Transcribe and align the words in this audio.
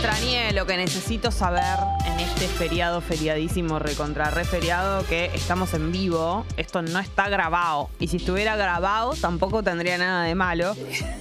extrañé 0.00 0.54
lo 0.54 0.64
que 0.64 0.78
necesito 0.78 1.30
saber 1.30 1.76
en 2.06 2.20
este 2.20 2.46
feriado, 2.46 3.02
feriadísimo, 3.02 3.78
recontra 3.78 4.30
re 4.30 4.46
feriado, 4.46 5.04
que 5.06 5.26
estamos 5.34 5.74
en 5.74 5.92
vivo. 5.92 6.46
Esto 6.56 6.80
no 6.80 6.98
está 7.00 7.28
grabado. 7.28 7.90
Y 7.98 8.08
si 8.08 8.16
estuviera 8.16 8.56
grabado, 8.56 9.12
tampoco 9.20 9.62
tendría 9.62 9.98
nada 9.98 10.24
de 10.24 10.34
malo. 10.34 10.74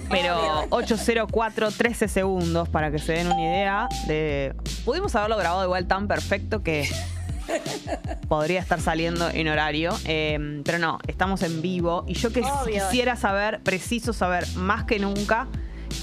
Pero 0.10 0.66
804, 0.70 1.72
13 1.72 2.08
segundos, 2.08 2.70
para 2.70 2.90
que 2.90 3.00
se 3.00 3.12
den 3.12 3.28
una 3.28 3.42
idea 3.42 3.90
de. 4.08 4.56
Pudimos 4.86 5.14
haberlo 5.14 5.36
grabado 5.36 5.66
igual 5.66 5.86
tan 5.86 6.08
perfecto 6.08 6.64
que. 6.64 6.90
Podría 8.30 8.62
estar 8.62 8.80
saliendo 8.80 9.28
en 9.28 9.50
horario, 9.50 9.98
eh, 10.06 10.62
pero 10.64 10.78
no, 10.78 11.00
estamos 11.08 11.42
en 11.42 11.62
vivo 11.64 12.06
y 12.08 12.14
yo 12.14 12.32
que 12.32 12.42
Obvio. 12.42 12.76
quisiera 12.76 13.16
saber, 13.16 13.60
preciso 13.62 14.14
saber 14.14 14.48
más 14.56 14.84
que 14.84 15.00
nunca, 15.00 15.48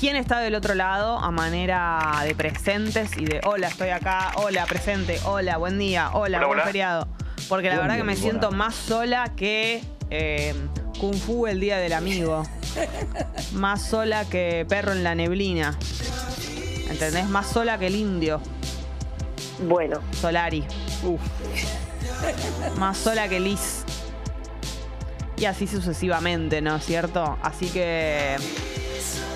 quién 0.00 0.16
está 0.16 0.38
del 0.40 0.54
otro 0.54 0.74
lado 0.74 1.18
a 1.18 1.30
manera 1.30 2.20
de 2.24 2.34
presentes 2.34 3.16
y 3.16 3.24
de 3.24 3.40
hola, 3.44 3.68
estoy 3.68 3.90
acá, 3.90 4.32
hola, 4.36 4.66
presente, 4.66 5.18
hola, 5.24 5.56
buen 5.56 5.78
día, 5.78 6.10
hola, 6.12 6.38
Hola, 6.38 6.46
buen 6.46 6.58
hola. 6.58 6.66
feriado. 6.66 7.08
Porque 7.48 7.68
la 7.68 7.76
verdad 7.78 7.96
que 7.96 8.02
me 8.04 8.14
buena. 8.14 8.20
siento 8.20 8.50
más 8.50 8.74
sola 8.74 9.32
que 9.36 9.82
eh, 10.10 10.54
Kung 10.98 11.14
Fu 11.14 11.46
el 11.46 11.60
día 11.60 11.78
del 11.78 11.92
amigo. 11.92 12.42
Más 13.54 13.86
sola 13.88 14.24
que 14.26 14.66
perro 14.68 14.92
en 14.92 15.02
la 15.04 15.14
neblina. 15.14 15.78
¿Entendés? 16.90 17.26
Más 17.28 17.46
sola 17.46 17.78
que 17.78 17.86
el 17.86 17.94
indio, 17.96 18.40
Bueno, 19.60 20.00
Solari. 20.20 20.62
Uf. 21.04 21.20
Más 22.78 22.98
sola 22.98 23.28
que 23.28 23.40
Liz. 23.40 23.84
Y 25.38 25.44
así 25.46 25.66
sucesivamente, 25.66 26.60
¿no 26.60 26.76
es 26.76 26.84
cierto? 26.84 27.38
Así 27.42 27.68
que 27.70 28.36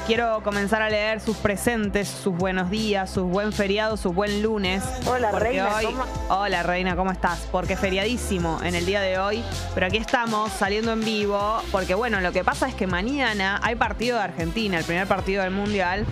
quiero 0.06 0.42
comenzar 0.42 0.82
a 0.82 0.88
leer 0.90 1.20
sus 1.20 1.36
presentes, 1.36 2.08
sus 2.08 2.34
buenos 2.36 2.70
días, 2.70 3.10
sus 3.10 3.24
buen 3.24 3.52
feriado, 3.52 3.96
sus 3.96 4.14
buen 4.14 4.42
lunes. 4.42 4.82
Hola, 5.06 5.30
reina, 5.32 5.68
hoy- 5.76 5.84
¿cómo- 5.86 6.04
Hola 6.28 6.62
Reina, 6.62 6.96
¿cómo 6.96 7.10
estás? 7.10 7.46
Porque 7.52 7.76
feriadísimo 7.76 8.60
en 8.62 8.74
el 8.74 8.86
día 8.86 9.00
de 9.00 9.18
hoy. 9.18 9.42
Pero 9.74 9.86
aquí 9.86 9.96
estamos 9.98 10.50
saliendo 10.52 10.92
en 10.92 11.04
vivo. 11.04 11.60
Porque 11.72 11.94
bueno, 11.94 12.20
lo 12.20 12.32
que 12.32 12.44
pasa 12.44 12.68
es 12.68 12.74
que 12.74 12.86
mañana 12.86 13.60
hay 13.62 13.74
partido 13.76 14.16
de 14.18 14.24
Argentina, 14.24 14.78
el 14.78 14.84
primer 14.84 15.06
partido 15.06 15.42
del 15.42 15.52
Mundial. 15.52 16.06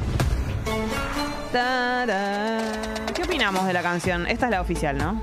Tarán. 1.52 3.06
¿Qué 3.14 3.22
opinamos 3.22 3.66
de 3.66 3.72
la 3.72 3.83
canción? 3.83 4.27
Esta 4.27 4.46
es 4.46 4.50
la 4.50 4.61
oficial, 4.61 4.98
¿no? 4.98 5.20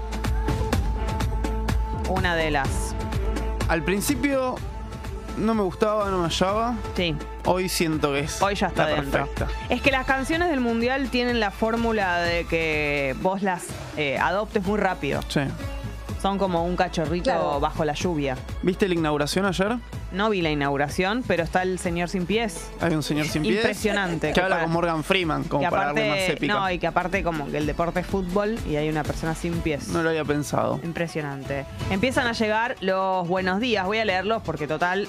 Una 2.09 2.35
de 2.35 2.51
las. 2.51 2.95
Al 3.67 3.83
principio 3.83 4.55
no 5.38 5.53
me 5.53 5.61
gustaba, 5.64 6.09
no 6.09 6.17
me 6.19 6.25
hallaba. 6.30 6.75
Sí, 6.95 7.16
Hoy 7.45 7.69
siento 7.69 8.11
que 8.14 8.22
es 8.22 8.41
hoy 8.41 8.55
ya 8.55 8.67
está 8.67 8.86
la 8.89 8.95
dentro. 9.02 9.25
perfecta. 9.28 9.47
Es 9.69 9.81
que 9.81 9.91
las 9.91 10.05
canciones 10.08 10.50
del 10.50 10.59
mundial 10.61 11.09
tienen 11.09 11.39
la 11.39 11.52
fórmula 11.52 12.19
de 12.19 12.45
que 12.45 13.16
vos 13.22 13.41
las 13.44 13.66
eh, 13.97 14.17
adoptes 14.17 14.66
muy 14.66 14.80
rápido. 14.80 15.22
Sí. 15.28 15.41
Son 16.25 16.39
como 16.39 16.65
un 16.65 16.75
cachorrito 16.75 17.25
Claro. 17.25 17.59
bajo 17.59 17.85
la 17.85 17.93
lluvia. 17.93 18.35
¿Viste 18.63 18.87
la 18.87 18.95
inauguración 18.95 19.45
ayer? 19.45 19.75
No 20.11 20.31
vi 20.31 20.41
la 20.41 20.49
inauguración, 20.49 21.23
pero 21.27 21.43
está 21.43 21.61
el 21.61 21.77
señor 21.77 22.09
sin 22.09 22.25
pies. 22.25 22.71
Hay 22.81 22.95
un 22.95 23.03
señor 23.03 23.27
sin 23.27 23.43
pies. 23.43 23.57
Impresionante. 23.57 24.29
Que 24.29 24.33
que 24.33 24.41
habla 24.41 24.55
para- 24.55 24.63
con 24.65 24.73
Morgan 24.73 25.03
Freeman, 25.03 25.43
como 25.43 25.63
que 25.63 25.69
para 25.69 25.85
darle 25.85 26.09
más 26.09 26.19
épica. 26.29 26.51
no, 26.55 26.71
y 26.71 26.79
que 26.79 26.87
aparte 26.87 27.21
como 27.21 27.45
que 27.51 27.57
el 27.57 27.67
deporte 27.67 27.99
es 27.99 28.07
fútbol 28.07 28.57
y 28.67 28.75
hay 28.75 28.89
una 28.89 29.03
persona 29.03 29.35
sin 29.35 29.53
pies. 29.61 29.89
No 29.89 30.01
lo 30.01 30.09
había 30.09 30.25
pensado. 30.25 30.79
Impresionante. 30.83 31.67
Empiezan 31.91 32.25
a 32.25 32.31
llegar 32.31 32.75
los 32.81 33.27
buenos 33.27 33.59
días. 33.59 33.85
Voy 33.85 33.99
a 33.99 34.05
leerlos 34.05 34.41
porque 34.41 34.65
total 34.65 35.07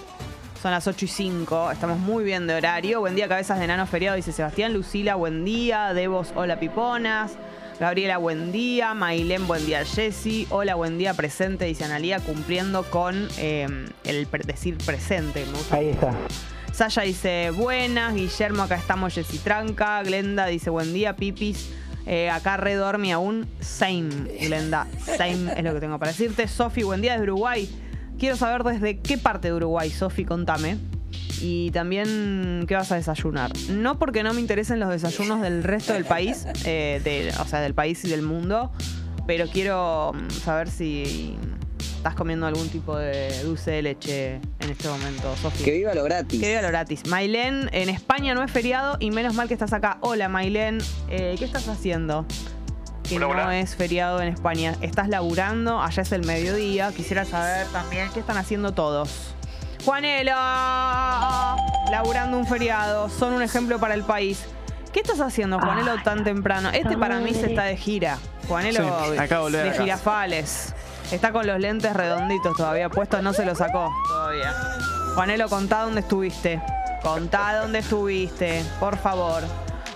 son 0.60 0.70
las 0.72 0.86
8 0.86 1.06
y 1.06 1.08
5. 1.08 1.70
Estamos 1.70 1.98
muy 1.98 2.24
bien 2.24 2.46
de 2.46 2.56
horario. 2.56 3.00
Buen 3.00 3.16
día, 3.16 3.26
cabezas 3.26 3.58
de 3.58 3.66
nano 3.66 3.86
feriado, 3.86 4.16
dice 4.16 4.32
Sebastián. 4.32 4.74
Lucila, 4.74 5.14
buen 5.14 5.46
día. 5.46 5.94
Devos, 5.94 6.32
hola 6.36 6.60
piponas. 6.60 7.38
Gabriela, 7.78 8.16
buen 8.18 8.52
día. 8.52 8.94
Mailén, 8.94 9.46
buen 9.46 9.64
día. 9.66 9.84
Jessy, 9.84 10.46
hola, 10.50 10.74
buen 10.76 10.96
día 10.98 11.12
presente, 11.14 11.66
dice 11.66 11.84
Analía, 11.84 12.20
cumpliendo 12.20 12.84
con 12.90 13.28
eh, 13.36 13.66
el 14.04 14.26
pre- 14.26 14.44
decir 14.44 14.78
presente. 14.78 15.44
Me 15.44 15.52
gusta 15.52 15.76
Ahí 15.76 15.88
está. 15.90 16.14
Sasha 16.72 17.02
dice 17.02 17.50
buenas, 17.56 18.14
Guillermo 18.14 18.62
acá 18.62 18.76
estamos 18.76 19.14
Jessy 19.14 19.38
Tranca, 19.38 20.02
Glenda 20.02 20.46
dice 20.46 20.70
buen 20.70 20.92
día, 20.92 21.16
Pipis. 21.16 21.70
Eh, 22.06 22.30
acá 22.30 22.56
redormi 22.56 23.12
aún, 23.12 23.48
same, 23.60 24.08
Glenda, 24.40 24.86
same 25.04 25.52
es 25.56 25.64
lo 25.64 25.74
que 25.74 25.80
tengo 25.80 25.98
para 25.98 26.12
decirte. 26.12 26.46
Sofi, 26.48 26.82
buen 26.82 27.00
día 27.02 27.12
desde 27.12 27.24
Uruguay. 27.24 27.68
Quiero 28.18 28.36
saber 28.36 28.62
desde 28.62 28.98
qué 29.00 29.18
parte 29.18 29.48
de 29.48 29.54
Uruguay, 29.54 29.90
Sofi, 29.90 30.24
contame. 30.24 30.78
Y 31.40 31.70
también, 31.70 32.64
¿qué 32.66 32.74
vas 32.74 32.90
a 32.92 32.96
desayunar? 32.96 33.52
No 33.70 33.98
porque 33.98 34.22
no 34.22 34.32
me 34.34 34.40
interesen 34.40 34.80
los 34.80 34.88
desayunos 34.90 35.42
del 35.42 35.62
resto 35.62 35.92
del 35.92 36.04
país, 36.04 36.46
eh, 36.64 37.00
de- 37.04 37.32
o 37.40 37.44
sea, 37.46 37.60
del 37.60 37.74
país 37.74 38.04
y 38.04 38.08
del 38.08 38.22
mundo, 38.22 38.72
pero 39.26 39.46
quiero 39.46 40.12
mm, 40.14 40.30
saber 40.30 40.68
si 40.70 41.36
estás 41.96 42.14
comiendo 42.14 42.46
algún 42.46 42.68
tipo 42.68 42.96
de 42.96 43.42
dulce 43.42 43.70
de 43.72 43.82
leche 43.82 44.34
en 44.60 44.70
este 44.70 44.88
momento, 44.88 45.34
Sofi. 45.42 45.62
Que 45.64 45.72
viva 45.72 45.92
lo 45.94 46.04
gratis. 46.04 46.40
Que 46.40 46.48
viva 46.48 46.62
lo 46.62 46.68
gratis. 46.68 47.06
Mailén, 47.08 47.68
en 47.72 47.88
España 47.90 48.32
no 48.34 48.42
es 48.42 48.50
feriado 48.50 48.96
y 49.00 49.10
menos 49.10 49.34
mal 49.34 49.46
que 49.48 49.54
estás 49.54 49.72
acá. 49.74 49.98
Hola, 50.00 50.28
Mailén. 50.28 50.78
Eh, 51.10 51.34
¿Qué 51.38 51.44
estás 51.44 51.68
haciendo? 51.68 52.24
Que 53.08 53.16
Hola, 53.16 53.26
no 53.26 53.32
hola. 53.32 53.58
es 53.60 53.74
feriado 53.76 54.20
en 54.22 54.28
España. 54.28 54.74
¿Estás 54.80 55.08
laburando? 55.08 55.80
Allá 55.80 56.02
es 56.02 56.12
el 56.12 56.24
mediodía. 56.24 56.92
Quisiera 56.96 57.24
saber 57.24 57.66
también 57.68 58.08
qué 58.14 58.20
están 58.20 58.36
haciendo 58.36 58.72
todos. 58.72 59.34
Juanelo, 59.86 60.32
laburando 61.92 62.36
un 62.36 62.44
feriado. 62.44 63.08
Son 63.08 63.32
un 63.32 63.40
ejemplo 63.40 63.78
para 63.78 63.94
el 63.94 64.02
país. 64.02 64.44
¿Qué 64.92 64.98
estás 64.98 65.20
haciendo, 65.20 65.60
Juanelo, 65.60 65.94
tan 66.02 66.24
temprano? 66.24 66.70
Este 66.70 66.98
para 66.98 67.20
mí 67.20 67.32
se 67.32 67.46
está 67.46 67.62
de 67.62 67.76
gira. 67.76 68.18
Juanelo, 68.48 68.80
Sí, 69.04 69.52
de 69.52 69.72
girafales. 69.78 70.74
Está 71.12 71.30
con 71.30 71.46
los 71.46 71.60
lentes 71.60 71.94
redonditos 71.94 72.56
todavía 72.56 72.88
puestos, 72.88 73.22
no 73.22 73.32
se 73.32 73.46
los 73.46 73.58
sacó 73.58 73.92
todavía. 74.08 74.52
Juanelo, 75.14 75.48
contá 75.48 75.82
dónde 75.82 76.00
estuviste. 76.00 76.60
Contá 77.00 77.60
dónde 77.60 77.78
estuviste, 77.78 78.64
por 78.80 78.96
favor. 78.96 79.44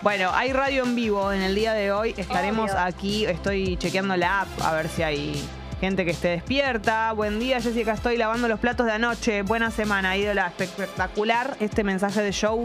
Bueno, 0.02 0.30
hay 0.32 0.52
radio 0.52 0.84
en 0.84 0.94
vivo 0.94 1.32
en 1.32 1.42
el 1.42 1.56
día 1.56 1.72
de 1.72 1.90
hoy. 1.90 2.14
Estaremos 2.16 2.70
Obvio. 2.70 2.80
aquí. 2.80 3.26
Estoy 3.26 3.76
chequeando 3.76 4.16
la 4.16 4.42
app 4.42 4.48
a 4.62 4.72
ver 4.72 4.88
si 4.88 5.02
hay 5.02 5.44
gente 5.80 6.04
que 6.04 6.10
esté 6.10 6.28
despierta. 6.28 7.12
Buen 7.12 7.38
día, 7.40 7.60
Jessica. 7.60 7.92
Estoy 7.92 8.16
lavando 8.16 8.48
los 8.48 8.60
platos 8.60 8.86
de 8.86 8.92
anoche. 8.92 9.42
Buena 9.42 9.70
semana, 9.70 10.16
ídola. 10.16 10.52
Espectacular 10.58 11.56
este 11.60 11.84
mensaje 11.84 12.22
de 12.22 12.32
show. 12.32 12.62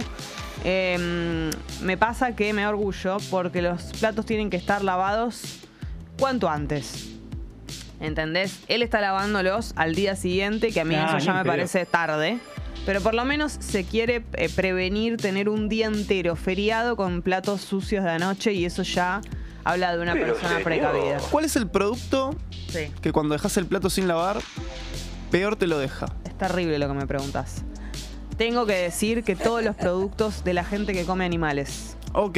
Eh, 0.64 1.50
me 1.82 1.98
pasa 1.98 2.36
que 2.36 2.52
me 2.54 2.68
orgullo 2.68 3.18
porque 3.30 3.62
los 3.62 3.84
platos 4.00 4.26
tienen 4.26 4.50
que 4.50 4.58
estar 4.58 4.84
lavados 4.84 5.60
cuanto 6.20 6.50
antes. 6.50 7.10
¿Entendés? 8.02 8.60
Él 8.68 8.82
está 8.82 9.00
lavándolos 9.00 9.74
al 9.78 9.96
día 9.96 10.16
siguiente, 10.16 10.72
que 10.72 10.82
a 10.82 10.86
mí 10.86 10.96
Ah, 10.96 11.06
eso 11.18 11.26
ya 11.26 11.34
me 11.34 11.44
pedo. 11.44 11.52
parece 11.54 11.86
tarde. 11.86 12.40
Pero 12.86 13.02
por 13.02 13.16
lo 13.16 13.26
menos 13.26 13.54
se 13.54 13.84
quiere 13.86 14.24
eh, 14.34 14.50
prevenir 14.54 15.18
tener 15.18 15.50
un 15.50 15.70
día 15.70 15.88
entero 15.88 16.36
feriado 16.36 16.96
con 16.96 17.22
platos 17.22 17.62
sucios 17.62 18.04
de 18.04 18.12
anoche 18.12 18.54
y 18.54 18.66
eso 18.66 18.84
ya 18.84 19.22
habla 19.66 19.96
de 19.96 20.02
una 20.02 20.14
Pero, 20.14 20.28
persona 20.28 20.50
señor. 20.50 20.64
precavida. 20.64 21.18
¿Cuál 21.32 21.44
es 21.46 21.56
el 21.58 21.68
producto 21.68 22.34
Sí. 22.70 22.92
que 23.02 23.12
cuando 23.12 23.34
dejas 23.34 23.58
el 23.58 23.66
plato 23.66 23.90
sin 23.90 24.08
lavar, 24.08 24.38
peor 25.32 25.58
te 25.58 25.68
lo 25.68 25.78
deja? 25.80 26.06
Es 26.24 26.38
terrible 26.38 26.80
lo 26.80 26.88
que 26.88 26.94
me 26.94 27.08
preguntas. 27.08 27.64
Tengo 28.38 28.66
que 28.66 28.74
decir 28.74 29.24
que 29.24 29.36
todos 29.36 29.64
los 29.64 29.76
productos 29.76 30.44
de 30.44 30.54
la 30.54 30.64
gente 30.64 30.94
que 30.94 31.06
come 31.06 31.26
animales. 31.26 31.98
Ok. 32.14 32.38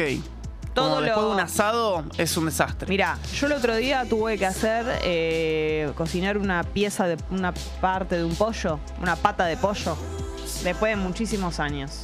Todo 0.76 0.90
Como 0.92 1.02
después 1.02 1.24
lo- 1.24 1.30
de 1.30 1.34
un 1.36 1.40
asado 1.40 2.04
es 2.20 2.38
un 2.38 2.46
desastre. 2.46 2.88
Mira, 2.88 3.18
yo 3.34 3.48
el 3.48 3.54
otro 3.54 3.76
día 3.76 4.06
tuve 4.08 4.38
que 4.38 4.46
hacer 4.46 4.86
eh, 5.04 5.92
cocinar 5.96 6.38
una 6.38 6.62
pieza 6.64 7.08
de 7.08 7.18
una 7.32 7.52
parte 7.82 8.16
de 8.16 8.24
un 8.24 8.36
pollo, 8.36 8.80
una 9.02 9.16
pata 9.16 9.46
de 9.46 9.58
pollo, 9.58 9.98
después 10.64 10.92
de 10.92 10.96
muchísimos 10.98 11.60
años. 11.60 12.04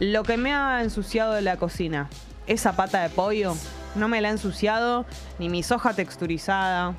Lo 0.00 0.24
que 0.24 0.36
me 0.36 0.52
ha 0.52 0.82
ensuciado 0.82 1.32
de 1.34 1.42
la 1.42 1.56
cocina, 1.58 2.08
esa 2.46 2.74
pata 2.76 3.02
de 3.02 3.08
pollo, 3.10 3.54
no 3.94 4.08
me 4.08 4.20
la 4.20 4.28
ha 4.28 4.30
ensuciado 4.32 5.04
ni 5.38 5.48
mi 5.48 5.62
soja 5.62 5.94
texturizada, 5.94 6.94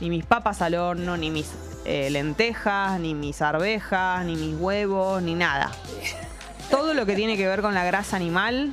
ni 0.00 0.08
mis 0.10 0.24
papas 0.24 0.62
al 0.62 0.74
horno, 0.74 1.16
ni 1.16 1.30
mis 1.30 1.50
eh, 1.84 2.08
lentejas, 2.10 2.98
ni 3.00 3.14
mis 3.14 3.42
arvejas, 3.42 4.24
ni 4.24 4.34
mis 4.36 4.54
huevos, 4.58 5.22
ni 5.22 5.34
nada. 5.34 5.70
Todo 6.70 6.94
lo 6.94 7.04
que 7.06 7.16
tiene 7.16 7.36
que 7.36 7.46
ver 7.46 7.62
con 7.62 7.74
la 7.74 7.84
grasa 7.84 8.16
animal 8.16 8.72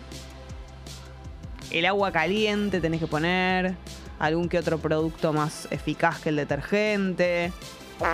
el 1.72 1.86
agua 1.86 2.12
caliente 2.12 2.80
tenés 2.80 3.00
que 3.02 3.08
poner, 3.08 3.76
algún 4.20 4.48
que 4.48 4.58
otro 4.58 4.78
producto 4.78 5.34
más 5.34 5.68
eficaz 5.72 6.20
que 6.20 6.30
el 6.30 6.38
detergente. 6.38 7.52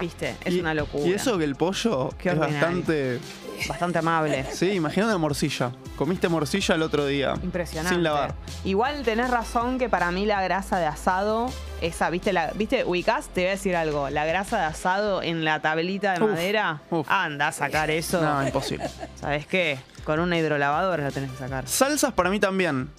¿Viste? 0.01 0.35
Es 0.45 0.53
Y- 0.55 0.59
una 0.61 0.73
locura. 0.73 1.05
Y 1.05 1.11
eso 1.13 1.37
que 1.37 1.43
el 1.43 1.55
pollo 1.55 2.09
Qué 2.17 2.29
es 2.29 2.35
ordinario. 2.37 2.67
bastante. 2.67 3.19
Bastante 3.67 3.99
amable. 3.99 4.45
Sí, 4.51 4.71
imagina 4.71 5.05
una 5.07 5.17
morcilla. 5.17 5.71
Comiste 5.95 6.27
morcilla 6.29 6.75
el 6.75 6.81
otro 6.81 7.05
día. 7.05 7.33
Impresionante. 7.43 7.93
Sin 7.95 8.03
lavar. 8.03 8.35
Igual 8.65 9.03
tenés 9.03 9.29
razón 9.29 9.77
que 9.79 9.89
para 9.89 10.11
mí 10.11 10.25
la 10.25 10.41
grasa 10.41 10.77
de 10.79 10.85
asado, 10.85 11.49
esa, 11.81 12.09
¿viste? 12.09 12.33
La, 12.33 12.51
¿Viste? 12.55 12.83
Ubicás, 12.85 13.27
te 13.29 13.41
voy 13.41 13.47
a 13.49 13.51
decir 13.51 13.75
algo. 13.75 14.09
La 14.09 14.25
grasa 14.25 14.57
de 14.59 14.65
asado 14.65 15.21
en 15.21 15.45
la 15.45 15.61
tablita 15.61 16.13
de 16.13 16.23
Uf, 16.23 16.31
madera, 16.31 16.81
uf. 16.89 17.07
anda 17.09 17.49
a 17.49 17.51
sacar 17.51 17.89
eso. 17.89 18.21
No, 18.21 18.45
imposible. 18.45 18.89
¿Sabes 19.15 19.45
qué? 19.47 19.79
Con 20.03 20.19
una 20.19 20.37
hidrolavadora 20.37 21.03
la 21.03 21.11
tenés 21.11 21.31
que 21.31 21.37
sacar. 21.37 21.67
Salsas 21.67 22.11
para 22.13 22.29
mí 22.29 22.39
también. 22.39 22.89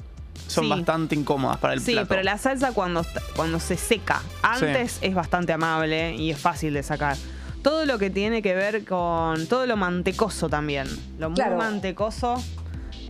son 0.46 0.64
Sí. 0.64 0.70
bastante 0.70 1.14
incómodas 1.14 1.56
para 1.58 1.72
el 1.74 1.80
Sí, 1.80 1.92
plato. 1.92 2.08
pero 2.08 2.22
la 2.22 2.36
salsa 2.38 2.72
cuando, 2.72 3.04
cuando 3.34 3.58
se 3.60 3.76
seca 3.78 4.20
antes 4.42 4.98
es 5.00 5.14
bastante 5.14 5.52
amable 5.54 6.14
y 6.16 6.30
es 6.30 6.38
fácil 6.38 6.74
de 6.74 6.82
sacar. 6.82 7.16
Todo 7.64 7.84
lo 7.86 7.98
que 7.98 8.10
tiene 8.10 8.42
que 8.42 8.54
ver 8.54 8.84
con 8.84 9.46
todo 9.48 9.66
lo 9.66 9.76
mantecoso 9.76 10.48
también. 10.48 10.86
Lo 11.18 11.30
muy 11.30 11.34
Claro. 11.36 11.56
mantecoso 11.56 12.34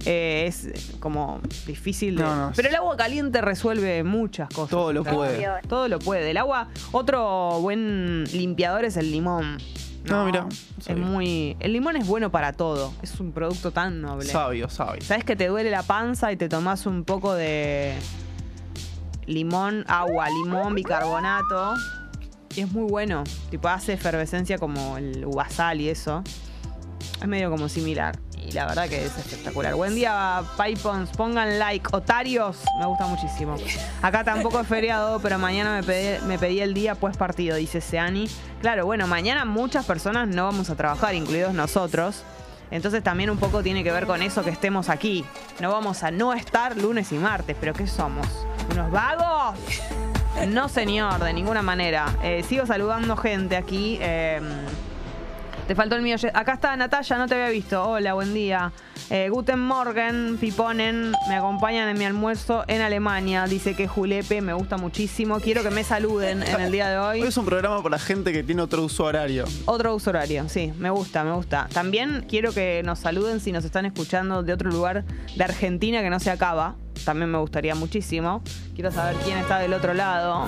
eh, 0.06 0.44
es 0.46 0.92
como 1.00 1.40
difícil 1.66 2.16
de... 2.16 2.22
No, 2.22 2.36
no. 2.36 2.52
Pero 2.54 2.68
el 2.68 2.74
agua 2.76 2.96
caliente 2.96 3.40
resuelve 3.40 4.04
muchas 4.04 4.48
cosas. 4.50 4.70
Todo 4.70 4.92
lo 4.92 5.02
Claro. 5.02 5.18
puede. 5.18 5.46
Todo 5.68 5.88
lo 5.88 5.98
puede. 5.98 6.30
El 6.30 6.36
agua, 6.36 6.68
otro 6.92 7.58
buen 7.60 8.24
limpiador 8.32 8.84
es 8.84 8.96
el 8.96 9.10
limón. 9.10 9.58
No, 10.04 10.26
mira, 10.26 10.46
Es 10.86 10.94
muy. 10.96 11.56
El 11.60 11.72
limón 11.72 11.96
es 11.96 12.06
bueno 12.06 12.30
para 12.30 12.52
todo. 12.52 12.92
Es 13.02 13.18
un 13.20 13.32
producto 13.32 13.70
tan 13.72 14.02
noble. 14.02 14.26
Sabio, 14.26 14.68
sabio. 14.68 15.00
¿Sabes 15.02 15.24
que 15.24 15.34
te 15.34 15.48
duele 15.48 15.70
la 15.70 15.82
panza 15.82 16.30
y 16.30 16.36
te 16.36 16.48
tomas 16.50 16.84
un 16.86 17.04
poco 17.04 17.32
de 17.34 17.94
limón, 19.26 19.84
agua, 19.88 20.28
limón, 20.28 20.74
bicarbonato? 20.74 21.74
Y 22.56 22.60
es 22.60 22.72
muy 22.72 22.90
bueno. 22.90 23.24
Tipo, 23.50 23.68
hace 23.68 23.94
efervescencia 23.94 24.58
como 24.58 24.96
el 24.96 25.24
uvasal 25.24 25.80
y 25.80 25.88
eso. 25.88 26.22
Es 27.20 27.26
medio 27.26 27.50
como 27.50 27.68
similar. 27.68 28.18
Y 28.46 28.52
la 28.52 28.66
verdad 28.66 28.88
que 28.88 29.04
es 29.04 29.16
espectacular. 29.16 29.74
Buen 29.74 29.94
día, 29.94 30.42
Pipons. 30.62 31.10
Pongan 31.10 31.58
like. 31.58 31.88
Otarios, 31.92 32.58
me 32.78 32.86
gusta 32.86 33.06
muchísimo. 33.06 33.56
Acá 34.02 34.22
tampoco 34.22 34.60
es 34.60 34.66
feriado, 34.66 35.18
pero 35.20 35.38
mañana 35.38 35.74
me 35.74 35.82
pedí, 35.82 36.24
me 36.26 36.38
pedí 36.38 36.60
el 36.60 36.74
día 36.74 36.94
pues 36.94 37.16
partido, 37.16 37.56
dice 37.56 37.80
Seani. 37.80 38.28
Claro, 38.60 38.84
bueno, 38.84 39.06
mañana 39.06 39.44
muchas 39.44 39.86
personas 39.86 40.28
no 40.28 40.44
vamos 40.44 40.70
a 40.70 40.76
trabajar, 40.76 41.14
incluidos 41.14 41.54
nosotros. 41.54 42.22
Entonces 42.70 43.02
también 43.02 43.30
un 43.30 43.38
poco 43.38 43.62
tiene 43.62 43.82
que 43.82 43.92
ver 43.92 44.06
con 44.06 44.22
eso 44.22 44.42
que 44.42 44.50
estemos 44.50 44.88
aquí. 44.88 45.24
No 45.60 45.70
vamos 45.72 46.02
a 46.02 46.10
no 46.10 46.32
estar 46.34 46.76
lunes 46.76 47.12
y 47.12 47.16
martes, 47.16 47.56
pero 47.58 47.72
¿qué 47.72 47.86
somos? 47.86 48.26
¿Unos 48.70 48.90
vagos? 48.90 49.58
No, 50.48 50.69
señor, 50.69 51.22
de 51.25 51.32
ninguna 51.32 51.62
manera. 51.62 52.16
Eh, 52.22 52.44
sigo 52.46 52.66
saludando 52.66 53.16
gente 53.16 53.56
aquí. 53.56 53.98
eh, 54.00 54.40
te 55.66 55.75
faltó 55.75 55.96
el 55.96 56.02
mío. 56.02 56.16
Acá 56.34 56.52
está 56.54 56.76
Natalia, 56.76 57.16
no 57.16 57.26
te 57.26 57.34
había 57.36 57.48
visto. 57.48 57.82
Hola, 57.82 58.12
buen 58.12 58.34
día. 58.34 58.70
Eh, 59.08 59.31
Guten 59.31 59.58
Morgen, 59.60 60.36
Piponen, 60.38 61.12
me 61.28 61.36
acompañan 61.36 61.88
en 61.88 61.98
mi 61.98 62.04
almuerzo 62.04 62.64
en 62.69 62.82
Alemania. 62.82 63.46
Dice 63.46 63.75
que 63.75 63.88
Julepe 63.88 64.42
me 64.42 64.52
gusta 64.52 64.76
muchísimo. 64.76 65.40
Quiero 65.40 65.62
que 65.62 65.70
me 65.70 65.82
saluden 65.82 66.42
en 66.42 66.60
el 66.60 66.70
día 66.70 66.90
de 66.90 66.98
Hoy 66.98 67.22
hoy. 67.22 67.28
es 67.28 67.36
un 67.38 67.46
programa 67.46 67.82
para 67.82 67.98
gente 67.98 68.31
que 68.32 68.42
tiene 68.42 68.60
otro 68.60 68.82
uso 68.84 69.04
horario. 69.04 69.44
Otro 69.64 69.94
uso 69.94 70.10
horario, 70.10 70.46
sí, 70.50 70.70
me 70.78 70.90
gusta, 70.90 71.25
me 71.25 71.32
gusta. 71.32 71.66
También 71.72 72.26
quiero 72.28 72.52
que 72.52 72.82
nos 72.84 72.98
saluden 72.98 73.40
si 73.40 73.50
nos 73.50 73.64
están 73.64 73.86
escuchando 73.86 74.42
de 74.42 74.52
otro 74.52 74.70
lugar 74.70 75.04
de 75.34 75.44
Argentina 75.44 76.02
que 76.02 76.10
no 76.10 76.20
se 76.20 76.31
acaba. 76.31 76.75
También 77.05 77.31
me 77.31 77.38
gustaría 77.38 77.75
muchísimo. 77.75 78.43
Quiero 78.75 78.91
saber 78.91 79.17
quién 79.25 79.38
está 79.38 79.58
del 79.58 79.73
otro 79.75 79.94
lado 79.94 80.46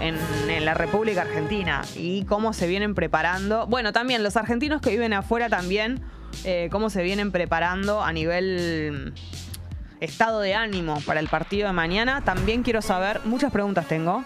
en, 0.00 0.08
en- 0.14 0.50
en 0.50 0.64
la 0.64 0.74
República 0.74 1.22
Argentina 1.22 1.82
y 1.96 2.24
cómo 2.24 2.52
se 2.52 2.66
vienen 2.66 2.94
preparando. 2.94 3.66
Bueno, 3.66 3.92
también 3.92 4.22
los 4.22 4.36
argentinos 4.36 4.80
que 4.80 4.90
viven 4.90 5.12
afuera 5.12 5.48
también, 5.48 6.00
eh, 6.44 6.68
cómo 6.70 6.90
se 6.90 7.02
vienen 7.02 7.32
preparando 7.32 8.02
a 8.02 8.12
nivel 8.12 9.12
mm, 9.14 10.04
estado 10.04 10.40
de 10.40 10.54
ánimo 10.54 11.00
para 11.06 11.20
el 11.20 11.28
partido 11.28 11.66
de 11.66 11.72
mañana. 11.72 12.22
También 12.22 12.62
quiero 12.62 12.82
saber, 12.82 13.20
muchas 13.24 13.50
preguntas 13.52 13.86
tengo. 13.88 14.22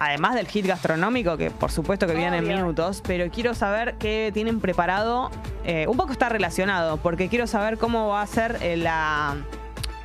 Además 0.00 0.36
del 0.36 0.46
hit 0.46 0.64
gastronómico, 0.64 1.36
que 1.36 1.50
por 1.50 1.72
supuesto 1.72 2.06
que 2.06 2.14
viene 2.14 2.38
en 2.38 2.46
minutos, 2.46 3.02
pero 3.04 3.28
quiero 3.32 3.52
saber 3.54 3.96
qué 3.98 4.30
tienen 4.32 4.60
preparado. 4.60 5.28
Eh, 5.64 5.86
un 5.88 5.96
poco 5.96 6.12
está 6.12 6.28
relacionado, 6.28 6.98
porque 6.98 7.28
quiero 7.28 7.48
saber 7.48 7.78
cómo 7.78 8.08
va 8.08 8.22
a 8.22 8.26
ser 8.28 8.58
eh, 8.62 8.76
la, 8.76 9.34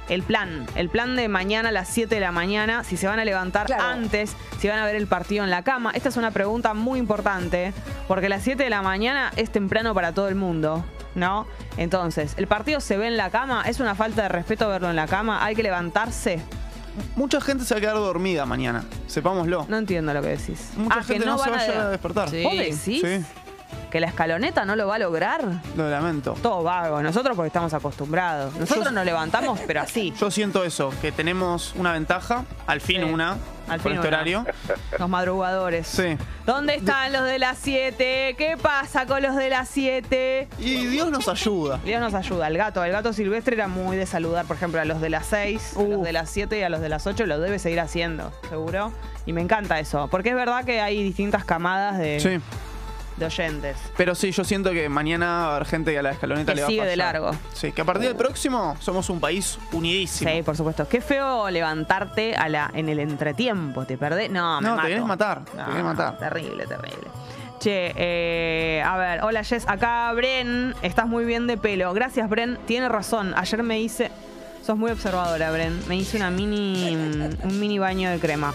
el 0.09 0.23
plan. 0.23 0.65
El 0.75 0.89
plan 0.89 1.15
de 1.15 1.27
mañana 1.27 1.69
a 1.69 1.71
las 1.71 1.88
7 1.89 2.15
de 2.15 2.21
la 2.21 2.31
mañana, 2.31 2.83
si 2.83 2.97
se 2.97 3.07
van 3.07 3.19
a 3.19 3.25
levantar 3.25 3.67
Claro. 3.67 3.83
antes, 3.83 4.35
si 4.59 4.67
van 4.67 4.79
a 4.79 4.85
ver 4.85 4.95
el 4.95 5.07
partido 5.07 5.44
en 5.44 5.50
la 5.50 5.63
cama. 5.63 5.91
Esta 5.94 6.09
es 6.09 6.17
una 6.17 6.31
pregunta 6.31 6.73
muy 6.73 7.00
importante, 7.00 7.73
porque 8.07 8.29
las 8.29 8.44
7 8.44 8.63
de 8.63 8.69
la 8.69 8.81
mañana 8.81 9.31
es 9.35 9.51
temprano 9.51 9.94
para 9.94 10.13
todo 10.13 10.27
el 10.27 10.35
mundo. 10.35 10.83
¿No? 11.15 11.45
Entonces, 11.77 12.33
¿el 12.38 12.47
partido 12.47 12.79
se 12.79 12.97
ve 12.97 13.05
en 13.05 13.17
la 13.17 13.29
cama? 13.29 13.63
¿Es 13.67 13.79
una 13.79 13.94
falta 13.94 14.23
de 14.23 14.29
respeto 14.29 14.67
verlo 14.67 14.89
en 14.89 14.95
la 14.95 15.05
cama? 15.05 15.45
¿Hay 15.45 15.55
que 15.55 15.61
levantarse? 15.61 16.41
Mucha 17.15 17.39
gente 17.39 17.65
se 17.65 17.75
va 17.75 17.77
a 17.77 17.81
quedar 17.81 17.95
dormida 17.97 18.47
mañana, 18.47 18.83
sepámoslo. 19.06 19.67
No 19.69 19.77
entiendo 19.77 20.11
lo 20.11 20.23
que 20.23 20.29
decís. 20.29 20.71
Mucha 20.75 20.95
ah, 20.99 21.03
gente 21.03 21.19
que 21.19 21.29
no, 21.29 21.38
no 21.38 21.44
se 21.44 21.49
va 21.51 21.57
a 21.57 21.88
a 21.88 21.89
despertar. 21.89 22.29
¿Vos 22.31 22.57
decís? 22.57 23.01
Sí. 23.01 23.25
¿Que 23.94 24.00
la 24.00 24.07
escaloneta 24.07 24.66
no 24.66 24.75
lo 24.75 24.88
va 24.88 24.95
a 24.95 24.98
lograr? 24.98 25.45
Lo 25.78 25.88
lamento. 25.88 26.34
Todo 26.42 26.63
vago. 26.63 27.00
Nosotros 27.04 27.36
porque 27.36 27.45
estamos 27.50 27.75
acostumbrados. 27.75 28.56
Nosotros 28.56 28.86
Yo- 28.86 28.92
nos 28.92 29.06
levantamos, 29.06 29.60
pero 29.68 29.81
así. 29.81 30.12
Yo 30.19 30.31
siento 30.31 30.63
eso, 30.63 30.92
que 31.00 31.12
tenemos 31.12 31.74
una 31.75 31.92
ventaja, 31.92 32.44
al 32.66 32.81
fin 32.81 33.01
Sí. 33.01 33.13
una, 33.13 33.38
Al 33.68 33.80
por 33.80 33.92
fin 33.92 34.00
este 34.00 34.07
una. 34.07 34.18
horario. 34.18 34.45
Los 34.98 35.07
madrugadores. 35.10 35.86
Sí. 35.86 36.18
¿Dónde 36.48 36.74
están 36.74 37.13
los 37.13 37.24
de 37.25 37.38
las 37.38 37.60
7? 37.60 38.34
¿Qué 38.36 38.57
pasa 38.60 39.06
con 39.06 39.22
los 39.22 39.36
de 39.36 39.50
las 39.51 39.69
7? 39.69 40.48
Y 40.57 40.88
Dios 40.88 41.12
nos 41.12 41.28
ayuda. 41.28 41.80
Dios 41.86 42.01
nos 42.01 42.16
ayuda. 42.16 42.48
El 42.48 42.57
gato, 42.57 42.84
el 42.84 42.92
gato 42.92 43.13
silvestre 43.13 43.56
era 43.56 43.68
muy 43.68 43.95
de 43.95 44.07
saludar, 44.07 44.45
por 44.45 44.56
ejemplo, 44.57 44.81
a 44.81 44.86
los 44.86 45.01
de 45.01 45.12
las 45.12 45.28
6, 45.28 45.75
a 45.78 45.84
los 45.84 46.01
de 46.04 46.13
las 46.13 46.31
7 46.31 46.57
y 46.57 46.63
a 46.63 46.69
los 46.69 46.81
de 46.81 46.90
las 46.90 47.06
8 47.06 47.28
lo 47.28 47.40
debe 47.40 47.60
seguir 47.60 47.80
haciendo, 47.80 48.34
seguro. 48.50 48.92
Y 49.28 49.34
me 49.34 49.42
encanta 49.42 49.80
eso, 49.80 50.07
porque 50.10 50.30
es 50.30 50.36
verdad 50.36 50.66
que 50.66 50.81
hay 50.81 51.04
distintas 51.04 51.45
camadas 51.45 52.00
de, 52.00 52.19
Sí. 52.19 52.40
De 53.18 53.25
oyentes. 53.25 53.77
Pero 53.98 54.15
sí, 54.15 54.31
yo 54.31 54.44
siento 54.44 54.71
que 54.71 54.89
mañana 54.89 55.25
va 55.27 55.44
a 55.45 55.56
haber 55.56 55.68
gente 55.68 55.92
que 55.92 56.00
a 56.00 56.01
la 56.01 56.12
escaloneta 56.12 56.51
Que 56.51 56.56
le 56.57 56.62
va 56.63 56.68
sigue 56.68 56.81
a 56.81 56.86
de 56.86 56.92
fallar. 56.92 57.13
largo. 57.13 57.31
Sí, 57.54 57.71
que 57.71 57.81
a 57.81 57.86
partir 57.86 58.07
del 58.07 58.15
próximo 58.18 58.75
somos 58.80 59.10
un 59.10 59.19
país 59.19 59.57
unidísimo. 59.71 60.31
Sí, 60.31 60.42
por 60.42 60.57
supuesto. 60.57 60.88
Qué 60.88 61.00
feo 61.01 61.50
levantarte 61.50 62.36
a 62.36 62.50
la, 62.50 62.71
en 62.74 62.89
el 62.89 63.00
entretiempo. 63.00 63.86
¿Te 63.86 63.98
perdés? 63.98 64.30
No, 64.31 64.60
me 64.62 64.68
No, 64.68 64.71
te 64.74 64.75
mato. 64.77 64.88
querés 64.88 65.06
matar, 65.06 65.45
te 65.45 65.57
No, 65.57 65.65
querés 65.68 65.83
matar. 65.83 66.18
Terrible, 66.18 66.65
terrible. 66.65 67.07
Che, 67.60 67.94
eh, 67.95 68.83
a 68.86 68.98
ver, 68.98 69.24
hola 69.24 69.42
Jess, 69.44 69.66
acá 69.69 70.12
Bren, 70.13 70.74
estás 70.81 71.07
muy 71.07 71.24
bien 71.24 71.48
de 71.48 71.56
pelo. 71.57 71.94
Gracias, 71.94 72.27
Bren, 72.30 72.57
tiene 72.66 72.89
razón. 72.89 73.33
Ayer 73.38 73.63
me 73.63 73.80
hice, 73.80 74.12
sos 74.66 74.75
muy 74.77 74.92
observadora, 74.92 75.50
Bren. 75.51 75.80
Me 75.88 75.95
hice 75.95 76.18
una 76.18 76.30
mini, 76.30 76.94
un 77.44 77.59
mini 77.59 77.80
baño 77.80 78.09
de 78.09 78.19
crema. 78.19 78.54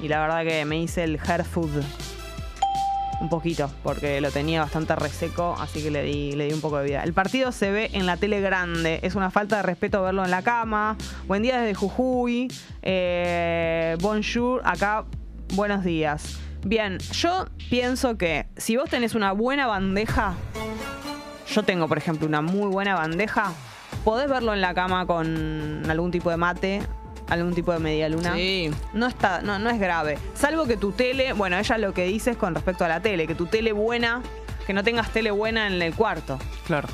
Y 0.00 0.06
la 0.06 0.20
verdad 0.20 0.44
que 0.44 0.64
me 0.64 0.78
hice 0.78 1.02
el 1.02 1.18
hair 1.26 1.44
food. 1.44 1.82
Un 3.20 3.28
poquito, 3.28 3.68
porque 3.82 4.20
lo 4.20 4.30
tenía 4.30 4.60
bastante 4.60 4.94
reseco, 4.94 5.56
así 5.58 5.82
que 5.82 5.90
le 5.90 6.02
di, 6.02 6.32
le 6.32 6.46
di 6.46 6.52
un 6.52 6.60
poco 6.60 6.78
de 6.78 6.84
vida. 6.84 7.02
El 7.02 7.12
partido 7.12 7.50
se 7.50 7.72
ve 7.72 7.90
en 7.92 8.06
la 8.06 8.16
tele 8.16 8.40
grande. 8.40 9.00
Es 9.02 9.16
una 9.16 9.30
falta 9.30 9.56
de 9.56 9.62
respeto 9.62 10.02
verlo 10.02 10.24
en 10.24 10.30
la 10.30 10.42
cama. 10.42 10.96
Buen 11.26 11.42
día 11.42 11.60
desde 11.60 11.74
Jujuy. 11.74 12.48
Eh, 12.82 13.96
bonjour, 14.00 14.62
acá 14.64 15.04
buenos 15.54 15.82
días. 15.82 16.38
Bien, 16.64 16.98
yo 17.12 17.46
pienso 17.70 18.16
que 18.16 18.46
si 18.56 18.76
vos 18.76 18.88
tenés 18.88 19.14
una 19.14 19.32
buena 19.32 19.66
bandeja, 19.66 20.34
yo 21.52 21.62
tengo, 21.62 21.88
por 21.88 21.98
ejemplo, 21.98 22.26
una 22.26 22.42
muy 22.42 22.68
buena 22.68 22.94
bandeja, 22.94 23.52
podés 24.04 24.28
verlo 24.28 24.52
en 24.54 24.60
la 24.60 24.74
cama 24.74 25.06
con 25.06 25.82
algún 25.88 26.10
tipo 26.10 26.30
de 26.30 26.36
mate, 26.36 26.82
algún 27.28 27.54
tipo 27.54 27.72
de 27.72 27.78
media 27.78 28.08
luna. 28.08 28.34
Sí. 28.34 28.70
No 28.92 29.06
está, 29.06 29.42
no, 29.42 29.58
no 29.58 29.70
es 29.70 29.78
grave. 29.78 30.18
Salvo 30.34 30.66
que 30.66 30.76
tu 30.76 30.92
tele, 30.92 31.32
bueno, 31.32 31.58
ella 31.58 31.78
lo 31.78 31.92
que 31.92 32.04
dice 32.04 32.30
es 32.32 32.36
con 32.36 32.54
respecto 32.54 32.84
a 32.84 32.88
la 32.88 33.00
tele, 33.00 33.26
que 33.26 33.34
tu 33.34 33.46
tele 33.46 33.72
buena, 33.72 34.22
que 34.66 34.72
no 34.72 34.82
tengas 34.84 35.10
tele 35.12 35.30
buena 35.30 35.66
en 35.66 35.80
el 35.80 35.94
cuarto. 35.94 36.38
Claro. 36.66 36.88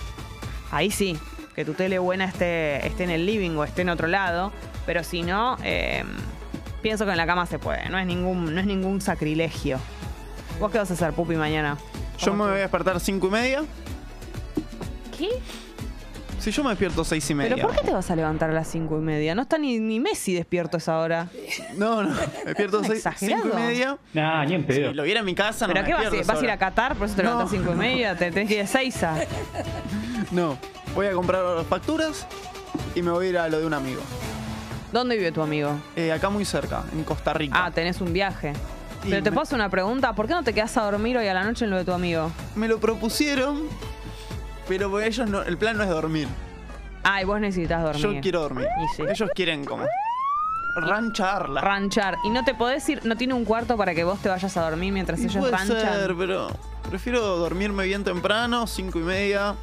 Ahí 0.70 0.90
sí, 0.90 1.16
que 1.54 1.64
tu 1.64 1.74
tele 1.74 1.98
buena 1.98 2.24
esté, 2.24 2.86
esté 2.86 3.04
en 3.04 3.10
el 3.10 3.26
living 3.26 3.56
o 3.56 3.64
esté 3.64 3.82
en 3.82 3.88
otro 3.90 4.08
lado. 4.08 4.52
Pero 4.86 5.02
si 5.02 5.22
no, 5.22 5.56
eh, 5.62 6.04
pienso 6.82 7.04
que 7.04 7.12
en 7.12 7.16
la 7.16 7.26
cama 7.26 7.46
se 7.46 7.58
puede. 7.58 7.88
No 7.88 7.98
es 7.98 8.06
ningún, 8.06 8.54
no 8.54 8.60
es 8.60 8.66
ningún 8.66 9.00
sacrilegio. 9.00 9.78
¿Vos 10.60 10.70
qué 10.70 10.78
vas 10.78 10.90
a 10.90 10.94
hacer, 10.94 11.12
Pupi, 11.12 11.36
mañana? 11.36 11.78
Yo 12.18 12.32
me 12.34 12.44
voy 12.44 12.52
a 12.52 12.60
despertar 12.60 13.00
cinco 13.00 13.28
y 13.28 13.30
media. 13.30 13.64
¿Qué? 15.16 15.28
Si 16.44 16.50
yo 16.50 16.62
me 16.62 16.68
despierto 16.68 17.02
seis 17.04 17.30
y 17.30 17.34
media. 17.34 17.54
¿Pero 17.56 17.68
por 17.68 17.76
qué 17.78 17.84
te 17.86 17.92
vas 17.92 18.10
a 18.10 18.14
levantar 18.16 18.50
a 18.50 18.52
las 18.52 18.68
cinco 18.68 18.98
y 18.98 19.00
media? 19.00 19.34
No 19.34 19.40
está 19.42 19.56
ni, 19.56 19.78
ni 19.78 19.98
Messi 19.98 20.34
despierto 20.34 20.76
a 20.76 20.78
esa 20.78 20.98
hora. 20.98 21.28
No, 21.78 22.02
no. 22.02 22.10
Me 22.44 22.44
despierto 22.44 22.80
seis, 22.84 22.98
Exagerado. 22.98 23.42
cinco 23.44 23.58
y 23.58 23.62
media. 23.62 23.96
Nah, 24.12 24.44
ni 24.44 24.54
en 24.54 24.64
pedo. 24.66 24.90
Si 24.90 24.94
lo 24.94 25.02
viera 25.04 25.20
en 25.20 25.26
mi 25.26 25.34
casa, 25.34 25.66
no 25.66 25.72
¿Pero 25.72 25.82
me 25.84 25.88
qué 25.88 25.94
vas, 25.94 26.00
a 26.00 26.10
despierto 26.10 26.26
ir? 26.32 26.34
¿Vas 26.34 26.42
a 26.42 26.44
ir 26.44 26.50
a. 26.50 26.58
Qatar? 26.58 26.96
Por 26.96 27.06
eso 27.06 27.16
te 27.16 27.22
No. 27.22 27.30
levantas 27.30 27.52
a 27.54 27.56
cinco 27.56 27.72
y 27.72 27.76
media. 27.76 28.14
Te 28.14 28.30
tenés 28.30 28.48
que 28.48 28.54
ir 28.56 28.60
a 28.60 28.66
Seiza. 28.66 29.14
No. 30.30 30.58
Voy 30.94 31.06
a 31.06 31.12
comprar 31.12 31.42
las 31.44 31.66
facturas 31.66 32.26
y 32.94 33.02
me 33.02 33.10
voy 33.10 33.26
a 33.26 33.30
ir 33.30 33.38
a 33.38 33.48
lo 33.48 33.60
de 33.60 33.66
un 33.66 33.74
amigo. 33.74 34.02
¿Dónde 34.92 35.16
vive 35.16 35.32
tu 35.32 35.42
amigo? 35.42 35.70
Eh, 35.96 36.12
acá 36.12 36.28
muy 36.28 36.44
cerca, 36.44 36.84
en 36.92 37.04
Costa 37.04 37.32
Rica. 37.32 37.64
Ah, 37.64 37.70
tenés 37.70 38.00
un 38.00 38.12
viaje. 38.12 38.52
Y 39.04 39.10
Pero 39.10 39.22
te 39.22 39.30
me- 39.30 39.34
puedo 39.34 39.42
hacer 39.44 39.56
una 39.56 39.68
pregunta. 39.70 40.12
¿Por 40.14 40.26
qué 40.26 40.34
no 40.34 40.42
te 40.42 40.52
quedas 40.52 40.76
a 40.76 40.82
dormir 40.82 41.16
hoy 41.18 41.26
a 41.26 41.34
la 41.34 41.44
noche 41.44 41.64
en 41.64 41.70
lo 41.70 41.76
de 41.76 41.84
tu 41.84 41.92
amigo? 41.92 42.30
Me 42.54 42.68
lo 42.68 42.78
propusieron, 42.80 43.62
pero 44.68 44.90
porque 44.90 45.06
ellos 45.06 45.28
no, 45.28 45.42
el 45.42 45.56
plan 45.58 45.76
no 45.76 45.82
es 45.84 45.88
dormir. 45.90 46.28
Ah, 47.02 47.20
y 47.20 47.24
vos 47.24 47.38
necesitas 47.40 47.82
dormir. 47.82 48.02
Yo 48.02 48.20
quiero 48.20 48.40
dormir. 48.42 48.66
Y 48.82 48.96
sí. 48.96 49.02
Ellos 49.08 49.30
quieren 49.34 49.64
como 49.64 49.84
rancharla. 50.76 51.60
Ranchar. 51.60 52.16
Y 52.24 52.30
no 52.30 52.44
te 52.44 52.54
podés 52.54 52.88
ir, 52.88 53.04
no 53.04 53.16
tiene 53.16 53.34
un 53.34 53.44
cuarto 53.44 53.76
para 53.76 53.94
que 53.94 54.04
vos 54.04 54.18
te 54.20 54.28
vayas 54.28 54.56
a 54.56 54.62
dormir 54.68 54.92
mientras 54.92 55.20
Y 55.20 55.24
ellos 55.24 55.36
puede 55.36 55.52
ranchan. 55.52 55.76
ser, 55.82 56.14
pero 56.16 56.48
prefiero 56.88 57.20
dormirme 57.36 57.84
bien 57.84 58.04
temprano, 58.04 58.66
cinco 58.66 58.98
y 58.98 59.02
media, 59.02 59.54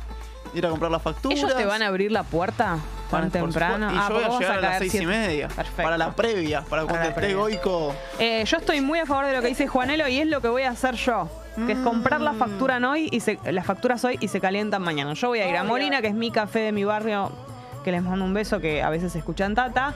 ir 0.54 0.66
a 0.66 0.70
comprar 0.70 0.92
las 0.92 1.02
facturas. 1.02 1.38
¿Ellos 1.38 1.56
te 1.56 1.66
van 1.66 1.82
a 1.82 1.88
abrir 1.88 2.12
la 2.12 2.24
puerta? 2.24 2.78
tan 3.10 3.30
temprano. 3.30 3.92
Y 3.92 3.98
Ah, 3.98 4.06
yo 4.08 4.14
voy 4.16 4.24
a 4.24 4.40
llegar 4.40 4.58
a 4.60 4.62
las 4.62 4.78
seis 4.78 4.96
y 4.96 5.06
media. 5.06 5.50
Perfecto. 5.50 5.84
Para 5.84 5.98
la 5.98 6.16
previa, 6.16 6.62
para 6.62 6.84
cuando 6.84 7.00
la 7.02 7.10
esté 7.10 7.20
previa. 7.20 7.36
Goico. 7.36 7.94
Eh, 8.18 8.46
yo 8.46 8.56
estoy 8.58 8.80
muy 8.80 9.00
a 9.00 9.06
favor 9.06 9.26
de 9.26 9.34
lo 9.34 9.42
que 9.42 9.48
dice 9.50 9.68
Juanelo 9.68 10.08
y 10.08 10.20
es 10.22 10.28
lo 10.28 10.40
que 10.42 10.48
voy 10.48 10.64
a 10.64 10.70
hacer 10.70 10.96
yo. 10.96 11.28
Que 11.56 11.74
es 11.74 11.80
comprar 11.80 12.22
la 12.22 12.34
factura 12.34 12.80
hoy 12.90 13.10
y 13.12 13.20
se, 13.20 13.38
las 13.44 13.66
facturas 13.66 14.04
hoy 14.06 14.18
y 14.22 14.30
se 14.30 14.40
calientan 14.40 14.82
mañana. 14.82 15.14
Yo 15.14 15.28
voy 15.28 15.40
a 15.40 15.50
ir 15.50 15.58
a. 15.58 15.64
Molina, 15.64 16.02
que 16.02 16.08
es 16.08 16.14
mi 16.14 16.32
café 16.32 16.60
de 16.60 16.72
mi 16.72 16.86
barrio, 16.86 17.32
que 17.84 17.92
les 17.92 18.02
mando 18.02 18.24
un 18.24 18.34
beso, 18.34 18.62
que 18.62 18.82
a 18.82 18.90
veces 18.90 19.16
escuchan 19.16 19.54
Tata. 19.54 19.94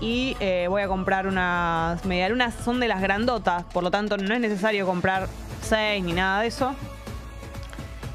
Y 0.00 0.36
eh, 0.40 0.66
voy 0.68 0.82
a 0.82 0.88
comprar 0.88 1.26
unas 1.26 2.04
medialunas, 2.06 2.54
son 2.54 2.80
de 2.80 2.88
las 2.88 3.02
grandotas, 3.02 3.64
por 3.64 3.82
lo 3.82 3.90
tanto 3.90 4.16
no 4.16 4.34
es 4.34 4.40
necesario 4.40 4.86
comprar 4.86 5.28
seis 5.62 6.02
ni 6.02 6.12
nada 6.12 6.40
de 6.40 6.48
eso. 6.48 6.74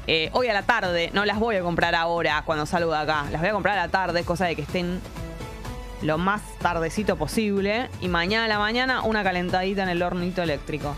Eh, 0.08 0.30
hoy 0.32 0.48
a 0.48 0.52
la 0.52 0.62
tarde, 0.62 1.10
no 1.12 1.24
las 1.24 1.38
voy 1.38 1.56
a 1.56 1.62
comprar 1.62 1.94
ahora 1.94 2.42
cuando 2.44 2.66
salgo 2.66 2.92
de 2.92 2.98
acá, 2.98 3.26
las 3.30 3.40
voy 3.40 3.50
a 3.50 3.52
comprar 3.52 3.78
a 3.78 3.86
la 3.86 3.88
tarde, 3.88 4.24
cosa 4.24 4.46
de 4.46 4.54
que 4.54 4.62
estén 4.62 5.00
lo 6.02 6.18
más 6.18 6.42
tardecito 6.58 7.16
posible. 7.16 7.88
Y 8.00 8.08
mañana 8.08 8.44
a 8.44 8.48
la 8.48 8.58
mañana 8.58 9.02
una 9.02 9.22
calentadita 9.22 9.82
en 9.82 9.88
el 9.88 10.02
hornito 10.02 10.42
eléctrico. 10.42 10.96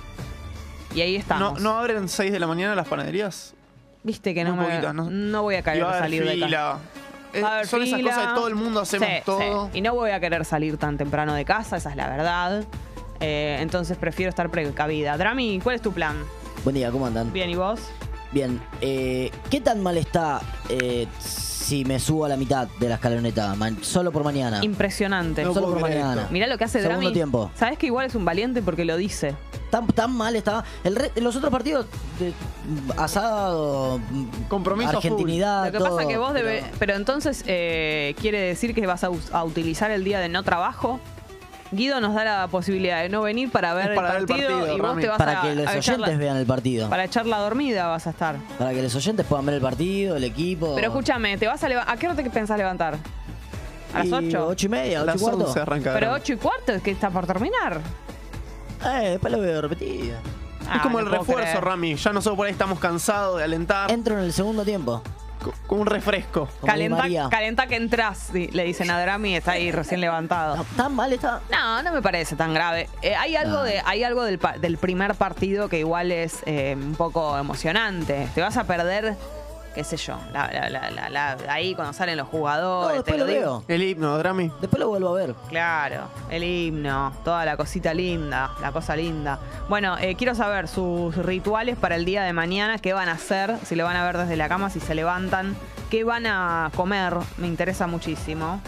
Y 0.99 1.03
ahí 1.03 1.13
¿No, 1.15 1.21
estamos. 1.21 1.61
¿No 1.61 1.79
abren 1.79 2.09
6 2.09 2.33
de 2.33 2.41
la 2.41 2.49
mañana 2.49 2.75
las 2.75 2.89
panaderías? 2.89 3.55
Viste 4.03 4.35
que 4.35 4.43
no, 4.43 4.57
Muy 4.57 4.65
me, 4.67 4.71
poquitas, 4.73 4.95
no. 4.95 5.09
¿no? 5.09 5.43
voy 5.43 5.55
a 5.55 5.61
Y 5.61 5.63
querer 5.63 5.85
a 5.85 5.99
salir 5.99 6.25
de 6.25 6.41
casa. 6.41 6.79
Eh, 7.33 7.41
Va 7.43 7.49
a 7.49 7.55
haber 7.55 7.67
son 7.69 7.83
esas 7.83 8.01
cosas 8.03 8.27
que 8.29 8.35
todo 8.35 8.49
el 8.49 8.55
mundo 8.57 8.81
hacemos 8.81 9.07
Sí, 9.09 9.15
todo. 9.25 9.69
sí. 9.73 9.79
Y 9.79 9.81
no 9.81 9.95
voy 9.95 10.11
a 10.11 10.19
querer 10.19 10.45
salir 10.45 10.77
tan 10.77 10.97
temprano 10.99 11.35
de 11.35 11.45
casa, 11.45 11.77
esa 11.77 11.91
es 11.91 11.97
la 11.97 12.09
verdad. 12.09 12.65
Eh, 13.21 13.59
entonces 13.61 13.97
prefiero 13.97 14.31
estar 14.31 14.51
precavida. 14.51 15.17
Drami, 15.17 15.61
¿cuál 15.63 15.77
es 15.77 15.83
tu 15.83 15.93
plan? 15.93 16.17
Buen 16.65 16.75
día, 16.75 16.91
¿cómo 16.91 17.07
andan? 17.07 17.33
Bien, 17.33 17.49
¿y 17.49 17.55
vos? 17.55 17.81
Bien, 18.33 18.61
eh, 18.81 19.31
¿qué 19.51 19.61
tan 19.61 19.81
mal 19.83 19.97
está 19.99 20.41
eh, 20.69 21.07
si 21.69 21.85
me 21.85 22.01
subo 22.01 22.25
a 22.25 22.29
la 22.31 22.37
mitad 22.39 22.67
de 22.81 22.89
la 22.89 22.95
escaloneta? 22.95 23.55
Man- 23.55 23.79
solo 23.83 24.11
por 24.11 24.25
mañana. 24.25 24.61
Impresionante. 24.65 25.45
No 25.45 25.53
solo 25.53 25.69
por 25.69 25.81
mañana. 25.81 26.23
esto. 26.23 26.33
Mirá 26.33 26.47
lo 26.47 26.57
que 26.57 26.65
hace 26.65 26.81
Segundo 26.81 27.01
Drami. 27.01 27.13
tiempo. 27.13 27.51
Sabes 27.55 27.77
que 27.79 27.87
igual 27.87 28.07
es 28.07 28.15
un 28.15 28.25
valiente 28.25 28.63
porque 28.63 28.87
lo 28.87 28.97
dice. 28.97 29.35
Tan, 29.71 29.87
tan 29.89 30.11
mal 30.17 30.35
estaba. 30.35 30.65
El 30.83 30.97
re- 30.97 31.13
los 31.17 31.37
otros 31.37 31.53
partidos, 31.53 31.85
de, 32.19 32.33
asado, 32.97 34.01
Compromiso 34.49 34.97
argentinidad. 34.97 35.67
Lo 35.67 35.73
que 35.73 35.79
todo, 35.79 35.97
pasa 35.97 36.09
que 36.09 36.17
vos 36.17 36.31
pero- 36.33 36.49
debes. 36.49 36.65
Pero 36.79 36.95
entonces, 36.95 37.45
eh, 37.47 38.15
¿quiere 38.21 38.41
decir 38.41 38.75
que 38.75 38.87
vas 38.87 39.05
a 39.05 39.45
utilizar 39.45 39.91
el 39.91 40.05
día 40.05 40.21
de 40.21 40.29
no 40.31 40.43
trabajo? 40.43 41.01
Guido 41.71 42.01
nos 42.01 42.15
da 42.15 42.25
la 42.25 42.49
posibilidad 42.49 43.03
de 43.03 43.09
no 43.11 43.21
venir 43.23 43.51
para 43.51 43.75
ver, 43.75 43.95
para 43.95 44.17
el, 44.17 44.25
ver 44.27 44.37
el 44.41 44.47
partido, 44.47 44.67
y 44.77 44.81
vos 44.81 44.89
Rami. 44.91 45.03
te 45.03 45.09
vas 45.09 45.19
Para 45.19 45.41
a, 45.41 45.43
que 45.43 45.55
los 45.55 45.67
oyentes 45.69 45.99
la, 45.99 46.17
vean 46.17 46.37
el 46.39 46.47
partido. 46.47 46.89
para 46.89 47.05
echar 47.05 47.27
la 47.27 47.39
dormida 47.39 47.87
vas 47.89 48.07
a 48.07 48.11
estar. 48.11 48.37
Para 48.59 48.71
que 48.73 48.83
los 48.83 48.95
oyentes 48.95 49.27
puedan 49.27 49.45
ver 49.45 49.57
el 49.57 49.61
partido, 49.61 50.17
el 50.17 50.25
equipo. 50.25 50.75
Pero 50.75 50.89
escúchame, 50.89 51.37
¿te 51.37 51.47
vas 51.47 51.63
a 51.63 51.69
leva- 51.69 51.85
¿a 51.87 51.97
qué 51.99 52.07
hora 52.07 52.17
te 52.17 52.29
pensás 52.31 52.57
levantar? 52.57 52.97
¿A 53.93 53.99
las 53.99 54.07
Y 54.07 54.13
8? 54.29 54.47
Ocho 54.49 54.67
y 54.67 54.69
media, 54.71 54.99
A 54.99 55.03
ocho 55.03 55.07
las 55.07 55.17
y 55.17 55.19
cuarto. 55.25 55.45
11 55.47 55.61
arranca. 55.61 55.93
Pero 55.95 56.07
Drami. 56.07 56.21
8 56.23 56.33
y 56.33 56.37
cuarto 56.37 56.73
es 56.73 56.83
que 56.83 56.91
está 56.91 57.11
por 57.11 57.27
terminar. 57.27 57.81
Eh, 58.87 59.09
después 59.11 59.33
lo 59.33 59.41
veo 59.41 59.61
repetido. 59.61 60.17
Ah, 60.69 60.77
es 60.77 60.83
como 60.83 61.01
no 61.01 61.07
el 61.07 61.11
refuerzo, 61.11 61.43
creer. 61.53 61.65
Rami. 61.65 61.95
Ya 61.97 62.13
nosotros 62.13 62.37
por 62.37 62.47
ahí 62.47 62.53
estamos 62.53 62.79
cansados 62.79 63.39
de 63.39 63.45
alentar. 63.45 63.91
Entro 63.91 64.19
en 64.19 64.25
el 64.25 64.33
segundo 64.33 64.65
tiempo. 64.65 65.03
Un 65.69 65.87
refresco. 65.87 66.49
Como 66.61 66.73
Calenta, 67.31 67.67
que 67.67 67.77
entras, 67.77 68.31
le 68.33 68.65
dicen 68.65 68.91
a 68.91 69.01
Drami, 69.01 69.37
está 69.37 69.53
ahí 69.53 69.71
recién 69.73 70.01
levantado. 70.01 70.57
No, 70.57 70.65
Tan 70.77 70.95
mal 70.95 71.13
está. 71.13 71.41
No, 71.51 71.83
no 71.83 71.93
me 71.93 72.03
parece 72.03 72.37
tan 72.37 72.53
grave. 72.55 72.89
Eh, 73.03 73.15
hay 73.15 73.37
algo, 73.37 73.59
Ah. 73.59 73.65
de, 73.65 73.83
hay 73.85 74.05
algo 74.05 74.25
del, 74.25 74.39
pa- 74.39 74.59
del 74.59 74.79
primer 74.79 75.15
partido 75.15 75.69
que 75.69 75.79
igual 75.79 76.11
es 76.13 76.39
eh, 76.47 76.77
un 76.79 76.95
poco 76.95 77.37
emocionante. 77.39 78.29
Te 78.35 78.41
vas 78.41 78.57
a 78.57 78.65
perder, 78.65 79.17
qué 79.79 79.85
sé 79.85 79.97
yo, 79.97 80.19
la- 80.33 80.51
la- 80.51 80.69
la- 80.69 80.91
la- 80.91 81.09
la- 81.09 81.37
ahí 81.53 81.73
cuando 81.73 81.93
salen 81.93 82.17
los 82.17 82.27
No, 82.27 82.31
jugadores. 82.33 82.97
después 82.97 83.15
te 83.15 83.19
lo 83.21 83.27
digo. 83.27 83.63
veo. 83.69 83.77
El 83.77 83.81
himno, 83.85 84.19
Drami. 84.19 84.51
Después 84.61 84.81
lo 84.81 84.89
vuelvo 84.89 85.11
a 85.11 85.13
ver. 85.21 85.35
Claro, 85.49 86.09
el 86.31 86.43
himno, 86.43 87.13
toda 87.23 87.45
la 87.45 87.57
cosita 87.57 87.95
linda, 87.95 88.51
la 88.61 88.73
cosa 88.73 88.97
linda. 88.97 89.39
Bueno, 89.69 89.97
eh, 90.01 90.17
quiero 90.17 90.35
saber 90.35 90.67
sus 90.67 91.15
rituales 91.15 91.77
para 91.77 91.95
el 91.95 92.05
día 92.05 92.25
de 92.25 92.33
mañana, 92.33 92.79
qué 92.79 92.93
van 92.93 93.09
a 93.09 93.13
hacer, 93.13 93.55
si 93.65 93.77
lo 93.77 93.85
van 93.85 93.95
a 93.95 94.05
ver 94.05 94.19
desde 94.19 94.35
la 94.35 94.49
cama, 94.49 94.69
si 94.69 94.81
se 94.81 94.97
levantan, 94.97 95.57
qué 95.91 96.03
van 96.03 96.27
a 96.27 96.73
comer, 96.75 97.15
me 97.37 97.47
interesa 97.47 97.87
muchísimo. 97.87 98.61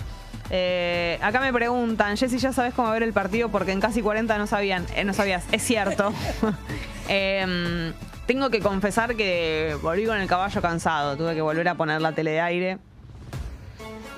Eh, 0.49 1.19
acá 1.23 1.41
me 1.41 1.53
preguntan, 1.53 2.17
Jessy, 2.17 2.39
¿ya 2.39 2.53
sabes 2.53 2.73
cómo 2.73 2.89
ver 2.93 3.03
el 3.03 3.13
partido? 3.13 3.49
Porque 3.49 3.73
en 3.73 3.81
casi 3.81 4.01
40 4.01 4.39
no 4.39 4.47
sabían, 4.47 4.87
eh, 4.95 5.03
no 5.03 5.13
sabías, 5.13 5.43
es 5.51 5.61
cierto. 5.65 6.13
Em, 7.09 7.93
tengo 8.31 8.49
que 8.49 8.61
confesar 8.61 9.17
que 9.17 9.77
volví 9.83 10.07
con 10.07 10.17
el 10.17 10.29
caballo 10.29 10.63
cansado, 10.63 11.17
tuve 11.17 11.35
que 11.35 11.41
volver 11.41 11.67
a 11.67 11.75
poner 11.75 12.01
la 12.01 12.13
tele 12.13 12.31
de 12.31 12.41
aire. 12.41 12.79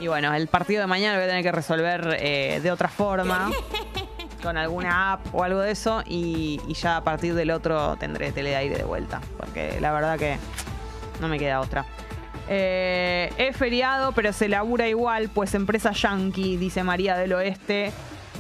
Y 0.00 0.07
bueno, 0.07 0.35
el 0.35 0.49
partido 0.49 0.83
de 0.83 0.87
mañana 0.87 1.14
lo 1.14 1.21
voy 1.21 1.25
a 1.25 1.28
tener 1.28 1.42
que 1.42 1.50
resolver 1.50 2.19
eh, 2.21 2.61
de 2.62 2.71
otra 2.71 2.88
forma, 2.88 3.50
con 4.42 4.59
alguna 4.59 5.14
app 5.14 5.35
o 5.35 5.42
algo 5.45 5.61
de 5.61 5.71
eso, 5.71 6.02
y, 6.07 6.61
y 6.69 6.75
ya 6.75 6.99
a 6.99 7.04
partir 7.04 7.33
del 7.33 7.50
otro 7.52 7.97
tendré 7.97 8.33
tele 8.33 8.50
de 8.50 8.57
aire 8.57 8.76
de 8.76 8.85
vuelta, 8.85 9.23
porque 9.38 9.81
la 9.81 9.92
verdad 9.92 10.19
que 10.19 10.37
no 11.19 11.28
me 11.28 11.38
queda 11.38 11.61
otra. 11.61 11.87
Eh, 12.50 13.33
es 13.38 13.57
feriado, 13.57 14.12
pero 14.12 14.35
se 14.35 14.47
labura 14.47 14.88
igual, 14.88 15.31
pues 15.31 15.54
empresa 15.54 15.92
yankee, 15.92 16.59
dice 16.59 16.85
María 16.85 17.16
del 17.16 17.33
Oeste. 17.33 17.95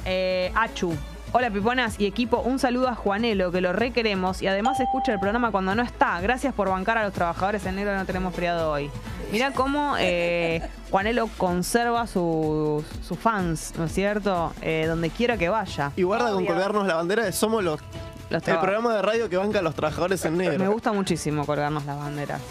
Eh, 0.04 0.52
Achu. 0.54 0.94
Hola 1.34 1.50
Piponas 1.50 1.98
y 1.98 2.04
equipo, 2.04 2.40
un 2.40 2.58
saludo 2.58 2.88
a 2.88 2.94
Juanelo, 2.94 3.50
que 3.50 3.62
lo 3.62 3.72
requeremos 3.72 4.42
y 4.42 4.48
además 4.48 4.78
escucha 4.80 5.14
el 5.14 5.18
programa 5.18 5.50
cuando 5.50 5.74
no 5.74 5.82
está. 5.82 6.20
Gracias 6.20 6.52
por 6.52 6.68
bancar 6.68 6.98
a 6.98 7.04
los 7.04 7.14
trabajadores 7.14 7.64
en 7.64 7.76
negro, 7.76 7.96
no 7.96 8.04
tenemos 8.04 8.34
feriado 8.34 8.70
hoy. 8.70 8.90
Mirá 9.32 9.52
cómo 9.52 9.94
eh, 9.98 10.60
Juanelo 10.90 11.30
conserva 11.38 12.06
sus, 12.06 12.84
sus 13.02 13.18
fans, 13.18 13.72
¿no 13.78 13.84
es 13.84 13.92
cierto? 13.92 14.52
Eh, 14.60 14.84
donde 14.86 15.08
quiera 15.08 15.38
que 15.38 15.48
vaya. 15.48 15.90
Y 15.96 16.02
guarda 16.02 16.32
con 16.32 16.44
colgarnos 16.44 16.86
la 16.86 16.96
bandera 16.96 17.24
de 17.24 17.32
Somos 17.32 17.64
los. 17.64 17.80
Los 18.28 18.46
el 18.46 18.58
programa 18.58 18.94
de 18.94 19.00
radio 19.00 19.30
que 19.30 19.38
banca 19.38 19.60
a 19.60 19.62
los 19.62 19.74
trabajadores 19.74 20.22
en 20.26 20.36
negro. 20.36 20.58
Me 20.58 20.68
gusta 20.68 20.92
muchísimo 20.92 21.46
colgarnos 21.46 21.86
las 21.86 21.96
banderas. 21.96 22.42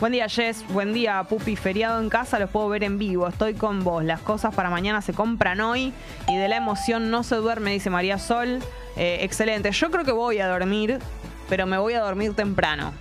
Buen 0.00 0.12
día, 0.12 0.30
Jess. 0.30 0.64
Buen 0.70 0.94
día, 0.94 1.22
Pupi. 1.24 1.56
Feriado 1.56 2.00
en 2.00 2.08
casa, 2.08 2.38
los 2.38 2.48
puedo 2.48 2.70
ver 2.70 2.84
en 2.84 2.96
vivo. 2.96 3.28
Estoy 3.28 3.52
con 3.52 3.84
vos. 3.84 4.02
Las 4.02 4.22
cosas 4.22 4.54
para 4.54 4.70
mañana 4.70 5.02
se 5.02 5.12
compran 5.12 5.60
hoy 5.60 5.92
y 6.26 6.38
de 6.38 6.48
la 6.48 6.56
emoción 6.56 7.10
no 7.10 7.22
se 7.22 7.36
duerme, 7.36 7.72
dice 7.72 7.90
María 7.90 8.16
Sol. 8.16 8.60
Eh, 8.96 9.18
excelente. 9.20 9.70
Yo 9.72 9.90
creo 9.90 10.06
que 10.06 10.12
voy 10.12 10.38
a 10.38 10.48
dormir, 10.48 11.00
pero 11.50 11.66
me 11.66 11.76
voy 11.76 11.92
a 11.92 12.00
dormir 12.00 12.32
temprano. 12.32 12.94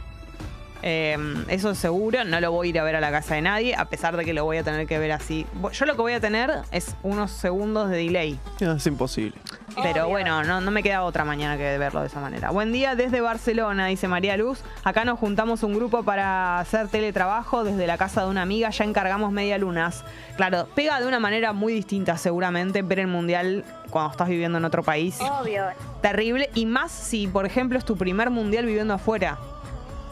Eh, 0.81 1.17
eso 1.47 1.71
es 1.71 1.77
seguro, 1.77 2.23
no 2.23 2.39
lo 2.39 2.51
voy 2.51 2.67
a 2.67 2.69
ir 2.69 2.79
a 2.79 2.83
ver 2.83 2.95
a 2.95 3.01
la 3.01 3.11
casa 3.11 3.35
de 3.35 3.41
nadie, 3.41 3.75
a 3.75 3.85
pesar 3.85 4.15
de 4.17 4.25
que 4.25 4.33
lo 4.33 4.45
voy 4.45 4.57
a 4.57 4.63
tener 4.63 4.87
que 4.87 4.97
ver 4.97 5.11
así. 5.11 5.45
Yo 5.73 5.85
lo 5.85 5.95
que 5.95 6.01
voy 6.01 6.13
a 6.13 6.19
tener 6.19 6.51
es 6.71 6.95
unos 7.03 7.31
segundos 7.31 7.89
de 7.89 7.97
delay. 7.97 8.39
Es 8.59 8.85
imposible. 8.87 9.37
Pero 9.81 10.07
bueno, 10.09 10.43
no, 10.43 10.61
no 10.61 10.71
me 10.71 10.83
queda 10.83 11.03
otra 11.03 11.23
mañana 11.25 11.57
que 11.57 11.77
verlo 11.77 12.01
de 12.01 12.07
esa 12.07 12.19
manera. 12.19 12.49
Buen 12.51 12.71
día 12.71 12.95
desde 12.95 13.21
Barcelona, 13.21 13.87
dice 13.87 14.07
María 14.07 14.35
Luz. 14.35 14.61
Acá 14.83 15.05
nos 15.05 15.19
juntamos 15.19 15.63
un 15.63 15.73
grupo 15.73 16.03
para 16.03 16.59
hacer 16.59 16.87
teletrabajo 16.87 17.63
desde 17.63 17.87
la 17.87 17.97
casa 17.97 18.23
de 18.23 18.29
una 18.29 18.41
amiga. 18.41 18.69
Ya 18.69 18.83
encargamos 18.83 19.31
media 19.31 19.57
lunas. 19.57 20.03
Claro, 20.37 20.67
pega 20.75 20.99
de 20.99 21.07
una 21.07 21.19
manera 21.19 21.53
muy 21.53 21.73
distinta 21.73 22.17
seguramente 22.17 22.81
ver 22.81 22.99
el 22.99 23.07
mundial 23.07 23.63
cuando 23.89 24.11
estás 24.11 24.29
viviendo 24.29 24.57
en 24.57 24.65
otro 24.65 24.83
país. 24.83 25.17
Obvio. 25.21 25.65
Terrible. 26.01 26.49
Y 26.55 26.65
más 26.65 26.91
si, 26.91 27.27
por 27.27 27.45
ejemplo, 27.45 27.77
es 27.77 27.85
tu 27.85 27.95
primer 27.95 28.29
mundial 28.29 28.65
viviendo 28.65 28.93
afuera. 28.93 29.37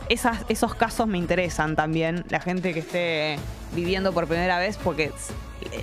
Esas, 0.10 0.46
esos 0.50 0.74
casos 0.76 1.08
me 1.08 1.18
interesan 1.18 1.76
también. 1.76 2.24
La 2.30 2.40
gente 2.40 2.74
que 2.74 2.80
esté 2.80 3.38
viviendo 3.74 4.14
por 4.14 4.28
primera 4.28 4.58
vez, 4.60 4.78
porque 4.82 5.12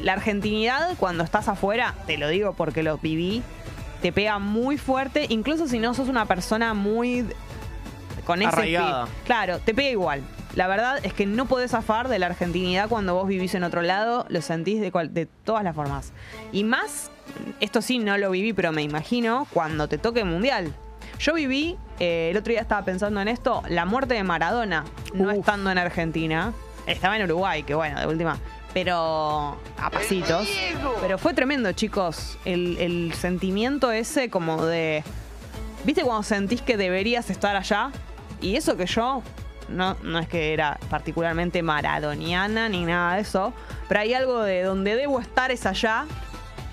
la 0.02 0.14
argentinidad 0.14 0.96
cuando 0.98 1.24
estás 1.24 1.48
afuera, 1.48 1.94
te 2.06 2.16
lo 2.16 2.28
digo 2.28 2.54
porque 2.54 2.82
lo 2.82 2.98
viví, 2.98 3.42
te 4.00 4.12
pega 4.12 4.38
muy 4.38 4.78
fuerte, 4.78 5.26
incluso 5.28 5.66
si 5.68 5.78
no 5.78 5.94
sos 5.94 6.08
una 6.08 6.26
persona 6.26 6.74
muy 6.74 7.26
con 8.24 8.40
ese 8.40 8.48
Arraigada. 8.48 9.08
Claro, 9.24 9.58
te 9.58 9.74
pega 9.74 9.90
igual. 9.90 10.22
La 10.54 10.68
verdad 10.68 11.00
es 11.02 11.12
que 11.12 11.26
no 11.26 11.46
podés 11.46 11.72
zafar 11.72 12.08
de 12.08 12.18
la 12.18 12.26
argentinidad 12.26 12.88
cuando 12.88 13.14
vos 13.14 13.26
vivís 13.26 13.54
en 13.54 13.64
otro 13.64 13.82
lado, 13.82 14.24
lo 14.28 14.40
sentís 14.40 14.80
de, 14.80 14.92
cual- 14.92 15.12
de 15.12 15.26
todas 15.26 15.64
las 15.64 15.74
formas. 15.74 16.12
Y 16.52 16.62
más, 16.64 17.10
esto 17.60 17.82
sí 17.82 17.98
no 17.98 18.16
lo 18.18 18.30
viví, 18.30 18.52
pero 18.52 18.70
me 18.72 18.82
imagino 18.82 19.46
cuando 19.52 19.88
te 19.88 19.98
toque 19.98 20.20
el 20.20 20.26
mundial. 20.26 20.72
Yo 21.18 21.34
viví, 21.34 21.76
eh, 22.00 22.30
el 22.30 22.36
otro 22.36 22.50
día 22.50 22.60
estaba 22.60 22.84
pensando 22.84 23.20
en 23.20 23.28
esto, 23.28 23.62
la 23.68 23.84
muerte 23.84 24.14
de 24.14 24.24
Maradona, 24.24 24.84
no 25.12 25.30
Uf. 25.30 25.38
estando 25.38 25.70
en 25.70 25.78
Argentina. 25.78 26.52
Estaba 26.86 27.16
en 27.16 27.24
Uruguay, 27.24 27.62
que 27.62 27.74
bueno, 27.74 27.98
de 28.00 28.06
última. 28.06 28.38
Pero 28.74 29.56
a 29.78 29.90
pasitos. 29.90 30.48
Pero 31.00 31.16
fue 31.16 31.32
tremendo, 31.32 31.72
chicos. 31.72 32.36
El, 32.44 32.76
el 32.78 33.14
sentimiento 33.14 33.92
ese 33.92 34.28
como 34.28 34.66
de... 34.66 35.04
¿Viste 35.84 36.02
cuando 36.02 36.22
sentís 36.22 36.60
que 36.60 36.76
deberías 36.76 37.30
estar 37.30 37.56
allá? 37.56 37.90
Y 38.40 38.56
eso 38.56 38.76
que 38.76 38.86
yo 38.86 39.22
no, 39.68 39.96
no 40.02 40.18
es 40.18 40.28
que 40.28 40.52
era 40.52 40.78
particularmente 40.90 41.62
maradoniana 41.62 42.68
ni 42.68 42.84
nada 42.84 43.14
de 43.14 43.22
eso, 43.22 43.52
pero 43.88 44.00
hay 44.00 44.14
algo 44.14 44.42
de 44.42 44.62
donde 44.62 44.96
debo 44.96 45.20
estar 45.20 45.50
es 45.50 45.66
allá 45.66 46.06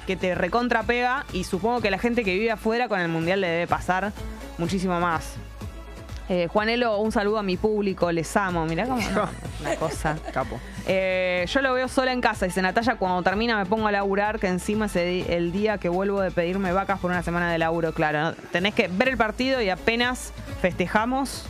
que 0.07 0.15
te 0.15 0.35
recontrapega 0.35 1.25
y 1.31 1.43
supongo 1.43 1.81
que 1.81 1.91
la 1.91 1.99
gente 1.99 2.23
que 2.23 2.33
vive 2.33 2.51
afuera 2.51 2.87
con 2.87 2.99
el 2.99 3.07
mundial 3.07 3.41
le 3.41 3.47
debe 3.47 3.67
pasar 3.67 4.11
muchísimo 4.62 5.00
más. 5.00 5.34
Eh, 6.30 6.48
Juanelo, 6.48 7.00
un 7.00 7.12
saludo 7.12 7.39
a 7.39 7.44
mi 7.44 7.58
público, 7.58 8.10
les 8.12 8.38
amo. 8.38 8.65
Mirá 8.65 8.86
cómo 8.86 9.01
no, 9.10 9.27
una 9.60 9.75
cosa. 9.75 10.18
Capo. 10.32 10.60
Eh, 10.88 11.46
yo 11.50 11.62
lo 11.62 11.74
veo 11.74 11.89
sola 11.89 12.13
en 12.13 12.22
casa, 12.22 12.46
dice 12.46 12.62
Natalia, 12.62 12.96
cuando 12.96 13.22
termina 13.22 13.58
me 13.58 13.65
pongo 13.65 13.88
a 13.88 13.91
laburar, 13.91 14.39
que 14.39 14.48
encima 14.48 14.86
es 14.86 14.96
el 14.96 15.51
día 15.51 15.77
que 15.77 15.89
vuelvo 15.89 16.22
de 16.22 16.32
pedirme 16.32 16.72
vacas 16.72 17.00
por 17.00 17.12
una 17.12 17.22
semana 17.22 17.51
de 17.51 17.58
laburo, 17.58 17.91
claro. 17.91 18.22
¿no? 18.22 18.34
Tenés 18.51 18.74
que 18.74 18.88
ver 18.88 19.10
el 19.10 19.18
partido 19.18 19.62
y 19.62 19.70
apenas 19.70 20.32
festejamos, 20.62 21.44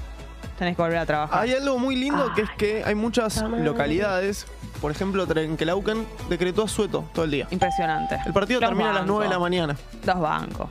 tenés 0.58 0.76
que 0.76 0.82
volver 0.82 0.98
a 0.98 1.06
trabajar. 1.06 1.44
Hay 1.44 1.54
algo 1.54 1.78
muy 1.78 1.96
lindo 1.96 2.32
que 2.34 2.42
es 2.42 2.50
que 2.58 2.84
hay 2.84 2.96
muchas 2.96 3.44
localidades, 3.44 4.48
por 4.82 4.90
ejemplo, 4.90 5.28
Trenquelauquen 5.28 6.08
decretó 6.28 6.64
asueto 6.64 7.06
todo 7.14 7.26
el 7.26 7.32
día. 7.32 7.48
Impresionante. 7.52 8.18
El 8.26 8.34
partido 8.34 8.60
Los 8.60 8.70
termina 8.70 8.90
a 8.90 8.94
las 8.94 9.06
9 9.06 9.26
de 9.26 9.30
la 9.30 9.40
mañana. 9.40 9.76
Dos 10.04 10.20
bancos. 10.20 10.70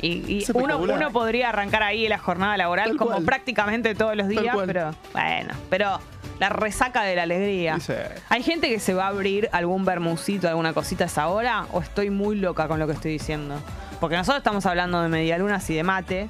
Y, 0.00 0.46
uno, 0.54 0.78
uno 0.78 1.10
podría 1.10 1.48
arrancar 1.48 1.82
ahí 1.82 2.06
la 2.08 2.18
jornada 2.18 2.56
laboral 2.56 2.90
Tal 2.90 2.96
como 2.96 3.10
cual. 3.12 3.24
prácticamente 3.24 3.94
todos 3.94 4.16
los 4.16 4.28
días, 4.28 4.56
pero 4.64 4.94
bueno, 5.12 5.54
pero 5.68 5.98
la 6.38 6.48
resaca 6.48 7.02
de 7.02 7.16
la 7.16 7.24
alegría. 7.24 7.74
Dice, 7.74 8.06
¿Hay 8.28 8.42
gente 8.42 8.68
que 8.68 8.78
se 8.78 8.94
va 8.94 9.06
a 9.06 9.08
abrir 9.08 9.48
algún 9.52 9.84
bermucito, 9.84 10.48
alguna 10.48 10.72
cosita 10.72 11.04
a 11.04 11.06
esa 11.08 11.28
hora? 11.28 11.66
¿O 11.72 11.80
estoy 11.80 12.10
muy 12.10 12.36
loca 12.36 12.68
con 12.68 12.78
lo 12.78 12.86
que 12.86 12.92
estoy 12.92 13.12
diciendo? 13.12 13.56
Porque 14.00 14.16
nosotros 14.16 14.38
estamos 14.38 14.64
hablando 14.66 15.02
de 15.02 15.08
medialunas 15.08 15.68
y 15.70 15.74
de 15.74 15.82
mate, 15.82 16.28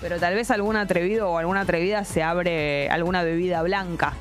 pero 0.00 0.18
tal 0.18 0.34
vez 0.34 0.50
algún 0.50 0.76
atrevido 0.76 1.30
o 1.30 1.38
alguna 1.38 1.60
atrevida 1.60 2.04
se 2.04 2.22
abre 2.22 2.88
alguna 2.88 3.22
bebida 3.22 3.62
blanca. 3.62 4.14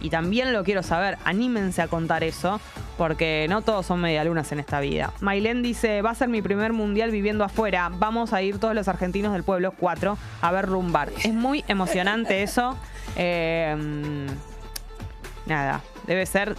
Y 0.00 0.10
también 0.10 0.52
lo 0.52 0.64
quiero 0.64 0.82
saber, 0.82 1.16
anímense 1.24 1.80
a 1.80 1.86
contar 1.86 2.24
eso, 2.24 2.60
porque 2.98 3.46
no 3.48 3.62
todos 3.62 3.86
son 3.86 4.00
medialunas 4.00 4.52
en 4.52 4.60
esta 4.60 4.80
vida. 4.80 5.12
Mailén 5.20 5.62
dice, 5.62 6.02
va 6.02 6.10
a 6.10 6.14
ser 6.14 6.28
mi 6.28 6.42
primer 6.42 6.72
mundial 6.72 7.10
viviendo 7.10 7.44
afuera, 7.44 7.90
vamos 7.92 8.32
a 8.32 8.42
ir 8.42 8.58
todos 8.58 8.74
los 8.74 8.88
argentinos 8.88 9.32
del 9.32 9.42
pueblo 9.42 9.72
4 9.72 10.18
a 10.40 10.52
ver 10.52 10.66
rumbar. 10.66 11.10
Es 11.24 11.32
muy 11.32 11.64
emocionante 11.68 12.42
eso. 12.42 12.76
Eh, 13.16 13.76
nada, 15.46 15.80
debe 16.06 16.26
ser 16.26 16.56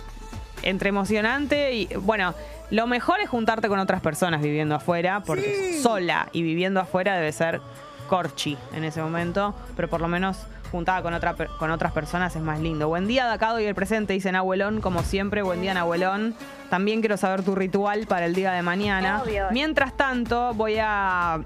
entre 0.64 0.90
emocionante 0.90 1.74
y 1.74 1.90
bueno, 1.98 2.34
lo 2.72 2.88
mejor 2.88 3.20
es 3.20 3.30
juntarte 3.30 3.68
con 3.68 3.80
otras 3.80 4.02
personas 4.02 4.42
viviendo 4.42 4.76
afuera, 4.76 5.22
porque 5.26 5.80
sola 5.82 6.30
y 6.32 6.42
viviendo 6.42 6.80
afuera 6.80 7.16
debe 7.16 7.32
ser 7.32 7.62
corchi 8.10 8.58
en 8.74 8.84
ese 8.84 9.02
momento, 9.02 9.54
pero 9.76 9.90
por 9.90 10.02
lo 10.02 10.08
menos 10.08 10.38
juntada 10.74 11.04
con, 11.04 11.14
otra, 11.14 11.36
con 11.36 11.70
otras 11.70 11.92
personas 11.92 12.36
es 12.36 12.42
más 12.42 12.60
lindo. 12.60 12.88
Buen 12.88 13.06
día, 13.06 13.28
Dacado 13.28 13.60
y 13.60 13.66
el 13.66 13.76
presente, 13.76 14.14
dicen 14.14 14.36
Abuelón, 14.36 14.82
como 14.82 15.04
siempre, 15.04 15.44
buen 15.44 15.62
día, 15.62 15.80
Abuelón. 15.80 16.34
También 16.72 17.02
quiero 17.02 17.16
saber 17.16 17.44
tu 17.44 17.54
ritual 17.54 18.08
para 18.08 18.26
el 18.26 18.34
día 18.34 18.52
de 18.54 18.64
mañana. 18.64 19.22
Obvio. 19.24 19.46
Mientras 19.52 19.94
tanto, 19.94 20.56
voy 20.56 20.78
a 20.82 21.42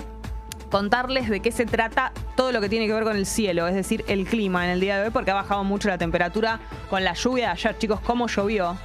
contarles 0.71 1.27
de 1.29 1.41
qué 1.41 1.51
se 1.51 1.65
trata 1.65 2.13
todo 2.37 2.53
lo 2.53 2.61
que 2.61 2.69
tiene 2.69 2.87
que 2.87 2.93
ver 2.93 3.03
con 3.03 3.17
el 3.17 3.25
cielo, 3.25 3.67
es 3.67 3.75
decir, 3.75 4.05
el 4.07 4.25
clima 4.25 4.63
en 4.63 4.71
el 4.71 4.79
día 4.79 4.97
de 4.97 5.03
hoy, 5.03 5.09
porque 5.09 5.31
ha 5.31 5.35
bajado 5.35 5.65
mucho 5.65 5.89
la 5.89 5.97
temperatura 5.97 6.61
con 6.89 7.03
la 7.03 7.11
lluvia 7.11 7.47
de 7.47 7.51
ayer, 7.51 7.77
chicos, 7.77 7.99
cómo 7.99 8.27
llovió. 8.27 8.77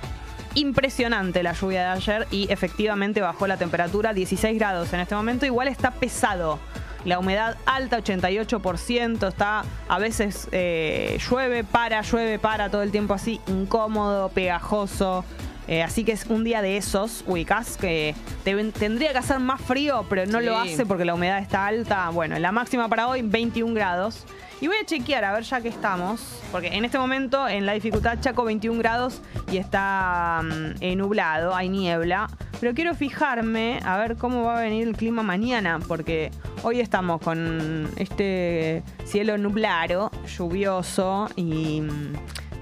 Impresionante 0.55 1.45
la 1.45 1.53
lluvia 1.53 1.83
de 1.83 1.89
ayer 1.91 2.27
y 2.33 2.51
efectivamente 2.53 3.21
bajó 3.21 3.47
la 3.47 3.59
temperatura 3.59 4.13
16 4.13 4.59
grados 4.59 4.93
en 4.93 4.99
este 4.99 5.15
momento, 5.15 5.47
igual 5.47 5.69
está 5.69 5.93
pesado. 5.93 6.59
La 7.05 7.19
humedad 7.19 7.57
alta, 7.67 7.99
88%, 7.99 9.29
está 9.29 9.65
a 9.89 9.99
veces 9.99 10.49
eh, 10.53 11.19
llueve, 11.29 11.65
para, 11.65 12.01
llueve, 12.03 12.39
para, 12.39 12.71
todo 12.71 12.83
el 12.83 12.91
tiempo 12.91 13.15
así, 13.15 13.41
incómodo, 13.47 14.29
pegajoso. 14.29 15.25
Eh, 15.69 15.83
así 15.83 16.05
que 16.05 16.13
es 16.13 16.27
un 16.27 16.43
día 16.45 16.61
de 16.61 16.77
esos, 16.77 17.23
ubicás, 17.27 17.77
que 17.77 18.15
te- 18.45 18.65
tendría 18.73 19.13
que 19.13 19.19
hacer 19.19 19.39
más 19.39 19.61
frío, 19.61 20.05
pero 20.09 20.27
no 20.27 20.41
lo 20.41 20.59
hace 20.59 20.85
porque 20.87 21.05
la 21.05 21.15
humedad 21.15 21.39
está 21.39 21.67
alta. 21.67 22.11
Bueno, 22.11 22.39
la 22.39 22.51
máxima 22.53 22.89
para 22.89 23.07
hoy, 23.09 23.23
21 23.23 23.73
grados. 23.75 24.25
Y 24.63 24.69
voy 24.69 24.77
a 24.81 24.87
chequear, 24.87 25.25
a 25.25 25.33
ver 25.33 25.43
ya 25.43 25.61
que 25.61 25.69
estamos, 25.69 26.41
porque 26.53 26.69
en 26.69 26.85
este 26.85 26.97
momento 26.97 27.49
en 27.49 27.67
la 27.67 27.73
dificultad 27.73 28.21
Chaco 28.21 28.45
21 28.45 28.79
grados 28.79 29.21
y 29.51 29.57
está 29.57 30.41
mm, 30.45 30.77
eh, 30.81 30.95
nublado, 30.95 31.53
hay 31.53 31.69
niebla. 31.69 32.31
Pero 32.61 32.73
quiero 32.73 32.95
fijarme 32.95 33.81
a 33.85 33.99
ver 33.99 34.15
cómo 34.15 34.45
va 34.45 34.59
a 34.59 34.63
venir 34.63 34.87
el 34.87 34.97
clima 34.97 35.25
mañana, 35.25 35.81
porque 35.89 36.31
hoy 36.63 36.79
estamos 36.79 37.21
con 37.21 37.91
este 37.97 38.85
cielo 39.05 39.37
nublado, 39.37 40.13
lluvioso 40.29 41.29
y 41.35 41.81
mm, 41.81 42.13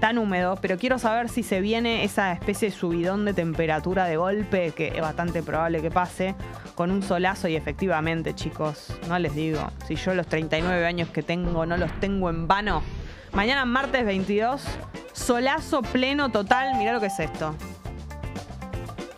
tan 0.01 0.17
húmedo, 0.17 0.57
pero 0.59 0.77
quiero 0.77 0.99
saber 0.99 1.29
si 1.29 1.43
se 1.43 1.61
viene 1.61 2.03
esa 2.03 2.33
especie 2.33 2.69
de 2.69 2.75
subidón 2.75 3.23
de 3.23 3.33
temperatura 3.33 4.05
de 4.05 4.17
golpe, 4.17 4.71
que 4.71 4.89
es 4.89 4.99
bastante 4.99 5.43
probable 5.43 5.81
que 5.81 5.91
pase, 5.91 6.35
con 6.75 6.91
un 6.91 7.03
solazo 7.03 7.47
y 7.47 7.55
efectivamente, 7.55 8.33
chicos, 8.33 8.87
no 9.07 9.17
les 9.19 9.33
digo, 9.35 9.71
si 9.87 9.95
yo 9.95 10.13
los 10.13 10.27
39 10.27 10.85
años 10.85 11.07
que 11.09 11.21
tengo 11.21 11.65
no 11.65 11.77
los 11.77 11.91
tengo 11.99 12.29
en 12.29 12.47
vano. 12.47 12.81
Mañana 13.31 13.63
martes 13.63 14.03
22, 14.03 14.63
solazo 15.13 15.83
pleno 15.83 16.29
total, 16.29 16.75
mirá 16.77 16.91
lo 16.93 16.99
que 16.99 17.05
es 17.05 17.19
esto. 17.19 17.55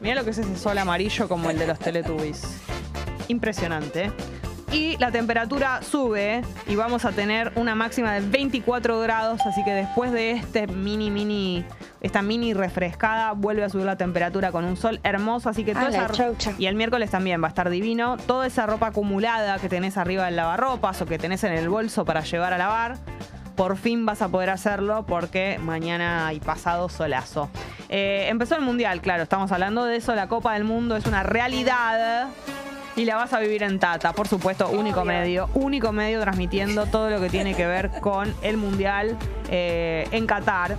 Mirá 0.02 0.16
lo 0.16 0.26
que 0.26 0.32
es 0.32 0.38
ese 0.38 0.58
sol 0.58 0.78
amarillo 0.78 1.30
como 1.30 1.50
el 1.50 1.58
de 1.58 1.66
los 1.66 1.80
Teletubbies. 1.80 2.62
Impresionante. 3.30 4.12
Y 4.74 4.98
la 4.98 5.12
temperatura 5.12 5.84
sube 5.84 6.42
y 6.68 6.76
vamos 6.76 7.06
a 7.06 7.12
tener 7.12 7.52
una 7.56 7.76
máxima 7.76 8.14
de 8.14 8.22
24 8.22 9.00
grados, 9.02 9.40
así 9.46 9.64
que 9.64 9.72
después 9.72 10.12
de 10.12 10.32
este 10.32 10.66
mini, 10.66 11.12
mini, 11.12 11.64
esta 12.02 12.24
mini 12.24 12.56
refrescada, 12.56 13.34
vuelve 13.34 13.64
a 13.64 13.70
subir 13.70 13.86
la 13.86 13.98
temperatura 13.98 14.52
con 14.52 14.66
un 14.66 14.76
sol 14.76 15.00
hermoso, 15.04 15.48
así 15.50 15.64
que 15.64 15.74
toda 15.74 15.90
esa-. 15.90 16.34
Y 16.58 16.66
el 16.66 16.74
miércoles 16.74 17.12
también 17.12 17.40
va 17.42 17.48
a 17.48 17.50
estar 17.50 17.70
divino. 17.70 18.18
Toda 18.18 18.48
esa 18.48 18.66
ropa 18.66 18.88
acumulada 18.88 19.60
que 19.60 19.70
tenés 19.70 19.96
arriba 19.96 20.26
del 20.26 20.38
lavarropas 20.38 21.00
o 21.04 21.06
que 21.06 21.20
tenés 21.20 21.44
en 21.44 21.54
el 21.54 21.70
bolso 21.70 22.04
para 22.04 22.22
llevar 22.22 22.54
a 22.54 22.58
lavar, 22.58 22.98
por 23.56 23.78
fin 23.78 24.08
vas 24.08 24.24
a 24.24 24.30
poder 24.30 24.50
hacerlo 24.50 25.06
porque 25.06 25.60
mañana 25.62 26.34
y 26.34 26.40
pasado 26.40 26.90
solazo. 26.90 27.52
Eh, 27.90 28.26
empezó 28.28 28.56
el 28.56 28.62
Mundial, 28.62 29.02
claro, 29.02 29.22
estamos 29.22 29.52
hablando 29.52 29.86
de 29.86 29.98
eso. 29.98 30.16
La 30.16 30.28
Copa 30.28 30.54
del 30.54 30.64
Mundo 30.64 30.96
es 30.96 31.06
una 31.06 31.22
realidad. 31.22 32.30
Y 32.96 33.06
la 33.06 33.16
vas 33.16 33.34
a 33.34 33.40
vivir 33.40 33.64
en 33.64 33.80
Tata, 33.80 34.14
por 34.14 34.28
supuesto, 34.28 34.70
único 34.70 35.02
Obvio. 35.02 35.12
medio, 35.12 35.50
único 35.56 35.92
medio 35.92 36.22
transmitiendo 36.22 36.86
todo 36.86 37.10
lo 37.10 37.20
que 37.20 37.30
tiene 37.30 37.56
que 37.56 37.66
ver 37.66 37.90
con 38.02 38.34
el 38.44 38.58
Mundial 38.58 39.18
eh, 39.50 40.08
en 40.12 40.28
Qatar. 40.28 40.78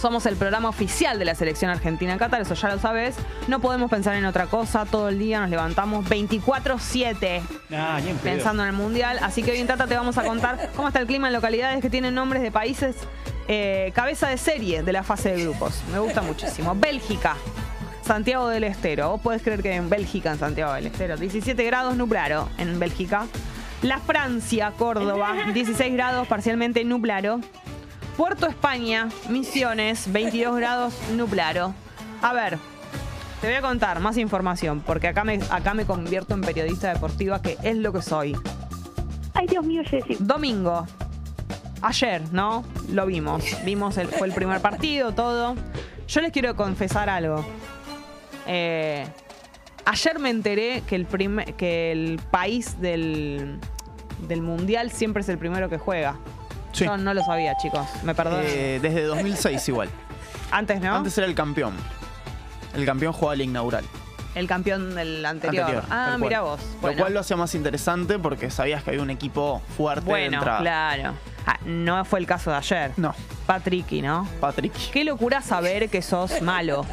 Somos 0.00 0.26
el 0.26 0.36
programa 0.36 0.68
oficial 0.68 1.18
de 1.18 1.24
la 1.24 1.34
selección 1.34 1.70
argentina 1.70 2.12
en 2.12 2.18
Qatar, 2.18 2.42
eso 2.42 2.54
ya 2.54 2.68
lo 2.68 2.80
sabes. 2.80 3.14
No 3.46 3.60
podemos 3.60 3.90
pensar 3.90 4.16
en 4.16 4.24
otra 4.24 4.46
cosa, 4.46 4.84
todo 4.86 5.08
el 5.08 5.18
día 5.20 5.40
nos 5.40 5.50
levantamos 5.50 6.04
24-7 6.06 7.40
Ah, 7.72 8.00
pensando 8.22 8.64
en 8.64 8.70
el 8.70 8.74
mundial. 8.74 9.18
Así 9.22 9.42
que 9.42 9.52
hoy 9.52 9.58
en 9.58 9.66
Tata 9.68 9.86
te 9.86 9.94
vamos 9.96 10.18
a 10.18 10.24
contar 10.24 10.70
cómo 10.74 10.88
está 10.88 11.00
el 11.00 11.06
clima 11.06 11.28
en 11.28 11.32
localidades 11.32 11.80
que 11.80 11.90
tienen 11.90 12.14
nombres 12.14 12.42
de 12.42 12.50
países 12.50 12.96
eh, 13.46 13.92
cabeza 13.94 14.28
de 14.28 14.36
serie 14.38 14.82
de 14.82 14.92
la 14.92 15.02
fase 15.04 15.30
de 15.34 15.42
grupos. 15.42 15.82
Me 15.92 15.98
gusta 16.00 16.22
muchísimo. 16.22 16.74
Bélgica. 16.74 17.36
Santiago 18.04 18.48
del 18.48 18.64
Estero. 18.64 19.10
Vos 19.10 19.20
podés 19.20 19.42
creer 19.42 19.62
que 19.62 19.74
en 19.74 19.88
Bélgica, 19.88 20.32
en 20.32 20.38
Santiago 20.38 20.74
del 20.74 20.86
Estero, 20.86 21.16
17 21.16 21.64
grados 21.64 21.96
nublado 21.96 22.50
en 22.58 22.78
Bélgica. 22.78 23.26
La 23.80 23.98
Francia, 23.98 24.72
Córdoba, 24.76 25.34
16 25.54 25.94
grados 25.94 26.26
parcialmente 26.28 26.84
nublado. 26.84 27.40
Puerto 28.16 28.46
España, 28.46 29.08
Misiones, 29.30 30.12
22 30.12 30.56
grados 30.56 30.94
nublado. 31.16 31.74
A 32.20 32.32
ver, 32.32 32.58
te 33.40 33.46
voy 33.46 33.56
a 33.56 33.62
contar 33.62 34.00
más 34.00 34.18
información, 34.18 34.80
porque 34.80 35.08
acá 35.08 35.24
me, 35.24 35.40
acá 35.50 35.74
me 35.74 35.86
convierto 35.86 36.34
en 36.34 36.42
periodista 36.42 36.92
deportiva, 36.92 37.40
que 37.40 37.56
es 37.62 37.76
lo 37.76 37.92
que 37.92 38.02
soy. 38.02 38.36
Ay, 39.32 39.46
Dios 39.46 39.64
mío, 39.64 39.82
Jessy. 39.84 40.16
Domingo. 40.20 40.86
Ayer, 41.80 42.22
¿no? 42.32 42.64
Lo 42.90 43.06
vimos. 43.06 43.44
Vimos, 43.64 43.96
el, 43.96 44.08
fue 44.08 44.28
el 44.28 44.34
primer 44.34 44.60
partido, 44.60 45.12
todo. 45.12 45.56
Yo 46.06 46.20
les 46.20 46.32
quiero 46.32 46.54
confesar 46.54 47.08
algo. 47.08 47.44
Eh, 48.46 49.06
ayer 49.84 50.18
me 50.18 50.30
enteré 50.30 50.82
que 50.86 50.96
el, 50.96 51.06
que 51.56 51.92
el 51.92 52.20
país 52.30 52.80
del, 52.80 53.58
del 54.28 54.42
mundial 54.42 54.90
siempre 54.90 55.22
es 55.22 55.28
el 55.28 55.38
primero 55.38 55.68
que 55.68 55.78
juega. 55.78 56.16
Sí. 56.72 56.84
Yo 56.84 56.96
no 56.96 57.14
lo 57.14 57.22
sabía, 57.22 57.56
chicos. 57.56 57.86
Me 58.02 58.14
perdonan. 58.14 58.44
Eh, 58.46 58.78
desde 58.82 59.02
2006 59.04 59.68
igual. 59.68 59.88
Antes, 60.50 60.80
¿no? 60.80 60.96
Antes 60.96 61.16
era 61.18 61.26
el 61.26 61.34
campeón. 61.34 61.74
El 62.74 62.84
campeón 62.84 63.12
jugaba 63.12 63.34
el 63.34 63.42
inaugural. 63.42 63.84
el 64.34 64.48
campeón 64.48 64.96
del 64.96 65.24
anterior. 65.24 65.62
Anterior, 65.64 65.84
ah, 65.90 66.16
mira 66.18 66.40
vos. 66.40 66.60
Lo 66.82 66.94
cual 66.96 67.14
lo 67.14 67.20
hacía 67.20 67.36
más 67.36 67.54
interesante 67.54 68.18
porque 68.18 68.50
sabías 68.50 68.82
que 68.82 68.90
había 68.90 69.02
un 69.02 69.10
equipo 69.10 69.62
fuerte 69.76 70.04
de 70.04 70.10
Bueno, 70.10 70.38
entrada. 70.38 70.58
claro. 70.60 71.12
Ah, 71.46 71.58
no 71.64 72.04
fue 72.04 72.18
el 72.18 72.26
caso 72.26 72.50
de 72.50 72.56
ayer. 72.56 72.90
No, 72.96 73.14
Patricky, 73.46 74.02
¿no? 74.02 74.26
Patrick. 74.40 74.72
Qué 74.90 75.04
locura 75.04 75.40
saber 75.42 75.88
que 75.88 76.02
sos 76.02 76.42
malo. 76.42 76.84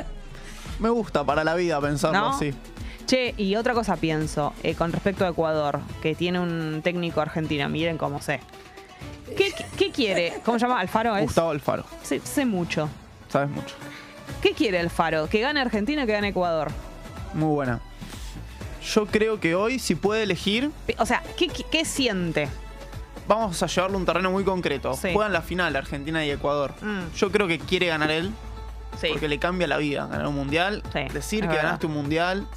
Me 0.82 0.89
gusta 0.89 1.24
para 1.24 1.44
la 1.44 1.56
vida 1.56 1.80
pensarlo 1.80 2.20
¿No? 2.20 2.30
así. 2.30 2.54
Che, 3.06 3.34
y 3.38 3.56
otra 3.56 3.74
cosa 3.74 3.96
pienso, 3.98 4.54
eh, 4.63 4.76
con 4.76 4.91
respecto 4.91 5.26
a 5.26 5.30
Ecuador, 5.30 5.80
que 6.02 6.15
tiene 6.15 6.39
un 6.39 6.82
técnico 6.84 7.22
argentino, 7.22 7.67
miren 7.70 7.98
cómo 7.98 8.22
sé. 8.22 8.39
¿Qué, 9.38 9.54
qué 9.78 9.91
quiere? 9.91 10.41
¿Cómo 10.44 10.60
se 10.60 10.65
llama? 10.65 10.80
¿Alfaro 10.80 11.15
es? 11.15 11.24
Gustavo 11.24 11.52
Alfaro, 11.52 11.86
Sé, 12.04 12.20
sé 12.20 12.46
mucho. 12.46 12.89
sabes 13.30 13.50
mucho. 13.50 13.76
¿Qué 14.41 14.54
quiere 14.54 14.80
Alfaro? 14.80 15.28
¿Que 15.28 15.39
gane 15.39 15.62
Argentina 15.62 16.04
o 16.04 16.06
que 16.06 16.12
gane 16.13 16.30
Ecuador? 16.30 16.70
Muy 17.34 17.50
buena. 17.54 17.80
Yo 18.94 19.06
creo 19.06 19.39
que 19.39 19.56
hoy, 19.56 19.78
si 19.80 19.96
puede 19.96 20.24
elegir, 20.24 20.72
O 20.98 21.06
sea, 21.06 21.22
¿qué, 21.38 21.48
qué, 21.48 21.63
qué 21.72 21.86
siente? 21.86 22.50
vamos 23.28 23.62
a 23.63 23.67
llevarlo 23.67 23.96
a 23.96 24.00
un 24.00 24.06
terreno 24.06 24.32
muy 24.32 24.44
concreto. 24.44 24.94
Sí. 24.96 25.10
Juegan 25.13 25.32
la 25.32 25.41
final 25.41 25.76
Argentina 25.76 26.26
y 26.26 26.32
Ecuador. 26.32 26.74
Mm. 26.82 27.13
Yo 27.15 27.32
creo 27.32 27.48
que 27.48 27.60
quiere 27.60 27.86
ganar 27.88 28.12
él 28.12 28.32
Sí. 29.02 29.10
porque 29.12 29.28
le 29.28 29.40
cambia 29.40 29.68
la 29.68 29.78
vida 29.78 30.06
ganar 30.08 30.28
un 30.28 30.36
mundial, 30.36 30.84
Sí, 30.94 31.00
decir 31.14 31.42
que 31.42 31.48
verdad. 31.48 31.64
ganaste 31.64 31.88
un 31.88 31.94
mundial, 31.94 32.48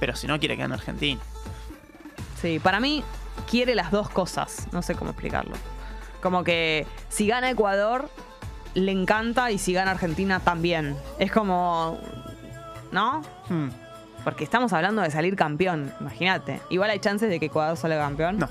pero 0.00 0.14
si 0.16 0.26
no 0.26 0.38
quiere 0.38 0.56
que 0.56 0.62
gane 0.62 0.74
Argentina. 0.74 1.20
Sí, 2.40 2.58
para 2.58 2.80
mí 2.80 3.02
quiere 3.50 3.74
las 3.74 3.90
dos 3.90 4.08
cosas. 4.10 4.68
No 4.72 4.82
sé 4.82 4.94
cómo 4.94 5.10
explicarlo. 5.10 5.54
Como 6.22 6.42
que 6.44 6.86
si 7.08 7.26
gana 7.26 7.48
Ecuador, 7.50 8.10
le 8.74 8.92
encanta 8.92 9.50
y 9.50 9.58
si 9.58 9.72
gana 9.72 9.92
Argentina 9.92 10.40
también. 10.40 10.96
Es 11.18 11.30
como. 11.32 11.98
¿No? 12.92 13.22
Hmm, 13.48 13.68
Porque 14.24 14.44
estamos 14.44 14.72
hablando 14.72 15.02
de 15.02 15.10
salir 15.10 15.36
campeón, 15.36 15.92
imagínate. 16.00 16.60
Igual 16.70 16.90
hay 16.90 16.98
chances 16.98 17.28
de 17.30 17.38
que 17.38 17.46
Ecuador 17.46 17.76
salga 17.76 17.98
campeón. 17.98 18.38
No. 18.38 18.48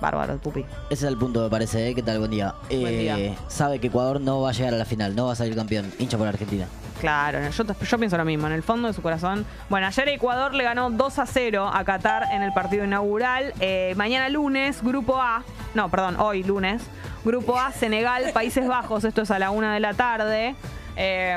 Bárbaro, 0.00 0.36
pupi. 0.38 0.60
Ese 0.90 1.04
es 1.06 1.12
el 1.12 1.16
punto, 1.16 1.42
me 1.42 1.50
parece. 1.50 1.88
¿eh? 1.88 1.94
¿Qué 1.94 2.02
tal? 2.02 2.18
Buen 2.18 2.30
día. 2.30 2.54
Buen 2.68 2.86
Eh, 2.86 2.98
día. 2.98 3.36
Sabe 3.48 3.78
que 3.78 3.86
Ecuador 3.86 4.20
no 4.20 4.40
va 4.42 4.50
a 4.50 4.52
llegar 4.52 4.74
a 4.74 4.76
la 4.76 4.84
final, 4.84 5.14
no 5.16 5.26
va 5.26 5.32
a 5.32 5.36
salir 5.36 5.54
campeón. 5.54 5.92
Hincha 5.98 6.18
por 6.18 6.26
Argentina. 6.28 6.66
Claro, 7.00 7.38
yo, 7.50 7.64
yo 7.64 7.98
pienso 7.98 8.16
lo 8.16 8.24
mismo, 8.24 8.46
en 8.46 8.54
el 8.54 8.62
fondo 8.62 8.88
de 8.88 8.94
su 8.94 9.02
corazón. 9.02 9.44
Bueno, 9.68 9.86
ayer 9.86 10.08
Ecuador 10.08 10.54
le 10.54 10.64
ganó 10.64 10.88
2 10.90 11.18
a 11.18 11.26
0 11.26 11.70
a 11.72 11.84
Qatar 11.84 12.24
en 12.32 12.42
el 12.42 12.52
partido 12.54 12.84
inaugural. 12.84 13.52
Eh, 13.60 13.92
mañana 13.96 14.28
lunes, 14.30 14.82
Grupo 14.82 15.16
A, 15.20 15.42
no, 15.74 15.90
perdón, 15.90 16.16
hoy 16.18 16.42
lunes, 16.42 16.82
Grupo 17.24 17.58
A, 17.58 17.70
Senegal, 17.72 18.30
Países 18.32 18.66
Bajos, 18.66 19.04
esto 19.04 19.22
es 19.22 19.30
a 19.30 19.38
la 19.38 19.50
una 19.50 19.74
de 19.74 19.80
la 19.80 19.92
tarde. 19.92 20.54
Eh, 20.96 21.36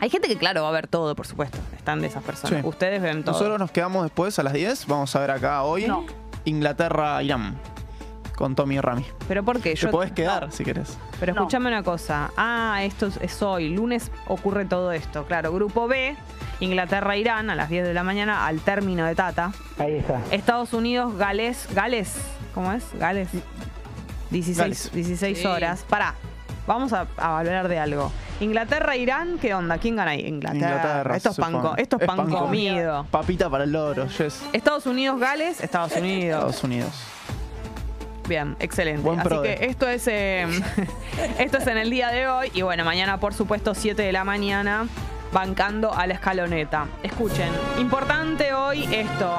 hay 0.00 0.10
gente 0.10 0.28
que, 0.28 0.36
claro, 0.36 0.62
va 0.62 0.68
a 0.68 0.72
ver 0.72 0.86
todo, 0.86 1.16
por 1.16 1.26
supuesto. 1.26 1.58
Están 1.76 2.00
de 2.00 2.06
esas 2.06 2.22
personas. 2.22 2.60
Sí. 2.62 2.68
Ustedes 2.68 3.02
ven 3.02 3.24
todo. 3.24 3.32
Nosotros 3.32 3.58
nos 3.58 3.72
quedamos 3.72 4.04
después 4.04 4.38
a 4.38 4.44
las 4.44 4.52
10. 4.52 4.86
Vamos 4.86 5.14
a 5.16 5.20
ver 5.20 5.30
acá 5.32 5.62
hoy 5.64 5.86
No. 5.86 6.04
Inglaterra-Irán 6.44 7.56
con 8.36 8.54
Tommy 8.54 8.76
y 8.76 8.80
Rami. 8.80 9.04
Pero 9.26 9.42
¿por 9.44 9.60
qué? 9.60 9.70
Te 9.70 9.76
Yo- 9.76 9.90
podés 9.90 10.12
quedar 10.12 10.52
si 10.52 10.64
querés. 10.64 10.96
Pero 11.18 11.34
No. 11.34 11.40
escúchame 11.40 11.68
una 11.68 11.82
cosa. 11.82 12.30
Ah, 12.36 12.78
esto 12.82 13.06
es- 13.06 13.16
es 13.20 13.42
hoy. 13.42 13.68
Lunes 13.70 14.12
ocurre 14.28 14.64
todo 14.64 14.92
esto. 14.92 15.24
Claro, 15.24 15.52
grupo 15.52 15.88
B, 15.88 16.14
Inglaterra-Irán 16.60 17.50
a 17.50 17.54
las 17.56 17.68
10 17.68 17.84
de 17.86 17.94
la 17.94 18.04
mañana 18.04 18.46
al 18.46 18.60
término 18.60 19.04
de 19.06 19.14
Tata. 19.16 19.52
Ahí 19.78 19.96
está. 19.96 20.20
Estados 20.30 20.72
Unidos, 20.72 21.16
Gales, 21.16 21.68
Gales, 21.74 22.14
¿cómo 22.54 22.72
es? 22.72 22.84
Gales. 22.94 23.28
16, 24.30 24.58
Gales. 24.58 24.92
16 24.92 25.38
Sí. 25.38 25.46
horas. 25.46 25.84
Pará, 25.88 26.14
vamos 26.68 26.92
a, 26.92 27.08
a 27.16 27.38
hablar 27.40 27.66
de 27.66 27.78
algo. 27.80 28.12
Inglaterra-Irán, 28.40 29.38
¿qué 29.40 29.52
onda? 29.54 29.78
¿Quién 29.78 29.96
gana 29.96 30.12
ahí? 30.12 30.20
Inglaterra. 30.20 30.68
Inglaterra. 30.76 31.16
Esto 31.16 31.30
es 31.30 31.36
pan, 31.36 31.60
esto 31.76 31.96
es 32.00 32.06
pan 32.06 32.16
comido. 32.18 32.38
comido. 32.38 33.06
Papita 33.10 33.50
para 33.50 33.64
el 33.64 33.72
loro, 33.72 34.06
yes. 34.06 34.44
Estados 34.52 34.86
Unidos, 34.86 35.18
Gales, 35.18 35.60
Estados 35.60 35.92
Unidos. 35.96 36.36
Estados 36.38 36.62
Unidos. 36.64 36.92
Bien, 38.28 38.54
excelente. 38.60 39.02
Buen 39.02 39.18
Así 39.18 39.28
prode. 39.28 39.56
que 39.56 39.66
esto 39.66 39.88
es 39.88 40.06
eh, 40.06 40.46
esto 41.38 41.58
es 41.58 41.66
en 41.66 41.78
el 41.78 41.88
día 41.90 42.08
de 42.08 42.28
hoy 42.28 42.50
y 42.52 42.62
bueno, 42.62 42.84
mañana 42.84 43.18
por 43.18 43.32
supuesto 43.32 43.74
7 43.74 44.00
de 44.02 44.12
la 44.12 44.22
mañana 44.22 44.86
bancando 45.32 45.92
a 45.92 46.06
la 46.06 46.14
escaloneta. 46.14 46.86
Escuchen, 47.02 47.48
importante 47.78 48.52
hoy 48.52 48.84
esto. 48.94 49.34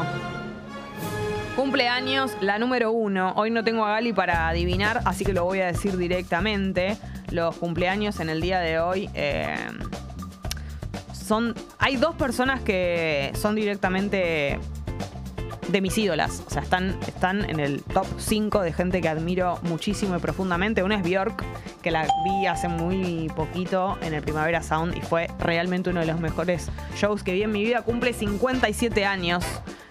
Cumpleaños 1.56 2.32
la 2.42 2.58
número 2.58 2.92
uno. 2.92 3.34
Hoy 3.36 3.52
no 3.52 3.64
tengo 3.64 3.86
a 3.86 3.92
Gali 3.92 4.12
para 4.14 4.48
adivinar, 4.48 5.02
así 5.06 5.24
que 5.24 5.34
lo 5.34 5.44
voy 5.46 5.60
a 5.62 5.68
decir 5.68 5.96
directamente. 5.98 6.98
Los 7.32 7.56
cumpleaños 7.58 8.20
en 8.20 8.30
el 8.30 8.42
día 8.42 8.60
de 8.60 8.80
hoy 8.80 9.10
eh, 9.14 9.56
son. 11.14 11.54
Hay 11.78 11.98
dos 11.98 12.16
personas 12.16 12.62
que 12.62 13.32
son 13.36 13.56
directamente 13.56 14.60
de 15.72 15.82
mis 15.82 15.98
ídolas. 15.98 16.44
O 16.48 16.50
sea, 16.50 16.62
están, 16.62 16.98
están 17.08 17.50
en 17.50 17.60
el 17.60 17.84
top 17.84 18.08
5 18.18 18.62
de 18.62 18.74
gente 18.74 19.02
que 19.02 19.10
admiro 19.10 19.60
muchísimo 19.64 20.16
y 20.16 20.20
profundamente. 20.20 20.84
Una 20.84 20.96
es 20.96 21.04
Bjork, 21.04 21.44
que 21.82 21.92
la 21.92 22.08
vi 22.24 22.48
hace 22.48 22.68
muy 22.68 23.32
poquito 23.36 23.98
en 24.02 24.14
el 24.14 24.22
Primavera 24.22 24.64
Sound 24.64 24.98
y 24.98 25.02
fue 25.02 25.30
realmente 25.40 25.90
uno 25.90 26.00
de 26.00 26.08
los 26.08 26.20
mejores 26.20 26.70
shows 26.96 27.24
que 27.24 27.34
vi 27.34 27.44
en 27.44 27.52
mi 27.52 27.64
vida. 27.64 27.84
Cumple 27.84 28.14
57 28.14 29.06
años. 29.06 29.46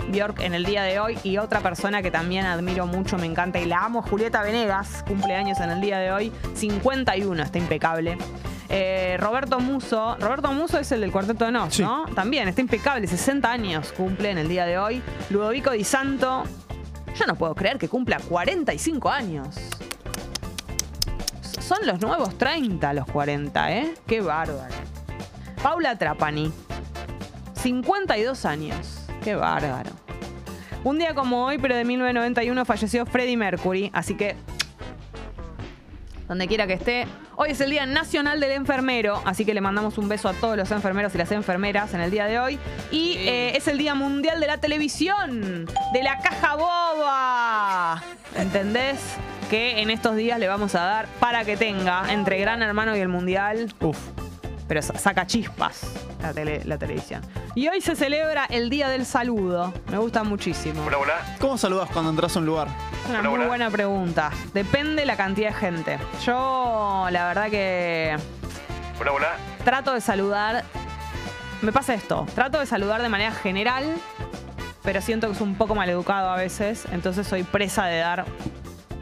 Bjork 0.09 0.41
en 0.41 0.55
el 0.55 0.65
día 0.65 0.83
de 0.83 0.99
hoy 1.01 1.19
y 1.23 1.39
otra 1.39 1.61
persona 1.61 2.03
que 2.03 2.11
también 2.11 2.47
admiro 2.47 2.87
mucho, 2.87 3.17
me 3.19 3.27
encanta 3.27 3.59
y 3.61 3.67
la 3.67 3.79
amo, 3.85 4.03
Julieta 4.03 4.43
Venegas, 4.43 5.05
cumpleaños 5.07 5.59
en 5.61 5.71
el 5.71 5.81
día 5.81 5.99
de 5.99 6.11
hoy, 6.13 6.33
51, 6.55 7.43
está 7.43 7.59
impecable. 7.59 8.19
Eh, 8.71 9.17
Roberto 9.19 9.61
Muso, 9.61 10.17
Roberto 10.21 10.53
Muso 10.53 10.79
es 10.79 10.93
el 10.93 11.01
del 11.01 11.11
Cuarteto 11.11 11.45
de 11.47 11.53
Nos, 11.53 11.75
Sí. 11.75 11.83
¿no? 11.83 12.05
También 12.15 12.49
está 12.49 12.61
impecable, 12.61 13.07
60 13.07 13.51
años 13.51 13.93
cumple 13.93 14.31
en 14.31 14.39
el 14.39 14.49
día 14.49 14.67
de 14.67 14.79
hoy. 14.79 15.03
Ludovico 15.31 15.71
Di 15.71 15.85
Santo, 15.85 16.45
yo 17.19 17.27
no 17.27 17.35
puedo 17.35 17.55
creer 17.55 17.79
que 17.79 17.89
cumpla 17.89 18.19
45 18.29 19.11
años. 19.11 19.57
Son 21.61 21.79
los 21.87 22.01
nuevos 22.01 22.37
30 22.39 22.93
los 22.95 23.07
40, 23.07 23.73
¿eh? 23.73 23.95
Qué 24.07 24.21
bárbaro. 24.21 24.75
Paula 25.63 25.97
Trapani, 25.97 26.53
52 27.55 28.45
años. 28.45 29.08
Qué 29.29 29.35
bárbaro. 29.35 29.91
Un 30.85 30.99
día 30.99 31.15
como 31.15 31.45
hoy, 31.45 31.59
pero 31.59 31.77
de 31.77 31.85
1991, 31.85 32.65
falleció 32.65 33.05
Freddie 33.05 33.37
Mercury, 33.37 33.91
así 33.93 34.15
que 34.15 34.37
donde 36.27 36.49
quiera 36.49 36.67
que 36.67 36.73
esté. 36.73 37.07
Hoy 37.37 37.51
es 37.51 37.61
el 37.61 37.69
Día 37.69 37.85
Nacional 37.85 38.41
del 38.41 38.53
Enfermero, 38.53 39.21
así 39.27 39.45
que 39.45 39.53
le 39.53 39.61
mandamos 39.61 39.99
un 39.99 40.09
beso 40.09 40.31
a 40.31 40.33
todos 40.33 40.57
los 40.57 40.71
enfermeros 40.71 41.15
y 41.15 41.19
las 41.19 41.31
enfermeras 41.31 41.93
en 41.93 42.01
el 42.01 42.11
día 42.11 42.25
de 42.25 42.39
hoy. 42.39 42.59
Y 42.91 43.13
Sí. 43.13 43.29
eh, 43.29 43.53
es 43.55 43.69
el 43.69 43.77
Día 43.77 43.95
Mundial 43.95 44.41
de 44.41 44.47
la 44.47 44.57
Televisión, 44.57 45.67
de 45.93 46.03
la 46.03 46.21
caja 46.21 46.55
boba. 46.57 48.03
¿Entendés? 48.35 48.99
Que 49.51 49.83
en 49.83 49.91
estos 49.91 50.17
días 50.17 50.39
le 50.39 50.49
vamos 50.49 50.75
a 50.75 50.81
dar 50.81 51.07
para 51.21 51.45
que 51.45 51.59
tenga 51.59 52.11
entre 52.15 52.39
Gran 52.39 52.63
Hermano 52.63 52.97
y 52.97 53.01
el 53.01 53.09
Mundial 53.09 53.75
Uf. 53.83 53.99
Pero 54.69 54.83
sa- 54.83 54.97
saca 54.99 55.27
chispas 55.27 55.81
la, 56.23 56.33
tele- 56.33 56.63
la 56.65 56.79
televisión. 56.79 57.23
Y 57.55 57.67
hoy 57.69 57.81
se 57.81 57.97
celebra 57.97 58.45
el 58.51 58.71
Día 58.71 58.89
del 58.89 59.05
Saludo. 59.07 59.73
Me 59.91 59.99
gusta 59.99 60.23
muchísimo. 60.23 60.85
¿Cómo 61.41 61.59
saludas 61.59 61.89
cuando 61.93 62.11
entras 62.11 62.37
a 62.37 62.39
un 62.39 62.47
lugar? 62.47 62.69
Es 63.05 63.11
una 63.11 63.23
muy 63.23 63.47
buena 63.47 63.71
pregunta. 63.71 64.31
Depende 64.53 65.05
la 65.07 65.17
cantidad 65.17 65.49
de 65.49 65.55
gente. 65.55 65.99
Yo, 66.25 67.07
la 67.11 67.27
verdad 67.29 67.49
que 67.51 68.17
Hola, 69.01 69.13
hola. 69.13 69.29
trato 69.65 69.95
de 69.95 70.01
saludar. 70.01 70.65
Me 71.63 71.73
pasa 71.73 71.95
esto. 71.95 72.27
Trato 72.35 72.61
de 72.61 72.67
saludar 72.67 73.03
de 73.03 73.09
manera 73.09 73.33
general, 73.33 73.85
pero 74.85 75.01
siento 75.01 75.27
que 75.29 75.33
es 75.33 75.41
un 75.41 75.55
poco 75.57 75.75
maleducado 75.75 76.29
a 76.31 76.37
veces. 76.37 76.85
Entonces 76.93 77.27
soy 77.27 77.43
presa 77.43 77.87
de 77.87 77.99
dar 77.99 78.27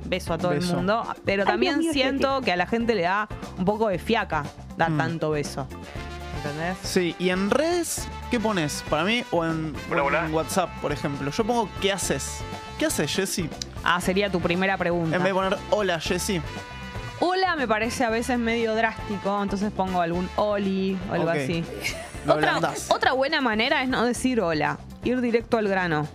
beso 0.08 0.32
a 0.34 0.38
todo 0.38 0.50
Beso. 0.52 0.70
el 0.70 0.76
mundo. 0.76 1.02
Pero 1.24 1.42
Ay, 1.42 1.48
también 1.48 1.78
mío, 1.78 1.92
siento 1.92 2.40
que 2.40 2.52
a 2.52 2.56
la 2.56 2.66
gente 2.66 2.94
le 2.94 3.02
da 3.02 3.28
un 3.58 3.64
poco 3.64 3.88
de 3.88 3.98
fiaca 3.98 4.44
dar 4.76 4.90
Mm. 4.90 4.98
tanto 4.98 5.30
beso. 5.30 5.66
¿Entendés? 6.36 6.76
Sí, 6.82 7.14
y 7.18 7.30
en 7.30 7.50
redes, 7.50 8.06
¿qué 8.30 8.38
pones? 8.38 8.84
¿Para 8.88 9.04
mí 9.04 9.24
o 9.30 9.44
en, 9.44 9.74
o 9.90 9.94
en 9.94 10.00
hola. 10.00 10.28
WhatsApp, 10.30 10.70
por 10.80 10.92
ejemplo? 10.92 11.30
Yo 11.30 11.44
pongo 11.44 11.68
¿qué 11.80 11.92
haces? 11.92 12.38
¿Qué 12.78 12.86
haces, 12.86 13.12
Jessy? 13.12 13.48
Ah, 13.82 14.00
sería 14.00 14.30
tu 14.30 14.40
primera 14.40 14.76
pregunta. 14.76 15.16
En 15.16 15.22
vez 15.22 15.30
de 15.30 15.34
poner 15.34 15.56
hola, 15.70 15.98
Jessy. 15.98 16.40
Hola 17.20 17.56
me 17.56 17.66
parece 17.66 18.04
a 18.04 18.10
veces 18.10 18.38
medio 18.38 18.74
drástico, 18.74 19.42
entonces 19.42 19.72
pongo 19.72 20.02
algún 20.02 20.28
oli 20.36 20.98
o 21.10 21.14
algo 21.14 21.30
Ok. 21.30 21.36
así. 21.36 21.64
Otra, 22.28 22.60
otra 22.90 23.12
buena 23.12 23.40
manera 23.40 23.82
es 23.82 23.88
no 23.88 24.04
decir 24.04 24.40
hola, 24.40 24.78
ir 25.04 25.20
directo 25.22 25.56
al 25.56 25.66
grano, 25.68 26.06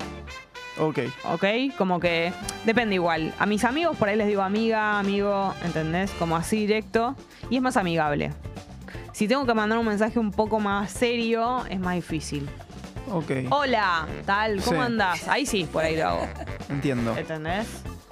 Ok. 0.81 0.99
¿ok? 1.25 1.45
Como 1.77 1.99
que 1.99 2.33
depende 2.65 2.95
igual. 2.95 3.33
A 3.39 3.45
mis 3.45 3.63
amigos 3.63 3.95
por 3.97 4.09
ahí 4.09 4.15
les 4.17 4.27
digo 4.27 4.41
amiga, 4.41 4.97
amigo, 4.99 5.53
¿entendés? 5.63 6.09
Como 6.17 6.35
así 6.35 6.57
directo 6.65 7.15
y 7.49 7.57
es 7.57 7.61
más 7.61 7.77
amigable. 7.77 8.31
Si 9.13 9.27
tengo 9.27 9.45
que 9.45 9.53
mandar 9.53 9.77
un 9.77 9.85
mensaje 9.85 10.17
un 10.17 10.31
poco 10.31 10.59
más 10.59 10.89
serio, 10.91 11.63
es 11.69 11.79
más 11.79 11.93
difícil. 11.95 12.49
Ok. 13.11 13.31
Hola, 13.51 14.07
tal, 14.25 14.61
¿cómo 14.63 14.79
Sí. 14.81 14.85
andás? 14.87 15.27
Ahí 15.27 15.45
sí, 15.45 15.67
por 15.71 15.83
ahí 15.83 15.97
lo 15.97 16.07
hago. 16.07 16.27
Entiendo. 16.69 17.15
¿Entendés? 17.15 17.67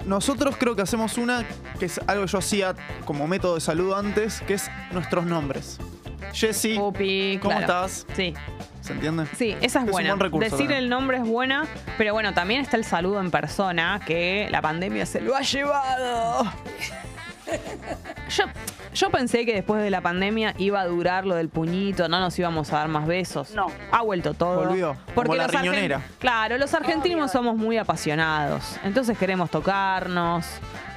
Nosotros 0.06 0.54
creo 0.58 0.76
que 0.76 0.82
hacemos 0.82 1.18
una 1.18 1.44
que 1.78 1.86
es 1.86 2.00
algo 2.06 2.24
que 2.24 2.30
yo 2.30 2.38
hacía 2.38 2.74
como 3.04 3.26
método 3.26 3.56
de 3.56 3.60
saludo 3.60 3.96
antes, 3.96 4.40
que 4.42 4.54
es 4.54 4.70
nuestros 4.92 5.26
nombres. 5.26 5.78
Jessy, 6.32 6.76
Pupi, 6.78 7.38
¿cómo 7.42 7.56
claro. 7.56 7.86
estás? 7.86 8.06
Sí. 8.14 8.34
¿Se 8.80 8.92
entiende? 8.94 9.26
Sí, 9.36 9.50
esa 9.60 9.64
es 9.64 9.74
Es 9.74 9.76
un 9.76 9.90
buena. 9.90 10.10
buen 10.10 10.20
recurso 10.20 10.44
Decir 10.44 10.58
también. 10.66 10.82
el 10.84 10.88
nombre 10.88 11.18
es 11.18 11.22
buena, 11.24 11.66
pero 11.98 12.12
bueno, 12.14 12.32
también 12.34 12.60
está 12.62 12.76
el 12.76 12.84
saludo 12.84 13.20
en 13.20 13.30
persona, 13.30 14.00
que 14.06 14.48
la 14.50 14.62
pandemia 14.62 15.04
se 15.06 15.20
lo 15.20 15.36
ha 15.36 15.42
llevado. 15.42 16.50
Yo, 18.30 18.44
yo 18.94 19.10
pensé 19.10 19.44
que 19.44 19.54
después 19.54 19.82
de 19.82 19.90
la 19.90 20.00
pandemia 20.00 20.54
iba 20.58 20.80
a 20.80 20.86
durar 20.86 21.26
lo 21.26 21.34
del 21.34 21.48
puñito, 21.48 22.08
no 22.08 22.20
nos 22.20 22.38
íbamos 22.38 22.72
a 22.72 22.76
dar 22.78 22.88
más 22.88 23.06
besos. 23.08 23.50
No. 23.56 23.66
Ha 23.90 24.02
vuelto 24.02 24.34
todo. 24.34 24.66
Volvió, 24.68 24.96
como 25.16 25.34
la 25.34 25.44
los 25.46 25.52
argen- 25.52 25.60
riñonera. 25.62 26.00
Claro, 26.20 26.58
los 26.58 26.72
argentinos 26.74 27.32
somos 27.32 27.56
muy 27.56 27.76
apasionados. 27.76 28.76
Entonces 28.84 29.18
queremos 29.18 29.50
tocarnos, 29.50 30.46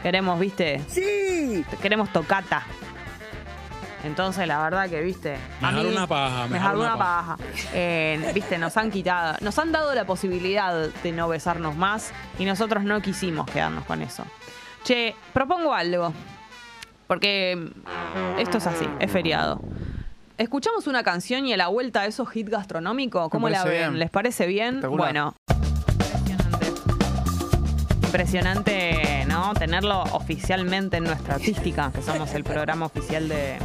queremos, 0.04 0.39
viste, 0.39 0.80
¡Sí! 0.88 1.65
queremos 1.82 2.12
tocata. 2.13 2.63
Entonces, 4.04 4.48
la 4.48 4.62
verdad 4.62 4.89
que, 4.89 5.02
viste. 5.02 5.38
a 5.62 5.72
Mejor 5.72 5.86
mí- 5.88 5.92
una 5.96 6.08
paja, 6.08 6.48
Mejor 6.48 6.50
mejor 6.50 6.76
una 6.78 6.86
una 6.96 6.98
paja. 6.98 7.38
Eh, 7.74 8.32
viste, 8.34 8.58
nos 8.58 8.76
han 8.78 8.92
quitado. 8.92 9.38
Nos 9.42 9.58
han 9.60 9.72
dado 9.72 9.94
la 9.96 10.06
posibilidad 10.06 10.89
de 10.89 11.12
no 11.13 11.28
besarnos 11.30 11.76
más 11.76 12.12
y 12.38 12.46
nosotros 12.46 12.84
no 12.84 13.02
quisimos 13.02 13.46
quedarnos 13.50 13.86
con 13.86 14.02
eso. 14.02 14.24
Che, 14.84 15.16
propongo 15.34 15.74
algo. 15.74 16.13
Porque 17.08 17.72
esto 18.39 18.58
es 18.58 18.68
así, 18.68 18.88
es 19.00 19.12
feriado. 19.12 19.62
Escuchamos 20.38 20.88
una 20.88 21.04
canción 21.04 21.46
y 21.46 21.54
a 21.54 21.58
la 21.58 21.68
vuelta 21.68 22.02
a 22.02 22.06
esos 22.06 22.30
hit 22.30 22.50
gastronómico, 22.50 23.30
¿cómo 23.30 23.50
la 23.50 23.63
ven? 23.63 23.72
bien. 23.74 24.00
¿Les 24.00 24.10
parece 24.10 24.48
bien? 24.48 24.82
Bueno. 24.82 25.36
Impresionante. 25.50 26.68
Impresionante, 28.06 29.26
¿no? 29.28 29.54
Tenerlo 29.54 30.02
oficialmente 30.12 30.98
en 30.98 31.04
nuestra 31.06 31.36
artística, 31.36 31.92
que 31.94 32.02
somos 32.02 32.34
el 32.34 32.44
programa 32.44 32.86
oficial 32.86 33.28
de, 33.30 33.58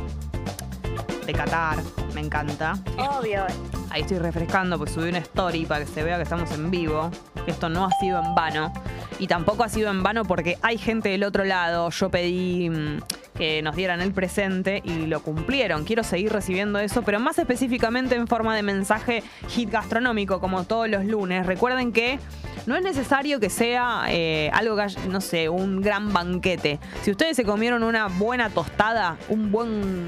de 1.29 1.35
Qatar. 1.35 1.77
Me 2.15 2.23
encanta. 2.23 2.73
Obvio. 2.97 3.45
Ahí 3.91 4.03
estoy 4.03 4.19
refrescando, 4.19 4.77
pues 4.79 4.91
subí 4.93 5.09
una 5.09 5.19
story 5.19 5.65
para 5.65 5.85
que 5.85 5.91
se 5.91 6.03
vea 6.03 6.17
que 6.17 6.23
estamos 6.25 6.51
en 6.53 6.71
vivo. 6.71 7.11
Esto 7.47 7.69
no 7.69 7.87
ha 7.87 7.91
sido 8.01 8.21
en 8.23 8.35
vano. 8.35 8.73
Y 9.19 9.27
tampoco 9.27 9.65
ha 9.65 9.69
sido 9.69 9.91
en 9.91 10.03
vano 10.03 10.25
porque 10.25 10.59
hay 10.63 10.77
gente 10.79 11.09
del 11.09 11.25
otro 11.25 11.45
lado. 11.45 11.89
Yo 11.91 12.11
pedí 12.11 12.69
mm, 12.69 13.01
que 13.35 13.63
nos 13.63 13.75
dieran 13.77 14.03
el 14.03 14.13
presente 14.13 14.83
y 14.85 15.07
lo 15.07 15.21
cumplieron. 15.23 15.85
Quiero 15.85 16.05
seguir 16.05 16.33
recibiendo 16.33 16.79
eso, 16.79 17.01
pero 17.03 17.19
más 17.19 17.39
específicamente 17.39 18.15
en 18.15 18.27
forma 18.27 18.55
de 18.55 18.63
mensaje 18.63 19.23
hit 19.49 19.71
gastronómico, 19.71 20.39
como 20.39 20.65
todos 20.65 20.89
los 20.89 21.05
lunes. 21.07 21.47
Recuerden 21.47 21.93
que 21.93 22.19
no 22.67 22.77
es 22.77 22.83
necesario 22.83 23.41
que 23.41 23.49
sea 23.49 24.05
eh, 24.09 24.51
algo 24.53 24.77
que, 24.77 24.83
haya- 24.83 25.01
no 25.09 25.23
sé, 25.23 25.49
un 25.49 25.81
gran 25.81 26.13
banquete. 26.13 26.79
Si 27.03 27.11
ustedes 27.11 27.37
se 27.37 27.45
comieron 27.45 27.83
una 27.83 28.09
buena 28.09 28.51
tostada, 28.51 29.17
un 29.31 29.51
buen 29.51 30.07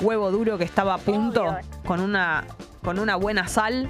huevo 0.00 0.30
duro 0.30 0.56
que 0.56 0.64
estaba 0.64 0.94
a 0.94 0.98
punto, 0.98 1.56
con 1.84 2.00
una, 2.00 2.44
con 2.88 2.98
una 2.98 3.16
buena 3.16 3.46
sal, 3.48 3.86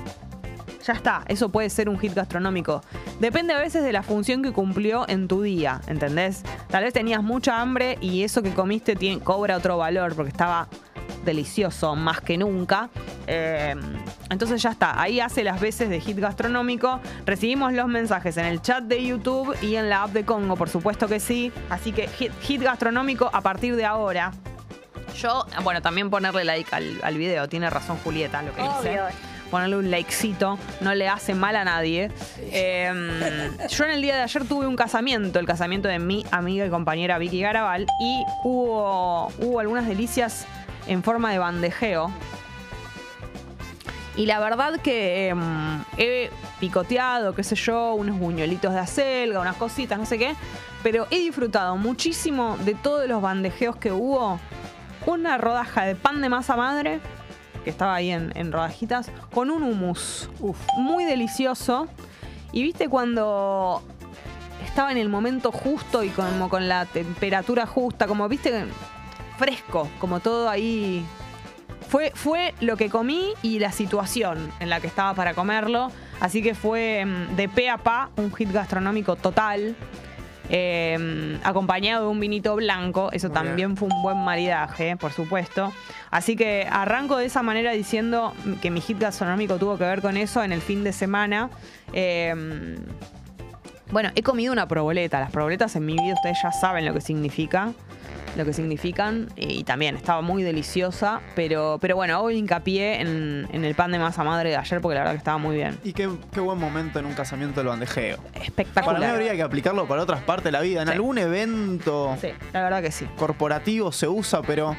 ya 0.85 0.93
está, 0.93 1.23
eso 1.29 1.51
puede 1.51 1.71
ser 1.71 1.89
un 1.89 2.01
hit 2.01 2.15
gastronómico. 2.15 2.83
Depende 3.21 3.55
a 3.55 3.61
veces 3.61 3.85
de 3.85 3.93
la 3.93 4.03
función 4.03 4.43
que 4.43 4.51
cumplió 4.51 5.09
en 5.09 5.29
tu 5.29 5.43
día, 5.43 5.81
¿entendés? 5.87 6.43
Tal 6.67 6.83
vez 6.83 6.95
tenías 6.95 7.23
mucha 7.23 7.61
hambre 7.61 7.97
y 8.01 8.25
eso 8.25 8.43
que 8.43 8.53
comiste 8.53 8.97
cobra 9.21 9.57
otro 9.57 9.79
valor 9.79 10.17
porque 10.17 10.31
estaba 10.31 10.67
delicioso 11.25 11.95
más 11.95 12.21
que 12.23 12.37
nunca. 12.39 12.91
Eh, 13.29 13.77
entonces 14.31 14.61
ya 14.61 14.73
está, 14.73 15.01
ahí 15.01 15.21
hace 15.21 15.45
las 15.45 15.61
veces 15.61 15.89
de 15.91 16.01
hit 16.01 16.19
gastronómico. 16.19 16.99
Recibimos 17.25 17.73
los 17.75 17.87
mensajes 17.87 18.37
en 18.37 18.47
el 18.47 18.61
chat 18.63 18.83
de 18.83 19.05
YouTube 19.05 19.55
y 19.63 19.77
en 19.77 19.91
la 19.91 20.03
app 20.03 20.11
de 20.11 20.25
Congo, 20.25 20.57
por 20.57 20.71
supuesto 20.71 21.07
que 21.07 21.21
sí. 21.21 21.53
Así 21.71 21.93
que 21.93 22.09
hit 22.09 22.63
gastronómico 22.63 23.31
a 23.33 23.43
partir 23.43 23.77
de 23.77 23.85
ahora. 23.85 24.33
Yo, 25.17 25.47
bueno, 25.63 25.83
también 25.83 26.11
ponerle 26.11 26.45
like 26.45 26.75
al, 26.75 27.01
al 27.03 27.17
video, 27.17 27.49
tiene 27.49 27.71
razón 27.71 27.99
Julieta 27.99 28.43
lo 28.43 28.55
que 28.55 28.63
dice 28.63 29.01
ponerle 29.51 29.77
un 29.77 29.91
likecito, 29.91 30.59
no 30.81 30.95
le 30.95 31.09
hace 31.09 31.35
mal 31.35 31.57
a 31.57 31.65
nadie. 31.65 32.11
Eh, 32.39 33.51
yo 33.71 33.85
en 33.85 33.91
el 33.91 34.03
día 34.03 34.17
de 34.17 34.23
ayer 34.23 34.45
tuve 34.45 34.67
un 34.67 34.77
casamiento, 34.77 35.39
el 35.39 35.47
casamiento 35.47 35.89
de 35.89 35.99
mi 35.99 36.25
amiga 36.31 36.67
y 36.67 36.71
compañera 36.71 37.19
Vicky 37.19 37.41
Garabal, 37.41 37.87
y 38.01 38.25
hubo, 38.45 39.29
hubo 39.39 39.61
algunas 39.61 39.87
delicias 39.87 40.47
en 40.87 41.03
forma 41.03 41.33
de 41.33 41.39
bandejeo. 41.39 42.13
Y 44.17 44.27
la 44.27 44.41
verdad 44.41 44.81
que 44.81 45.29
em, 45.29 45.85
he 45.97 46.31
picoteado, 46.59 47.35
qué 47.35 47.45
sé 47.45 47.55
yo, 47.55 47.95
unos 47.95 48.19
buñuelitos 48.19 48.73
de 48.73 48.81
acelga, 48.81 49.39
unas 49.39 49.57
cositas, 49.57 49.97
no 49.97 50.07
sé 50.07 50.19
qué. 50.19 50.35
Pero 50.83 51.07
he 51.11 51.21
disfrutado 51.21 51.77
muchísimo 51.77 52.57
de 52.65 52.75
todos 52.75 53.09
los 53.09 53.23
bandejeos 53.23 53.77
que 53.77 53.93
hubo. 53.93 54.41
Una 55.07 55.39
rodaja 55.39 55.85
de 55.85 55.95
pan 55.95 56.21
de 56.21 56.29
masa 56.29 56.57
madre, 56.57 57.01
que 57.65 57.71
estaba 57.71 57.95
ahí 57.95 58.11
en, 58.11 58.33
en 58.37 58.53
rodajitas, 58.53 59.11
con 59.33 59.51
un 59.51 59.63
hummus. 59.63 60.29
Muy 60.77 61.05
delicioso. 61.05 61.89
Y 62.53 62.63
viste 62.63 62.89
cuando 62.89 63.83
estaba 64.65 64.93
en 64.93 64.99
el 64.99 65.09
momento 65.09 65.53
justo 65.53 66.03
y 66.03 66.09
como 66.11 66.49
con 66.49 66.69
la 66.69 66.87
temperatura 66.87 67.67
justa, 67.67 68.07
como 68.07 68.29
viste, 68.29 68.67
fresco, 69.37 69.89
como 69.99 70.21
todo 70.21 70.49
ahí 70.49 71.05
fue, 71.89 72.13
fue 72.15 72.55
lo 72.61 72.77
que 72.77 72.91
comí 72.91 73.33
y 73.43 73.59
la 73.59 73.73
situación 73.73 74.53
en 74.61 74.69
la 74.69 74.81
que 74.81 74.87
estaba 74.87 75.15
para 75.15 75.35
comerlo. 75.35 75.91
Así 76.21 76.43
que 76.43 76.55
fue 76.55 77.05
mm, 77.05 77.37
de 77.37 77.49
pe 77.49 77.71
a 77.71 77.79
pa 77.79 78.11
un 78.17 78.33
hit 78.35 78.53
gastronómico 78.53 79.17
total. 79.17 79.75
Eh, 80.51 81.39
acompañado 81.45 82.05
de 82.05 82.11
un 82.11 82.21
vinito 82.21 82.57
blanco. 82.57 83.11
Eso 83.13 83.29
Muy 83.29 83.35
también 83.35 83.77
fue 83.77 83.89
un 83.89 84.03
buen 84.03 84.19
maridaje, 84.19 84.97
por 84.97 85.13
supuesto. 85.13 85.73
Así 86.11 86.37
que 86.37 86.67
arranco 86.71 87.17
de 87.17 87.27
esa 87.27 87.43
manera 87.43 87.73
diciendo 87.73 88.33
que 88.63 88.71
mi 88.71 88.81
hit 88.81 88.99
gastronómico 88.99 89.57
tuvo 89.57 89.77
que 89.77 89.85
ver 89.85 90.01
con 90.01 90.17
eso 90.17 90.43
en 90.43 90.53
el 90.53 90.61
fin 90.61 90.85
de 90.85 90.93
semana. 90.93 91.51
Eh, 91.93 92.35
bueno, 93.91 94.11
he 94.15 94.23
comido 94.23 94.53
una 94.53 94.69
proboleta. 94.69 95.21
Las 95.21 95.31
proboletas 95.31 95.75
en 95.77 95.87
mi 95.87 95.95
vida 95.95 96.15
ustedes 96.15 96.39
ya 96.43 96.53
saben 96.53 96.85
lo 96.85 96.93
que 96.95 97.01
significa. 97.01 97.73
Lo 98.37 98.45
que 98.45 98.53
significan. 98.53 99.29
Y 99.37 99.65
también 99.65 99.97
estaba 99.97 100.21
muy 100.21 100.43
deliciosa. 100.43 101.21
Pero, 101.35 101.79
pero 101.81 101.97
bueno, 101.97 102.15
hago 102.15 102.31
hincapié 102.31 103.01
en, 103.01 103.49
en 103.53 103.65
el 103.65 103.75
pan 103.75 103.91
de 103.91 103.99
masa 103.99 104.23
madre 104.23 104.51
de 104.51 104.57
ayer 104.57 104.81
porque 104.81 104.95
la 104.95 105.01
verdad 105.01 105.13
que 105.15 105.19
estaba 105.19 105.39
muy 105.39 105.57
bien. 105.57 105.79
Y 105.83 105.93
qué, 105.95 106.09
qué 106.33 106.41
buen 106.41 106.59
momento 106.59 106.99
en 106.99 107.07
un 107.07 107.15
casamiento 107.15 107.61
el 107.63 107.67
bandejeo. 107.69 108.19
Espectacular. 108.35 108.97
Para 109.01 109.07
mí 109.09 109.13
habría 109.15 109.35
que 109.35 109.43
aplicarlo 109.43 109.87
para 109.89 110.03
otras 110.03 110.21
partes 110.23 110.45
de 110.45 110.53
la 110.53 110.61
vida. 110.61 110.83
En 110.83 110.89
Sí. 110.89 110.95
algún 110.95 111.19
evento 111.19 112.17
Sí, 112.21 112.29
la 112.53 112.63
verdad 112.63 112.83
que 112.83 112.93
sí. 112.93 113.07
corporativo 113.17 113.91
se 113.93 114.07
usa, 114.07 114.43
pero 114.43 114.77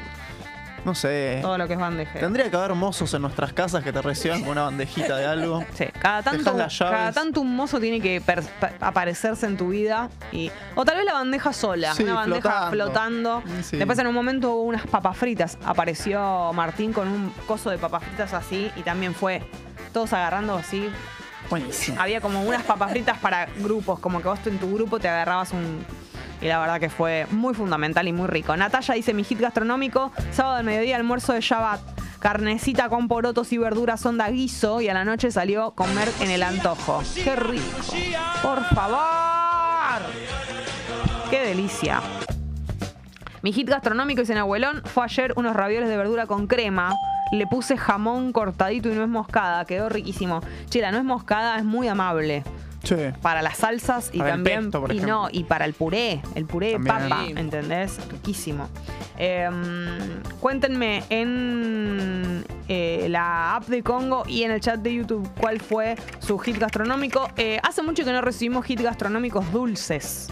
no 0.84 0.94
sé. 0.94 1.38
Todo 1.42 1.58
lo 1.58 1.66
que 1.66 1.74
es 1.74 1.78
bandejeo. 1.78 2.20
Tendría 2.20 2.50
que 2.50 2.56
haber 2.56 2.74
mozos 2.74 3.12
en 3.14 3.22
nuestras 3.22 3.52
casas 3.52 3.82
que 3.84 3.92
te 3.92 4.00
reciban 4.02 4.40
con 4.40 4.50
una 4.50 4.62
bandejita 4.64 5.16
de 5.16 5.26
algo. 5.26 5.64
Sí, 5.74 5.86
cada 6.00 6.22
tanto, 6.22 6.56
cada 6.78 7.12
tanto 7.12 7.40
un 7.40 7.54
mozo 7.56 7.80
tiene 7.80 8.00
que 8.00 8.22
aparecerse 8.80 9.46
en 9.46 9.56
tu 9.56 9.68
vida. 9.68 10.10
Y, 10.32 10.50
o 10.74 10.84
tal 10.84 10.96
vez 10.96 11.04
la 11.04 11.14
bandeja 11.14 11.52
sola, 11.52 11.94
Sí, 11.94 12.02
una 12.04 12.14
bandeja 12.14 12.70
flotando. 12.70 13.40
flotando. 13.42 13.62
Sí. 13.62 13.76
Después 13.76 13.98
en 13.98 14.06
un 14.06 14.14
momento 14.14 14.50
hubo 14.54 14.62
unas 14.64 14.86
papas 14.86 15.16
fritas. 15.16 15.58
Apareció 15.64 16.52
Martín 16.52 16.92
con 16.92 17.08
un 17.08 17.30
coso 17.46 17.70
de 17.70 17.78
papas 17.78 18.04
fritas 18.04 18.32
así 18.34 18.70
y 18.76 18.82
también 18.82 19.14
fue 19.14 19.42
todos 19.92 20.12
agarrando 20.12 20.54
así. 20.56 20.88
Buenísimo. 21.48 22.00
Había 22.00 22.20
como 22.20 22.42
unas 22.42 22.62
papas 22.62 22.90
fritas 22.92 23.18
para 23.18 23.46
grupos, 23.58 23.98
como 23.98 24.20
que 24.22 24.28
vos 24.28 24.38
en 24.46 24.58
tu 24.58 24.72
grupo 24.74 24.98
te 25.00 25.08
agarrabas 25.08 25.52
un... 25.52 25.84
Y 26.42 26.46
la 26.46 26.58
verdad 26.58 26.80
que 26.80 26.88
fue 26.88 27.26
muy 27.30 27.54
fundamental 27.54 28.08
y 28.08 28.12
muy 28.12 28.26
rico. 28.26 28.56
Natalia 28.56 28.94
dice 28.94 29.12
mi 29.12 29.24
hit 29.24 29.40
gastronómico, 29.40 30.10
sábado 30.32 30.56
al 30.56 30.64
mediodía, 30.64 30.96
almuerzo 30.96 31.32
de 31.32 31.40
Shabbat. 31.40 31.80
Carnecita 32.18 32.88
con 32.88 33.08
porotos 33.08 33.52
y 33.52 33.58
verduras 33.58 34.04
onda 34.04 34.28
guiso 34.28 34.80
y 34.80 34.88
a 34.88 34.94
la 34.94 35.04
noche 35.04 35.30
salió 35.30 35.64
a 35.64 35.74
comer 35.74 36.08
en 36.20 36.30
el 36.30 36.42
antojo. 36.42 37.02
¡Qué 37.14 37.34
rico! 37.34 37.64
¡Por 38.42 38.62
favor! 38.74 40.02
¡Qué 41.30 41.40
delicia! 41.40 42.00
Mi 43.42 43.52
hit 43.52 43.68
gastronómico, 43.68 44.20
dice 44.20 44.36
abuelón, 44.36 44.82
fue 44.84 45.04
ayer 45.04 45.32
unos 45.36 45.56
ravioles 45.56 45.88
de 45.88 45.96
verdura 45.96 46.26
con 46.26 46.46
crema. 46.46 46.92
Le 47.32 47.46
puse 47.46 47.78
jamón 47.78 48.32
cortadito 48.32 48.90
y 48.90 48.94
nuez 48.94 49.08
moscada. 49.08 49.64
Quedó 49.64 49.88
riquísimo. 49.88 50.40
Che, 50.68 50.80
la 50.80 50.90
nuez 50.90 51.04
moscada 51.04 51.56
es 51.56 51.64
muy 51.64 51.88
amable 51.88 52.44
Para 53.22 53.42
las 53.42 53.58
salsas 53.58 54.10
y 54.12 54.18
Para 54.18 54.30
el 54.30 54.36
también 54.36 54.60
pesto, 54.64 54.80
por 54.80 54.92
y 54.92 54.96
ejemplo. 54.96 55.22
no 55.22 55.28
y 55.30 55.44
para 55.44 55.64
el 55.64 55.74
puré 55.74 56.20
el 56.34 56.46
puré 56.46 56.78
de 56.78 56.80
papa 56.80 57.22
Sí. 57.26 57.34
¿entendés? 57.36 57.98
riquísimo 58.10 58.68
Em, 59.18 60.22
cuéntenme 60.40 61.02
en 61.10 62.44
eh, 62.68 63.06
la 63.10 63.56
app 63.56 63.66
de 63.66 63.82
Congo 63.82 64.22
y 64.26 64.44
en 64.44 64.50
el 64.50 64.60
chat 64.60 64.80
de 64.80 64.94
YouTube 64.94 65.28
cuál 65.38 65.60
fue 65.60 65.96
su 66.20 66.38
hit 66.38 66.56
gastronómico 66.58 67.28
Eh, 67.36 67.60
hace 67.62 67.82
mucho 67.82 68.04
que 68.04 68.12
no 68.12 68.22
recibimos 68.22 68.64
hit 68.64 68.80
gastronómicos 68.80 69.50
dulces 69.52 70.28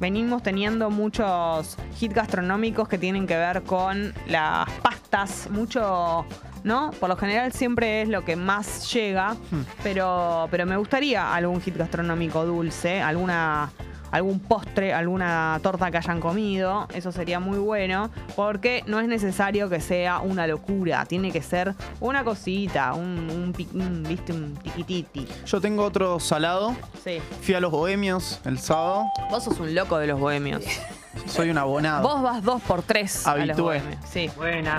venimos 0.00 0.42
teniendo 0.42 0.90
muchos 0.90 1.76
hit 1.98 2.12
gastronómicos 2.12 2.88
que 2.88 2.98
tienen 2.98 3.26
que 3.28 3.36
ver 3.36 3.62
con 3.62 4.12
las 4.26 4.68
pastas, 4.82 5.48
mucho, 5.50 6.24
¿no? 6.64 6.90
Por 7.00 7.08
lo 7.08 7.16
general 7.16 7.52
siempre 7.52 8.02
es 8.02 8.08
lo 8.08 8.24
que 8.24 8.36
más 8.36 8.92
llega, 8.92 9.36
pero, 9.82 10.48
pero 10.50 10.66
me 10.66 10.76
gustaría 10.76 11.34
algún 11.34 11.60
hit 11.60 11.76
gastronómico 11.76 12.44
dulce, 12.44 13.00
alguna 13.00 13.70
algún 14.12 14.40
postre, 14.40 14.92
alguna 14.92 15.58
torta 15.62 15.90
que 15.90 15.96
hayan 15.96 16.20
comido, 16.20 16.86
eso 16.94 17.10
sería 17.10 17.40
muy 17.40 17.58
bueno, 17.58 18.10
porque 18.36 18.84
no 18.86 19.00
es 19.00 19.08
necesario 19.08 19.70
que 19.70 19.80
sea 19.80 20.20
una 20.20 20.46
locura, 20.46 21.06
tiene 21.06 21.32
que 21.32 21.42
ser 21.42 21.74
una 21.98 22.22
cosita, 22.22 22.92
un, 22.92 23.54
un, 23.74 24.02
¿viste? 24.06 24.32
un 24.34 24.54
tiquititi. 24.56 25.26
Yo 25.46 25.60
tengo 25.62 25.82
otro 25.82 26.20
salado. 26.20 26.76
Sí. 27.02 27.20
Fui 27.40 27.54
a 27.54 27.60
los 27.60 27.72
bohemios 27.72 28.38
el 28.44 28.58
sábado. 28.58 29.06
Vos 29.30 29.44
sos 29.44 29.58
un 29.58 29.74
loco 29.74 29.96
de 29.96 30.06
los 30.06 30.20
bohemios. 30.20 30.62
Soy 31.26 31.50
un 31.50 31.58
abonado. 31.58 32.02
Vos 32.02 32.22
vas 32.22 32.42
dos 32.42 32.60
por 32.62 32.82
tres 32.82 33.26
a 33.26 33.36
los 33.36 33.58
Habitué. 33.58 33.82
Sí. 34.10 34.30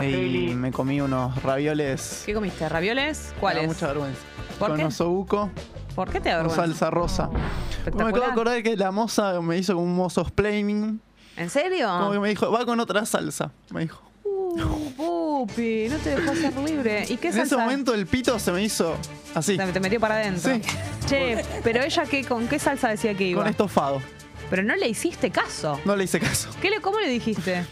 y 0.06 0.54
me 0.56 0.72
comí 0.72 1.00
unos 1.02 1.42
ravioles. 1.44 2.24
¿Qué 2.26 2.34
comiste? 2.34 2.68
¿Ravioles? 2.70 3.28
Me 3.30 3.34
da 3.34 3.40
¿Cuáles? 3.40 3.68
mucha 3.68 3.88
vergüenza. 3.88 4.20
¿Por 4.60 4.70
Con 4.70 4.78
qué? 4.78 4.86
osobuco, 4.86 5.50
¿Por 5.96 6.10
qué 6.10 6.20
te 6.20 6.30
con 6.30 6.40
avergüenza? 6.40 6.66
salsa 6.66 6.90
rosa. 6.90 7.28
Me 7.30 7.40
Espectacular. 7.40 8.08
acabo 8.10 8.26
de 8.26 8.32
acordar 8.32 8.64
que 8.64 8.78
la 8.78 8.92
moza 8.92 9.40
me 9.42 9.58
hizo 9.58 9.74
como 9.74 9.86
un 9.86 9.96
mozo 9.96 10.22
explaining. 10.22 11.00
¿En 11.38 11.50
serio? 11.50 11.88
Como 11.88 12.12
que 12.12 12.20
me 12.20 12.30
dijo, 12.30 12.52
va 12.52 12.66
con 12.66 12.80
otra 12.80 13.06
salsa. 13.06 13.52
Me 13.72 13.82
dijo. 13.82 14.02
Uh, 14.24 14.92
Pupi, 14.96 15.88
no 15.90 15.98
te 15.98 16.16
dejó 16.16 16.36
ser 16.36 16.56
libre. 16.58 17.06
¿Y 17.10 17.18
qué 17.18 17.30
En 17.30 17.40
ese 17.40 17.58
momento 17.58 17.94
el 17.94 18.06
pito 18.06 18.38
se 18.38 18.52
me 18.52 18.62
hizo 18.64 18.96
así, 19.34 19.58
Te, 19.58 19.66
te 19.72 19.80
metió 19.80 20.00
para 20.00 20.16
adentro. 20.16 20.54
Sí. 20.54 20.62
Che, 21.08 21.44
pero 21.64 21.82
ella 21.82 22.04
qué, 22.06 22.24
con 22.24 22.48
qué 22.48 22.60
salsa 22.60 22.90
decía 22.90 23.16
que 23.16 23.24
iba. 23.26 23.42
con 23.42 23.50
estofado. 23.50 24.00
Pero 24.50 24.64
no 24.64 24.76
le 24.76 24.88
hiciste 24.88 25.30
caso. 25.32 25.80
No 25.86 25.96
le 25.96 26.04
hice 26.04 26.20
caso. 26.20 26.50
¿Qué 26.62 26.70
le, 26.70 26.80
¿Cómo 26.82 27.00
le 27.00 27.08
dijiste? 27.10 27.66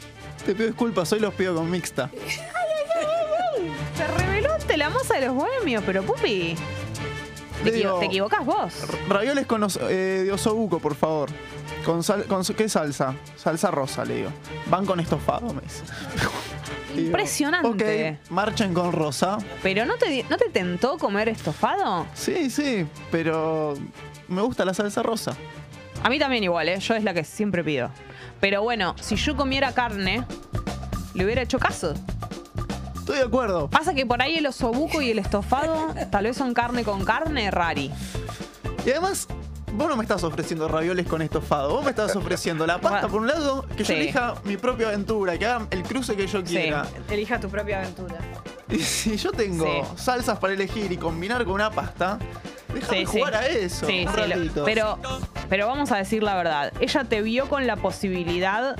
Te 0.45 0.53
pido 0.55 0.67
disculpas, 0.67 1.11
hoy 1.13 1.19
los 1.19 1.33
pido 1.33 1.55
con 1.55 1.69
mixta. 1.69 2.09
Se 3.97 4.07
reveló 4.07 4.53
ante 4.53 4.77
la 4.77 4.89
moza 4.89 5.15
de 5.19 5.27
los 5.27 5.35
bohemios, 5.35 5.83
pero 5.85 6.03
Pupi. 6.03 6.55
Te, 7.63 7.65
Le 7.65 7.71
digo- 7.71 7.89
equivo- 7.89 7.99
te 7.99 8.05
equivocás 8.07 8.45
vos. 8.45 8.73
Ravioles 9.07 9.45
con 9.45 9.61
os- 9.63 9.77
eh, 9.83 10.23
de 10.25 10.31
osobuco, 10.31 10.79
por 10.79 10.95
favor. 10.95 11.29
Con, 11.85 12.01
sal- 12.03 12.25
con 12.25 12.43
¿Qué 12.43 12.67
salsa? 12.69 13.13
Salsa 13.35 13.69
rosa, 13.69 14.03
le 14.05 14.15
digo. 14.15 14.29
Van 14.67 14.85
con 14.85 14.99
estofado, 14.99 15.53
me 15.53 15.61
dice. 15.61 15.83
Impresionante. 16.97 18.17
Ok, 18.25 18.31
marchen 18.31 18.73
con 18.73 18.91
rosa. 18.91 19.37
¿Pero 19.61 19.85
no 19.85 19.95
te, 19.97 20.23
no 20.29 20.37
te 20.37 20.49
tentó 20.49 20.97
comer 20.97 21.29
estofado? 21.29 22.07
Sí, 22.15 22.49
sí, 22.49 22.85
pero 23.11 23.75
me 24.27 24.41
gusta 24.41 24.65
la 24.65 24.73
salsa 24.73 25.01
rosa. 25.03 25.35
A 26.03 26.09
mí 26.09 26.17
también 26.19 26.43
igual, 26.43 26.67
¿eh? 26.69 26.79
Yo 26.79 26.95
es 26.95 27.03
la 27.03 27.13
que 27.13 27.23
siempre 27.23 27.63
pido. 27.63 27.89
Pero 28.39 28.61
bueno, 28.63 28.95
si 28.99 29.15
yo 29.15 29.35
comiera 29.35 29.71
carne, 29.73 30.25
le 31.13 31.25
hubiera 31.25 31.41
hecho 31.41 31.59
caso. 31.59 31.93
Estoy 32.95 33.17
de 33.17 33.23
acuerdo. 33.25 33.69
Pasa 33.69 33.93
que 33.93 34.05
por 34.05 34.21
ahí 34.21 34.37
el 34.37 34.47
osobuco 34.47 35.01
y 35.01 35.11
el 35.11 35.19
estofado 35.19 35.93
tal 36.11 36.23
vez 36.25 36.37
son 36.37 36.53
carne 36.53 36.83
con 36.83 37.03
carne, 37.05 37.51
rari. 37.51 37.91
Y 38.85 38.89
además, 38.91 39.27
vos 39.73 39.89
no 39.89 39.95
me 39.95 40.03
estás 40.03 40.23
ofreciendo 40.23 40.67
ravioles 40.67 41.05
con 41.07 41.21
estofado. 41.21 41.69
Vos 41.75 41.83
me 41.83 41.91
estás 41.91 42.15
ofreciendo 42.15 42.65
la 42.65 42.79
pasta 42.79 43.07
por 43.07 43.21
un 43.21 43.27
lado, 43.27 43.65
que 43.77 43.83
Sí. 43.85 43.93
yo 43.93 43.99
elija 43.99 44.33
mi 44.43 44.57
propia 44.57 44.87
aventura, 44.87 45.37
que 45.37 45.45
haga 45.45 45.67
el 45.71 45.83
cruce 45.83 46.15
que 46.15 46.25
yo 46.27 46.43
quiera. 46.43 46.85
elija 47.09 47.39
tu 47.39 47.49
propia 47.49 47.79
aventura. 47.79 48.15
Y 48.69 48.79
si 48.79 49.17
yo 49.17 49.31
tengo 49.33 49.65
Sí. 49.65 49.81
salsas 50.01 50.39
para 50.39 50.53
elegir 50.53 50.89
y 50.93 50.97
combinar 50.97 51.43
con 51.43 51.55
una 51.55 51.69
pasta, 51.69 52.17
déjame 52.73 52.99
Sí, 52.99 53.05
sí. 53.11 53.17
jugar 53.19 53.35
a 53.35 53.47
eso. 53.47 53.85
Sí, 53.85 54.05
un 54.07 54.13
sí, 54.13 54.19
lo- 54.21 54.35
ratito. 54.35 54.65
pero, 54.65 54.99
pero 55.49 55.67
vamos 55.67 55.91
a 55.91 55.97
decir 55.97 56.23
la 56.23 56.35
verdad. 56.35 56.73
Ella 56.79 57.03
te 57.03 57.21
vio 57.21 57.47
con 57.49 57.67
la 57.67 57.75
posibilidad 57.75 58.75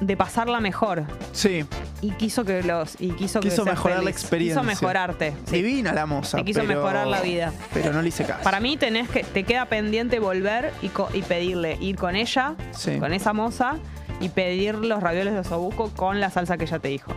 de 0.00 0.16
pasarla 0.16 0.60
mejor. 0.60 1.04
Sí, 1.32 1.64
Y 2.00 2.10
quiso 2.12 2.44
que 2.44 2.64
los. 2.64 2.96
Y 3.00 3.10
quiso, 3.10 3.38
que 3.38 3.48
quiso 3.48 3.62
seas 3.62 3.76
mejorar 3.76 3.98
la 3.98 4.02
feliz. 4.06 4.16
experiencia. 4.20 4.60
Quiso 4.60 4.66
mejorarte. 4.66 5.34
sí. 5.46 5.56
Divina 5.62 5.92
la 5.92 6.04
moza. 6.06 6.38
Te 6.38 6.44
quiso 6.44 6.62
pero- 6.66 6.80
mejorar 6.80 7.06
la 7.06 7.20
vida. 7.20 7.52
Pero 7.72 7.92
no 7.92 8.02
le 8.02 8.08
hice 8.08 8.24
caso. 8.24 8.42
Para 8.42 8.58
mí 8.58 8.76
tenés 8.76 9.08
que, 9.08 9.22
te 9.22 9.44
queda 9.44 9.66
pendiente 9.66 10.18
volver 10.18 10.72
y, 10.82 10.90
y 11.16 11.22
pedirle, 11.22 11.76
ir 11.80 11.94
con 11.94 12.16
ella, 12.16 12.54
Sí. 12.72 12.98
con 12.98 13.12
esa 13.12 13.32
moza, 13.32 13.74
y 14.20 14.30
pedir 14.30 14.74
los 14.74 15.00
ravioles 15.00 15.32
de 15.34 15.40
osobuco 15.40 15.90
con 15.94 16.18
la 16.18 16.30
salsa 16.30 16.56
que 16.56 16.64
ella 16.64 16.80
te 16.80 16.88
dijo. 16.88 17.12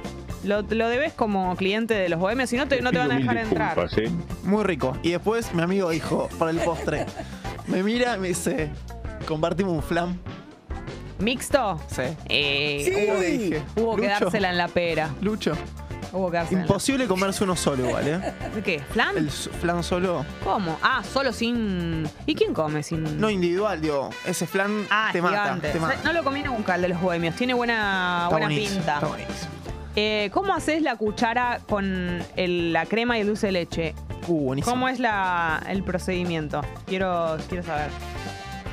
Lo, 0.45 0.61
lo 0.61 0.87
debes 0.89 1.13
como 1.13 1.55
cliente 1.55 1.93
de 1.93 2.07
los 2.09 2.19
bohemios, 2.19 2.49
si 2.49 2.57
no 2.57 2.67
te, 2.67 2.81
no 2.81 2.91
te 2.91 2.97
van 2.99 3.11
a 3.11 3.15
dejar 3.17 3.37
entrar. 3.37 3.77
Muy 4.43 4.63
rico. 4.63 4.97
Y 5.03 5.11
después 5.11 5.53
mi 5.53 5.61
amigo 5.61 5.89
dijo, 5.89 6.29
para 6.39 6.51
el 6.51 6.59
postre, 6.59 7.05
me 7.67 7.81
mira 7.83 8.15
y 8.15 8.19
me 8.19 8.27
dice, 8.29 8.69
compartimos 9.27 9.73
un 9.73 9.83
flan. 9.83 10.19
¿Mixto? 11.19 11.79
Sí. 11.87 12.01
Eh, 12.29 12.81
¿Qué 12.85 13.17
le 13.19 13.25
dije? 13.37 13.63
Hubo 13.77 13.95
que 13.95 14.03
Lucho, 14.07 14.19
dársela 14.25 14.49
en 14.49 14.57
la 14.57 14.67
pera. 14.67 15.09
Lucho, 15.21 15.53
Hubo 16.11 16.29
que 16.29 16.37
dársela 16.37 16.59
en 16.61 16.65
la- 16.65 16.71
imposible 16.71 17.07
comerse 17.07 17.43
uno 17.45 17.55
solo 17.55 17.85
igual, 17.87 18.07
¿eh? 18.07 18.33
¿De 18.53 18.61
qué? 18.61 18.79
¿Flan? 18.91 19.17
El 19.17 19.27
s- 19.29 19.49
flan 19.49 19.81
solo, 19.81 20.25
¿Cómo? 20.43 20.77
Ah, 20.83 21.01
solo 21.03 21.31
sin. 21.31 22.05
¿Y 22.25 22.35
quién 22.35 22.53
come 22.53 22.83
sin.? 22.83 23.17
no 23.19 23.29
individual, 23.29 23.79
digo, 23.79 24.09
ese 24.25 24.45
flan 24.45 24.85
ah, 24.89 25.09
te 25.13 25.21
mata, 25.21 25.41
gigante. 25.43 25.69
te 25.69 25.79
mata. 25.79 25.99
No 26.03 26.11
lo 26.13 26.23
comí 26.23 26.43
nunca 26.43 26.75
el 26.75 26.81
de 26.81 26.89
los 26.89 27.01
bohemios. 27.01 27.33
Tiene 27.35 27.53
buena, 27.53 28.23
Está 28.25 28.29
buena 28.29 28.45
buenísimo, 28.47 28.77
pinta. 28.77 28.93
Está 28.95 29.07
buenísimo. 29.07 29.51
Eh, 29.95 30.29
¿Cómo 30.33 30.53
haces 30.53 30.81
la 30.81 30.97
cuchara 30.97 31.59
con 31.69 32.19
el- 32.35 32.73
la 32.73 32.85
crema 32.85 33.17
y 33.17 33.21
el 33.21 33.27
dulce 33.27 33.47
de 33.47 33.51
leche? 33.53 33.95
Uh, 34.27 34.39
buenísimo. 34.47 34.73
¿Cómo 34.73 34.89
es 34.89 34.99
la, 34.99 35.63
el 35.69 35.83
procedimiento? 35.83 36.61
Quiero, 36.85 37.37
quiero 37.47 37.63
saber. 37.63 37.89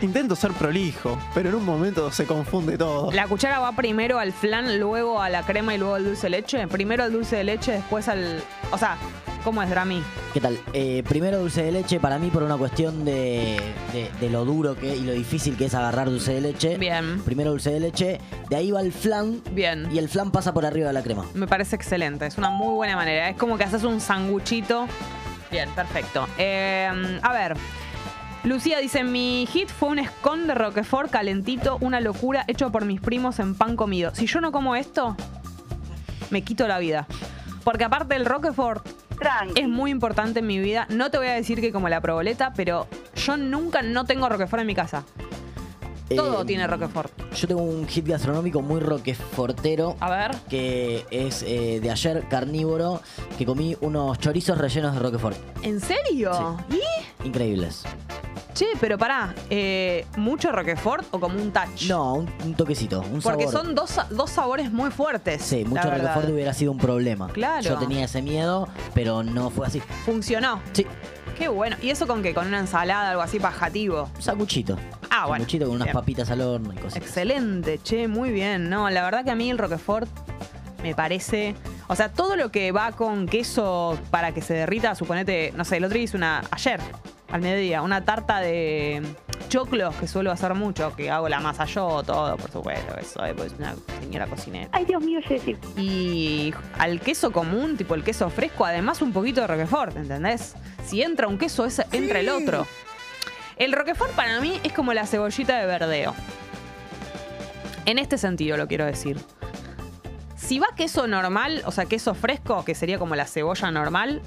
Intento 0.03 0.35
ser 0.35 0.51
prolijo, 0.53 1.17
pero 1.33 1.49
en 1.51 1.55
un 1.55 1.65
momento 1.65 2.11
se 2.11 2.27
confunde 2.27 2.77
todo. 2.77 3.13
¿La 3.13 3.29
cuchara 3.29 3.61
va 3.61 3.71
primero 3.73 4.19
al 4.19 4.33
flan, 4.33 4.81
luego 4.81 5.23
a 5.23 5.29
la 5.29 5.43
crema 5.45 5.75
y 5.75 5.79
luego 5.79 5.95
al 5.95 6.05
dulce 6.05 6.23
de 6.27 6.31
leche? 6.31 6.67
Primero 6.67 7.05
al 7.05 7.13
dulce 7.13 7.37
de 7.37 7.45
leche, 7.45 7.73
después 7.73 8.09
al. 8.09 8.43
O 8.73 8.79
sea, 8.79 8.97
¿cómo 9.45 9.63
es, 9.63 9.71
Drami? 9.71 10.03
¿Qué 10.35 10.41
tal? 10.41 10.59
Eh, 10.73 11.05
primero 11.09 11.39
dulce 11.39 11.63
de 11.63 11.71
leche, 11.71 12.01
para 12.01 12.19
mí 12.19 12.31
por 12.31 12.43
una 12.43 12.57
cuestión 12.57 13.05
de, 13.05 13.61
de- 13.93 14.11
de 14.21 14.29
lo 14.31 14.45
duro 14.45 14.75
que 14.75 14.97
y 14.97 15.03
lo 15.03 15.13
difícil 15.13 15.57
que 15.57 15.67
es 15.67 15.75
agarrar 15.75 16.11
dulce 16.11 16.33
de 16.35 16.41
leche. 16.41 16.79
Bien. 16.79 17.23
Primero 17.25 17.51
dulce 17.51 17.71
de 17.71 17.79
leche, 17.79 18.21
de 18.51 18.57
ahí 18.57 18.73
va 18.73 18.81
el 18.81 18.93
flan 18.93 19.41
Bien. 19.53 19.89
y 19.93 19.99
el 19.99 20.09
flan 20.09 20.33
pasa 20.33 20.53
por 20.53 20.67
arriba 20.67 20.89
de 20.89 20.95
la 20.95 21.03
crema. 21.05 21.27
Me 21.35 21.47
parece 21.47 21.77
excelente. 21.77 22.27
Es 22.27 22.39
una 22.39 22.51
muy 22.51 22.75
buena 22.75 22.97
manera. 22.97 23.29
Es 23.29 23.37
como 23.37 23.57
que 23.57 23.63
haces 23.63 23.85
un 23.85 24.01
sanguchito. 24.01 24.89
Bien, 25.51 25.69
perfecto. 25.71 26.27
Eh, 26.39 26.91
a 27.23 27.33
ver. 27.33 27.55
Lucía 28.45 28.79
dice, 28.81 29.05
mi 29.05 29.47
hit 29.47 29.69
fue 29.69 29.91
un 29.91 30.05
scone 30.05 30.47
de 30.47 30.55
Roquefort 30.55 31.11
calentito, 31.11 31.79
una 31.81 32.01
locura, 32.01 32.45
hecho 32.49 32.73
por 32.73 32.85
mis 32.85 33.01
primos 33.01 33.39
en 33.39 33.55
pan 33.55 33.77
comido. 33.77 34.13
Si 34.17 34.27
yo 34.27 34.41
no 34.41 34.51
como 34.51 34.75
esto, 34.75 35.17
me 36.31 36.43
quito 36.43 36.67
la 36.67 36.81
vida. 36.81 37.07
Porque 37.63 37.85
aparte 37.85 38.17
el 38.17 38.27
Roquefort 38.27 38.85
Tranqui. 39.17 39.61
es 39.61 39.69
muy 39.69 39.93
importante 39.93 40.41
en 40.41 40.49
mi 40.49 40.59
vida. 40.59 40.89
No 40.91 41.11
te 41.13 41.19
voy 41.19 41.29
a 41.29 41.35
decir 41.35 41.61
que 41.61 41.71
como 41.71 41.89
la 41.89 42.01
proboleta, 42.01 42.53
pero 42.57 42.89
yo 43.15 43.37
nunca 43.37 43.81
no 43.83 44.07
tengo 44.07 44.29
Roquefort 44.29 44.63
en 44.63 44.67
mi 44.67 44.75
casa. 44.75 45.05
Todo 46.17 46.43
Eh, 46.43 46.45
tiene 46.45 46.67
Roquefort. 46.67 47.13
Yo 47.35 47.49
tengo 47.49 47.63
un 47.63 47.87
hit 47.89 48.07
gastronómico 48.07 48.61
muy 48.63 48.81
roquefortero. 48.81 49.97
A 50.01 50.11
ver. 50.11 50.37
Que 50.49 51.05
es 51.11 51.43
eh, 51.43 51.81
de 51.81 51.91
ayer 51.91 52.25
carnívoro, 52.29 53.01
que 53.39 53.47
comí 53.47 53.77
unos 53.81 54.19
chorizos 54.19 54.59
rellenos 54.59 54.95
de 54.95 55.01
Roquefort. 55.01 55.37
¿En 55.63 55.81
serio? 55.81 56.59
Increíbles. 57.25 57.83
Che, 58.55 58.67
pero 58.79 58.99
pará, 58.99 59.35
eh, 59.49 60.05
¿mucho 60.19 60.53
Roquefort 60.53 61.07
o 61.13 61.19
como 61.19 61.41
un 61.41 61.53
touch? 61.53 61.89
No, 61.89 62.15
un, 62.17 62.29
un 62.45 62.55
toquecito, 62.55 63.01
un 63.01 63.23
Porque 63.23 63.47
sabor. 63.49 63.65
son 63.65 63.75
dos, 63.75 63.97
dos 64.11 64.29
sabores 64.31 64.71
muy 64.71 64.91
fuertes. 64.91 65.41
Sí, 65.41 65.65
mucho. 65.65 65.91
Roquefort 65.91 66.29
hubiera 66.29 66.53
sido 66.53 66.73
un 66.73 66.79
problema. 66.79 67.29
Claro. 67.29 67.63
Yo 67.63 67.79
tenía 67.79 68.05
ese 68.05 68.21
miedo, 68.21 68.69
pero 68.93 69.23
no 69.23 69.49
fue 69.49 69.67
así. 69.67 69.81
Funcionó. 70.05 70.61
Sí, 70.75 70.87
Qué 71.37 71.49
bueno. 71.49 71.77
¿Y 71.83 71.91
eso 71.91 72.07
con 72.07 72.23
qué? 72.23 72.35
¿Con 72.35 72.47
una 72.49 72.59
ensalada, 72.61 73.11
algo 73.11 73.23
así 73.23 73.39
bajativo? 73.39 74.11
un 74.15 74.23
sanguchito. 74.23 74.77
Ah, 75.11 75.27
bueno. 75.27 75.43
Sanguchito 75.45 75.67
con 75.67 75.75
unas 75.77 75.87
Bien. 75.87 75.95
papitas 75.95 76.31
al 76.31 76.41
horno 76.41 76.73
y 76.73 76.77
cosas. 76.77 76.97
Excelente, 76.97 77.81
che, 77.83 78.09
muy 78.09 78.31
bien. 78.31 78.69
No, 78.71 78.89
la 78.91 79.03
verdad 79.03 79.25
que 79.25 79.31
a 79.31 79.35
mí 79.35 79.51
el 79.51 79.59
Roquefort 79.59 80.09
me 80.83 80.95
parece. 80.95 81.55
O 81.89 81.97
sea, 81.97 82.11
todo 82.11 82.37
lo 82.37 82.51
que 82.51 82.73
va 82.73 82.93
con 82.93 83.27
queso 83.27 83.99
para 84.11 84.33
que 84.33 84.41
se 84.43 84.55
derrita, 84.55 84.95
suponete, 84.95 85.53
no 85.57 85.65
sé, 85.65 85.77
el 85.79 85.85
otro 85.85 85.95
día 85.95 86.05
hice 86.05 86.17
una. 86.17 86.43
Ayer, 86.51 86.81
al 87.31 87.41
mediodía, 87.41 87.83
una 87.83 88.05
tarta 88.05 88.41
de 88.41 89.03
choclos 89.49 89.95
que 89.97 90.07
suelo 90.07 90.31
hacer 90.33 90.55
mucho, 90.55 90.95
que 90.97 91.11
hago 91.11 91.29
la 91.29 91.41
masa 91.41 91.65
yo, 91.65 92.03
todo, 92.03 92.37
por 92.37 92.51
supuesto, 92.51 92.97
eso, 92.99 93.25
eh, 93.25 93.35
pues 93.37 93.53
una 93.59 93.75
señora 94.01 94.27
cocinera. 94.27 94.69
Ay, 94.73 94.85
Dios 94.85 95.03
mío, 95.03 95.21
Jessy. 95.27 95.57
Y 95.77 96.53
al 96.79 97.01
queso 97.01 97.33
común, 97.33 97.77
tipo 97.77 97.95
el 97.95 98.03
queso 98.05 98.29
fresco, 98.31 98.65
además 98.65 99.03
un 99.03 99.13
poquito 99.13 99.41
de 99.43 99.47
Roquefort, 99.47 99.97
¿entendés? 99.97 100.55
Si 100.87 101.03
entra 101.03 101.27
un 101.29 101.39
queso, 101.39 101.65
es- 101.67 101.83
entra 101.93 102.21
el 102.21 102.29
otro. 102.29 102.67
El 103.57 103.73
Roquefort 103.73 104.13
para 104.13 104.41
mí 104.41 104.59
es 104.65 104.73
como 104.73 104.93
la 104.93 105.07
cebollita 105.07 105.59
de 105.59 105.67
verdeo. 105.67 106.15
En 107.85 107.99
este 107.99 108.19
sentido 108.19 108.57
lo 108.57 108.67
quiero 108.69 108.87
decir. 108.87 109.19
Si 110.37 110.59
va 110.59 110.67
queso 110.77 111.07
normal, 111.07 111.63
o 111.67 111.71
sea, 111.73 111.87
queso 111.87 112.15
fresco, 112.15 112.65
que 112.65 112.75
sería 112.75 112.99
como 112.99 113.15
la 113.17 113.27
cebolla 113.27 113.71
normal, 113.71 114.21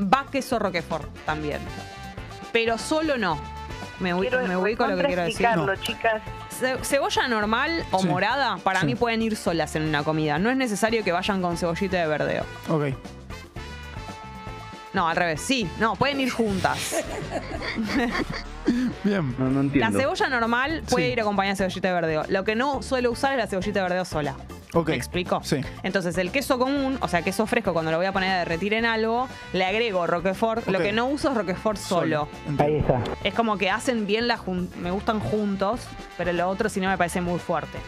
va 0.00 0.26
queso 0.30 0.58
Roquefort 0.58 1.08
también. 1.24 1.60
Pero 2.52 2.78
solo 2.78 3.18
no. 3.18 3.38
Me, 4.00 4.14
Quiero 4.14 4.46
me 4.46 4.56
ubico 4.56 4.86
lo 4.86 4.96
que 4.96 5.04
quiero 5.04 5.22
decir. 5.22 5.44
explicarlo, 5.44 5.74
chicas. 5.76 6.22
Ce- 6.50 6.78
cebolla 6.84 7.26
normal 7.28 7.84
o 7.90 8.00
Sí. 8.00 8.06
morada, 8.06 8.56
para 8.58 8.80
Sí. 8.80 8.86
mí 8.86 8.94
pueden 8.94 9.22
ir 9.22 9.36
solas 9.36 9.74
en 9.76 9.82
una 9.82 10.04
comida. 10.04 10.38
No 10.38 10.50
es 10.50 10.56
necesario 10.56 11.02
que 11.02 11.10
vayan 11.12 11.42
con 11.42 11.56
cebollita 11.56 11.96
de 11.96 12.06
verdeo. 12.06 12.44
Ok. 12.68 12.94
No, 14.94 15.08
al 15.08 15.16
revés. 15.16 15.40
Sí, 15.40 15.68
no, 15.78 15.96
pueden 15.96 16.20
ir 16.20 16.30
juntas. 16.30 16.96
Bien. 19.04 19.34
No, 19.38 19.46
no 19.46 19.54
La 19.54 19.60
entiendo. 19.60 19.98
cebolla 19.98 20.28
normal 20.28 20.82
puede 20.88 21.06
Sí. 21.06 21.12
ir 21.12 21.20
acompañada 21.20 21.52
de 21.52 21.56
cebollita 21.56 21.88
de 21.88 21.94
verdeo. 21.94 22.24
Lo 22.28 22.44
que 22.44 22.54
no 22.56 22.82
suelo 22.82 23.10
usar 23.10 23.32
es 23.32 23.38
la 23.38 23.46
cebollita 23.46 23.80
de 23.80 23.82
verdeo 23.82 24.04
sola. 24.04 24.34
Ok. 24.74 24.90
¿Me 24.90 24.96
explico? 24.96 25.40
Sí. 25.42 25.60
Entonces, 25.82 26.18
el 26.18 26.30
queso 26.30 26.58
común, 26.58 26.98
o 27.00 27.08
sea, 27.08 27.22
queso 27.22 27.46
fresco, 27.46 27.72
cuando 27.72 27.90
lo 27.90 27.96
voy 27.96 28.06
a 28.06 28.12
poner 28.12 28.30
a 28.30 28.38
derretir 28.40 28.74
en 28.74 28.84
algo, 28.84 29.26
le 29.54 29.64
agrego 29.64 30.06
Roquefort. 30.06 30.66
Lo 30.68 30.78
que 30.78 30.92
no 30.92 31.06
uso 31.06 31.30
es 31.30 31.36
Roquefort 31.36 31.78
solo. 31.78 32.28
Entiendo. 32.46 32.98
Es 33.24 33.32
como 33.34 33.56
que 33.56 33.70
hacen 33.70 34.06
bien 34.06 34.28
la 34.28 34.36
jun- 34.36 34.68
me 34.80 34.90
gustan 34.90 35.20
juntos, 35.20 35.80
pero 36.18 36.32
lo 36.32 36.48
otro 36.48 36.68
si 36.68 36.80
no 36.80 36.88
me 36.88 36.98
parece 36.98 37.20
muy 37.22 37.38
fuerte. 37.38 37.78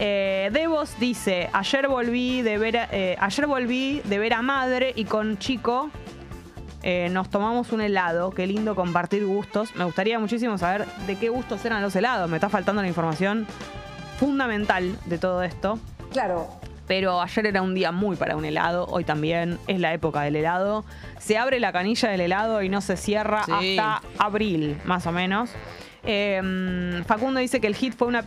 Eh, 0.00 0.50
Devos 0.52 0.98
dice, 1.00 1.48
ayer 1.52 1.88
volví 1.88 2.42
de 2.42 2.58
ver 2.58 2.76
a, 2.76 2.88
eh, 2.92 3.16
ayer 3.18 3.46
volví 3.46 4.00
de 4.04 4.18
ver 4.18 4.34
a 4.34 4.42
madre 4.42 4.92
y 4.94 5.06
con 5.06 5.38
chico 5.38 5.90
eh, 6.82 7.08
nos 7.10 7.30
tomamos 7.30 7.72
un 7.72 7.80
helado. 7.80 8.30
Qué 8.30 8.46
lindo 8.46 8.76
compartir 8.76 9.24
gustos. 9.26 9.74
Me 9.74 9.84
gustaría 9.84 10.18
muchísimo 10.18 10.56
saber 10.58 10.84
de 11.06 11.16
qué 11.16 11.30
gustos 11.30 11.64
eran 11.64 11.82
los 11.82 11.96
helados. 11.96 12.28
Me 12.30 12.36
está 12.36 12.48
faltando 12.50 12.82
la 12.82 12.88
información 12.88 13.46
fundamental 14.18 14.96
de 15.06 15.18
todo 15.18 15.42
esto. 15.42 15.78
Claro, 16.12 16.48
Pero 16.86 17.20
ayer 17.20 17.46
era 17.46 17.60
un 17.60 17.74
día 17.74 17.92
muy 17.92 18.16
para 18.16 18.34
un 18.34 18.46
helado, 18.46 18.86
hoy 18.86 19.04
también 19.04 19.58
es 19.66 19.78
la 19.78 19.92
época 19.92 20.22
del 20.22 20.36
helado. 20.36 20.86
Se 21.18 21.36
abre 21.36 21.60
la 21.60 21.70
canilla 21.70 22.08
del 22.08 22.22
helado 22.22 22.62
y 22.62 22.70
no 22.70 22.80
se 22.80 22.96
cierra 22.96 23.44
Sí. 23.44 23.76
hasta 23.78 24.00
abril, 24.18 24.80
más 24.86 25.06
o 25.06 25.12
menos. 25.12 25.50
Eh, 26.10 27.02
Facundo 27.06 27.38
dice 27.38 27.60
que 27.60 27.66
el 27.66 27.76
hit 27.76 27.94
fue 27.94 28.08
una, 28.08 28.22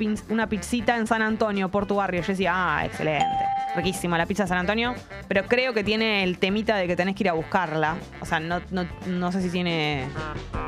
pizzita 0.48 0.98
en 0.98 1.08
San 1.08 1.24
Antonio, 1.24 1.70
por 1.70 1.88
tu 1.88 1.96
barrio. 1.96 2.22
Yo 2.22 2.28
decía, 2.28 2.52
ah, 2.54 2.86
excelente. 2.86 3.26
Riquísima 3.76 4.20
la 4.20 4.28
pizza 4.28 4.44
de 4.44 4.50
San 4.50 4.60
Antonio. 4.60 4.94
Pero 5.28 5.46
creo 5.46 5.74
que 5.74 5.84
tiene 5.84 6.24
el 6.24 6.38
temita 6.38 6.76
de 6.76 6.86
que 6.86 6.96
tenés 6.96 7.16
que 7.16 7.24
ir 7.24 7.30
a 7.30 7.34
buscarla. 7.34 7.98
O 8.22 8.26
sea, 8.26 8.40
no, 8.40 8.62
no, 8.70 8.86
no 9.08 9.32
sé 9.32 9.42
si 9.42 9.50
tiene 9.50 10.06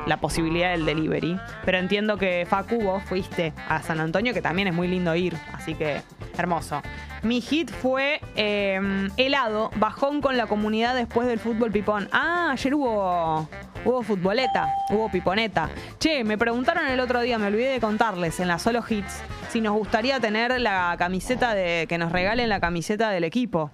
la 0.07 0.17
posibilidad 0.17 0.71
del 0.71 0.87
delivery. 0.87 1.39
Pero 1.63 1.77
entiendo 1.77 2.17
que 2.17 2.47
Facu, 2.49 2.81
vos 2.81 3.03
fuiste 3.03 3.53
a 3.69 3.83
San 3.83 3.99
Antonio, 3.99 4.33
que 4.33 4.41
también 4.41 4.67
es 4.69 4.73
muy 4.73 4.87
lindo 4.87 5.15
ir. 5.15 5.35
Así 5.53 5.75
que, 5.75 6.01
hermoso. 6.35 6.81
Mi 7.21 7.41
hit 7.41 7.69
fue 7.69 8.21
eh, 8.35 8.81
helado, 9.17 9.69
bajón 9.75 10.19
con 10.19 10.35
la 10.35 10.47
comunidad 10.47 10.95
después 10.95 11.27
del 11.27 11.37
fútbol 11.37 11.71
pipón. 11.71 12.09
Ah, 12.11 12.49
ayer 12.51 12.73
hubo, 12.73 13.47
hubo 13.85 14.03
futboleta, 14.03 14.73
hubo 14.89 15.09
piponeta. 15.09 15.69
Che, 15.99 16.23
me 16.23 16.37
preguntaron 16.37 16.87
el 16.87 16.99
otro 16.99 17.21
día, 17.21 17.37
me 17.37 17.47
olvidé 17.47 17.71
de 17.71 17.79
contarles 17.79 18.39
en 18.39 18.47
la 18.47 18.59
Solo 18.59 18.83
Hits, 18.87 19.21
si 19.49 19.61
nos 19.61 19.73
gustaría 19.73 20.19
tener 20.19 20.59
la 20.59 20.95
camiseta 20.97 21.53
de. 21.53 21.85
que 21.87 21.97
nos 21.97 22.11
regalen 22.11 22.49
la 22.49 22.59
camiseta 22.59 23.09
del 23.09 23.23
equipo. 23.23 23.71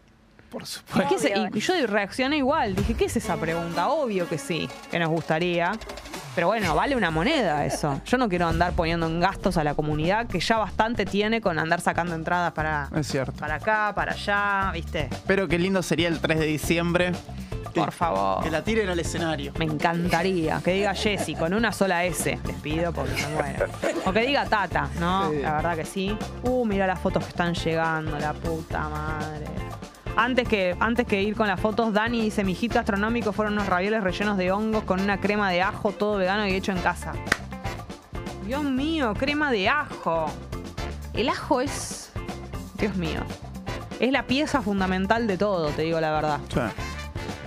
Por 0.50 0.64
¿Y, 0.64 0.66
supuesto. 0.66 1.18
se- 1.20 1.34
y 1.54 1.60
yo 1.60 1.74
reaccioné 1.88 2.38
igual, 2.38 2.76
dije, 2.76 2.94
¿qué 2.96 3.06
es 3.06 3.16
esa 3.18 3.38
pregunta? 3.38 3.90
Obvio 3.90 4.28
que 4.28 4.38
sí, 4.38 4.68
que 4.90 4.98
nos 5.00 5.10
gustaría. 5.10 5.72
Pero 6.36 6.48
bueno, 6.48 6.74
vale 6.76 6.96
una 6.96 7.12
moneda 7.12 7.66
eso. 7.66 8.00
Yo 8.06 8.18
no 8.18 8.30
quiero 8.30 8.48
andar 8.48 8.74
poniendo 8.74 9.08
en 9.08 9.20
gastos 9.20 9.58
a 9.58 9.64
la 9.64 9.74
comunidad, 9.74 10.28
que 10.28 10.40
ya 10.40 10.58
bastante 10.58 11.06
tiene 11.06 11.42
con 11.42 11.60
andar 11.60 11.82
sacando 11.82 12.16
entradas 12.16 12.54
para, 12.54 12.88
Es 12.96 13.08
cierto. 13.08 13.34
para 13.34 13.56
acá, 13.56 13.92
para 13.96 14.14
allá, 14.14 14.72
¿viste? 14.74 15.10
Pero 15.28 15.48
qué 15.48 15.58
lindo 15.60 15.82
sería 15.84 16.08
el 16.08 16.20
3 16.20 16.40
de 16.40 16.46
diciembre. 16.46 17.12
Que- 17.74 17.82
Por 17.82 17.92
favor. 17.92 18.44
Que 18.44 18.50
la 18.50 18.64
tiren 18.64 18.90
al 18.90 19.00
escenario. 19.00 19.52
Me 19.60 19.66
encantaría 19.66 20.60
que 20.64 20.74
diga 20.74 20.94
Jessy 20.96 21.36
con 21.36 21.54
una 21.54 21.72
sola 21.72 22.04
S. 22.06 22.40
Les 22.46 22.56
pido 22.58 22.92
porque 22.94 23.12
me 23.14 23.28
muero. 23.28 23.68
O 24.06 24.12
que 24.14 24.22
diga 24.22 24.46
Tata, 24.46 24.90
¿no? 25.00 25.30
Sí. 25.30 25.38
La 25.42 25.54
verdad 25.54 25.76
que 25.76 25.86
sí. 25.86 26.18
Uh, 26.44 26.66
mira 26.66 26.88
las 26.88 27.00
fotos 27.00 27.24
que 27.24 27.30
están 27.30 27.54
llegando, 27.54 28.18
la 28.18 28.34
puta 28.34 28.88
madre. 28.90 29.46
Antes 30.22 30.50
que, 30.50 30.76
antes 30.82 31.08
que 31.08 31.24
ir 31.24 31.34
con 31.34 31.48
las 31.48 31.62
fotos, 31.62 31.94
Dani 31.94 32.22
dice: 32.22 32.44
Mi 32.44 32.54
hit 32.54 32.74
gastronómico 32.74 33.32
fueron 33.32 33.54
unos 33.54 33.68
ravioles 33.68 34.04
rellenos 34.04 34.38
de 34.38 34.52
hongos 34.52 34.84
con 34.84 35.00
una 35.00 35.22
crema 35.22 35.50
de 35.50 35.62
ajo, 35.62 35.94
todo 35.94 36.18
vegano 36.18 36.46
y 36.46 36.52
hecho 36.56 36.74
en 36.74 36.80
casa. 36.80 37.14
Dios 38.46 38.62
mío, 38.66 39.14
crema 39.18 39.50
de 39.50 39.70
ajo. 39.70 40.26
El 41.14 41.30
ajo 41.30 41.62
es. 41.62 42.12
Dios 42.78 42.98
mío. 42.98 43.22
Es 44.02 44.12
la 44.12 44.24
pieza 44.28 44.62
fundamental 44.62 45.26
de 45.26 45.38
todo, 45.38 45.70
te 45.70 45.84
digo 45.84 46.02
la 46.02 46.12
verdad. 46.12 46.40
Sí, 46.54 46.60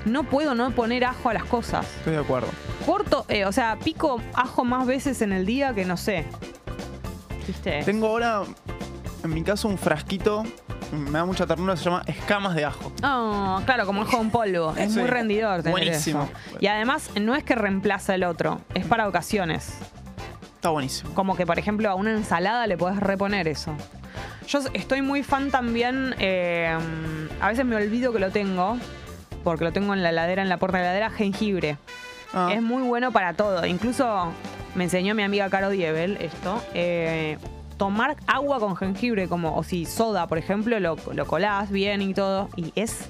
No 0.07 0.25
puedo 0.25 0.55
no 0.55 0.71
poner 0.71 1.05
ajo 1.05 1.29
a 1.29 1.35
las 1.35 1.45
cosas. 1.45 1.87
estoy 1.99 2.15
de 2.15 2.21
acuerdo. 2.21 2.49
Corto, 2.87 3.27
eh, 3.29 3.45
o 3.45 3.53
sea, 3.53 3.79
pico 3.85 4.19
ajo 4.33 4.65
más 4.65 4.87
veces 4.87 5.21
en 5.21 5.33
el 5.33 5.45
día 5.45 5.75
que 5.75 5.85
no 5.85 5.99
sé. 5.99 6.25
¿Viste? 7.47 7.83
Tengo 7.85 8.07
ahora, 8.07 8.45
en 9.25 9.35
mi 9.35 9.43
caso, 9.43 9.69
un 9.69 9.77
frasquito. 9.77 10.45
Me 10.93 11.11
da 11.11 11.25
mucha 11.25 11.47
ternura, 11.47 11.77
se 11.77 11.85
llama 11.85 12.03
escamas 12.07 12.55
de 12.55 12.65
ajo. 12.67 12.93
Oh, 13.03 13.61
claro, 13.65 13.87
como 13.87 14.03
ajo 14.03 14.21
en 14.21 14.31
polvo. 14.31 14.75
Es 14.77 14.93
Sí. 14.93 15.01
muy 15.01 15.09
rendidor 15.09 15.63
tener 15.63 15.73
Buenísimo. 15.73 16.25
eso. 16.25 16.59
Y 16.61 16.67
además, 16.67 17.11
no 17.21 17.35
es 17.35 17.43
que 17.45 17.55
reemplaza 17.55 18.15
el 18.15 18.25
otro, 18.25 18.61
es 18.75 18.85
para 18.85 19.09
ocasiones. 19.09 19.79
Está 20.55 20.69
buenísimo. 20.69 21.13
Como 21.15 21.35
que, 21.35 21.47
por 21.47 21.59
ejemplo, 21.59 21.91
a 21.91 21.95
una 21.95 22.13
ensalada 22.13 22.67
le 22.67 22.77
podés 22.77 22.99
reponer 23.01 23.49
eso. 23.49 23.75
Yo 24.47 24.61
estoy 24.75 25.03
muy 25.03 25.23
fan 25.23 25.51
también, 25.51 26.15
eh, 26.19 26.77
a 27.41 27.49
veces 27.49 27.65
me 27.65 27.75
olvido 27.77 28.13
que 28.13 28.19
lo 28.19 28.31
tengo, 28.31 28.77
porque 29.45 29.65
lo 29.65 29.73
tengo 29.73 29.95
en 29.95 30.03
la 30.03 30.11
heladera, 30.11 30.43
en 30.43 30.49
la 30.49 30.59
puerta 30.59 30.77
de 30.79 30.85
la 30.85 30.91
heladera, 30.91 31.11
jengibre. 31.11 31.79
Ah, 32.35 32.51
Es 32.53 32.61
muy 32.63 32.83
bueno 32.83 33.13
para 33.13 33.33
todo. 33.35 33.65
Incluso 33.67 34.33
me 34.75 34.85
enseñó 34.85 35.15
mi 35.15 35.23
amiga 35.23 35.49
Caro 35.51 35.71
Diebel 35.71 36.17
esto. 36.21 36.63
eh, 36.75 37.39
tomar 37.83 38.15
agua 38.29 38.61
con 38.61 38.77
jengibre, 38.77 39.27
como, 39.27 39.57
o 39.57 39.65
si 39.65 39.87
soda, 39.87 40.29
por 40.29 40.39
ejemplo, 40.39 40.79
lo, 40.79 40.97
lo 41.13 41.27
colás 41.27 41.69
bien 41.69 42.01
y 42.01 42.15
todo. 42.15 42.49
Y 42.55 42.73
es. 42.77 43.09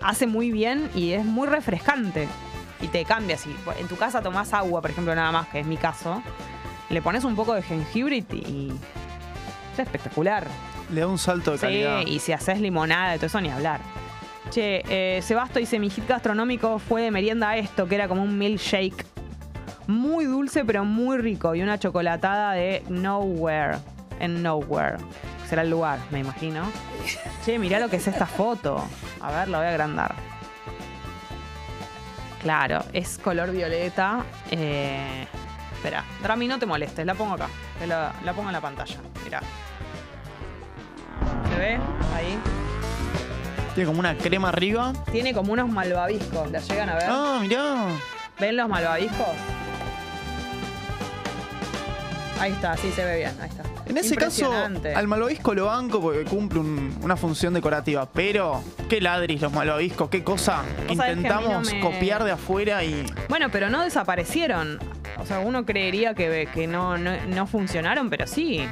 hace 0.00 0.26
muy 0.26 0.50
bien 0.50 0.90
y 0.92 1.12
es 1.12 1.24
muy 1.24 1.46
refrescante. 1.46 2.26
Y 2.80 2.88
te 2.88 3.04
cambia. 3.04 3.36
Si 3.38 3.54
en 3.78 3.86
tu 3.86 3.94
casa 3.94 4.22
tomás 4.22 4.52
agua, 4.52 4.80
por 4.82 4.90
ejemplo, 4.90 5.14
nada 5.14 5.30
más, 5.30 5.46
que 5.46 5.60
es 5.60 5.66
mi 5.68 5.76
caso, 5.76 6.20
le 6.90 7.00
pones 7.00 7.22
un 7.22 7.36
poco 7.36 7.54
de 7.54 7.62
jengibre 7.62 8.16
y, 8.16 8.36
y 8.36 8.72
es 9.72 9.78
espectacular. 9.78 10.48
le 10.92 11.02
da 11.02 11.06
un 11.06 11.18
salto 11.18 11.52
de 11.52 11.58
Sí, 11.58 11.62
calidad. 11.62 12.00
y 12.04 12.18
si 12.18 12.32
haces 12.32 12.60
limonada 12.60 13.14
y 13.14 13.18
todo 13.18 13.26
eso, 13.26 13.40
ni 13.40 13.50
hablar. 13.50 13.80
Che, 14.50 14.82
eh, 14.88 15.22
Sebasto 15.22 15.60
dice, 15.60 15.78
mi 15.78 15.90
hit 15.90 16.08
gastronómico 16.08 16.80
fue 16.80 17.02
de 17.02 17.12
merienda 17.12 17.56
esto, 17.56 17.86
que 17.86 17.94
era 17.94 18.08
como 18.08 18.24
un 18.24 18.36
milkshake. 18.36 19.06
Muy 19.86 20.24
dulce, 20.24 20.64
pero 20.64 20.84
muy 20.84 21.18
rico. 21.18 21.54
Y 21.54 21.62
una 21.62 21.78
chocolatada 21.78 22.52
de 22.52 22.82
Nowhere. 22.88 23.78
En 24.18 24.42
Nowhere. 24.42 24.96
Será 25.48 25.62
el 25.62 25.70
lugar, 25.70 25.98
me 26.10 26.20
imagino. 26.20 26.64
Che, 27.44 27.58
mirá 27.58 27.78
lo 27.78 27.88
que 27.88 27.96
es 27.96 28.06
esta 28.06 28.26
foto. 28.26 28.82
A 29.20 29.30
ver, 29.30 29.48
la 29.48 29.58
voy 29.58 29.66
a 29.66 29.70
agrandar. 29.70 30.14
Claro, 32.42 32.84
es 32.92 33.18
color 33.18 33.52
violeta. 33.52 34.24
Eh, 34.50 35.26
espera, 35.74 36.04
Drami, 36.22 36.48
no 36.48 36.58
te 36.58 36.66
molestes, 36.66 37.06
la 37.06 37.14
pongo 37.14 37.34
acá. 37.34 37.48
La, 37.86 38.12
la 38.24 38.32
pongo 38.32 38.48
en 38.48 38.54
la 38.54 38.60
pantalla. 38.60 38.96
Mirá. 39.24 39.40
¿Se 41.50 41.58
ve? 41.58 41.78
Ahí. 42.14 42.38
Tiene 43.74 43.86
como 43.86 44.00
una 44.00 44.16
crema 44.16 44.48
arriba. 44.48 44.92
Tiene 45.12 45.34
como 45.34 45.52
unos 45.52 45.68
malvaviscos. 45.68 46.50
¿La 46.50 46.60
llegan 46.60 46.88
a 46.88 46.94
ver? 46.94 47.06
Ah, 47.08 47.38
mirá. 47.40 47.86
¿Ven 48.40 48.56
los 48.56 48.68
malvaviscos? 48.68 49.28
Ahí 52.40 52.52
está, 52.52 52.76
sí 52.76 52.90
se 52.92 53.04
ve 53.04 53.16
bien. 53.18 53.32
Ahí 53.40 53.48
está. 53.48 53.62
En 53.86 53.96
ese 53.96 54.16
caso, 54.16 54.52
al 54.94 55.08
malvavisco 55.08 55.54
lo 55.54 55.66
banco 55.66 56.00
porque 56.00 56.24
cumple 56.24 56.58
un- 56.60 56.98
una 57.02 57.16
función 57.16 57.54
decorativa. 57.54 58.06
Pero, 58.12 58.62
qué 58.88 59.00
ladris 59.00 59.40
los 59.40 59.52
malvaviscos, 59.52 60.08
qué 60.10 60.22
cosa. 60.24 60.62
Vos 60.88 60.96
sabés 60.96 61.18
que 61.18 61.28
a 61.28 61.38
mí 61.38 61.44
no 61.46 61.60
Intentamos 61.60 61.72
me- 61.72 61.80
copiar 61.80 62.24
de 62.24 62.32
afuera 62.32 62.82
y. 62.84 63.06
Bueno, 63.28 63.48
pero 63.50 63.70
no 63.70 63.82
desaparecieron. 63.82 64.78
O 65.18 65.24
sea, 65.24 65.38
uno 65.38 65.64
creería 65.64 66.14
que, 66.14 66.48
que 66.52 66.66
no, 66.66 66.98
no, 66.98 67.12
no 67.26 67.46
funcionaron, 67.46 68.10
pero 68.10 68.26
sí. 68.26 68.66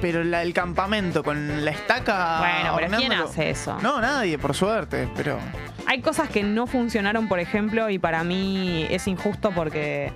Pero 0.00 0.24
la- 0.24 0.42
el 0.42 0.54
campamento 0.54 1.22
con 1.22 1.64
la 1.64 1.70
estaca. 1.70 2.38
Bueno, 2.38 2.76
pero 2.76 2.96
¿quién 2.96 3.12
ornándolo- 3.12 3.28
hace 3.30 3.50
eso? 3.50 3.78
No, 3.82 4.00
nadie, 4.00 4.38
por 4.38 4.54
suerte. 4.54 5.08
Pero. 5.14 5.38
Hay 5.86 6.00
cosas 6.00 6.28
que 6.30 6.42
no 6.42 6.66
funcionaron, 6.66 7.28
por 7.28 7.38
ejemplo, 7.40 7.90
y 7.90 7.98
para 7.98 8.24
mí 8.24 8.86
es 8.90 9.06
injusto 9.06 9.50
porque 9.50 10.12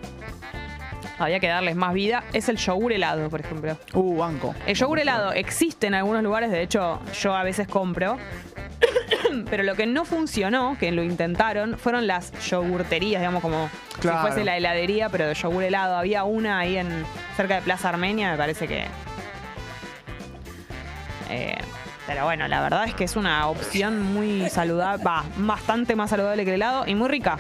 había 1.19 1.41
que 1.41 1.49
darles 1.49 1.77
más 1.77 1.95
vida. 1.95 2.25
Es 2.33 2.49
el 2.49 2.57
yogur 2.57 2.93
helado, 2.93 3.29
por 3.31 3.41
ejemplo. 3.41 3.77
Uh, 3.93 4.17
banco. 4.19 4.55
El 4.67 4.75
yogur 4.75 4.99
helado 4.99 5.33
existe 5.33 5.87
en 5.87 5.95
algunos 5.95 6.23
lugares, 6.23 6.51
de 6.51 6.63
hecho 6.63 7.01
yo 7.21 7.35
a 7.35 7.43
veces 7.43 7.69
compro, 7.69 8.19
pero 9.51 9.63
lo 9.63 9.75
que 9.75 9.87
no 9.87 10.05
funcionó, 10.05 10.77
que 10.79 10.91
lo 10.93 11.03
intentaron, 11.03 11.79
fueron 11.79 12.07
las 12.07 12.33
yogurterías, 12.49 13.21
digamos 13.21 13.43
como 13.43 13.71
Claro. 14.01 14.19
si 14.19 14.27
fuese 14.27 14.45
la 14.45 14.57
heladería, 14.57 15.09
pero 15.09 15.27
de 15.27 15.35
yogur 15.35 15.63
helado. 15.63 15.97
Había 15.97 16.25
una 16.25 16.59
ahí 16.59 16.77
en 16.77 17.05
cerca 17.37 17.57
de 17.57 17.63
Plaza 17.63 17.89
Armenia, 17.89 18.33
me 18.33 18.37
parece 18.37 18.67
que... 18.67 18.85
Eh, 21.31 21.57
pero 22.07 22.25
bueno, 22.25 22.47
la 22.49 22.61
verdad 22.61 22.85
es 22.87 22.95
que 22.95 23.05
es 23.05 23.17
una 23.17 23.49
opción 23.49 24.03
muy 24.03 24.49
saludable, 24.51 25.03
va, 25.03 25.25
bastante 25.37 25.97
más 25.97 26.11
saludable 26.11 26.45
que 26.45 26.51
el 26.51 26.57
helado 26.57 26.85
y 26.87 26.95
muy 26.95 27.09
rica. 27.09 27.39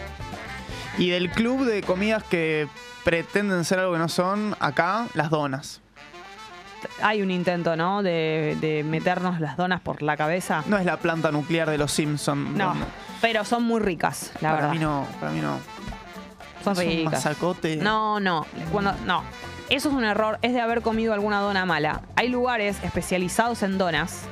Y 0.96 1.10
del 1.10 1.28
club 1.30 1.64
de 1.66 1.82
comidas 1.82 2.22
que 2.24 2.66
pretenden 3.04 3.64
ser 3.64 3.78
algo 3.78 3.92
que 3.92 3.98
no 3.98 4.08
son, 4.08 4.56
acá, 4.60 5.06
las 5.14 5.30
donas. 5.30 5.80
Hay 7.02 7.22
un 7.22 7.30
intento, 7.30 7.76
¿no? 7.76 8.02
De, 8.02 8.56
de 8.60 8.84
meternos 8.84 9.40
las 9.40 9.56
donas 9.56 9.80
por 9.80 10.02
la 10.02 10.16
cabeza. 10.16 10.62
No 10.66 10.76
es 10.76 10.84
la 10.84 10.98
planta 10.98 11.30
nuclear 11.32 11.70
de 11.70 11.78
los 11.78 11.92
Simpsons. 11.92 12.50
No, 12.56 12.74
pero 13.22 13.44
son 13.44 13.62
muy 13.62 13.80
ricas, 13.80 14.32
la 14.40 14.50
para 14.50 14.54
verdad. 14.54 14.70
mí 14.72 14.78
no, 14.78 15.06
para 15.20 15.32
mí 15.32 15.40
no. 15.40 15.58
Son 16.62 16.72
Es 16.74 16.78
un 16.80 16.84
ricas. 16.84 17.12
masacote. 17.12 17.76
No, 17.76 18.20
no. 18.20 18.46
Cuando, 18.72 18.94
no. 19.06 19.22
Eso 19.70 19.88
es 19.88 19.94
un 19.94 20.04
error. 20.04 20.38
Es 20.42 20.52
de 20.52 20.60
haber 20.60 20.82
comido 20.82 21.14
alguna 21.14 21.40
dona 21.40 21.64
mala. 21.64 22.02
Hay 22.16 22.28
lugares 22.28 22.76
especializados 22.82 23.62
en 23.62 23.78
donas. 23.78 24.22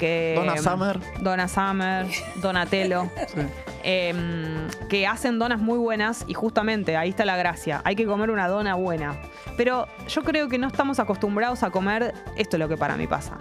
Que, 0.00 0.34
Dona 0.36 0.56
Summer. 0.58 1.00
Dona 1.20 1.48
Summer, 1.48 2.06
Donatello. 2.36 3.10
Sí. 3.34 3.40
Em, 3.82 4.68
que 4.88 5.06
hacen 5.06 5.38
donas 5.38 5.60
muy 5.60 5.78
buenas 5.78 6.24
y 6.26 6.34
justamente 6.34 6.96
ahí 6.96 7.10
está 7.10 7.24
la 7.24 7.36
gracia. 7.36 7.80
Hay 7.84 7.96
que 7.96 8.06
comer 8.06 8.30
una 8.30 8.48
dona 8.48 8.74
buena. 8.74 9.16
Pero 9.56 9.86
yo 10.08 10.22
creo 10.22 10.48
que 10.48 10.58
no 10.58 10.68
estamos 10.68 10.98
acostumbrados 10.98 11.62
a 11.62 11.70
comer, 11.70 12.14
esto 12.36 12.56
es 12.56 12.60
lo 12.60 12.68
que 12.68 12.76
para 12.76 12.96
mí 12.96 13.06
pasa. 13.06 13.38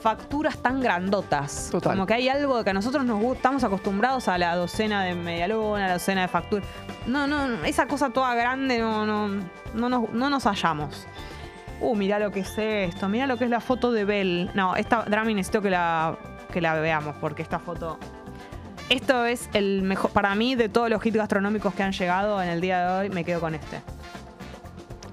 Facturas 0.00 0.58
tan 0.58 0.80
grandotas. 0.80 1.70
Total. 1.70 1.94
Como 1.94 2.06
que 2.06 2.14
hay 2.14 2.28
algo 2.28 2.62
que 2.62 2.70
a 2.70 2.74
nosotros 2.74 3.04
nos 3.04 3.20
gusta, 3.20 3.36
estamos 3.36 3.64
acostumbrados 3.64 4.28
a 4.28 4.36
la 4.36 4.54
docena 4.54 5.02
de 5.02 5.14
medialuna, 5.14 5.84
a 5.84 5.88
la 5.88 5.92
docena 5.94 6.22
de 6.22 6.28
facturas. 6.28 6.66
No, 7.06 7.26
no, 7.26 7.64
esa 7.64 7.86
cosa 7.86 8.10
toda 8.10 8.34
grande 8.34 8.78
no, 8.78 9.06
no, 9.06 9.28
no, 9.74 9.88
nos, 9.88 10.10
no 10.10 10.28
nos 10.28 10.44
hallamos. 10.44 11.06
Uh, 11.80 11.96
mirá 11.96 12.18
lo 12.18 12.30
que 12.30 12.40
es 12.40 12.58
esto. 12.58 13.08
Mirá 13.08 13.26
lo 13.26 13.36
que 13.36 13.44
es 13.44 13.50
la 13.50 13.60
foto 13.60 13.92
de 13.92 14.04
Bell. 14.04 14.50
No, 14.54 14.76
esta 14.76 15.02
Drami 15.04 15.34
necesito 15.34 15.62
que 15.62 15.70
la, 15.70 16.16
que 16.52 16.60
la 16.60 16.74
veamos 16.74 17.16
porque 17.20 17.42
esta 17.42 17.58
foto. 17.58 17.98
Esto 18.90 19.24
es 19.24 19.48
el 19.54 19.82
mejor. 19.82 20.10
Para 20.10 20.34
mí, 20.34 20.54
de 20.54 20.68
todos 20.68 20.90
los 20.90 21.04
hits 21.04 21.16
gastronómicos 21.16 21.74
que 21.74 21.82
han 21.82 21.92
llegado 21.92 22.42
en 22.42 22.48
el 22.48 22.60
día 22.60 22.86
de 22.86 22.98
hoy, 23.00 23.10
me 23.10 23.24
quedo 23.24 23.40
con 23.40 23.54
este. 23.54 23.80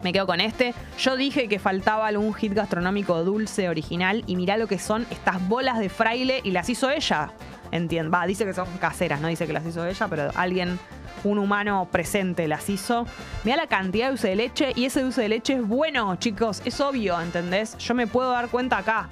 Me 0.03 0.11
quedo 0.11 0.25
con 0.25 0.41
este. 0.41 0.73
Yo 0.97 1.15
dije 1.15 1.47
que 1.47 1.59
faltaba 1.59 2.07
algún 2.07 2.33
hit 2.33 2.53
gastronómico 2.53 3.23
dulce 3.23 3.69
original 3.69 4.23
y 4.27 4.35
mirá 4.35 4.57
lo 4.57 4.67
que 4.67 4.79
son 4.79 5.05
estas 5.09 5.47
bolas 5.47 5.79
de 5.79 5.89
fraile 5.89 6.41
y 6.43 6.51
las 6.51 6.69
hizo 6.69 6.89
ella. 6.89 7.31
Entiendo. 7.71 8.11
Va, 8.11 8.25
dice 8.25 8.45
que 8.45 8.53
son 8.53 8.67
caseras, 8.79 9.21
no 9.21 9.29
dice 9.29 9.47
que 9.47 9.53
las 9.53 9.65
hizo 9.65 9.85
ella, 9.85 10.07
pero 10.09 10.31
alguien, 10.35 10.77
un 11.23 11.37
humano 11.37 11.87
presente 11.89 12.47
las 12.47 12.69
hizo. 12.69 13.05
Mirá 13.45 13.55
la 13.55 13.67
cantidad 13.67 14.07
de 14.07 14.11
dulce 14.11 14.29
de 14.29 14.35
leche 14.35 14.73
y 14.75 14.85
ese 14.85 15.01
dulce 15.01 15.21
de 15.21 15.29
leche 15.29 15.53
es 15.53 15.65
bueno, 15.65 16.15
chicos. 16.17 16.61
Es 16.65 16.81
obvio, 16.81 17.21
¿entendés? 17.21 17.77
Yo 17.77 17.93
me 17.93 18.07
puedo 18.07 18.31
dar 18.31 18.49
cuenta 18.49 18.79
acá. 18.79 19.07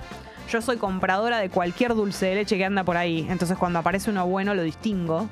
Yo 0.51 0.61
soy 0.61 0.77
compradora 0.77 1.37
de 1.37 1.49
cualquier 1.49 1.93
dulce 1.93 2.25
de 2.25 2.35
leche 2.35 2.57
que 2.57 2.65
anda 2.65 2.83
por 2.83 2.97
ahí. 2.97 3.27
Entonces 3.29 3.57
cuando 3.57 3.79
aparece 3.79 4.09
uno 4.09 4.25
bueno 4.25 4.55
lo 4.55 4.63
distingo. 4.63 5.27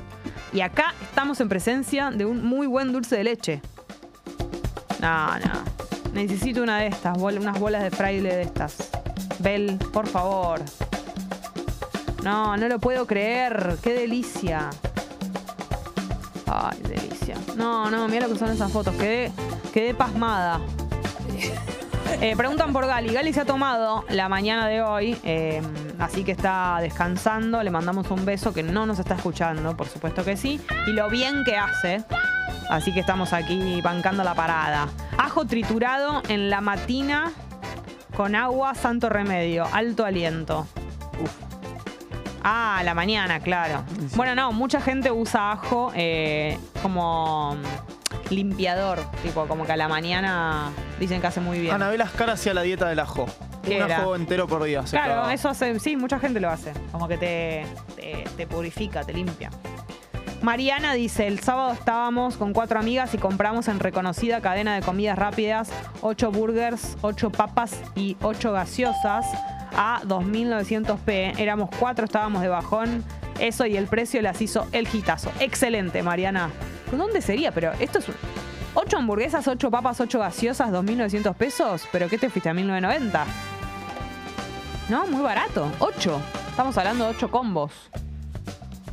Y 0.53 0.61
acá 0.61 0.93
estamos 1.01 1.41
en 1.41 1.49
presencia 1.49 2.11
de 2.11 2.25
un 2.25 2.45
muy 2.45 2.67
buen 2.67 2.93
dulce 2.93 3.17
de 3.17 3.23
leche. 3.23 3.61
No, 5.01 5.39
no. 5.39 5.77
Necesito 6.13 6.61
una 6.61 6.79
de 6.79 6.87
estas, 6.87 7.17
unas 7.17 7.59
bolas 7.59 7.83
de 7.83 7.91
fraile 7.91 8.35
de 8.35 8.41
estas. 8.43 8.89
Bel, 9.39 9.79
por 9.91 10.07
favor. 10.07 10.61
No, 12.23 12.55
no 12.55 12.67
lo 12.67 12.79
puedo 12.79 13.07
creer. 13.07 13.77
Qué 13.81 13.93
delicia. 13.93 14.69
Ay, 16.45 16.79
delicia. 16.87 17.35
No, 17.55 17.89
no, 17.89 18.07
mira 18.07 18.27
lo 18.27 18.33
que 18.33 18.39
son 18.39 18.49
esas 18.49 18.71
fotos. 18.71 18.93
Quedé, 18.95 19.31
quedé 19.73 19.93
pasmada. 19.93 20.61
Eh, 22.19 22.35
preguntan 22.35 22.73
por 22.73 22.87
Gali. 22.87 23.13
Gali 23.13 23.31
se 23.31 23.41
ha 23.41 23.45
tomado 23.45 24.03
la 24.09 24.27
mañana 24.27 24.67
de 24.67 24.81
hoy, 24.81 25.15
eh, 25.23 25.61
así 25.99 26.23
que 26.23 26.31
está 26.31 26.79
descansando. 26.81 27.61
Le 27.61 27.69
mandamos 27.69 28.09
un 28.09 28.25
beso 28.25 28.53
que 28.53 28.63
no 28.63 28.87
nos 28.87 28.97
está 28.97 29.13
escuchando, 29.13 29.77
por 29.77 29.87
supuesto 29.87 30.25
que 30.25 30.35
sí. 30.35 30.59
Y 30.87 30.93
lo 30.93 31.09
bien 31.09 31.43
que 31.45 31.55
hace. 31.57 32.03
Así 32.69 32.91
que 32.91 33.01
estamos 33.01 33.33
aquí 33.33 33.81
bancando 33.81 34.23
la 34.23 34.33
parada. 34.33 34.87
Ajo 35.17 35.45
triturado 35.45 36.23
en 36.27 36.49
la 36.49 36.59
matina 36.59 37.31
con 38.15 38.33
agua, 38.33 38.73
santo 38.73 39.09
remedio, 39.09 39.67
alto 39.71 40.03
aliento. 40.03 40.65
Uf. 41.21 41.31
Ah, 42.43 42.81
la 42.83 42.95
mañana, 42.95 43.41
claro. 43.41 43.83
Bueno, 44.15 44.33
no, 44.33 44.51
mucha 44.53 44.81
gente 44.81 45.11
usa 45.11 45.51
ajo 45.51 45.91
eh, 45.95 46.57
como 46.81 47.57
limpiador, 48.29 48.99
tipo 49.23 49.45
como 49.47 49.65
que 49.65 49.71
a 49.73 49.77
la 49.77 49.87
mañana 49.87 50.71
dicen 50.99 51.21
que 51.21 51.27
hace 51.27 51.39
muy 51.41 51.59
bien. 51.59 51.73
Anabel 51.75 52.01
Ascar 52.01 52.29
hacía 52.29 52.53
la 52.53 52.61
dieta 52.61 52.87
del 52.87 52.99
ajo. 52.99 53.25
¿Qué 53.63 53.77
Un 53.77 53.83
era? 53.83 53.97
ajo 53.99 54.15
entero 54.15 54.47
por 54.47 54.63
día. 54.63 54.83
Claro, 54.89 55.29
eso 55.29 55.49
hace, 55.49 55.79
sí, 55.79 55.95
mucha 55.97 56.19
gente 56.19 56.39
lo 56.39 56.49
hace. 56.49 56.71
Como 56.91 57.07
que 57.07 57.17
te, 57.17 57.65
te, 57.95 58.23
te 58.37 58.47
purifica, 58.47 59.03
te 59.03 59.13
limpia. 59.13 59.49
Mariana 60.41 60.93
dice, 60.93 61.25
el 61.27 61.39
sábado 61.39 61.73
estábamos 61.73 62.37
con 62.37 62.53
cuatro 62.53 62.79
amigas 62.79 63.13
y 63.13 63.17
compramos 63.17 63.67
en 63.67 63.79
reconocida 63.79 64.39
cadena 64.39 64.75
de 64.75 64.81
comidas 64.81 65.17
rápidas 65.17 65.69
ocho 66.01 66.31
burgers, 66.31 66.95
ocho 67.01 67.31
papas 67.31 67.81
y 67.95 68.15
ocho 68.21 68.51
gaseosas 68.51 69.25
a 69.75 70.01
2.900p. 70.05 71.39
Éramos 71.39 71.69
cuatro, 71.79 72.05
estábamos 72.05 72.41
de 72.43 72.49
bajón. 72.49 73.03
Eso 73.39 73.65
y 73.65 73.77
el 73.77 73.87
precio 73.87 74.21
las 74.21 74.41
hizo 74.41 74.67
el 74.71 74.87
gitazo. 74.87 75.31
Excelente, 75.39 76.01
Mariana. 76.03 76.49
¿Dónde 76.91 77.21
sería? 77.21 77.51
Pero 77.51 77.71
esto 77.79 77.99
es... 77.99 78.07
un- 78.09 78.15
Ocho 78.79 78.97
hamburguesas, 78.97 79.47
ocho 79.47 79.71
papas, 79.71 79.99
ocho 80.01 80.19
gaseosas, 80.19 80.69
2.900 80.71 81.33
pesos. 81.33 81.87
¿Pero 81.91 82.07
qué 82.09 82.19
te 82.19 82.29
fuiste 82.29 82.47
a 82.49 82.53
1.990? 82.53 83.23
No, 84.89 85.07
muy 85.07 85.21
barato. 85.23 85.71
8. 85.79 86.21
Estamos 86.51 86.77
hablando 86.77 87.05
de 87.05 87.09
8 87.11 87.31
combos. 87.31 87.71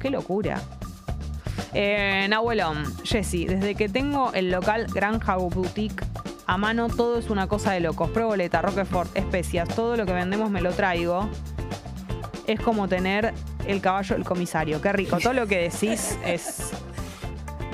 Qué 0.00 0.08
locura. 0.08 0.62
Eh, 1.74 2.26
Nahuelón, 2.30 2.84
Jessy, 3.04 3.44
desde 3.46 3.74
que 3.74 3.88
tengo 3.90 4.32
el 4.32 4.50
local 4.50 4.86
Granja 4.92 5.36
Boutique 5.36 6.02
a 6.46 6.56
mano, 6.56 6.88
todo 6.88 7.18
es 7.18 7.28
una 7.28 7.46
cosa 7.46 7.72
de 7.72 7.80
locos. 7.80 8.08
Proboleta, 8.10 8.62
Roquefort, 8.62 9.14
especias, 9.16 9.68
todo 9.68 9.96
lo 9.96 10.06
que 10.06 10.12
vendemos 10.14 10.50
me 10.50 10.62
lo 10.62 10.72
traigo. 10.72 11.28
Es 12.46 12.58
como 12.60 12.88
tener 12.88 13.34
el 13.66 13.80
caballo 13.80 14.14
del 14.16 14.24
comisario. 14.24 14.80
Qué 14.80 14.92
rico. 14.92 15.18
Todo 15.18 15.32
lo 15.34 15.46
que 15.46 15.58
decís 15.70 16.16
es. 16.24 16.70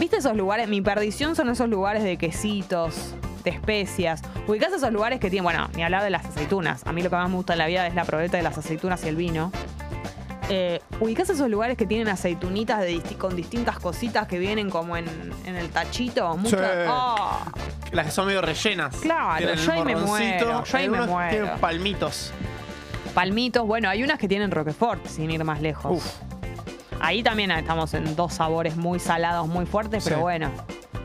¿Viste 0.01 0.17
esos 0.17 0.35
lugares? 0.37 0.67
Mi 0.67 0.81
perdición 0.81 1.37
son 1.37 1.51
esos 1.51 1.69
lugares 1.69 2.03
de 2.03 2.17
quesitos, 2.17 3.15
de 3.45 3.51
especias. 3.51 4.23
Ubicás 4.49 4.73
esos 4.73 4.91
lugares 4.93 5.21
que 5.21 5.29
tienen, 5.29 5.45
bueno, 5.45 5.69
ni 5.77 5.85
hablar 5.85 6.03
de 6.03 6.09
las 6.11 6.25
aceitunas. 6.25 6.83
A 6.87 6.93
mí 6.93 7.03
lo 7.03 7.11
que 7.11 7.17
más 7.17 7.29
me 7.29 7.37
gusta 7.37 7.53
en 7.53 7.59
la 7.59 7.67
vida 7.67 7.87
es 7.87 7.95
la 7.95 8.05
probeta 8.07 8.39
de 8.39 8.43
las 8.43 8.57
aceitunas 8.57 9.05
y 9.05 9.09
el 9.09 9.17
vino. 9.17 9.53
Eh, 10.49 10.81
ubicás 11.01 11.29
esos 11.31 11.49
lugares 11.51 11.77
que 11.77 11.87
tienen 11.87 12.09
aceitunitas 12.09 12.81
de 12.81 12.93
disti- 12.97 13.17
con 13.19 13.37
distintas 13.37 13.79
cositas 13.79 14.27
que 14.27 14.39
vienen 14.39 14.69
como 14.71 14.97
en, 14.97 15.05
en 15.45 15.55
el 15.55 15.69
tachito. 15.69 16.35
Muchas. 16.37 16.61
Sí. 16.61 16.67
¡Oh! 16.89 17.39
Las 17.93 18.07
que 18.07 18.13
son 18.13 18.27
medio 18.27 18.41
rellenas. 18.41 18.97
Claro, 18.97 19.37
Tienen 19.37 19.57
yo 19.59 19.73
ahí 19.73 19.85
me 19.85 19.97
muero, 19.97 20.65
yo 20.65 20.77
ahí 20.79 20.89
me 20.89 21.03
muero. 21.03 21.31
Tienen 21.31 21.59
palmitos. 21.61 22.33
Palmitos. 23.15 23.67
Bueno, 23.67 23.89
hay 23.91 24.03
unas 24.03 24.19
que 24.19 24.27
tienen 24.29 24.51
Roquefort, 24.51 25.07
sin 25.07 25.31
ir 25.31 25.45
más 25.45 25.61
lejos. 25.61 25.93
Uf. 25.99 26.30
Ahí 27.01 27.23
también 27.23 27.51
estamos 27.51 27.95
en 27.95 28.15
dos 28.17 28.35
sabores 28.35 28.77
muy 28.77 28.99
salados, 29.01 29.49
muy 29.49 29.67
fuertes, 29.67 30.05
pero 30.05 30.17
Sí. 30.17 30.23
bueno. 30.23 30.51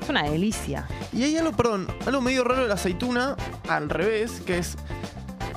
Es 0.02 0.10
una 0.10 0.24
delicia. 0.24 0.86
Y 1.14 1.24
hay 1.24 1.38
algo, 1.38 1.52
perdón, 1.54 1.88
algo 2.06 2.22
medio 2.22 2.44
raro 2.44 2.62
de 2.64 2.68
la 2.68 2.76
aceituna, 2.76 3.36
al 3.68 3.90
revés, 3.90 4.42
que 4.46 4.60
es 4.60 4.78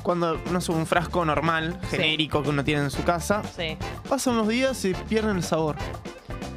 cuando 0.03 0.41
no 0.51 0.59
es 0.61 0.69
un 0.71 0.87
frasco 0.87 1.23
normal, 1.25 1.79
genérico 1.91 2.43
que 2.43 2.49
uno 2.49 2.65
tiene 2.65 2.83
en 2.85 2.91
su 2.91 3.05
casa, 3.05 3.43
Sí. 3.57 3.77
pasan 4.09 4.35
unos 4.35 4.49
días 4.49 4.83
y 4.87 4.95
pierden 4.95 5.37
el 5.37 5.43
sabor. 5.43 5.77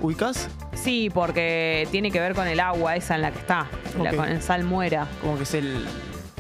¿Ubicás? 0.02 0.48
Sí, 0.74 1.10
porque 1.14 1.86
tiene 1.92 2.12
que 2.12 2.20
ver 2.22 2.34
con 2.34 2.48
el 2.48 2.60
agua 2.62 2.96
esa 2.96 3.16
en 3.16 3.24
la 3.24 3.32
que 3.32 3.40
está, 3.40 3.68
la- 4.02 4.12
Ok. 4.12 4.16
con 4.16 4.30
el 4.30 4.42
salmuera. 4.42 5.08
Como 5.22 5.36
que 5.38 5.44
es 5.44 5.54
el. 5.54 5.84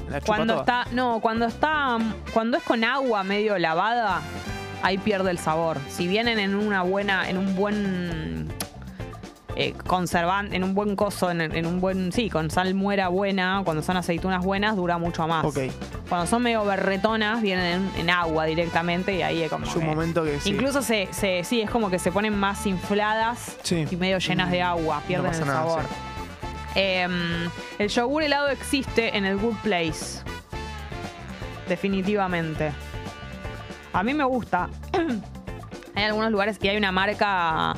La 0.10 0.20
chupa 0.20 0.36
Cuando 0.36 0.54
toda. 0.64 0.82
está, 0.84 0.96
no, 0.96 1.20
cuando 1.22 1.46
está, 1.46 1.98
cuando 2.34 2.58
es 2.58 2.64
con 2.64 2.84
agua 2.84 3.24
medio 3.24 3.58
lavada, 3.58 4.22
ahí 4.84 4.98
pierde 4.98 5.32
el 5.32 5.38
sabor. 5.38 5.78
Si 5.90 6.08
vienen 6.08 6.40
en 6.40 6.56
una 6.56 6.82
buena, 6.84 7.30
en 7.30 7.38
un 7.38 7.56
buen 7.56 8.48
eh, 9.56 9.74
conservante, 9.86 10.56
en 10.56 10.64
un 10.64 10.74
buen 10.74 10.96
coso, 10.96 11.30
en, 11.30 11.42
en 11.42 11.66
un 11.66 11.82
buen, 11.82 12.12
sí, 12.12 12.30
con 12.30 12.50
salmuera 12.50 13.10
buena, 13.10 13.62
cuando 13.66 13.84
son 13.84 13.98
aceitunas 13.98 14.44
buenas, 14.44 14.76
dura 14.76 14.98
mucho 14.98 15.28
más. 15.28 15.44
Ok. 15.46 15.60
Cuando 16.10 16.28
son 16.28 16.42
medio 16.44 16.66
berretonas, 16.66 17.42
vienen 17.42 17.90
en, 17.96 18.02
en 18.02 18.10
agua 18.10 18.46
directamente 18.46 19.16
y 19.16 19.22
ahí 19.22 19.44
es 19.44 19.50
como. 19.50 19.66
Hay 19.66 19.74
un 19.76 19.80
que- 19.82 19.86
momento 19.86 20.24
que 20.24 20.40
sí. 20.40 20.50
Incluso 20.50 20.82
se, 20.82 21.08
se- 21.12 21.44
sí, 21.44 21.62
es 21.62 21.70
como 21.70 21.90
que 21.90 22.00
se 22.00 22.12
ponen 22.12 22.38
más 22.38 22.66
infladas 22.66 23.58
Sí. 23.64 23.86
y 23.90 23.96
medio 23.96 24.18
llenas 24.20 24.52
de 24.52 24.62
agua, 24.62 25.02
pierden 25.08 25.34
el 25.34 25.40
nada, 25.42 25.54
sabor. 25.54 25.82
sí. 25.84 25.96
Em, 26.76 27.50
el 27.80 27.90
yogur 27.90 28.24
helado 28.24 28.48
existe 28.48 29.18
en 29.18 29.26
el 29.26 29.38
Good 29.38 29.56
Place. 29.64 30.22
Definitivamente. 31.68 32.72
A 33.94 34.04
mí 34.04 34.14
me 34.14 34.24
gusta. 34.24 34.70
hay 35.96 36.04
algunos 36.04 36.32
lugares 36.32 36.58
y 36.62 36.68
hay 36.68 36.78
una 36.78 36.92
marca 36.92 37.76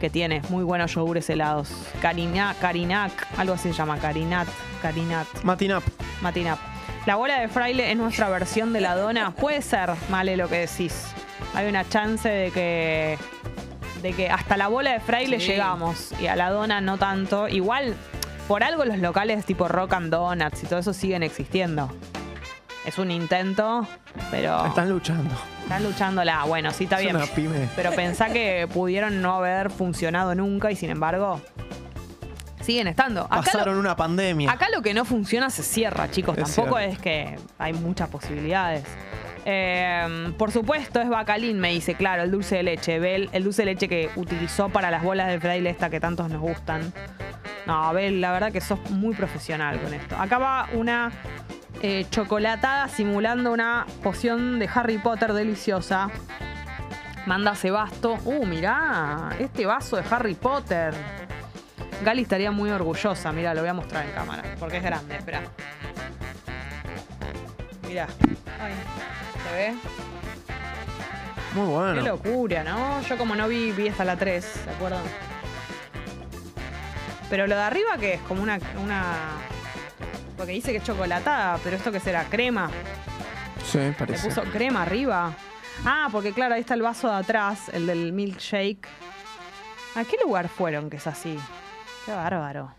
que 0.00 0.08
tiene 0.08 0.40
muy 0.48 0.64
buenos 0.64 0.94
yogures 0.94 1.28
helados. 1.28 1.70
Carina, 2.00 2.54
Carinac, 2.60 3.12
algo 3.38 3.54
así 3.54 3.70
se 3.70 3.74
llama, 3.74 3.98
Carinat, 3.98 4.48
Carinat. 4.80 5.26
Matinap. 5.42 5.82
Matinap. 6.22 6.58
La 7.06 7.16
bola 7.16 7.40
de 7.40 7.48
fraile 7.48 7.90
es 7.90 7.96
nuestra 7.96 8.28
versión 8.30 8.72
de 8.72 8.80
la 8.80 8.94
dona. 8.94 9.30
Puede 9.32 9.62
ser, 9.62 9.90
Male, 10.10 10.36
lo 10.36 10.48
que 10.48 10.58
decís. 10.66 11.12
Hay 11.54 11.68
una 11.68 11.86
chance 11.88 12.28
de 12.28 12.50
que. 12.50 13.18
de 14.02 14.12
que 14.14 14.30
hasta 14.30 14.56
la 14.56 14.68
bola 14.68 14.92
de 14.92 15.00
fraile 15.00 15.40
Sí. 15.40 15.48
llegamos. 15.48 16.12
Y 16.20 16.26
a 16.28 16.36
la 16.36 16.50
dona 16.50 16.80
no 16.80 16.96
tanto. 16.98 17.48
Igual, 17.48 17.94
por 18.48 18.62
algo 18.64 18.84
los 18.84 18.98
locales 18.98 19.44
tipo 19.44 19.68
Rock 19.68 19.94
and 19.94 20.10
Donuts 20.10 20.62
y 20.62 20.66
todo 20.66 20.78
eso 20.78 20.92
siguen 20.94 21.22
existiendo. 21.22 21.90
Es 22.84 22.98
un 22.98 23.10
intento, 23.10 23.86
pero. 24.30 24.64
Están 24.66 24.88
luchando. 24.88 25.34
Están 25.62 25.82
luchándola. 25.84 26.44
Bueno, 26.44 26.70
sí, 26.72 26.84
está 26.84 26.96
Es 26.96 27.02
bien. 27.02 27.16
una 27.16 27.26
pyme. 27.26 27.68
Pero 27.76 27.92
pensá 27.92 28.30
que 28.30 28.66
pudieron 28.72 29.20
no 29.20 29.34
haber 29.36 29.70
funcionado 29.70 30.34
nunca 30.34 30.70
y 30.70 30.76
sin 30.76 30.90
embargo. 30.90 31.40
Siguen 32.62 32.86
estando. 32.88 33.22
Acá 33.24 33.36
lo- 33.36 33.42
Pasaron 33.42 33.76
una 33.78 33.96
pandemia. 33.96 34.50
Acá 34.52 34.68
lo 34.74 34.82
que 34.82 34.92
no 34.94 35.04
funciona 35.04 35.50
se 35.50 35.62
cierra, 35.62 36.10
chicos. 36.10 36.36
Es 36.38 36.44
Tampoco 36.54 36.78
cierto. 36.78 36.94
es 36.94 36.98
que 37.00 37.38
hay 37.58 37.72
muchas 37.72 38.08
posibilidades. 38.08 38.84
Eh, 39.46 40.32
por 40.36 40.52
supuesto, 40.52 41.00
es 41.00 41.08
Bacalín, 41.08 41.58
me 41.58 41.70
dice, 41.70 41.94
claro, 41.94 42.22
el 42.22 42.30
dulce 42.30 42.56
de 42.56 42.62
leche. 42.62 42.98
Bel, 42.98 43.30
el 43.32 43.44
dulce 43.44 43.62
de 43.62 43.66
leche 43.66 43.88
que 43.88 44.10
utilizó 44.16 44.68
para 44.68 44.90
las 44.90 45.02
bolas 45.02 45.28
de 45.28 45.40
fraile 45.40 45.70
esta 45.70 45.88
que 45.88 46.00
tantos 46.00 46.28
nos 46.28 46.40
gustan. 46.40 46.92
No, 47.66 47.92
Bel, 47.94 48.20
la 48.20 48.32
verdad 48.32 48.52
que 48.52 48.60
sos 48.60 48.78
muy 48.90 49.14
profesional 49.14 49.80
con 49.80 49.94
esto. 49.94 50.16
Acá 50.18 50.36
va 50.38 50.68
una 50.74 51.10
eh, 51.82 52.06
chocolatada 52.10 52.88
simulando 52.88 53.52
una 53.52 53.86
poción 54.02 54.58
de 54.58 54.68
Harry 54.72 54.98
Potter 54.98 55.32
deliciosa. 55.32 56.10
Manda 57.26 57.54
Sebasto. 57.54 58.18
Uh, 58.24 58.46
mirá, 58.46 59.30
este 59.38 59.66
vaso 59.66 59.96
de 59.96 60.04
Harry 60.10 60.34
Potter. 60.34 60.94
Gali 62.04 62.22
estaría 62.22 62.50
muy 62.50 62.70
orgullosa. 62.70 63.32
Mira, 63.32 63.54
lo 63.54 63.60
voy 63.60 63.70
a 63.70 63.74
mostrar 63.74 64.06
en 64.06 64.12
cámara. 64.12 64.42
Porque 64.58 64.78
es 64.78 64.82
grande, 64.82 65.16
espera. 65.16 65.42
Mirá. 67.86 68.06
Ay, 68.60 68.72
¿se 69.48 69.56
ve? 69.56 69.74
Muy 71.54 71.66
Qué 71.66 71.72
bueno. 71.72 72.02
locura, 72.02 72.62
¿no? 72.62 73.00
Yo 73.02 73.18
como 73.18 73.34
no 73.34 73.48
vi, 73.48 73.72
vi 73.72 73.88
hasta 73.88 74.04
la 74.04 74.16
3, 74.16 74.44
¿se 74.44 74.70
acuerdan? 74.70 75.02
Pero 77.28 77.46
lo 77.46 77.56
de 77.56 77.62
arriba 77.62 77.96
que 77.98 78.14
es 78.14 78.20
como 78.22 78.42
una, 78.42 78.58
una... 78.82 79.14
Porque 80.40 80.54
dice 80.54 80.72
que 80.72 80.78
es 80.78 80.84
chocolatada, 80.84 81.58
pero 81.62 81.76
esto 81.76 81.92
que 81.92 82.00
será, 82.00 82.24
crema. 82.24 82.70
Sí, 83.62 83.76
Le 83.76 83.92
parece. 83.92 84.26
puso 84.26 84.42
crema 84.44 84.80
arriba. 84.80 85.34
Ah, 85.84 86.08
porque 86.10 86.32
claro, 86.32 86.54
ahí 86.54 86.62
está 86.62 86.72
el 86.72 86.80
vaso 86.80 87.10
de 87.10 87.16
atrás, 87.16 87.68
el 87.74 87.86
del 87.86 88.14
milkshake. 88.14 88.88
¿A 89.96 90.04
qué 90.04 90.16
lugar 90.24 90.48
fueron 90.48 90.88
que 90.88 90.96
es 90.96 91.06
así? 91.06 91.38
Qué 92.06 92.12
bárbaro. 92.12 92.72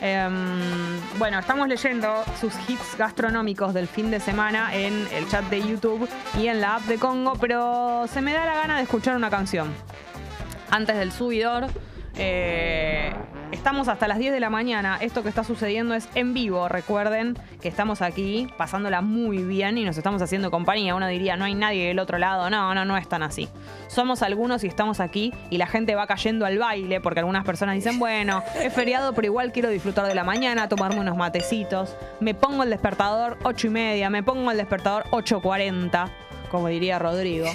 Em, 0.00 0.98
bueno, 1.20 1.38
estamos 1.38 1.68
leyendo 1.68 2.24
sus 2.40 2.52
hits 2.68 2.96
gastronómicos 2.98 3.72
del 3.74 3.86
fin 3.86 4.10
de 4.10 4.18
semana 4.18 4.74
en 4.74 5.06
el 5.12 5.28
chat 5.28 5.44
de 5.44 5.64
YouTube 5.64 6.08
y 6.36 6.48
en 6.48 6.60
la 6.60 6.74
app 6.76 6.82
de 6.86 6.98
Congo, 6.98 7.34
pero 7.36 8.06
se 8.12 8.20
me 8.20 8.32
da 8.32 8.44
la 8.44 8.56
gana 8.56 8.76
de 8.78 8.82
escuchar 8.82 9.14
una 9.14 9.30
canción. 9.30 9.72
Antes 10.72 10.96
del 10.96 11.12
subidor, 11.12 11.68
eh, 12.18 13.12
estamos 13.52 13.88
hasta 13.88 14.08
las 14.08 14.18
10 14.18 14.32
de 14.32 14.40
la 14.40 14.50
mañana. 14.50 14.98
Esto 15.00 15.22
que 15.22 15.28
está 15.28 15.44
sucediendo 15.44 15.94
es 15.94 16.08
en 16.14 16.34
vivo. 16.34 16.68
Recuerden 16.68 17.36
que 17.60 17.68
estamos 17.68 18.02
aquí 18.02 18.48
pasándola 18.56 19.00
muy 19.00 19.38
bien 19.38 19.78
y 19.78 19.84
nos 19.84 19.96
estamos 19.96 20.20
haciendo 20.22 20.50
compañía. 20.50 20.94
Uno 20.94 21.06
diría, 21.06 21.36
no 21.36 21.44
hay 21.44 21.54
nadie 21.54 21.88
del 21.88 21.98
otro 21.98 22.18
lado. 22.18 22.50
No, 22.50 22.74
no, 22.74 22.84
no 22.84 22.96
es 22.96 23.08
tan 23.08 23.22
así. 23.22 23.48
Somos 23.86 24.22
algunos 24.22 24.64
y 24.64 24.66
estamos 24.66 25.00
aquí 25.00 25.32
y 25.50 25.58
la 25.58 25.66
gente 25.66 25.94
va 25.94 26.06
cayendo 26.06 26.44
al 26.44 26.58
baile 26.58 27.00
porque 27.00 27.20
algunas 27.20 27.44
personas 27.44 27.74
dicen, 27.74 27.98
bueno, 28.00 28.42
es 28.60 28.72
feriado, 28.72 29.14
pero 29.14 29.26
igual 29.26 29.52
quiero 29.52 29.68
disfrutar 29.70 30.06
de 30.06 30.14
la 30.14 30.24
mañana, 30.24 30.68
tomarme 30.68 31.00
unos 31.00 31.16
matecitos. 31.16 31.96
Me 32.20 32.34
pongo 32.34 32.62
el 32.62 32.70
despertador 32.70 33.38
8 33.44 33.66
y 33.66 33.70
media, 33.70 34.10
me 34.10 34.22
pongo 34.22 34.50
el 34.50 34.56
despertador 34.56 35.04
8.40, 35.10 36.10
como 36.50 36.68
diría 36.68 36.98
Rodrigo. 36.98 37.48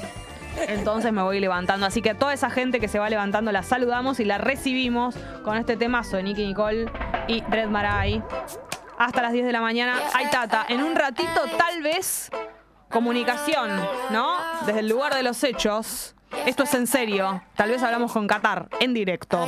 Entonces 0.67 1.11
me 1.11 1.21
voy 1.21 1.39
levantando. 1.39 1.85
Así 1.85 2.01
que 2.01 2.11
a 2.11 2.17
toda 2.17 2.33
esa 2.33 2.49
gente 2.49 2.79
que 2.79 2.87
se 2.87 2.99
va 2.99 3.09
levantando 3.09 3.51
la 3.51 3.63
saludamos 3.63 4.19
y 4.19 4.25
la 4.25 4.37
recibimos 4.37 5.15
con 5.43 5.57
este 5.57 5.77
temazo 5.77 6.17
de 6.17 6.23
Nicky 6.23 6.45
Nicole 6.45 6.85
y 7.27 7.41
Red 7.43 7.67
Marai. 7.69 8.23
Hasta 8.97 9.21
las 9.21 9.33
10 9.33 9.45
de 9.45 9.51
la 9.51 9.61
mañana. 9.61 9.95
Ay, 10.13 10.27
Tata. 10.31 10.65
En 10.69 10.83
un 10.83 10.95
ratito, 10.95 11.41
tal 11.57 11.81
vez, 11.81 12.29
comunicación, 12.89 13.71
¿no? 14.11 14.37
Desde 14.65 14.81
el 14.81 14.87
lugar 14.87 15.15
de 15.15 15.23
los 15.23 15.43
hechos. 15.43 16.15
Esto 16.45 16.63
es 16.63 16.73
en 16.73 16.87
serio. 16.87 17.43
Tal 17.55 17.69
vez 17.69 17.81
hablamos 17.83 18.11
con 18.11 18.27
Qatar 18.27 18.67
en 18.79 18.93
directo. 18.93 19.45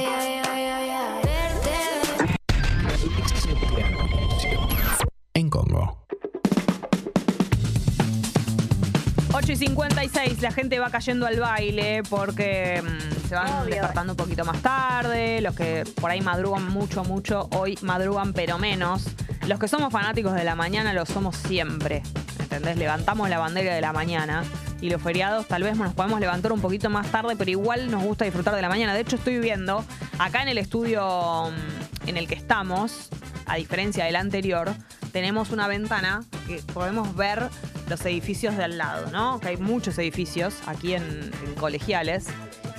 8 9.37 9.51
y 9.51 9.55
56, 9.57 10.41
la 10.41 10.51
gente 10.53 10.79
va 10.79 10.89
cayendo 10.89 11.25
al 11.25 11.37
baile 11.41 12.03
porque 12.09 12.81
mm, 12.81 13.27
se 13.27 13.35
van 13.35 13.69
despertando 13.69 14.13
un 14.13 14.17
poquito 14.17 14.45
más 14.45 14.61
tarde. 14.61 15.41
Los 15.41 15.53
que 15.53 15.83
por 15.99 16.09
ahí 16.09 16.21
madrugan 16.21 16.69
mucho, 16.69 17.03
mucho, 17.03 17.49
hoy 17.51 17.77
madrugan 17.81 18.31
pero 18.31 18.57
menos. 18.57 19.03
Los 19.45 19.59
que 19.59 19.67
somos 19.67 19.91
fanáticos 19.91 20.33
de 20.35 20.45
la 20.45 20.55
mañana 20.55 20.93
lo 20.93 21.05
somos 21.05 21.35
siempre. 21.35 22.01
¿Entendés? 22.39 22.77
Levantamos 22.77 23.29
la 23.29 23.37
bandera 23.37 23.75
de 23.75 23.81
la 23.81 23.91
mañana. 23.91 24.45
Y 24.79 24.89
los 24.89 25.01
feriados 25.01 25.49
tal 25.49 25.63
vez 25.63 25.75
nos 25.75 25.93
podemos 25.93 26.21
levantar 26.21 26.53
un 26.53 26.61
poquito 26.61 26.89
más 26.89 27.07
tarde, 27.07 27.35
pero 27.35 27.51
igual 27.51 27.91
nos 27.91 28.03
gusta 28.03 28.23
disfrutar 28.23 28.55
de 28.55 28.61
la 28.61 28.69
mañana. 28.69 28.93
De 28.93 29.01
hecho, 29.01 29.17
estoy 29.17 29.39
viendo 29.39 29.83
acá 30.17 30.43
en 30.43 30.47
el 30.47 30.59
estudio 30.59 31.51
mm, 31.51 32.07
en 32.07 32.15
el 32.15 32.29
que 32.29 32.35
estamos, 32.35 33.09
a 33.47 33.57
diferencia 33.57 34.05
del 34.05 34.15
anterior, 34.15 34.73
tenemos 35.11 35.51
una 35.51 35.67
ventana 35.67 36.23
que 36.47 36.61
podemos 36.73 37.13
ver 37.17 37.49
los 37.89 38.05
edificios 38.05 38.57
de 38.57 38.63
al 38.63 38.77
lado, 38.77 39.11
¿no? 39.11 39.39
Que 39.39 39.49
hay 39.49 39.57
muchos 39.57 39.97
edificios 39.97 40.55
aquí 40.65 40.93
en, 40.93 41.31
colegiales. 41.59 42.27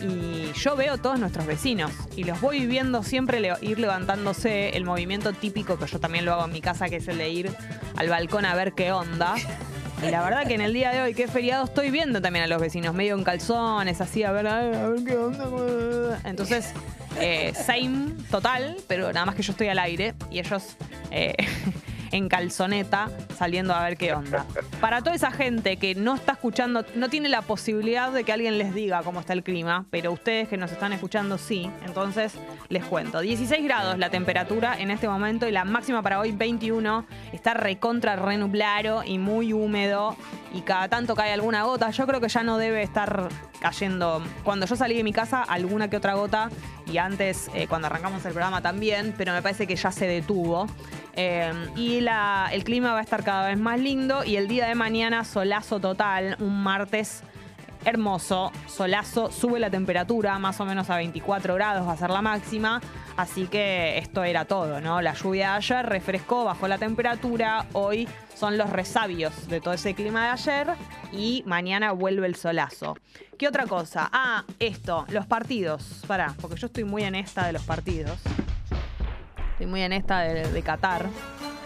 Y 0.00 0.52
yo 0.52 0.76
veo 0.76 0.98
todos 0.98 1.18
nuestros 1.18 1.46
vecinos 1.46 1.90
y 2.16 2.24
los 2.24 2.40
voy 2.40 2.66
viendo 2.66 3.02
siempre 3.02 3.40
ir 3.62 3.78
levantándose 3.78 4.76
el 4.76 4.84
movimiento 4.84 5.32
típico 5.32 5.78
que 5.78 5.86
yo 5.86 5.98
también 5.98 6.26
lo 6.26 6.34
hago 6.34 6.44
en 6.44 6.52
mi 6.52 6.60
casa, 6.60 6.88
que 6.88 6.96
es 6.96 7.08
el 7.08 7.16
de 7.18 7.30
ir 7.30 7.50
al 7.96 8.08
balcón 8.08 8.44
a 8.44 8.54
ver 8.54 8.74
qué 8.74 8.92
onda. 8.92 9.36
Y 10.06 10.10
la 10.10 10.22
verdad 10.22 10.46
que 10.46 10.54
en 10.54 10.60
el 10.60 10.74
día 10.74 10.90
de 10.90 11.00
hoy, 11.00 11.14
que 11.14 11.24
es 11.24 11.30
feriado, 11.30 11.64
estoy 11.64 11.90
viendo 11.90 12.20
también 12.20 12.44
a 12.44 12.48
los 12.48 12.60
vecinos 12.60 12.94
medio 12.94 13.14
en 13.14 13.24
calzones, 13.24 14.02
así 14.02 14.22
a 14.22 14.32
ver, 14.32 14.46
a 14.46 14.60
ver, 14.60 14.74
a 14.74 14.88
ver 14.88 15.04
qué 15.04 15.16
onda. 15.16 16.20
Entonces, 16.24 16.74
eh, 17.18 17.54
same 17.54 18.12
total, 18.30 18.76
pero 18.86 19.12
nada 19.12 19.24
más 19.24 19.34
que 19.34 19.42
yo 19.42 19.52
estoy 19.52 19.68
al 19.68 19.78
aire 19.78 20.14
y 20.30 20.38
ellos 20.38 20.76
eh, 21.10 21.34
en 22.12 22.28
calzoneta 22.28 23.10
saliendo 23.36 23.74
a 23.74 23.82
ver 23.84 23.96
qué 23.96 24.12
onda. 24.12 24.46
Para 24.80 25.02
toda 25.02 25.14
esa 25.14 25.30
gente 25.30 25.76
que 25.76 25.94
no 25.94 26.14
está 26.14 26.32
escuchando, 26.32 26.84
no 26.94 27.08
tiene 27.08 27.28
la 27.28 27.42
posibilidad 27.42 28.12
de 28.12 28.24
que 28.24 28.32
alguien 28.32 28.58
les 28.58 28.74
diga 28.74 29.02
cómo 29.02 29.20
está 29.20 29.32
el 29.32 29.42
clima, 29.42 29.86
pero 29.90 30.12
ustedes 30.12 30.48
que 30.48 30.56
nos 30.56 30.72
están 30.72 30.92
escuchando 30.92 31.38
sí, 31.38 31.70
entonces 31.84 32.34
les 32.68 32.84
cuento. 32.84 33.20
16 33.20 33.64
grados 33.64 33.98
la 33.98 34.10
temperatura 34.10 34.78
en 34.78 34.90
este 34.90 35.08
momento 35.08 35.48
y 35.48 35.52
la 35.52 35.64
máxima 35.64 36.02
para 36.02 36.20
hoy 36.20 36.32
21. 36.32 37.06
Está 37.32 37.54
recontra 37.54 38.16
renublado 38.16 39.02
y 39.04 39.18
muy 39.18 39.52
húmedo 39.52 40.16
y 40.54 40.62
cada 40.62 40.88
tanto 40.88 41.14
cae 41.14 41.32
alguna 41.32 41.64
gota. 41.64 41.90
Yo 41.90 42.06
creo 42.06 42.20
que 42.20 42.28
ya 42.28 42.42
no 42.42 42.58
debe 42.58 42.82
estar 42.82 43.28
cayendo. 43.60 44.22
Cuando 44.44 44.66
yo 44.66 44.76
salí 44.76 44.96
de 44.96 45.04
mi 45.04 45.12
casa, 45.12 45.42
alguna 45.42 45.88
que 45.88 45.96
otra 45.96 46.14
gota 46.14 46.50
y 46.86 46.98
antes, 46.98 47.50
eh, 47.54 47.66
cuando 47.68 47.86
arrancamos 47.86 48.24
el 48.24 48.32
programa 48.32 48.62
también, 48.62 49.14
pero 49.16 49.32
me 49.32 49.42
parece 49.42 49.66
que 49.66 49.76
ya 49.76 49.90
se 49.92 50.06
detuvo. 50.06 50.66
Eh, 51.14 51.52
y 51.76 52.00
la- 52.00 52.48
el 52.52 52.62
clima 52.64 52.92
va 52.92 52.98
a 53.00 53.02
estar 53.02 53.24
cada 53.24 53.48
vez 53.48 53.58
más 53.58 53.80
lindo 53.80 54.22
y 54.24 54.36
el 54.36 54.48
día 54.48 54.66
de 54.68 54.74
mañana 54.74 55.24
solazo 55.24 55.80
total, 55.80 56.36
un 56.40 56.62
martes 56.62 57.22
hermoso, 57.86 58.52
solazo, 58.66 59.30
sube 59.30 59.60
la 59.60 59.70
temperatura 59.70 60.38
más 60.40 60.60
o 60.60 60.66
menos 60.66 60.90
a 60.90 60.96
24 60.96 61.54
grados 61.54 61.86
va 61.86 61.92
a 61.92 61.96
ser 61.96 62.10
la 62.10 62.20
máxima, 62.20 62.80
así 63.16 63.46
que 63.46 63.96
esto 63.98 64.24
era 64.24 64.44
todo, 64.44 64.80
¿no? 64.80 65.00
La 65.00 65.14
lluvia 65.14 65.52
de 65.52 65.56
ayer 65.58 65.86
refrescó, 65.86 66.44
bajó 66.44 66.66
la 66.66 66.78
temperatura, 66.78 67.66
hoy 67.72 68.08
son 68.34 68.58
los 68.58 68.70
resabios 68.70 69.48
de 69.48 69.60
todo 69.60 69.72
ese 69.72 69.94
clima 69.94 70.24
de 70.24 70.30
ayer 70.30 70.66
y 71.12 71.44
mañana 71.46 71.92
vuelve 71.92 72.26
el 72.26 72.34
solazo. 72.34 72.96
¿Qué 73.38 73.46
otra 73.46 73.66
cosa? 73.66 74.10
Ah, 74.12 74.44
esto, 74.58 75.06
los 75.08 75.26
partidos, 75.26 76.02
pará, 76.08 76.34
porque 76.40 76.56
yo 76.56 76.66
estoy 76.66 76.84
muy 76.84 77.04
en 77.04 77.14
esta 77.14 77.46
de 77.46 77.52
los 77.52 77.62
partidos. 77.62 78.18
Estoy 79.52 79.66
muy 79.66 79.82
en 79.82 79.92
esta 79.92 80.20
de, 80.20 80.50
de 80.50 80.62
Qatar. 80.62 81.06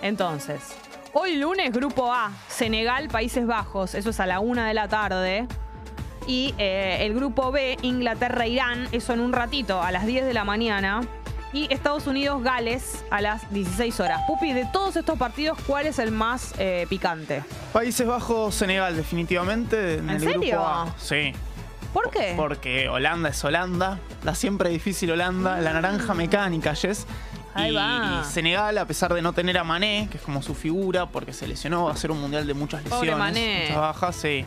Entonces, 0.02 0.76
hoy 1.14 1.36
lunes, 1.36 1.72
Grupo 1.72 2.12
A, 2.12 2.30
Senegal, 2.48 3.08
Países 3.08 3.46
Bajos. 3.46 3.94
Eso 3.94 4.10
es 4.10 4.20
a 4.20 4.26
la 4.26 4.40
una 4.40 4.68
de 4.68 4.74
la 4.74 4.86
tarde. 4.86 5.48
Y 6.26 6.54
eh, 6.58 6.98
el 7.00 7.14
Grupo 7.14 7.50
B, 7.50 7.76
Inglaterra, 7.82 8.46
Irán. 8.46 8.88
Eso 8.92 9.12
en 9.12 9.20
un 9.20 9.32
ratito, 9.32 9.82
a 9.82 9.90
las 9.90 10.06
10 10.06 10.24
de 10.26 10.34
la 10.34 10.44
mañana. 10.44 11.02
Y 11.52 11.72
Estados 11.72 12.06
Unidos, 12.06 12.42
Gales, 12.44 13.04
a 13.10 13.20
las 13.20 13.52
16 13.52 13.98
horas. 14.00 14.20
Pupi, 14.28 14.52
de 14.52 14.66
todos 14.72 14.94
estos 14.96 15.18
partidos, 15.18 15.58
¿cuál 15.66 15.86
es 15.86 15.98
el 15.98 16.12
más 16.12 16.54
eh, 16.58 16.86
picante? 16.88 17.42
Países 17.72 18.06
Bajos, 18.06 18.54
Senegal, 18.54 18.94
definitivamente. 18.94 19.94
En, 19.94 20.10
¿En 20.10 20.16
el 20.16 20.20
serio? 20.20 20.58
Grupo 20.58 20.66
A. 20.66 20.94
Sí. 20.96 21.32
¿Por 21.92 22.10
qué? 22.10 22.34
Porque 22.36 22.88
Holanda 22.88 23.30
es 23.30 23.44
Holanda, 23.44 23.98
la 24.22 24.34
siempre 24.36 24.70
difícil 24.70 25.10
Holanda, 25.10 25.60
la 25.60 25.72
naranja 25.72 26.14
mecánica, 26.14 26.74
Jess. 26.74 27.06
Ahí 27.52 27.72
y, 27.72 27.74
va. 27.74 28.22
y 28.22 28.30
Senegal, 28.30 28.78
a 28.78 28.84
pesar 28.84 29.12
de 29.12 29.22
no 29.22 29.32
tener 29.32 29.58
a 29.58 29.64
Mané, 29.64 30.06
que 30.08 30.18
es 30.18 30.22
como 30.22 30.40
su 30.40 30.54
figura, 30.54 31.06
porque 31.06 31.32
se 31.32 31.48
lesionó, 31.48 31.86
va 31.86 31.92
a 31.92 31.96
ser 31.96 32.12
un 32.12 32.20
mundial 32.20 32.46
de 32.46 32.54
muchas 32.54 32.84
lesiones. 32.84 33.10
Pobre 33.10 33.16
Mané. 33.16 33.62
Muchas 33.62 33.76
bajas, 33.76 34.16
sí. 34.16 34.44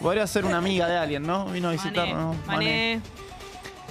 Podría 0.00 0.26
ser 0.26 0.44
una 0.44 0.58
amiga 0.58 0.86
de 0.86 0.96
alguien, 0.96 1.22
¿no? 1.22 1.46
Vino 1.46 1.68
a 1.68 1.72
visitarnos. 1.72 2.36
Mané. 2.46 3.00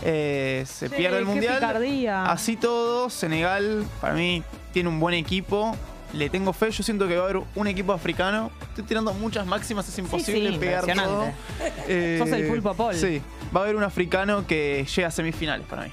Eh, 0.04 0.64
se 0.68 0.90
Sí, 0.90 0.96
pierde 0.96 1.18
el 1.20 1.26
mundial. 1.26 1.56
picardía. 1.56 2.26
Así 2.26 2.56
todo, 2.56 3.10
Senegal 3.10 3.84
para 4.00 4.14
mí 4.14 4.44
tiene 4.72 4.90
un 4.90 5.00
buen 5.00 5.16
equipo. 5.16 5.76
Le 6.14 6.30
tengo 6.30 6.54
fe, 6.54 6.72
yo 6.72 6.84
siento 6.84 7.08
que 7.08 7.16
va 7.18 7.24
a 7.24 7.30
haber 7.30 7.44
un 7.56 7.68
equipo 7.68 7.92
africano. 7.94 8.50
Estoy 8.70 8.86
tirando 8.86 9.14
muchas 9.14 9.46
máximas, 9.46 9.88
es 9.90 9.98
imposible 10.00 10.52
sí, 10.52 10.58
pegar 10.58 10.86
todo. 10.86 11.26
Eh, 11.88 12.18
Sos 12.20 12.30
el 12.30 12.48
pulpo 12.48 12.74
Paul. 12.76 12.96
Sí, 12.96 13.22
va 13.56 13.62
a 13.62 13.64
haber 13.64 13.76
un 13.76 13.84
africano 13.84 14.46
que 14.48 14.86
llega 14.96 15.08
a 15.10 15.12
semifinales 15.12 15.66
para 15.68 15.84
mí. 15.84 15.92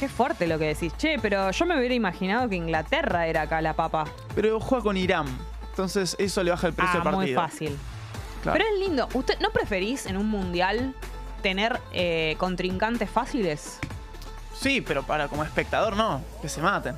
Qué 0.00 0.08
fuerte 0.08 0.46
lo 0.46 0.58
que 0.58 0.66
decís. 0.66 0.92
Che, 0.96 1.18
pero 1.20 1.50
yo 1.50 1.66
me 1.66 1.76
hubiera 1.76 1.94
imaginado 1.94 2.48
que 2.48 2.54
Inglaterra 2.56 3.26
era 3.26 3.42
acá 3.42 3.60
la 3.60 3.74
papa. 3.74 4.04
Pero 4.34 4.60
juega 4.60 4.84
con 4.84 4.96
Irán, 4.96 5.26
entonces 5.70 6.14
eso 6.20 6.42
le 6.44 6.52
baja 6.52 6.68
el 6.68 6.72
precio 6.72 6.92
Ah, 6.92 6.94
del 6.94 7.02
partido. 7.12 7.20
muy 7.20 7.34
fácil. 7.34 7.76
Claro. 8.42 8.58
Pero 8.58 8.70
es 8.74 8.78
lindo. 8.80 9.08
¿Usted 9.14 9.38
no 9.40 9.50
preferís 9.50 10.06
en 10.06 10.16
un 10.16 10.28
mundial 10.28 10.94
tener 11.42 11.80
eh, 11.92 12.34
contrincantes 12.38 13.10
fáciles? 13.10 13.78
Sí, 14.54 14.80
pero 14.80 15.02
para 15.04 15.28
como 15.28 15.44
espectador 15.44 15.96
no, 15.96 16.20
que 16.42 16.48
se 16.48 16.60
maten. 16.60 16.96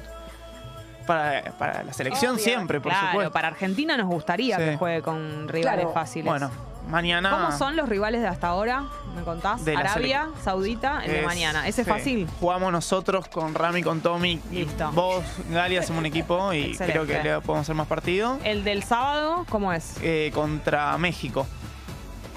Para, 1.07 1.53
para 1.59 1.82
la 1.82 1.93
selección 1.93 2.34
Obvio. 2.34 2.45
siempre, 2.45 2.80
por 2.80 2.93
claro, 2.93 3.09
supuesto. 3.09 3.32
para 3.32 3.49
Argentina 3.49 3.97
nos 3.97 4.07
gustaría 4.07 4.57
Sí. 4.59 4.62
que 4.64 4.76
juegue 4.76 5.03
con 5.03 5.49
rivales 5.49 5.80
Claro. 5.86 5.93
fáciles. 5.93 6.26
Bueno, 6.26 6.51
Mañana. 6.91 7.30
¿Cómo 7.30 7.57
son 7.57 7.76
los 7.76 7.88
rivales 7.88 8.20
de 8.22 8.28
hasta 8.28 8.49
ahora? 8.49 8.84
¿Me 9.16 9.22
contás? 9.22 9.64
De 9.64 9.76
Arabia 9.76 10.28
Saudita, 10.43 11.05
el 11.05 11.12
de 11.12 11.22
mañana. 11.22 11.66
Ese 11.66 11.82
es 11.82 11.86
sí. 11.86 11.93
fácil. 11.93 12.28
Jugamos 12.41 12.72
nosotros 12.72 13.28
con 13.28 13.55
Rami, 13.55 13.82
con 13.82 14.01
Tommy. 14.01 14.41
Listo. 14.51 14.91
Vos, 14.93 15.24
Gali, 15.51 15.76
hacemos 15.76 16.01
un 16.01 16.07
equipo 16.07 16.53
y 16.53 16.62
Excelente. 16.72 16.93
creo 16.93 17.07
que 17.07 17.22
le 17.22 17.41
podemos 17.41 17.62
hacer 17.64 17.74
más 17.74 17.86
partido. 17.86 18.38
El 18.45 18.64
del 18.64 18.82
sábado, 18.82 19.47
¿cómo 19.49 19.72
es? 19.72 19.97
Eh, 20.03 20.30
contra 20.34 20.97
México. 20.99 21.47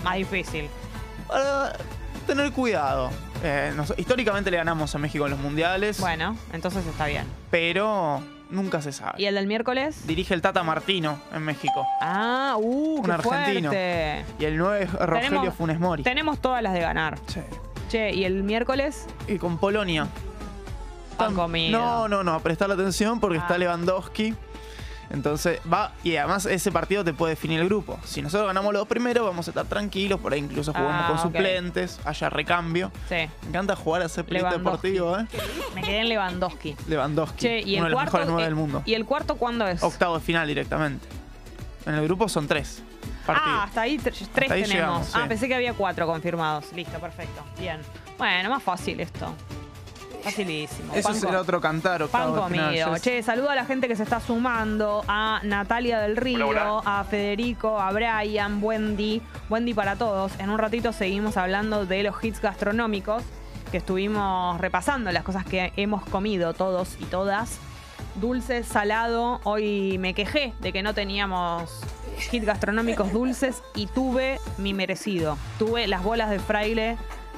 Más 0.03 0.15
difícil. 0.15 0.69
Para 1.27 1.73
tener 2.27 2.51
cuidado. 2.51 3.09
Eh, 3.43 3.73
nos- 3.75 3.93
históricamente 3.97 4.49
le 4.51 4.57
ganamos 4.57 4.93
a 4.95 4.97
México 4.97 5.25
en 5.25 5.31
los 5.31 5.39
mundiales, 5.39 5.99
Bueno, 5.99 6.37
entonces 6.53 6.85
está 6.85 7.05
bien. 7.07 7.25
pero 7.51 8.21
nunca 8.53 8.81
se 8.81 8.91
sabe. 8.91 9.21
¿Y 9.21 9.25
el 9.25 9.35
del 9.35 9.47
miércoles? 9.47 10.05
Dirige 10.07 10.33
el 10.33 10.41
Tata 10.41 10.63
Martino 10.63 11.19
en 11.33 11.43
México. 11.43 11.85
Ah, 12.01 12.55
uh, 12.57 12.99
Un 12.99 13.03
qué 13.05 13.11
argentino. 13.11 13.69
fuerte. 13.69 14.25
Y 14.39 14.45
el 14.45 14.57
9 14.57 14.83
es 14.83 14.93
Rogelio 14.93 15.29
Tenemos- 15.39 15.55
Funes 15.55 15.79
Mori. 15.79 16.03
Tenemos 16.03 16.39
todas 16.39 16.61
las 16.63 16.73
de 16.73 16.79
ganar. 16.79 17.17
Sí. 17.27 17.41
Che, 17.89 18.11
¿y 18.13 18.23
el 18.25 18.43
miércoles? 18.43 19.05
Y 19.27 19.37
con 19.37 19.57
Polonia. 19.57 20.07
Pan 21.17 21.35
comido. 21.35 21.79
No, 21.79 22.07
no, 22.07 22.23
no, 22.23 22.39
prestar 22.39 22.71
atención 22.71 23.19
porque 23.19 23.37
Ah. 23.37 23.41
está 23.41 23.57
Lewandowski. 23.57 24.33
Entonces 25.13 25.59
va, 25.71 25.91
y 26.03 26.15
además 26.17 26.45
ese 26.47 26.71
partido 26.71 27.03
te 27.03 27.13
puede 27.13 27.35
definir 27.35 27.59
el 27.61 27.67
grupo. 27.67 27.99
Si 28.03 28.21
nosotros 28.23 28.47
ganamos 28.47 28.73
los 28.73 28.81
dos 28.81 28.87
primeros, 28.89 29.23
vamos 29.25 29.47
a 29.47 29.51
estar 29.51 29.65
tranquilos, 29.67 30.19
por 30.19 30.33
ahí 30.33 30.39
incluso 30.39 30.73
jugamos 30.73 31.03
Ah, 31.05 31.07
con 31.07 31.19
suplentes, 31.19 31.99
haya 32.03 32.29
recambio. 32.31 32.91
Sí, 33.07 33.15
Me 33.43 33.49
encanta 33.49 33.75
jugar 33.75 34.01
a 34.01 34.05
ese 34.05 34.23
Lewandowski. 34.27 34.57
deportivo, 34.89 35.19
¿eh? 35.19 35.27
me 35.75 35.81
quedé 35.83 35.99
en 35.99 36.09
Lewandowski. 36.09 36.75
Lewandowski, 36.87 37.37
Che, 37.37 37.59
¿y 37.61 37.75
uno 37.77 37.83
el 37.83 37.83
de 37.83 37.89
los 37.91 37.93
cuarto? 37.93 38.11
mejores 38.17 38.27
nueve 38.27 38.41
eh, 38.41 38.45
del 38.45 38.55
mundo. 38.55 38.81
¿Y 38.85 38.93
el 38.95 39.05
cuarto 39.05 39.35
cuándo 39.35 39.67
es? 39.67 39.83
Octavo 39.83 40.15
de 40.17 40.21
final 40.25 40.47
directamente. 40.47 41.05
En 41.85 41.93
el 41.93 42.03
grupo 42.05 42.27
son 42.27 42.47
tres 42.47 42.81
partidos. 43.25 43.49
Ah, 43.55 43.63
hasta 43.65 43.81
ahí 43.81 43.97
tre- 43.99 44.27
tres 44.33 44.49
ahí 44.51 44.63
tenemos. 44.63 44.69
llegamos, 44.69 45.11
Ah, 45.15 45.19
sí. 45.23 45.29
pensé 45.29 45.47
que 45.47 45.53
había 45.55 45.73
cuatro 45.73 46.07
confirmados. 46.07 46.73
Listo, 46.73 46.97
perfecto. 46.99 47.43
Bien. 47.59 47.79
Bueno, 48.17 48.49
más 48.49 48.63
fácil 48.63 48.99
esto. 48.99 49.31
Facilísimo. 50.23 50.93
Eso 50.93 51.09
Pan 51.09 51.19
será 51.19 51.31
con- 51.33 51.41
otro 51.41 51.61
cantar, 51.61 52.03
octavo 52.03 52.33
Pan 52.41 52.43
comido. 52.43 52.97
Che, 52.97 53.21
saludo 53.23 53.49
a 53.49 53.55
la 53.55 53.65
gente 53.65 53.87
que 53.87 53.95
se 53.95 54.03
está 54.03 54.19
sumando. 54.19 55.03
A 55.07 55.41
Natalia 55.43 55.99
del 55.99 56.15
Río, 56.17 56.81
a 56.85 57.03
Federico, 57.03 57.79
a 57.79 57.91
Brian, 57.91 58.59
Wendy. 58.63 59.21
Wendy 59.49 59.73
para 59.73 59.95
todos. 59.95 60.31
En 60.39 60.49
un 60.49 60.57
ratito 60.57 60.93
seguimos 60.93 61.37
hablando 61.37 61.85
de 61.85 62.03
los 62.03 62.23
hits 62.23 62.41
gastronómicos 62.41 63.23
que 63.71 63.77
estuvimos 63.77 64.59
repasando, 64.61 65.11
las 65.11 65.23
cosas 65.23 65.45
que 65.45 65.73
hemos 65.77 66.05
comido 66.05 66.53
todos 66.53 66.95
y 66.99 67.05
todas. 67.05 67.57
Dulce, 68.15 68.63
salado. 68.63 69.41
Hoy 69.43 69.97
me 69.97 70.13
quejé 70.13 70.53
de 70.59 70.71
que 70.71 70.83
no 70.83 70.93
teníamos 70.93 71.81
hits 72.31 72.45
gastronómicos 72.45 73.11
dulces 73.11 73.63
y 73.73 73.87
tuve 73.87 74.39
mi 74.59 74.73
merecido. 74.73 75.37
Tuve 75.57 75.87
las 75.87 76.03
bolas 76.03 76.29
de 76.29 76.37
fraile 76.39 76.97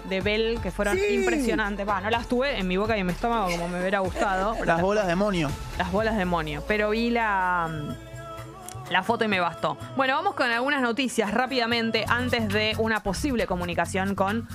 de 0.09 0.21
Bell 0.21 0.59
que 0.61 0.71
fueron 0.71 0.97
impresionantes. 0.97 1.87
Va, 1.87 2.01
no 2.01 2.09
las 2.09 2.27
tuve 2.27 2.57
en 2.57 2.67
mi 2.67 2.77
boca 2.77 2.95
y 2.97 3.01
en 3.01 3.07
mi 3.07 3.13
estómago 3.13 3.49
como 3.51 3.67
me 3.67 3.79
hubiera 3.79 3.99
gustado. 3.99 4.55
Las 4.65 4.81
bolas 4.81 5.07
demonio. 5.07 5.49
las 5.77 5.91
bolas 5.91 6.17
demonio. 6.17 6.63
Pero 6.67 6.91
vi 6.91 7.09
la, 7.09 7.67
mm, 7.69 8.91
la 8.91 9.03
foto 9.03 9.25
y 9.25 9.27
me 9.27 9.39
bastó. 9.39 9.77
Bueno, 9.95 10.15
vamos 10.15 10.35
con 10.35 10.49
algunas 10.49 10.81
noticias 10.81 11.31
rápidamente 11.31 12.05
antes 12.07 12.47
de 12.49 12.75
una 12.77 13.01
posible 13.03 13.47
comunicación 13.47 14.15
con. 14.15 14.47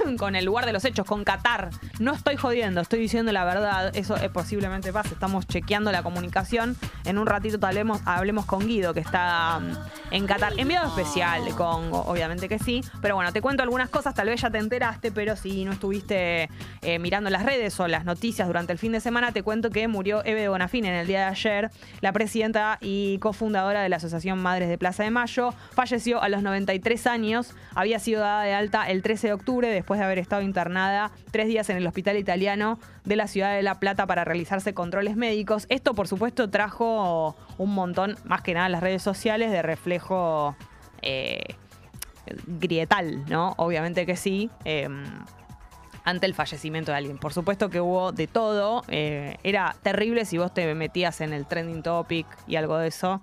con 0.18 0.36
el 0.36 0.44
lugar 0.44 0.66
de 0.66 0.72
los 0.72 0.84
hechos, 0.84 1.06
con 1.06 1.24
Qatar. 1.24 1.70
No 1.98 2.12
estoy 2.12 2.36
jodiendo, 2.36 2.80
estoy 2.80 3.00
diciendo 3.00 3.32
la 3.32 3.44
verdad. 3.44 3.94
Eso 3.94 4.16
eh, 4.16 4.30
posiblemente 4.30 4.92
pase. 4.92 5.14
Estamos 5.14 5.46
chequeando 5.46 5.92
la 5.92 6.02
comunicación. 6.02 6.76
En 7.04 7.18
un 7.18 7.26
ratito 7.26 7.58
vez 7.58 8.00
hablemos 8.04 8.46
con 8.46 8.66
Guido, 8.66 8.94
que 8.94 9.00
está 9.00 9.60
mm, 9.60 10.14
en 10.14 10.26
Qatar. 10.26 10.52
Enviado 10.56 10.88
especial 10.88 11.44
de 11.44 11.52
Congo, 11.52 12.04
obviamente 12.06 12.48
que 12.48 12.58
sí. 12.58 12.82
Pero 13.00 13.14
bueno, 13.14 13.32
te 13.32 13.40
cuento 13.40 13.62
algunas 13.62 13.90
cosas. 13.90 14.14
Tal 14.14 14.28
vez 14.28 14.40
ya 14.40 14.50
te 14.50 14.58
enteraste, 14.58 15.12
pero 15.12 15.36
si 15.36 15.64
no 15.64 15.72
estuviste 15.72 16.48
eh, 16.82 16.98
mirando 16.98 17.30
las 17.30 17.44
redes 17.44 17.78
o 17.80 17.88
las 17.88 18.04
noticias 18.04 18.46
durante 18.46 18.72
el 18.72 18.78
fin 18.78 18.92
de 18.92 19.00
semana, 19.00 19.32
te 19.32 19.42
cuento 19.42 19.70
que 19.70 19.88
murió 19.88 20.24
Eve 20.24 20.48
Bonafín 20.48 20.84
en 20.84 20.94
el 20.94 21.06
día 21.06 21.20
de 21.20 21.26
ayer. 21.26 21.70
La 22.00 22.12
presidenta 22.12 22.78
y 22.80 23.18
cofundadora 23.18 23.82
de 23.82 23.88
la 23.88 23.96
Asociación 23.96 24.40
Madres 24.40 24.68
de 24.68 24.78
Plaza 24.78 25.04
de 25.04 25.10
Mayo 25.10 25.54
falleció 25.72 26.22
a 26.22 26.28
los 26.28 26.42
93 26.42 27.06
años. 27.06 27.54
Había 27.74 27.98
sido 27.98 28.20
dada 28.20 28.42
de 28.42 28.54
alta 28.54 28.88
el 28.88 29.02
13 29.02 29.28
de 29.28 29.32
octubre 29.32 29.68
de 29.98 30.04
haber 30.04 30.18
estado 30.18 30.42
internada 30.42 31.10
tres 31.30 31.48
días 31.48 31.68
en 31.70 31.76
el 31.76 31.86
hospital 31.86 32.16
italiano 32.16 32.78
de 33.04 33.16
la 33.16 33.26
ciudad 33.26 33.54
de 33.54 33.62
La 33.62 33.80
Plata 33.80 34.06
para 34.06 34.24
realizarse 34.24 34.74
controles 34.74 35.16
médicos. 35.16 35.66
Esto, 35.68 35.94
por 35.94 36.08
supuesto, 36.08 36.50
trajo 36.50 37.36
un 37.58 37.74
montón, 37.74 38.16
más 38.24 38.42
que 38.42 38.54
nada 38.54 38.66
en 38.66 38.72
las 38.72 38.82
redes 38.82 39.02
sociales, 39.02 39.50
de 39.50 39.62
reflejo 39.62 40.56
eh, 41.02 41.56
grietal, 42.46 43.24
¿no? 43.28 43.54
Obviamente 43.56 44.06
que 44.06 44.16
sí. 44.16 44.50
em, 44.64 45.04
ante 46.04 46.26
el 46.26 46.34
fallecimiento 46.34 46.92
de 46.92 46.98
alguien. 46.98 47.18
Por 47.18 47.32
supuesto 47.32 47.68
que 47.70 47.80
hubo 47.80 48.12
de 48.12 48.26
todo. 48.26 48.82
eh, 48.88 49.36
era 49.42 49.76
terrible 49.82 50.24
si 50.24 50.38
vos 50.38 50.52
te 50.52 50.74
metías 50.74 51.20
en 51.20 51.32
el 51.32 51.46
trending 51.46 51.82
topic 51.82 52.26
y 52.46 52.56
algo 52.56 52.78
de 52.78 52.88
eso. 52.88 53.20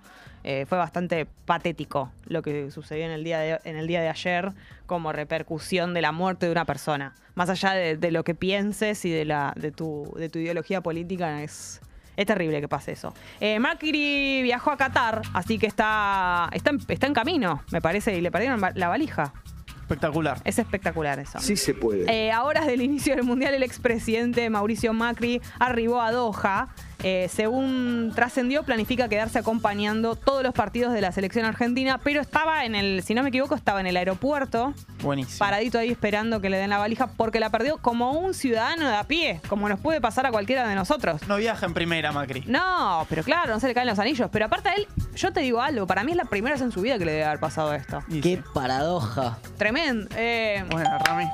Eh, 0.50 0.66
fue 0.66 0.78
bastante 0.78 1.28
patético 1.44 2.10
lo 2.26 2.42
que 2.42 2.72
sucedió 2.72 3.04
en 3.04 3.12
el, 3.12 3.22
día 3.26 3.40
de, 3.40 3.60
en 3.66 3.76
el 3.76 3.86
día 3.86 4.00
de 4.00 4.08
ayer 4.08 4.54
como 4.86 5.12
repercusión 5.12 5.94
de 5.94 6.02
la 6.02 6.14
muerte 6.14 6.46
de 6.46 6.54
una 6.54 6.64
persona. 6.64 7.14
Más 7.36 7.50
allá 7.50 7.74
de, 7.74 7.98
de 7.98 8.12
lo 8.12 8.24
que 8.24 8.34
pienses 8.34 9.04
y 9.04 9.12
de, 9.12 9.26
la, 9.26 9.52
de, 9.58 9.74
tu, 9.74 10.10
de 10.16 10.30
tu 10.30 10.40
ideología 10.40 10.80
política, 10.80 11.44
es, 11.44 11.82
es 12.16 12.26
terrible 12.26 12.62
que 12.62 12.70
pase 12.70 12.94
eso. 12.94 13.14
Eh, 13.42 13.60
Macri 13.60 14.42
viajó 14.42 14.72
a 14.72 14.78
Qatar, 14.78 15.22
así 15.34 15.60
que 15.60 15.68
está, 15.68 16.48
está, 16.54 16.70
en, 16.70 16.80
está 16.88 17.08
en 17.08 17.14
camino, 17.14 17.62
me 17.74 17.82
parece, 17.82 18.18
y 18.18 18.22
le 18.22 18.32
perdieron 18.32 18.62
la 18.74 18.88
valija. 18.88 19.34
Espectacular. 19.82 20.40
Es 20.46 20.60
espectacular 20.60 21.20
eso. 21.20 21.40
Sí 21.40 21.58
se 21.58 21.74
puede. 21.74 22.10
Eh, 22.10 22.32
a 22.32 22.44
horas 22.44 22.68
del 22.68 22.82
inicio 22.82 23.16
del 23.16 23.26
Mundial, 23.26 23.54
el 23.54 23.64
expresidente 23.64 24.50
Mauricio 24.50 24.94
Macri 24.94 25.42
arribó 25.60 26.02
a 26.02 26.12
Doha. 26.12 26.70
Eh, 27.04 27.30
según 27.32 28.12
trascendió, 28.16 28.64
planifica 28.64 29.08
quedarse 29.08 29.40
acompañando 29.40 30.16
todos 30.16 30.42
los 30.44 30.54
partidos 30.54 30.94
de 30.94 31.02
la 31.02 31.12
selección 31.12 31.46
argentina, 31.46 32.00
pero 32.04 32.22
estaba 32.22 32.66
en 32.66 32.76
el, 32.76 33.04
si 33.04 33.14
no 33.14 33.22
me 33.24 33.30
equivoco, 33.30 33.54
estaba 33.56 33.80
en 33.80 33.88
el 33.88 33.98
aeropuerto, 33.98 34.74
Buenísimo. 35.04 35.38
paradito 35.40 35.78
ahí 35.78 35.90
esperando 35.92 36.42
que 36.42 36.50
le 36.50 36.58
den 36.58 36.70
la 36.72 36.78
valija, 36.80 37.08
porque 37.08 37.40
la 37.40 37.50
perdió 37.52 37.78
como 37.78 38.12
un 38.14 38.34
ciudadano 38.34 38.88
de 38.88 38.96
a 38.96 39.04
pie, 39.04 39.42
como 39.48 39.70
nos 39.70 39.80
puede 39.80 40.02
pasar 40.02 40.26
a 40.26 40.32
cualquiera 40.32 40.68
de 40.68 40.74
nosotros. 40.76 41.22
No 41.28 41.38
viaja 41.38 41.66
en 41.66 41.74
primera, 41.74 42.12
Macri. 42.12 42.44
No, 42.48 43.06
pero 43.10 43.24
claro, 43.24 43.54
no 43.54 43.60
se 43.60 43.68
le 43.68 43.74
caen 43.74 43.88
los 43.88 44.00
anillos. 44.00 44.30
Pero 44.32 44.46
aparte 44.46 44.70
a 44.70 44.74
él, 44.74 44.88
yo 45.16 45.32
te 45.32 45.42
digo 45.42 45.62
algo, 45.62 45.86
para 45.88 46.04
mí 46.04 46.12
es 46.12 46.18
la 46.18 46.26
primera 46.26 46.56
vez 46.56 46.62
en 46.64 46.72
su 46.72 46.82
vida 46.82 46.98
que 46.98 47.06
le 47.06 47.12
debe 47.12 47.26
haber 47.26 47.40
pasado 47.40 47.74
esto. 47.74 48.04
Qué 48.10 48.22
sí. 48.38 48.42
paradoja. 48.54 49.38
Tremendo. 49.58 50.08
Eh, 50.16 50.64
Bueno, 50.70 50.98
Rami. 51.06 51.26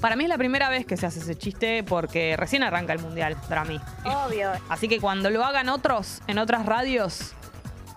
Para 0.00 0.16
mí 0.16 0.24
es 0.24 0.28
la 0.30 0.38
primera 0.38 0.68
vez 0.70 0.86
que 0.86 0.96
se 0.96 1.06
hace 1.06 1.20
ese 1.20 1.36
chiste 1.36 1.82
porque 1.84 2.36
recién 2.36 2.62
arranca 2.62 2.92
el 2.92 3.00
mundial 3.00 3.36
para 3.48 3.64
mí. 3.64 3.78
Obvio. 4.04 4.50
Así 4.68 4.88
que 4.88 4.98
cuando 4.98 5.28
lo 5.30 5.44
hagan 5.44 5.68
otros 5.68 6.22
en 6.26 6.38
otras 6.38 6.64
radios, 6.64 7.34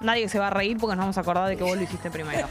nadie 0.01 0.27
se 0.27 0.37
va 0.37 0.47
a 0.47 0.49
reír 0.49 0.77
porque 0.77 0.95
nos 0.95 1.03
vamos 1.03 1.17
a 1.17 1.21
acordar 1.21 1.47
de 1.47 1.55
que 1.55 1.63
vos 1.63 1.77
lo 1.77 1.83
hiciste 1.83 2.11
primero. 2.11 2.47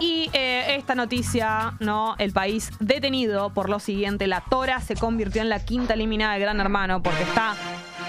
Y 0.00 0.28
eh, 0.32 0.76
esta 0.76 0.94
noticia, 0.94 1.74
¿no? 1.78 2.16
El 2.18 2.32
país 2.32 2.70
detenido 2.80 3.50
por 3.50 3.68
lo 3.68 3.78
siguiente: 3.78 4.26
la 4.26 4.42
Tora 4.50 4.80
se 4.80 4.96
convirtió 4.96 5.40
en 5.40 5.48
la 5.48 5.64
quinta 5.64 5.94
eliminada 5.94 6.34
de 6.34 6.40
Gran 6.40 6.60
Hermano 6.60 7.02
porque 7.02 7.22
está 7.22 7.54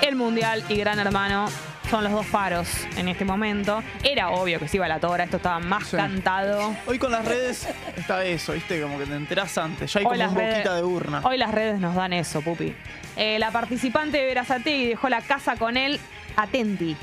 el 0.01 0.15
mundial 0.15 0.63
y 0.67 0.77
Gran 0.77 0.99
Hermano. 0.99 1.45
Son 1.89 2.03
los 2.03 2.11
dos 2.11 2.25
faros 2.25 2.67
en 2.97 3.07
este 3.07 3.23
momento. 3.23 3.81
Era 4.03 4.29
obvio 4.31 4.59
que 4.59 4.67
se 4.67 4.75
iba 4.77 4.87
la 4.89 4.99
Tora, 4.99 5.23
esto 5.23 5.37
estaba 5.37 5.59
más 5.59 5.87
Sí. 5.87 5.95
cantado. 5.95 6.75
Hoy 6.85 6.99
con 6.99 7.11
las 7.11 7.23
redes 7.25 7.65
está 7.95 8.25
eso, 8.25 8.51
¿viste? 8.53 8.81
Como 8.81 8.99
que 8.99 9.05
te 9.05 9.15
enterás 9.15 9.57
antes. 9.57 9.93
Ya 9.93 9.99
hay 10.01 10.05
Hoy 10.05 10.09
como 10.09 10.17
las 10.17 10.31
un 10.31 10.37
redes- 10.37 10.53
boquita 10.57 10.75
de 10.75 10.83
urna. 10.83 11.21
Hoy 11.23 11.37
las 11.37 11.51
redes 11.51 11.79
nos 11.79 11.95
dan 11.95 12.11
eso, 12.11 12.41
pupi. 12.41 12.75
Eh, 13.15 13.39
la 13.39 13.51
participante 13.51 14.17
de 14.17 14.25
Verazategui 14.25 14.87
dejó 14.87 15.07
la 15.07 15.21
casa 15.21 15.55
con 15.55 15.77
él, 15.77 15.97
atenti. 16.35 16.97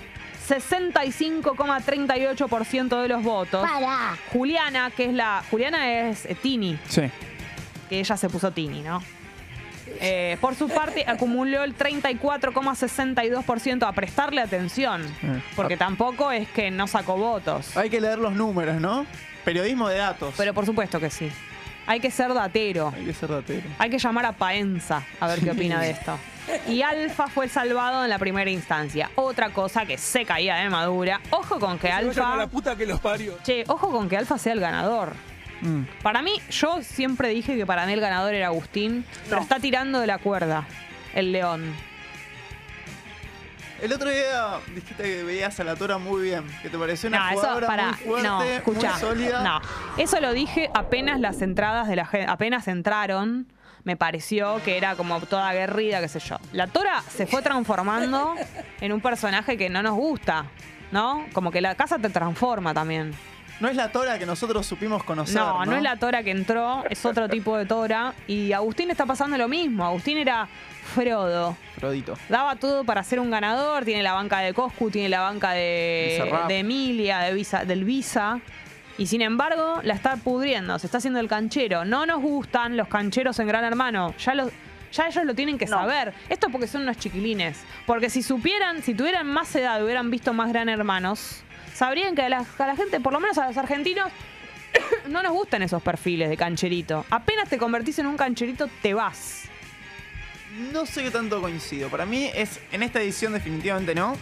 65,38% 0.47 3.01
de 3.01 3.09
los 3.09 3.23
votos. 3.23 3.67
Para. 3.69 4.17
Juliana, 4.33 4.91
que 4.95 5.07
es 5.07 5.15
la. 5.15 5.43
Juliana 5.51 5.91
es 6.11 6.27
eh, 6.27 6.35
Tini, 6.35 6.79
Sí. 6.89 7.05
que 7.89 8.01
ella 8.01 8.17
se 8.19 8.29
puso 8.29 8.51
Tini, 8.51 8.83
¿no? 8.83 9.03
Eh, 10.01 10.37
por 10.41 10.55
su 10.55 10.69
parte, 10.69 11.05
acumuló 11.07 11.65
el 11.65 11.77
34,62% 11.77 13.87
a 13.87 13.93
prestarle 13.93 14.41
atención. 14.41 15.03
Eh. 15.23 15.43
Porque 15.57 15.77
tampoco 15.77 16.33
es 16.33 16.49
que 16.49 16.71
no 16.71 16.87
sacó 16.87 17.17
votos. 17.17 17.77
Hay 17.77 17.91
que 17.91 18.01
leer 18.01 18.19
los 18.19 18.35
números, 18.35 18.81
¿no? 18.81 19.07
Periodismo 19.45 19.89
de 19.89 19.99
datos. 19.99 20.35
Pero 20.37 20.55
por 20.55 20.67
supuesto 20.67 21.01
que 21.01 21.11
sí. 21.11 21.31
Hay 21.87 22.01
que 22.01 22.11
ser 22.11 22.33
datero. 22.33 22.93
Hay 22.97 23.05
que 23.05 23.13
ser 23.13 23.29
datero. 23.29 23.69
Hay 23.79 23.91
que 23.91 23.99
llamar 23.99 24.27
a 24.27 24.33
Paenza 24.33 25.03
a 25.21 25.29
ver 25.29 25.41
qué 25.41 25.51
opina 25.51 25.81
de 25.81 25.91
esto. 25.91 26.19
Y 26.69 26.83
Alfa 26.83 27.27
fue 27.27 27.49
salvado 27.49 28.05
en 28.05 28.11
la 28.11 28.19
primera 28.19 28.51
instancia. 28.51 29.11
Otra 29.15 29.51
cosa 29.51 29.87
que 29.87 29.99
se 29.99 30.25
caía 30.25 30.57
de 30.57 30.71
madura. 30.71 31.21
Ojo 31.31 31.59
con 31.59 31.79
que 31.79 31.91
Alfa. 31.91 32.47
puta 32.47 32.77
que 32.77 32.87
los 32.87 33.01
parió. 33.01 33.39
Che, 33.43 33.65
ojo 33.69 33.91
con 33.91 34.09
que 34.09 34.17
Alfa 34.17 34.39
sea 34.39 34.55
el 34.55 34.61
ganador. 34.61 35.13
Mm. 35.61 35.83
Para 36.03 36.23
mí, 36.23 36.33
yo 36.51 36.83
siempre 36.83 37.29
dije 37.29 37.57
que 37.57 37.65
para 37.67 37.87
mí 37.87 37.93
el 37.93 38.01
ganador 38.01 38.35
era 38.35 38.49
Agustín, 38.49 39.05
pero 39.29 39.41
está 39.41 39.59
tirando 39.61 40.01
de 40.01 40.07
la 40.07 40.19
cuerda 40.19 40.67
el 41.15 41.33
león. 41.33 41.73
El 43.81 43.93
otro 43.93 44.09
día 44.09 44.61
dijiste 44.75 45.03
que 45.03 45.23
veías 45.25 45.59
a 45.61 45.65
la 45.65 45.75
Tora 45.77 45.99
muy 45.99 46.23
bien, 46.23 46.45
que 46.63 46.71
te 46.71 46.79
pareció 46.79 47.09
una 47.09 47.19
No, 47.19 47.29
eso 47.31 47.41
jugadora 47.41 47.67
para. 47.67 47.87
muy 47.89 47.97
fuerte, 47.99 48.29
No, 48.29 48.43
escucha. 48.43 48.91
muy 48.93 49.01
sólida. 49.01 49.43
No, 49.43 49.61
eso 49.99 50.21
lo 50.21 50.33
dije 50.33 50.71
apenas 50.75 51.21
las 51.21 51.43
entradas 51.43 51.89
de 51.89 51.97
la 51.97 52.07
gente, 52.07 52.31
apenas 52.31 52.69
entraron. 52.69 53.47
Me 53.83 53.97
pareció 53.97 54.63
que 54.65 54.79
era 54.79 54.95
como 54.97 55.21
toda 55.21 55.51
aguerrida, 55.51 56.01
qué 56.01 56.09
sé 56.09 56.19
yo. 56.21 56.39
La 56.53 56.67
Tora 56.69 57.03
se 57.03 57.27
fue 57.27 57.43
transformando 57.43 58.35
en 58.81 58.93
un 58.93 59.03
personaje 59.03 59.59
que 59.59 59.69
no 59.69 59.83
nos 59.83 59.95
gusta, 59.95 60.47
¿no? 60.91 61.27
Como 61.35 61.51
que 61.51 61.61
la 61.61 61.75
casa 61.75 61.99
te 61.99 62.09
transforma 62.09 62.73
también. 62.73 63.13
No 63.61 63.69
es 63.69 63.77
la 63.77 63.91
Tora 63.93 64.19
que 64.19 64.27
nosotros 64.27 64.67
supimos 64.67 65.05
conocer. 65.05 65.37
No, 65.37 65.61
No, 65.65 65.67
no, 65.67 65.77
es 65.77 65.83
la 65.83 65.97
Tora 65.97 66.23
que 66.23 66.31
entró, 66.33 66.85
es 66.91 67.05
otro 67.07 67.29
tipo 67.29 67.57
de 67.57 67.67
Tora. 67.67 68.13
Y 68.27 68.53
Agustín 68.53 68.91
está 68.91 69.07
pasando 69.07 69.39
lo 69.39 69.49
mismo. 69.49 69.85
Agustín 69.85 70.19
era 70.19 70.49
Frodo. 70.95 71.57
Frodito. 71.79 72.15
Daba 72.29 72.57
todo 72.57 72.85
para 72.85 73.03
ser 73.05 73.21
un 73.21 73.31
ganador. 73.31 73.85
Tiene 73.85 74.03
la 74.03 74.13
banca 74.13 74.41
de 74.41 74.53
Coscu, 74.55 74.91
tiene 74.91 75.09
la 75.09 75.21
banca 75.21 75.53
de, 75.53 76.47
Emilia, 76.49 77.21
de 77.21 77.33
Visa, 77.33 77.65
del 77.65 77.85
Visa. 77.85 78.41
Y 78.99 79.07
sin 79.07 79.23
embargo, 79.23 79.81
la 79.83 79.95
está 79.95 80.17
pudriendo, 80.17 80.79
se 80.79 80.87
está 80.87 80.99
haciendo 80.99 81.19
el 81.21 81.29
canchero. 81.29 81.85
No 81.85 82.07
nos 82.07 82.21
gustan 82.23 82.77
los 82.77 82.89
cancheros 82.89 83.39
en 83.39 83.47
Gran 83.49 83.65
Hermano. 83.65 84.15
Ya 84.19 84.35
los. 84.35 84.51
Ya 84.93 85.09
ellos 85.09 85.25
lo 85.25 85.35
tienen 85.35 85.59
que 85.59 85.67
No. 85.67 85.79
saber. 85.79 86.15
Esto 86.29 86.49
porque 86.51 86.69
son 86.69 86.83
unos 86.83 86.97
chiquilines. 86.99 87.61
Porque 87.87 88.09
si 88.11 88.23
supieran, 88.23 88.81
si 88.83 88.95
tuvieran 88.95 89.27
más 89.27 89.55
edad, 89.57 89.83
hubieran 89.85 90.09
visto 90.11 90.33
más 90.33 90.51
Gran 90.53 90.69
Hermanos, 90.69 91.43
sabrían 91.75 92.15
que 92.15 92.23
a 92.23 92.29
la, 92.31 92.47
a 92.59 92.67
la 92.67 92.77
gente, 92.77 93.01
por 93.01 93.13
lo 93.13 93.21
menos 93.21 93.37
a 93.37 93.47
los 93.47 93.57
argentinos, 93.59 94.11
no 95.09 95.23
nos 95.23 95.33
gustan 95.33 95.61
esos 95.63 95.83
perfiles 95.83 96.31
de 96.31 96.37
cancherito. 96.37 97.05
Apenas 97.11 97.49
te 97.51 97.59
convertís 97.59 97.99
en 97.99 98.07
un 98.07 98.17
cancherito, 98.17 98.69
te 98.81 98.95
vas. 98.95 99.43
No 100.73 100.87
sé 100.87 101.03
qué 101.03 101.11
tanto 101.11 101.41
coincido. 101.41 101.89
Para 101.89 102.07
mí 102.07 102.31
es 102.35 102.61
en 102.73 102.83
esta 102.83 103.01
edición 103.03 103.33
definitivamente 103.33 103.95
no. 103.95 104.17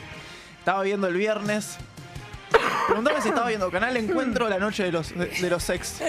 Estaba 0.58 0.82
viendo 0.82 1.06
el 1.06 1.14
viernes. 1.16 1.76
Preguntame 2.86 3.20
si 3.20 3.28
estaba 3.28 3.48
viendo 3.48 3.70
Canal 3.70 3.96
Encuentro 3.96 4.48
la 4.48 4.58
noche 4.58 4.84
de 4.84 4.92
los, 4.92 5.16
de, 5.16 5.26
de 5.26 5.50
los 5.50 5.68
ex. 5.70 6.00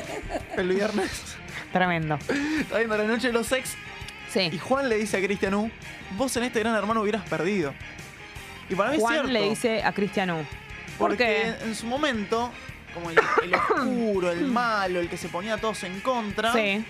El 0.56 0.70
viernes. 0.70 1.36
Tremendo. 1.72 2.16
Estaba 2.60 2.80
viendo 2.80 2.98
la 2.98 3.04
noche 3.04 3.28
de 3.28 3.34
los 3.34 3.52
ex. 3.52 3.74
Y 3.74 3.76
Sí. 4.50 4.58
Juan 4.58 4.90
le 4.90 4.98
dice 4.98 5.18
a 5.18 5.22
Cristian 5.22 5.54
U, 5.54 5.70
vos 6.18 6.36
en 6.38 6.44
este 6.46 6.60
gran 6.60 6.74
hermano 6.76 7.02
hubieras 7.02 7.22
perdido. 7.30 7.72
Y 8.68 8.74
para 8.76 8.90
mí 8.90 8.96
es 8.98 9.02
Juan 9.02 9.14
cierto. 9.14 9.32
le 9.32 9.42
dice 9.50 9.84
a 9.84 9.92
Cristian 9.92 10.32
U. 10.32 10.46
¿Por 10.98 11.10
Porque 11.10 11.26
qué? 11.60 11.66
en 11.66 11.76
su 11.76 11.86
momento, 11.88 12.52
como 12.94 13.10
el, 13.10 13.18
el 13.44 13.54
oscuro, 13.56 14.32
el 14.32 14.46
malo, 14.46 15.00
el 15.00 15.10
que 15.10 15.18
se 15.18 15.28
ponía 15.30 15.56
a 15.56 15.58
todos 15.58 15.84
en 15.84 16.00
contra, 16.02 16.54
Sí. 16.54 16.84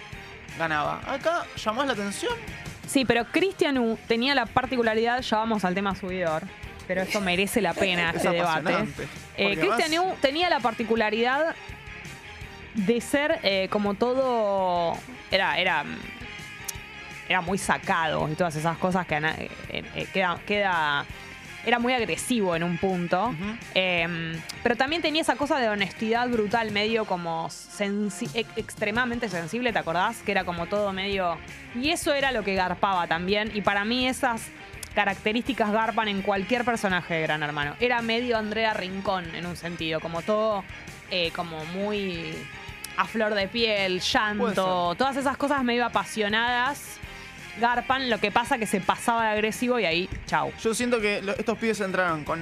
ganaba. 0.57 1.01
Acá 1.07 1.43
llamás 1.55 1.87
la 1.87 1.93
atención. 1.93 2.33
Sí, 2.87 3.05
pero 3.05 3.25
Cristian 3.25 3.77
U 3.77 3.97
tenía 4.07 4.35
la 4.35 4.45
particularidad, 4.45 5.21
ya 5.21 5.37
vamos 5.37 5.63
al 5.65 5.73
tema 5.73 5.95
subidor, 5.95 6.43
pero 6.87 7.01
esto 7.01 7.21
merece 7.21 7.61
la 7.61 7.73
pena 7.73 8.09
Es 8.09 8.17
este 8.17 8.29
debate. 8.31 8.75
Eh, 9.37 9.57
Cristian 9.57 9.99
U 9.99 10.13
tenía 10.21 10.49
la 10.49 10.59
particularidad 10.59 11.55
de 12.75 13.01
ser 13.01 13.39
eh, 13.43 13.67
como 13.69 13.93
todo. 13.93 14.97
Era, 15.31 15.57
era, 15.57 15.85
era 17.29 17.41
muy 17.41 17.57
sacado 17.57 18.27
y 18.29 18.35
todas 18.35 18.55
esas 18.55 18.77
cosas 18.77 19.07
que 19.07 19.15
eh, 19.15 19.49
eh, 19.95 20.07
queda, 20.13 20.39
queda. 20.45 21.05
Era 21.65 21.79
muy 21.79 21.93
agresivo 21.93 22.55
en 22.55 22.63
un 22.63 22.77
punto. 22.77 23.33
Eh, 23.73 24.37
pero 24.63 24.75
también 24.75 25.01
tenía 25.01 25.21
esa 25.21 25.35
cosa 25.35 25.59
de 25.59 25.69
honestidad 25.69 26.27
brutal, 26.29 26.71
medio 26.71 27.05
como 27.05 27.47
sensi- 27.49 28.29
ex- 28.33 28.49
extremadamente 28.57 29.29
sensible, 29.29 29.71
¿te 29.71 29.79
acordás? 29.79 30.17
Que 30.23 30.31
era 30.31 30.43
como 30.43 30.65
todo 30.67 30.91
medio. 30.93 31.37
Y 31.75 31.89
eso 31.89 32.13
era 32.13 32.31
lo 32.31 32.43
que 32.43 32.55
garpaba 32.55 33.07
también. 33.07 33.51
Y 33.53 33.61
para 33.61 33.85
mí 33.85 34.07
esas 34.07 34.41
características 34.93 35.71
garpan 35.71 36.07
en 36.07 36.21
cualquier 36.21 36.63
personaje 36.65 37.15
de 37.15 37.21
Gran 37.23 37.41
Hermano. 37.43 37.75
Era 37.79 38.01
medio 38.01 38.37
Andrea 38.37 38.73
Rincón 38.73 39.33
en 39.35 39.45
un 39.45 39.55
sentido, 39.55 39.99
como 39.99 40.21
todo 40.21 40.63
eh, 41.09 41.31
como 41.35 41.63
muy 41.65 42.33
a 42.97 43.05
flor 43.05 43.33
de 43.33 43.47
piel, 43.47 44.01
llanto, 44.01 44.95
todas 44.97 45.15
esas 45.17 45.35
cosas 45.37 45.63
medio 45.63 45.83
apasionadas. 45.85 46.97
Garpan, 47.59 48.09
lo 48.09 48.19
que 48.19 48.31
pasa 48.31 48.57
que 48.57 48.65
se 48.65 48.79
pasaba 48.81 49.25
de 49.25 49.29
agresivo 49.31 49.79
y 49.79 49.85
ahí, 49.85 50.09
chau. 50.25 50.51
Yo 50.61 50.73
siento 50.73 50.99
que 50.99 51.21
lo- 51.21 51.33
estos 51.33 51.57
pibes 51.57 51.79
entraron 51.81 52.23
con 52.23 52.41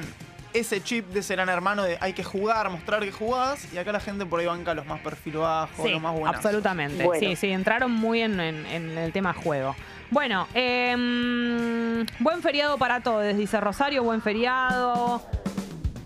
ese 0.53 0.81
chip 0.83 1.07
de 1.09 1.23
ser 1.23 1.39
hermano 1.39 1.83
de 1.83 1.97
hay 2.01 2.11
que 2.13 2.23
jugar, 2.25 2.69
mostrar 2.69 3.01
que 3.01 3.11
jugás, 3.11 3.71
y 3.73 3.77
acá 3.77 3.91
la 3.93 3.99
gente 4.01 4.25
por 4.25 4.39
ahí 4.39 4.45
banca 4.47 4.73
los 4.73 4.85
más 4.85 4.99
perfil 4.99 5.37
bajo, 5.37 5.83
Sí, 5.83 5.91
los 5.91 6.01
más 6.01 6.13
buenos. 6.13 6.35
absolutamente. 6.35 7.03
Bueno. 7.05 7.25
Sí, 7.25 7.35
sí, 7.35 7.51
entraron 7.51 7.91
muy 7.91 8.21
en, 8.21 8.39
en- 8.39 8.65
en 8.65 8.97
el 8.97 9.11
tema 9.13 9.33
juego. 9.33 9.75
Bueno, 10.09 10.47
em, 10.53 12.05
buen 12.19 12.41
feriado 12.41 12.77
para 12.77 12.99
todos, 13.01 13.35
dice 13.37 13.61
Rosario, 13.61 14.03
buen 14.03 14.21
feriado. 14.21 15.21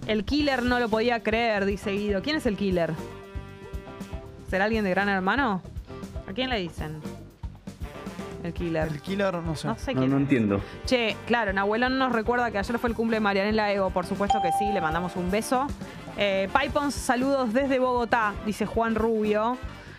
El 0.06 0.24
killer 0.26 0.62
no 0.62 0.80
lo 0.80 0.90
podía 0.90 1.24
creer, 1.24 1.66
dice 1.66 1.92
Guido. 1.92 2.22
¿Quién 2.22 2.36
es 2.36 2.46
el 2.46 2.56
killer? 2.56 2.94
¿Será 4.50 4.66
alguien 4.66 4.84
de 4.84 4.92
Gran 4.92 5.10
Hermano? 5.10 5.64
¿A 6.30 6.34
quién 6.34 6.52
le 6.52 6.60
dicen? 6.60 7.02
El 8.46 8.54
killer. 8.54 8.88
El 8.88 9.02
killer, 9.02 9.34
no 9.36 9.56
sé. 9.56 9.68
No 9.68 9.76
sé 9.78 9.94
No, 9.94 10.00
quién 10.02 10.12
no 10.12 10.18
es. 10.18 10.22
entiendo. 10.24 10.62
Che, 10.86 11.16
claro, 11.26 11.52
Nahuelón 11.54 11.98
nos 11.98 12.12
recuerda 12.12 12.52
que 12.52 12.58
ayer 12.60 12.78
fue 12.78 12.90
el 12.90 12.96
cumple 12.96 13.18
de 13.18 13.22
Marianela 13.22 13.72
Ego, 13.72 13.90
por 13.90 14.06
supuesto 14.06 14.40
que 14.42 14.52
sí, 14.60 14.66
le 14.74 14.82
mandamos 14.82 15.16
un 15.16 15.32
beso. 15.32 15.68
Eh, 16.18 16.48
Pipons, 16.58 16.94
saludos 16.94 17.54
desde 17.54 17.80
Bogotá, 17.80 18.34
dice 18.46 18.66
Juan 18.66 18.96
Rubio. 18.96 19.58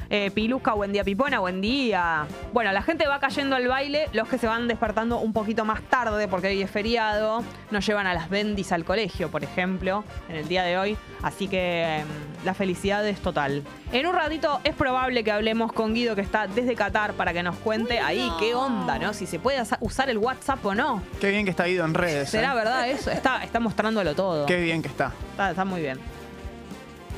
Eh, 0.08 0.30
Pilusca, 0.30 0.72
buen 0.72 0.92
día, 0.92 1.02
Pipona, 1.02 1.40
buen 1.40 1.60
día. 1.60 2.26
Bueno, 2.52 2.70
la 2.72 2.82
gente 2.82 3.06
va 3.08 3.18
cayendo 3.18 3.56
al 3.56 3.66
baile, 3.66 4.08
los 4.12 4.28
que 4.28 4.38
se 4.38 4.46
van 4.46 4.68
despertando 4.68 5.18
un 5.18 5.32
poquito 5.32 5.64
más 5.64 5.82
tarde, 5.82 6.28
porque 6.28 6.48
hoy 6.48 6.62
es 6.62 6.70
feriado, 6.70 7.42
nos 7.70 7.84
llevan 7.84 8.06
a 8.06 8.14
las 8.14 8.30
bendis 8.30 8.70
al 8.70 8.84
colegio, 8.84 9.30
por 9.30 9.42
ejemplo, 9.42 10.04
en 10.28 10.36
el 10.36 10.48
día 10.48 10.62
de 10.62 10.78
hoy. 10.78 10.96
Así 11.22 11.48
que 11.48 11.98
em, 11.98 12.06
la 12.44 12.54
felicidad 12.54 13.06
es 13.06 13.18
total. 13.20 13.64
En 13.92 14.06
un 14.06 14.14
ratito 14.14 14.60
es 14.62 14.74
probable 14.74 15.24
que 15.24 15.32
hablemos 15.32 15.72
con 15.72 15.92
Guido, 15.92 16.14
que 16.14 16.20
está 16.20 16.46
desde 16.46 16.76
Qatar, 16.76 17.14
para 17.14 17.32
que 17.32 17.42
nos 17.42 17.56
cuente 17.56 17.98
ahí 17.98 18.30
qué 18.38 18.54
onda, 18.54 18.98
¿no? 18.98 19.12
Si 19.12 19.26
se 19.26 19.40
puede 19.40 19.60
usar 19.80 20.08
el 20.08 20.18
WhatsApp 20.18 20.64
o 20.64 20.74
no. 20.74 21.02
Qué 21.20 21.30
bien 21.30 21.44
que 21.44 21.50
está 21.50 21.66
ido 21.66 21.84
en 21.84 21.94
redes. 21.94 22.30
¿Será 22.30 22.52
eh. 22.52 22.56
verdad 22.56 22.88
eso? 22.88 23.10
Está, 23.10 23.42
está 23.42 23.58
mostrándolo 23.58 24.14
todo. 24.14 24.46
Qué 24.46 24.60
bien 24.60 24.82
que 24.82 24.88
está. 24.88 25.12
Está, 25.32 25.50
está 25.50 25.64
muy 25.64 25.80
bien. 25.80 25.98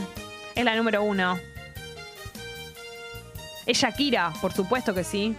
Es 0.55 0.63
la 0.63 0.75
número 0.75 1.03
uno. 1.03 1.37
Es 3.65 3.77
Shakira, 3.77 4.31
por 4.41 4.53
supuesto 4.53 4.93
que 4.93 5.03
sí. 5.03 5.35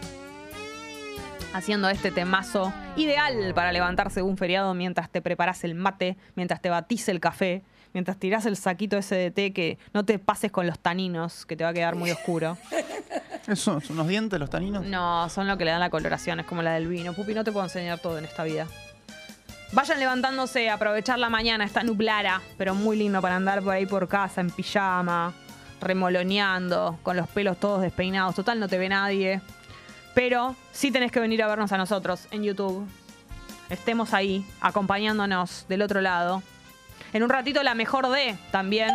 Haciendo 1.55 1.89
este 1.89 2.11
temazo 2.11 2.75
ideal 2.97 3.55
para 3.55 3.71
levantarse 3.71 4.21
un 4.21 4.37
feriado 4.37 4.75
mientras 4.75 5.09
te 5.09 5.23
preparas 5.23 5.63
el 5.63 5.75
mate, 5.75 6.17
mientras 6.35 6.61
te 6.61 6.69
batís 6.69 7.09
el 7.09 7.21
café, 7.21 7.63
mientras 7.93 8.19
tirás 8.19 8.45
el 8.45 8.57
saquito 8.57 8.99
ese 8.99 9.15
de 9.15 9.31
té 9.31 9.53
que 9.53 9.79
no 9.93 10.05
te 10.05 10.19
pases 10.19 10.51
con 10.51 10.67
los 10.67 10.79
taninos, 10.81 11.47
que 11.47 11.57
te 11.57 11.63
va 11.65 11.71
a 11.71 11.75
quedar 11.75 11.95
muy 11.95 12.11
oscuro. 12.11 12.59
¿Eso 13.47 13.81
son 13.81 13.97
unos 13.97 14.09
dientes 14.09 14.41
los 14.41 14.49
taninos? 14.49 14.85
No, 14.87 15.29
son 15.29 15.47
lo 15.47 15.59
que 15.59 15.65
le 15.65 15.71
dan 15.71 15.81
la 15.81 15.91
coloración, 15.91 16.41
es 16.41 16.47
como 16.47 16.63
la 16.63 16.73
del 16.73 16.87
vino. 16.87 17.13
Pupi, 17.13 17.35
no 17.35 17.45
te 17.45 17.53
puedo 17.53 17.65
enseñar 17.65 17.99
todo 17.99 18.19
en 18.19 18.25
esta 18.25 18.43
vida. 18.45 18.67
Vayan 19.73 19.99
levantándose, 19.99 20.71
a 20.71 20.75
aprovechar 20.75 21.19
la 21.19 21.29
mañana, 21.29 21.65
está 21.65 21.83
nublara, 21.83 22.41
pero 22.57 22.75
muy 22.75 22.97
lindo 22.97 23.21
para 23.21 23.37
andar 23.37 23.63
por 23.63 23.75
ahí 23.75 23.87
por 23.87 24.09
casa, 24.09 24.41
en 24.41 24.51
pijama, 24.51 25.35
remoloneando, 25.81 26.99
con 27.03 27.17
los 27.17 27.29
pelos 27.29 27.59
todos 27.59 27.83
despeinados. 27.83 28.35
Total, 28.37 28.61
no 28.61 28.69
te 28.69 28.79
ve 28.79 28.89
nadie. 28.89 29.41
Pero 30.15 30.55
sí 30.73 30.91
tenés 30.91 31.11
que 31.11 31.21
venir 31.21 31.43
a 31.43 31.49
vernos 31.49 31.73
a 31.73 31.77
nosotros 31.77 32.29
en 32.31 32.45
YouTube. 32.45 32.87
Estemos 33.69 34.15
ahí, 34.15 34.47
acompañándonos 34.61 35.67
del 35.69 35.83
otro 35.83 36.01
lado. 36.01 36.43
En 37.13 37.23
un 37.23 37.31
ratito 37.31 37.63
la 37.63 37.75
mejor 37.75 38.09
de 38.09 38.37
también. 38.53 38.91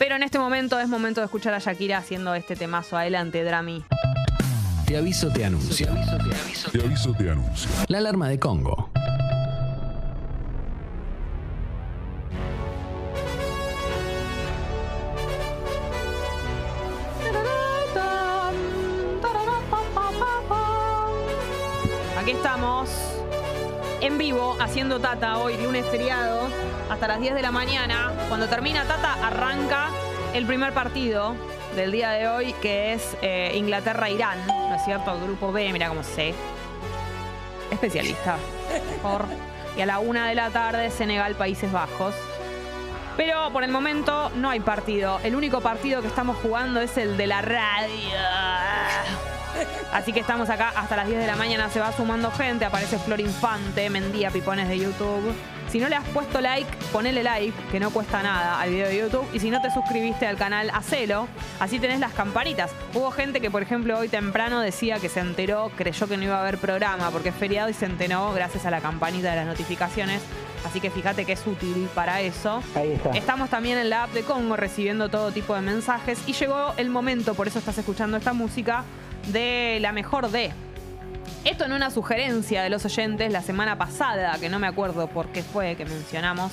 Pero 0.00 0.16
en 0.16 0.22
este 0.22 0.38
momento 0.38 0.80
es 0.80 0.88
momento 0.88 1.20
de 1.20 1.26
escuchar 1.26 1.52
a 1.52 1.58
Shakira 1.58 1.98
haciendo 1.98 2.34
este 2.34 2.56
temazo. 2.56 2.96
Adelante, 2.96 3.44
Drami. 3.44 3.84
Te 4.86 4.96
aviso, 4.96 5.30
te 5.30 5.44
anuncio. 5.44 5.88
Te 6.72 6.80
aviso, 6.80 7.12
te 7.12 7.30
anuncio. 7.30 7.70
La 7.88 7.98
alarma 7.98 8.30
de 8.30 8.38
Congo. 8.38 8.90
En 24.00 24.18
vivo 24.18 24.56
haciendo 24.60 24.98
Tata 25.00 25.38
hoy, 25.38 25.56
lunes 25.56 25.84
feriado, 25.86 26.48
hasta 26.88 27.08
las 27.08 27.20
10 27.20 27.34
de 27.34 27.42
la 27.42 27.50
mañana. 27.50 28.12
Cuando 28.28 28.48
termina 28.48 28.84
Tata, 28.84 29.14
arranca 29.24 29.90
el 30.34 30.46
primer 30.46 30.72
partido 30.72 31.34
del 31.76 31.92
día 31.92 32.10
de 32.10 32.28
hoy, 32.28 32.52
que 32.54 32.94
es 32.94 33.16
eh, 33.22 33.52
Inglaterra-Irán, 33.54 34.46
¿no 34.46 34.74
es 34.74 34.84
cierto? 34.84 35.18
Grupo 35.20 35.52
B, 35.52 35.72
mira 35.72 35.88
cómo 35.88 36.02
sé. 36.02 36.34
Especialista. 37.70 38.36
Por. 39.02 39.26
Y 39.76 39.82
a 39.82 39.86
la 39.86 39.98
una 40.00 40.28
de 40.28 40.34
la 40.34 40.50
tarde, 40.50 40.90
Senegal-Países 40.90 41.70
Bajos. 41.70 42.14
Pero 43.16 43.50
por 43.52 43.64
el 43.64 43.70
momento 43.70 44.30
no 44.36 44.50
hay 44.50 44.60
partido. 44.60 45.20
El 45.22 45.36
único 45.36 45.60
partido 45.60 46.00
que 46.00 46.08
estamos 46.08 46.36
jugando 46.38 46.80
es 46.80 46.96
el 46.96 47.16
de 47.16 47.26
la 47.26 47.42
radio. 47.42 47.90
Así 49.92 50.12
que 50.12 50.20
estamos 50.20 50.48
acá 50.50 50.72
hasta 50.74 50.96
las 50.96 51.06
10 51.06 51.20
de 51.20 51.26
la 51.26 51.36
mañana. 51.36 51.70
Se 51.70 51.80
va 51.80 51.92
sumando 51.92 52.30
gente. 52.30 52.64
Aparece 52.64 52.98
Flor 52.98 53.20
Infante, 53.20 53.90
Mendía 53.90 54.30
Pipones 54.30 54.68
de 54.68 54.78
YouTube. 54.78 55.34
Si 55.70 55.78
no 55.78 55.88
le 55.88 55.94
has 55.94 56.04
puesto 56.08 56.40
like, 56.40 56.68
ponele 56.90 57.22
like, 57.22 57.56
que 57.70 57.78
no 57.78 57.90
cuesta 57.90 58.24
nada 58.24 58.60
al 58.60 58.70
video 58.70 58.88
de 58.88 58.98
YouTube. 58.98 59.28
Y 59.32 59.38
si 59.38 59.50
no 59.50 59.62
te 59.62 59.70
suscribiste 59.70 60.26
al 60.26 60.36
canal, 60.36 60.68
hacelo. 60.74 61.28
Así 61.60 61.78
tenés 61.78 62.00
las 62.00 62.12
campanitas. 62.12 62.72
Hubo 62.92 63.12
gente 63.12 63.40
que, 63.40 63.52
por 63.52 63.62
ejemplo, 63.62 63.96
hoy 63.96 64.08
temprano 64.08 64.60
decía 64.60 64.98
que 64.98 65.08
se 65.08 65.20
enteró, 65.20 65.70
creyó 65.76 66.08
que 66.08 66.16
no 66.16 66.24
iba 66.24 66.38
a 66.38 66.40
haber 66.40 66.58
programa 66.58 67.10
porque 67.12 67.28
es 67.28 67.36
feriado 67.36 67.68
y 67.68 67.74
se 67.74 67.86
enteró 67.86 68.32
gracias 68.32 68.66
a 68.66 68.70
la 68.72 68.80
campanita 68.80 69.30
de 69.30 69.36
las 69.36 69.46
notificaciones. 69.46 70.20
Así 70.64 70.80
que 70.80 70.90
fíjate 70.90 71.24
que 71.24 71.32
es 71.32 71.46
útil 71.46 71.88
para 71.94 72.20
eso. 72.20 72.62
Ahí 72.74 72.92
está. 72.92 73.10
Estamos 73.10 73.48
también 73.48 73.78
en 73.78 73.90
la 73.90 74.04
app 74.04 74.12
de 74.12 74.22
Congo 74.22 74.56
recibiendo 74.56 75.08
todo 75.08 75.30
tipo 75.30 75.54
de 75.54 75.60
mensajes 75.60 76.18
y 76.26 76.32
llegó 76.32 76.74
el 76.76 76.90
momento, 76.90 77.34
por 77.34 77.46
eso 77.46 77.60
estás 77.60 77.78
escuchando 77.78 78.16
esta 78.16 78.32
música, 78.32 78.84
de 79.28 79.78
la 79.80 79.92
mejor 79.92 80.30
de. 80.30 80.52
Esto 81.44 81.64
en 81.64 81.72
una 81.72 81.90
sugerencia 81.90 82.62
de 82.62 82.70
los 82.70 82.84
oyentes 82.84 83.32
la 83.32 83.42
semana 83.42 83.78
pasada, 83.78 84.38
que 84.38 84.48
no 84.48 84.58
me 84.58 84.66
acuerdo 84.66 85.08
por 85.08 85.28
qué 85.28 85.42
fue 85.42 85.74
que 85.76 85.84
mencionamos 85.84 86.52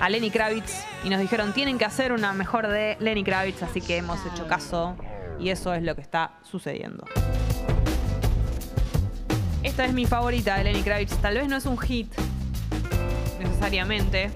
a 0.00 0.08
Lenny 0.08 0.30
Kravitz 0.30 0.84
y 1.04 1.08
nos 1.08 1.20
dijeron 1.20 1.52
tienen 1.52 1.78
que 1.78 1.84
hacer 1.84 2.12
una 2.12 2.32
mejor 2.32 2.68
de 2.68 2.96
Lenny 3.00 3.24
Kravitz, 3.24 3.62
así 3.62 3.80
que 3.80 3.96
hemos 3.96 4.18
hecho 4.26 4.46
caso 4.46 4.96
y 5.38 5.50
eso 5.50 5.74
es 5.74 5.82
lo 5.82 5.94
que 5.94 6.00
está 6.00 6.32
sucediendo. 6.42 7.04
Esta 9.62 9.84
es 9.84 9.92
mi 9.92 10.06
favorita 10.06 10.58
de 10.58 10.64
Lenny 10.64 10.82
Kravitz, 10.82 11.16
tal 11.16 11.34
vez 11.34 11.48
no 11.48 11.56
es 11.56 11.66
un 11.66 11.78
hit 11.78 12.12
necesariamente. 13.40 14.30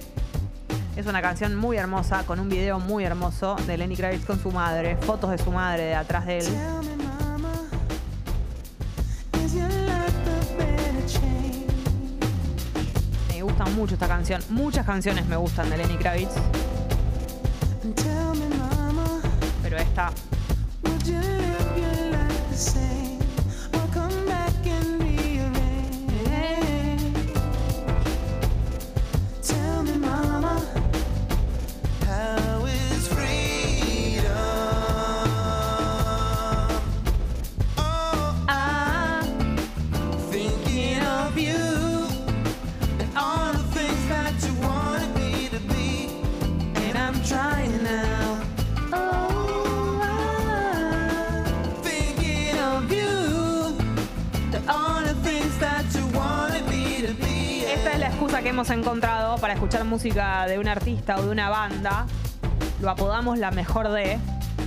Es 0.96 1.06
una 1.06 1.22
canción 1.22 1.54
muy 1.54 1.76
hermosa, 1.76 2.24
con 2.26 2.40
un 2.40 2.48
video 2.48 2.80
muy 2.80 3.04
hermoso 3.04 3.54
de 3.66 3.78
Lenny 3.78 3.94
Kravitz 3.94 4.24
con 4.24 4.42
su 4.42 4.50
madre, 4.50 4.96
fotos 4.96 5.30
de 5.30 5.38
su 5.38 5.52
madre 5.52 5.84
de 5.84 5.94
atrás 5.94 6.26
de 6.26 6.38
él. 6.38 6.46
Me 13.28 13.42
gusta 13.42 13.64
mucho 13.66 13.94
esta 13.94 14.08
canción. 14.08 14.42
Muchas 14.50 14.84
canciones 14.84 15.26
me 15.26 15.36
gustan 15.36 15.70
de 15.70 15.78
Lenny 15.78 15.96
Kravitz. 15.96 16.34
Pero 19.62 19.76
esta. 19.78 20.12
Hemos 58.58 58.70
encontrado 58.70 59.38
para 59.38 59.54
escuchar 59.54 59.84
música 59.84 60.44
de 60.48 60.58
un 60.58 60.66
artista 60.66 61.16
o 61.16 61.22
de 61.22 61.30
una 61.30 61.48
banda. 61.48 62.06
Lo 62.82 62.90
apodamos 62.90 63.38
la 63.38 63.52
mejor 63.52 63.88
de. 63.88 64.18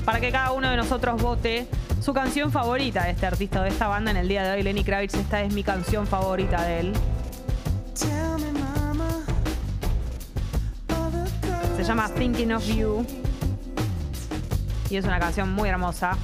Para 0.06 0.22
que 0.22 0.32
cada 0.32 0.54
uno 0.54 0.70
de 0.70 0.78
nosotros 0.78 1.22
vote 1.22 1.68
su 2.00 2.14
canción 2.14 2.54
favorita 2.54 3.04
de 3.04 3.10
este 3.10 3.26
artista 3.26 3.60
o 3.60 3.64
de 3.64 3.70
esta 3.70 3.90
banda 3.90 4.12
en 4.12 4.16
el 4.16 4.30
día 4.30 4.44
de 4.44 4.52
hoy. 4.52 4.64
Lenny 4.64 4.86
Kravitz, 4.86 5.16
esta 5.16 5.42
es 5.42 5.54
mi 5.54 5.62
canción 5.62 6.08
favorita 6.08 6.64
de 6.64 6.80
él. 6.80 6.94
Se 11.76 11.84
llama 11.84 12.08
Thinking 12.08 12.54
of 12.54 12.66
You. 12.66 13.06
Y 14.90 14.96
es 14.96 15.04
una 15.04 15.20
canción 15.20 15.52
muy 15.52 15.68
hermosa, 15.68 16.18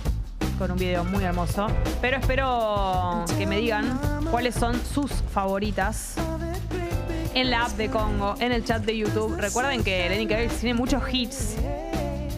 con 0.57 0.72
un 0.72 0.78
video 0.78 1.03
muy 1.03 1.26
hermoso. 1.26 1.68
Pero 1.99 2.15
espero 2.15 3.26
que 3.38 3.45
me 3.45 3.57
digan 3.57 3.99
cuáles 4.32 4.55
son 4.55 4.80
sus 4.86 5.11
favoritas 5.34 6.15
en 7.38 7.52
la 7.52 7.66
app 7.66 7.74
de 7.74 7.90
Congo, 7.90 8.34
en 8.40 8.52
el 8.52 8.66
chat 8.66 8.84
de 8.84 8.98
YouTube. 8.98 9.38
Recuerden 9.38 9.84
que 9.84 10.10
Lenny 10.10 10.26
Kravitz 10.26 10.60
tiene 10.60 10.74
muchos 10.74 11.04
hits. 11.12 11.56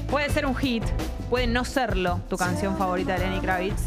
Puede 0.10 0.30
ser 0.30 0.46
un 0.46 0.54
hit, 0.54 0.84
puede 1.30 1.48
no 1.48 1.64
serlo 1.64 2.20
tu 2.30 2.36
canción 2.36 2.78
favorita 2.78 3.14
de 3.14 3.20
Lenny 3.20 3.40
Kravitz. 3.40 3.82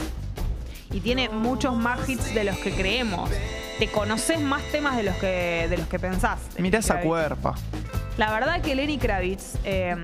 Y 0.90 1.00
tiene 1.00 1.28
muchos 1.28 1.76
más 1.76 2.08
hits 2.08 2.32
de 2.32 2.44
los 2.44 2.56
que 2.56 2.72
creemos. 2.72 3.28
Te 3.78 3.90
conoces 3.90 4.40
más 4.40 4.62
temas 4.72 4.96
de 4.96 5.02
los 5.02 5.14
que, 5.16 5.66
de 5.68 5.76
los 5.76 5.86
que 5.86 5.98
pensás. 5.98 6.40
Mira 6.58 6.78
esa 6.78 7.02
cuerpa. 7.02 7.56
La 8.16 8.32
verdad 8.32 8.62
que 8.62 8.74
Lenny 8.74 8.96
Kravitz 8.96 9.56
eh, 9.64 9.94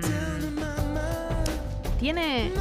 tiene. 1.99 2.53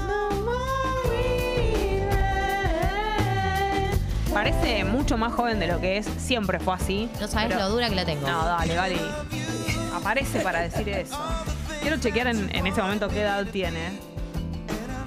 Parece 4.38 4.84
mucho 4.84 5.18
más 5.18 5.34
joven 5.34 5.58
de 5.60 5.66
lo 5.66 5.82
que 5.82 5.98
es. 5.98 6.06
Siempre 6.20 6.60
fue 6.60 6.76
así. 6.76 7.10
No 7.20 7.28
sabes 7.28 7.48
pero- 7.48 7.60
lo 7.62 7.70
dura 7.70 7.90
que 7.90 7.96
la 7.96 8.06
tengo. 8.06 8.28
No, 8.28 8.46
dale, 8.46 8.78
vale. 8.78 8.96
Aparece 9.96 10.42
para 10.42 10.60
decir 10.60 10.88
eso. 10.90 11.18
Quiero 11.82 11.98
chequear 11.98 12.28
en, 12.28 12.56
en 12.56 12.68
este 12.68 12.80
momento 12.80 13.08
qué 13.10 13.22
edad 13.22 13.48
tiene. 13.48 14.00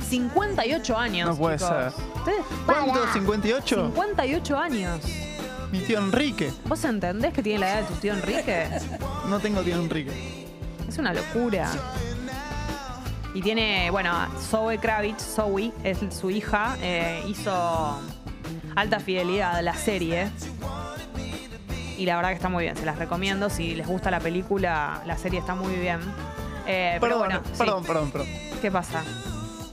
58 0.08 0.96
años. 0.98 1.28
No 1.28 1.36
puede 1.36 1.58
chicos. 1.58 1.70
ser. 1.70 1.92
¿Ustedes? 2.16 2.44
¿Cuánto? 2.66 3.06
¿58? 3.06 3.86
58 3.92 4.58
años. 4.58 5.00
Mi 5.70 5.78
tío 5.78 6.00
Enrique. 6.00 6.52
¿Vos 6.64 6.82
entendés 6.84 7.32
que 7.32 7.44
tiene 7.44 7.60
la 7.60 7.68
edad 7.70 7.82
de 7.82 7.86
tu 7.86 8.00
tío 8.00 8.12
Enrique? 8.14 8.66
No 9.28 9.38
tengo 9.38 9.60
tío 9.62 9.76
Enrique. 9.76 10.48
Es 10.88 10.98
una 10.98 11.14
locura. 11.14 11.70
Y 13.32 13.42
tiene, 13.42 13.92
bueno, 13.92 14.12
Zoe 14.50 14.78
Kravitz, 14.78 15.22
Zoe, 15.36 15.70
es 15.84 15.98
su 16.12 16.30
hija, 16.30 16.76
eh, 16.82 17.22
hizo 17.28 18.00
Alta 18.76 19.00
Fidelidad, 19.00 19.62
la 19.62 19.74
serie. 19.74 20.30
Y 21.98 22.06
la 22.06 22.16
verdad 22.16 22.30
que 22.30 22.36
está 22.36 22.48
muy 22.48 22.64
bien, 22.64 22.76
se 22.76 22.86
las 22.86 22.98
recomiendo. 22.98 23.50
Si 23.50 23.74
les 23.74 23.86
gusta 23.86 24.10
la 24.10 24.20
película, 24.20 25.02
la 25.06 25.18
serie 25.18 25.38
está 25.40 25.54
muy 25.54 25.74
bien. 25.74 26.00
Eh, 26.66 26.96
pero 27.00 27.18
Perdón, 27.18 27.18
bueno, 27.18 27.40
sí. 27.44 27.58
perdón, 27.58 27.84
perdón, 27.84 28.10
perdón. 28.10 28.28
¿qué 28.62 28.70
pasa? 28.70 29.02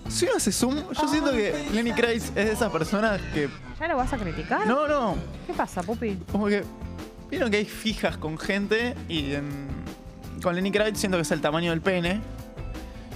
Si 0.09 0.25
uno 0.25 0.35
hace 0.37 0.51
zoom, 0.51 0.75
yo 0.93 1.07
siento 1.07 1.31
que 1.31 1.67
Lenny 1.73 1.91
Kravitz 1.91 2.27
es 2.29 2.35
de 2.35 2.51
esas 2.51 2.71
personas 2.71 3.21
que. 3.33 3.49
¿Ya 3.79 3.87
lo 3.87 3.97
vas 3.97 4.11
a 4.13 4.17
criticar? 4.17 4.65
No, 4.65 4.87
no. 4.87 5.15
¿Qué 5.45 5.53
pasa, 5.53 5.83
Pupi? 5.83 6.17
Como 6.31 6.47
que. 6.47 6.63
Vieron 7.29 7.51
que 7.51 7.57
hay 7.57 7.65
fijas 7.65 8.15
con 8.17 8.37
gente 8.37 8.95
y 9.09 9.33
en- 9.33 9.67
con 10.41 10.55
Lenny 10.55 10.71
Kravitz 10.71 10.97
siento 10.99 11.17
que 11.17 11.23
es 11.23 11.31
el 11.31 11.41
tamaño 11.41 11.71
del 11.71 11.81
pene. 11.81 12.21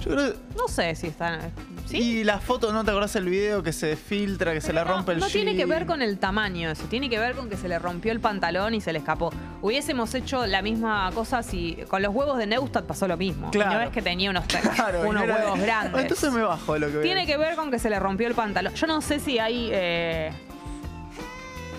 Yo 0.04 0.10
creo 0.12 0.34
No 0.56 0.68
sé 0.68 0.94
si 0.94 1.06
están. 1.06 1.40
¿Sí? 1.86 1.98
Y 2.20 2.24
la 2.24 2.38
foto, 2.38 2.72
¿no 2.72 2.84
te 2.84 2.90
acordás 2.90 3.14
el 3.16 3.28
video 3.28 3.62
que 3.62 3.72
se 3.72 3.96
filtra, 3.96 4.52
que 4.54 4.60
se 4.62 4.72
le 4.72 4.80
Pero 4.80 4.90
no- 4.90 4.96
rompe 4.96 5.12
el 5.12 5.18
No 5.18 5.26
tiene 5.28 5.54
que 5.54 5.66
ver 5.66 5.84
con 5.84 6.00
el 6.00 6.18
tamaño 6.18 6.70
eso, 6.70 6.84
tiene 6.84 7.10
que 7.10 7.18
ver 7.18 7.34
con 7.34 7.50
que 7.50 7.56
se 7.56 7.68
le 7.68 7.78
rompió 7.78 8.12
el 8.12 8.20
pantalón 8.20 8.74
y 8.74 8.80
se 8.80 8.92
le 8.92 9.00
escapó. 9.00 9.30
Hubiésemos 9.60 10.14
hecho 10.14 10.46
la 10.46 10.62
misma 10.62 11.10
cosa 11.14 11.42
si 11.42 11.76
con 11.88 12.00
los 12.00 12.14
huevos 12.14 12.38
de 12.38 12.46
Neustadt 12.46 12.86
pasó 12.86 13.06
lo 13.08 13.16
mismo. 13.18 13.50
Claro. 13.50 13.74
No 13.74 13.80
es 13.82 13.90
que 13.90 14.00
tenía 14.00 14.30
unos, 14.30 14.44
Claro, 14.74 15.02
unos 15.08 15.22
era- 15.24 15.34
huevos 15.36 15.60
grandes. 15.60 16.00
Entonces 16.02 16.32
me 16.32 16.42
bajo 16.42 16.72
de 16.74 16.80
lo 16.80 16.86
que 16.86 16.92
veo. 16.94 17.02
Tiene 17.02 17.26
que 17.26 17.36
ver 17.36 17.56
con 17.56 17.70
que 17.70 17.78
se 17.78 17.90
le 17.90 17.98
rompió 18.00 18.26
el 18.26 18.34
pantalón. 18.34 18.72
Yo 18.74 18.86
no 18.86 19.02
sé 19.02 19.18
si 19.20 19.38
hay 19.38 19.68
eh, 19.72 20.32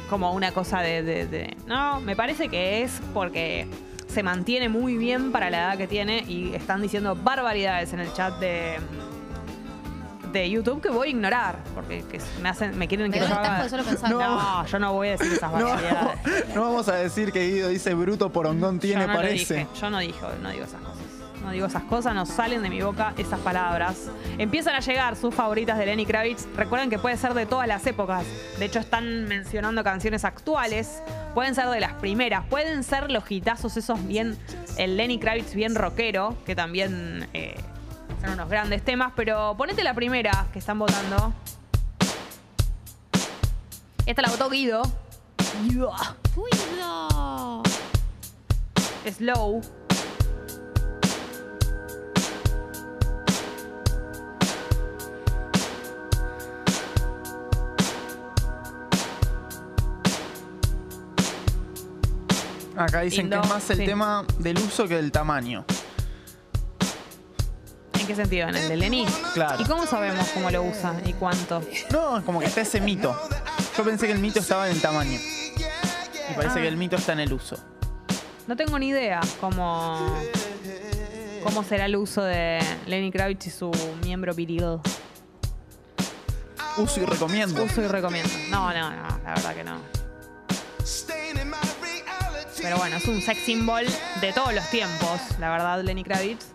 como 0.10 0.34
una 0.34 0.52
cosa 0.52 0.82
de, 0.82 1.02
de- 1.02 1.26
de- 1.26 1.58
No, 1.66 2.00
me 2.02 2.16
parece 2.16 2.50
que 2.50 2.84
es 2.84 3.02
porque 3.14 3.68
se 4.08 4.22
mantiene 4.22 4.70
muy 4.70 4.96
bien 4.98 5.32
para 5.32 5.50
la 5.50 5.58
edad 5.60 5.78
que 5.78 5.88
tiene 5.88 6.24
y 6.28 6.54
están 6.54 6.82
diciendo 6.84 7.16
barbaridades 7.16 7.94
en 7.94 8.00
el 8.00 8.14
chat 8.14 8.38
de 8.40 8.76
de 10.34 10.50
YouTube 10.50 10.82
que 10.82 10.90
voy 10.90 11.08
a 11.08 11.12
ignorar 11.12 11.60
porque 11.74 12.04
que 12.04 12.20
me 12.42 12.50
hacen 12.50 12.78
me 12.78 12.88
quieren 12.88 13.12
que 13.12 13.20
yo 13.20 13.26
haga- 13.26 13.68
no, 14.10 14.66
yo 14.66 14.80
no 14.80 14.94
voy 14.94 15.08
a 15.10 15.12
decir 15.12 15.32
esas 15.34 15.52
No, 15.54 15.66
barbaridades. 15.66 16.56
no 16.56 16.62
vamos 16.62 16.88
a 16.90 16.96
decir 16.96 17.32
que 17.32 17.48
Guido 17.48 17.70
dice 17.70 17.94
bruto 17.94 18.32
porongón 18.32 18.80
tiene, 18.80 19.02
yo 19.02 19.08
no 19.08 19.14
lo 19.14 19.20
parece. 19.20 19.54
dije, 19.60 19.68
yo 19.80 19.90
no 19.90 20.00
digo, 20.00 20.18
no 20.42 20.50
digo 20.50 20.66
esas 20.66 20.82
cosas. 20.82 20.98
no 21.44 21.52
digo 21.52 21.66
esas 21.68 21.84
cosas, 21.84 22.16
no 22.16 22.26
salen 22.26 22.64
de 22.64 22.70
mi 22.70 22.82
boca 22.82 23.14
esas 23.18 23.40
palabras. 23.42 24.10
Empiezan 24.38 24.76
a 24.76 24.80
llegar 24.80 25.16
sus 25.16 25.36
favoritas 25.36 25.78
de 25.78 25.86
Lenny 25.86 26.06
Kravitz. 26.06 26.48
Recuerden 26.56 26.90
que 26.90 26.98
puede 27.00 27.18
ser 27.18 27.34
de 27.34 27.46
todas 27.46 27.68
las 27.68 27.86
épocas. 27.86 28.24
De 28.60 28.66
hecho, 28.66 28.80
están 28.80 29.26
mencionando 29.26 29.84
canciones 29.84 30.24
actuales. 30.26 31.04
Pueden 31.36 31.54
ser 31.54 31.68
de 31.68 31.80
las 31.82 31.94
primeras. 31.94 32.46
Pueden 32.46 32.84
ser 32.84 33.12
los 33.12 33.30
hitazos 33.30 33.76
esos 33.78 34.06
bien. 34.08 34.38
El 34.78 34.96
Lenny 34.98 35.20
Kravitz 35.20 35.54
bien 35.54 35.76
rockero, 35.76 36.36
que 36.46 36.56
también 36.56 37.28
eh, 37.34 37.56
son 38.24 38.34
unos 38.34 38.50
grandes 38.50 38.84
temas. 38.84 39.14
Pero 39.16 39.56
ponete 39.58 39.84
la 39.84 39.94
primera 39.94 40.48
que 40.52 40.60
están 40.60 40.80
votando. 40.80 41.34
Esta 44.06 44.22
la 44.22 44.30
votó 44.30 44.50
Guido. 44.50 44.82
¡Cuido! 46.34 47.64
Slow. 49.06 49.62
Acá 62.76 63.02
dicen 63.02 63.30
Lindo, 63.30 63.40
que 63.40 63.48
es 63.48 63.54
más 63.54 63.70
el 63.70 63.78
sí. 63.78 63.86
tema 63.86 64.26
del 64.40 64.58
uso 64.58 64.88
que 64.88 64.96
del 64.96 65.12
tamaño. 65.12 65.64
¿En 68.04 68.08
qué 68.08 68.16
sentido? 68.16 68.50
¿En 68.50 68.56
el 68.58 68.68
de 68.68 68.76
Lenny? 68.76 69.06
Claro. 69.34 69.62
¿Y 69.62 69.66
cómo 69.66 69.88
sabemos 69.88 70.28
cómo 70.34 70.52
lo 70.52 70.62
usa 70.64 70.94
y 71.06 71.14
cuánto? 71.14 71.64
No, 71.90 72.18
es 72.18 72.24
como 72.26 72.42
que 72.42 72.48
está 72.48 72.60
ese 72.60 72.82
mito. 72.82 73.18
Yo 73.78 73.84
pensé 73.86 74.08
que 74.08 74.12
el 74.12 74.20
mito 74.20 74.40
estaba 74.42 74.68
en 74.68 74.76
el 74.76 74.82
tamaño. 74.82 75.18
Y 76.30 76.34
parece 76.36 76.60
Ah. 76.60 76.62
que 76.64 76.68
el 76.68 76.76
mito 76.76 76.98
está 76.98 77.14
en 77.14 77.22
el 77.22 77.32
uso. 77.32 77.58
No 78.46 78.58
tengo 78.58 78.78
ni 78.78 78.90
idea 78.90 79.22
cómo, 79.40 80.20
cómo 81.46 81.64
será 81.64 81.86
el 81.86 81.96
uso 81.96 82.22
de 82.24 82.60
Lenny 82.88 83.10
Kravitz 83.10 83.48
y 83.48 83.52
su 83.52 83.72
miembro 84.04 84.34
viril. 84.34 84.80
Uso 86.76 87.00
y 87.02 87.06
recomiendo. 87.06 87.64
Uso 87.64 87.82
y 87.84 87.88
recomiendo. 87.88 88.30
No, 88.50 88.74
no, 88.74 88.90
no, 88.92 89.20
la 89.24 89.34
verdad 89.34 89.56
que 89.56 89.64
no. 89.64 89.78
Pero 92.62 92.78
bueno, 92.78 92.98
es 92.98 93.06
un 93.06 93.22
sex 93.22 93.40
symbol 93.46 93.86
de 94.20 94.34
todos 94.34 94.54
los 94.54 94.70
tiempos, 94.70 95.22
la 95.40 95.50
verdad, 95.52 95.82
Lenny 95.84 96.04
Kravitz. 96.04 96.48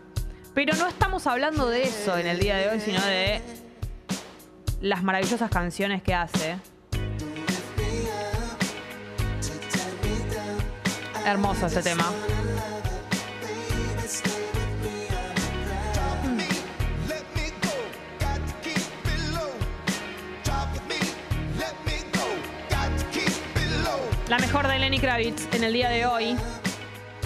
Pero 0.59 0.75
no 0.75 0.89
estamos 0.89 1.25
hablando 1.29 1.69
de 1.69 1.85
eso 1.85 2.19
en 2.19 2.27
el 2.27 2.41
día 2.41 2.57
de 2.57 2.69
hoy, 2.69 2.81
sino 2.81 3.01
de 3.01 3.41
las 4.81 5.05
maravillosas 5.05 5.49
canciones 5.53 6.03
que 6.03 6.13
hace. 6.13 6.57
Hermoso 11.25 11.67
este 11.67 11.81
tema. 11.81 12.11
La 24.29 24.39
mejor 24.39 24.67
de 24.67 24.77
Lenny 24.81 24.99
Kravitz 24.99 25.55
en 25.55 25.63
el 25.63 25.73
día 25.73 25.89
de 25.89 26.05
hoy. 26.05 26.37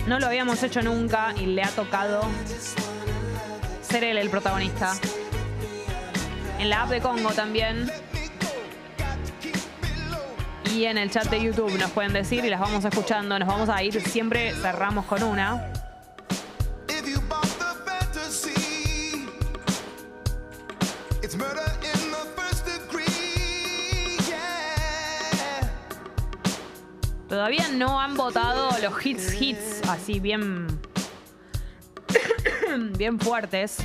No 0.06 0.20
lo 0.20 0.26
habíamos 0.26 0.62
hecho 0.62 0.82
nunca 0.82 1.32
y 1.34 1.46
le 1.46 1.62
ha 1.62 1.70
tocado 1.70 2.28
ser 3.93 4.05
él 4.05 4.16
el 4.16 4.30
protagonista. 4.30 4.95
En 6.59 6.70
la 6.70 6.82
app 6.82 6.88
de 6.88 7.03
Congo 7.03 7.30
también. 7.32 7.90
Y 10.74 10.86
en 10.86 10.97
el 10.97 11.11
chat 11.11 11.26
de 11.26 11.43
YouTube 11.43 11.78
nos 11.78 11.90
pueden 11.90 12.14
decir 12.14 12.43
y 12.43 12.49
las 12.49 12.59
vamos 12.59 12.86
escuchando. 12.86 13.38
Nos 13.38 13.47
vamos 13.47 13.68
a 13.68 13.82
ir. 13.82 14.01
Siempre 14.01 14.55
cerramos 14.55 15.05
con 15.05 15.22
una. 15.22 15.70
Todavía 27.28 27.68
no 27.68 28.01
han 28.01 28.14
votado 28.14 28.70
los 28.82 29.05
hits 29.05 29.34
hits 29.38 29.82
así 29.88 30.18
bien 30.18 30.91
bien 32.97 33.18
fuertes. 33.18 33.78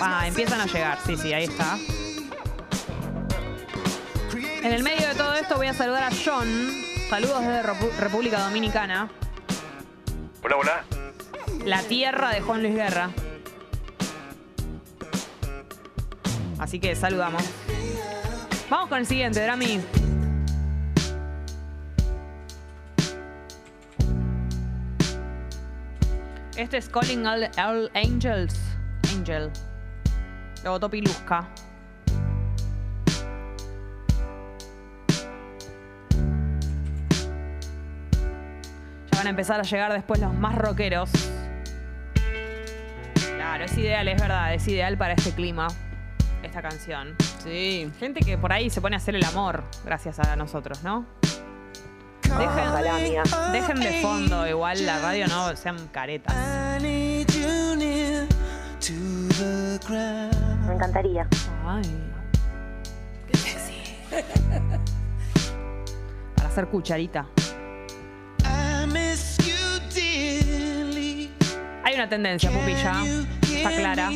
Ah, 0.00 0.26
empiezan 0.26 0.60
a 0.60 0.66
llegar. 0.66 0.98
Sí, 1.06 1.16
sí, 1.16 1.32
ahí 1.32 1.44
está. 1.44 1.78
En 4.62 4.72
el 4.72 4.82
medio 4.82 5.08
de 5.08 5.14
todo 5.14 5.34
esto 5.34 5.56
voy 5.56 5.66
a 5.66 5.74
saludar 5.74 6.04
a 6.04 6.10
John. 6.24 6.46
Saludos 7.10 7.40
desde 7.40 7.62
República 8.00 8.38
Dominicana, 8.40 9.10
Hola, 10.42 10.56
hola. 10.56 10.84
la 11.64 11.82
tierra 11.82 12.30
de 12.30 12.40
Juan 12.40 12.62
Luis 12.62 12.74
Guerra. 12.74 13.10
Así 16.58 16.80
que 16.80 16.96
saludamos. 16.96 17.42
Vamos 18.70 18.88
con 18.88 18.98
el 18.98 19.06
siguiente, 19.06 19.42
Drami. 19.42 19.80
Este 26.62 26.76
es 26.76 26.88
Calling 26.88 27.26
All, 27.26 27.50
All 27.58 27.90
Angels. 27.92 28.56
Angel. 29.12 29.50
Lo 30.62 30.70
votó 30.70 30.88
Pilusca. 30.88 31.48
Ya 39.10 39.18
van 39.18 39.26
a 39.26 39.30
empezar 39.30 39.58
a 39.58 39.64
llegar 39.64 39.92
después 39.92 40.20
los 40.20 40.32
más 40.34 40.54
rockeros. 40.54 41.10
Claro, 43.34 43.64
es 43.64 43.76
ideal, 43.76 44.06
es 44.06 44.20
verdad, 44.20 44.54
es 44.54 44.68
ideal 44.68 44.96
para 44.96 45.14
este 45.14 45.32
clima, 45.32 45.66
esta 46.44 46.62
canción. 46.62 47.16
Sí. 47.42 47.90
Gente 47.98 48.20
que 48.20 48.38
por 48.38 48.52
ahí 48.52 48.70
se 48.70 48.80
pone 48.80 48.94
a 48.94 48.98
hacer 48.98 49.16
el 49.16 49.24
amor 49.24 49.64
gracias 49.84 50.20
a 50.20 50.36
nosotros, 50.36 50.84
¿no? 50.84 51.06
Dejen, 52.38 53.52
dejen 53.52 53.80
de 53.80 54.00
fondo, 54.02 54.46
igual 54.46 54.84
la 54.86 54.98
radio 55.00 55.26
no 55.28 55.54
sean 55.56 55.88
caretas. 55.88 56.34
Me 60.66 60.74
encantaría. 60.74 61.26
Ay. 61.64 61.82
Qué 63.26 63.36
sexy. 63.38 63.74
Para 66.36 66.48
hacer 66.48 66.66
cucharita. 66.68 67.26
Hay 71.84 71.94
una 71.94 72.08
tendencia, 72.08 72.50
pupilla. 72.50 73.02
Está 73.42 73.70
clara. 73.70 74.10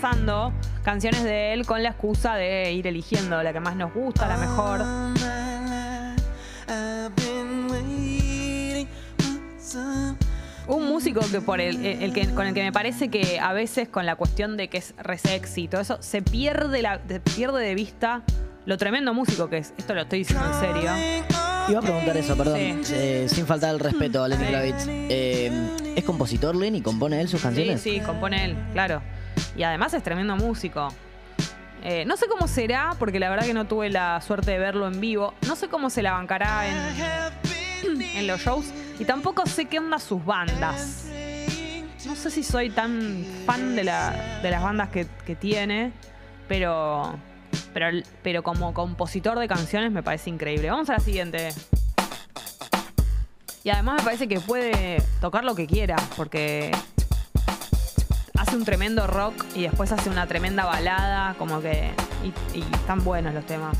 Repasando 0.00 0.52
canciones 0.82 1.22
de 1.24 1.52
él 1.52 1.66
con 1.66 1.82
la 1.82 1.90
excusa 1.90 2.34
de 2.34 2.72
ir 2.72 2.86
eligiendo 2.86 3.42
la 3.42 3.52
que 3.52 3.60
más 3.60 3.76
nos 3.76 3.92
gusta, 3.92 4.26
la 4.26 4.36
mejor. 4.38 4.80
Un 10.68 10.86
músico 10.86 11.20
que 11.32 11.40
por 11.40 11.60
el, 11.60 11.84
el 11.84 12.12
que, 12.12 12.28
con 12.32 12.46
el 12.46 12.54
que 12.54 12.62
me 12.62 12.72
parece 12.72 13.08
que 13.08 13.40
a 13.40 13.52
veces 13.52 13.88
con 13.88 14.06
la 14.06 14.14
cuestión 14.14 14.56
de 14.56 14.68
que 14.68 14.78
es 14.78 14.94
re 14.98 15.18
sexy 15.18 15.62
y 15.64 15.68
todo 15.68 15.80
eso, 15.80 15.98
se 16.00 16.22
pierde, 16.22 16.80
la, 16.80 17.00
se 17.08 17.18
pierde 17.18 17.60
de 17.64 17.74
vista 17.74 18.22
lo 18.66 18.76
tremendo 18.78 19.12
músico 19.12 19.48
que 19.50 19.58
es. 19.58 19.74
Esto 19.78 19.94
lo 19.94 20.02
estoy 20.02 20.20
diciendo 20.20 20.44
en 20.46 20.60
serio. 20.60 20.90
Iba 21.68 21.78
a 21.80 21.82
preguntar 21.82 22.16
eso, 22.16 22.36
perdón, 22.36 22.58
Sí. 22.84 22.92
eh, 22.94 23.26
sin 23.28 23.46
faltar 23.46 23.74
el 23.74 23.80
respeto 23.80 24.22
a 24.22 24.28
Lenny 24.28 24.44
Sí. 24.44 24.50
Kravitz. 24.50 24.86
Eh, 24.88 25.92
¿Es 25.96 26.04
compositor 26.04 26.54
Lenny? 26.54 26.82
¿Compone 26.82 27.20
él 27.20 27.28
sus 27.28 27.40
Sí, 27.40 27.46
canciones? 27.46 27.80
sí, 27.80 28.00
compone 28.00 28.44
él, 28.44 28.56
claro. 28.72 29.02
Y 29.56 29.62
además 29.62 29.94
es 29.94 30.02
tremendo 30.02 30.36
músico. 30.36 30.88
Eh, 31.82 32.04
no 32.04 32.16
sé 32.16 32.26
cómo 32.28 32.46
será, 32.46 32.94
porque 32.98 33.18
la 33.18 33.30
verdad 33.30 33.46
que 33.46 33.54
no 33.54 33.66
tuve 33.66 33.88
la 33.88 34.20
suerte 34.20 34.52
de 34.52 34.58
verlo 34.58 34.86
en 34.86 35.00
vivo. 35.00 35.34
No 35.46 35.56
sé 35.56 35.68
cómo 35.68 35.90
se 35.90 36.02
la 36.02 36.12
bancará 36.12 36.66
en, 36.66 38.26
los 38.26 38.40
shows. 38.40 38.66
Y 38.98 39.04
tampoco 39.04 39.46
sé 39.46 39.64
qué 39.66 39.78
onda 39.78 39.98
sus 39.98 40.24
bandas. 40.24 41.06
No 42.06 42.14
sé 42.16 42.30
si 42.30 42.42
soy 42.42 42.70
tan 42.70 43.24
fan 43.46 43.76
de 43.76 43.84
las 43.84 44.62
bandas 44.62 44.88
que, 44.88 45.06
que 45.24 45.36
tiene, 45.36 45.92
pero, 46.48 47.14
pero, 47.72 48.02
pero 48.22 48.42
como 48.42 48.74
compositor 48.74 49.38
de 49.38 49.48
canciones 49.48 49.92
me 49.92 50.02
parece 50.02 50.30
increíble. 50.30 50.70
Vamos 50.70 50.90
a 50.90 50.94
la 50.94 51.00
siguiente. 51.00 51.50
Y 53.62 53.70
además 53.70 53.96
me 53.98 54.04
parece 54.04 54.28
que 54.28 54.40
puede 54.40 55.02
tocar 55.20 55.44
lo 55.44 55.54
que 55.54 55.66
quiera, 55.66 55.96
porque 56.16 56.72
hace 58.40 58.56
un 58.56 58.64
tremendo 58.64 59.06
rock 59.06 59.44
y 59.54 59.62
después 59.62 59.92
hace 59.92 60.08
una 60.08 60.26
tremenda 60.26 60.64
balada, 60.64 61.34
como 61.38 61.60
que. 61.60 61.90
Y, 62.24 62.58
y 62.58 62.62
están 62.74 63.04
buenos 63.04 63.34
los 63.34 63.44
temas. 63.44 63.76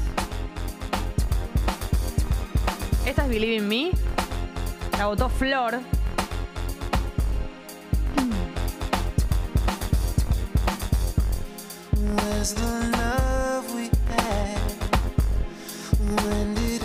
Esa 3.07 3.23
es 3.23 3.29
Believe 3.29 3.57
in 3.57 3.69
Me. 3.69 3.91
La 4.99 5.07
votó 5.07 5.29
Flor. 5.31 5.81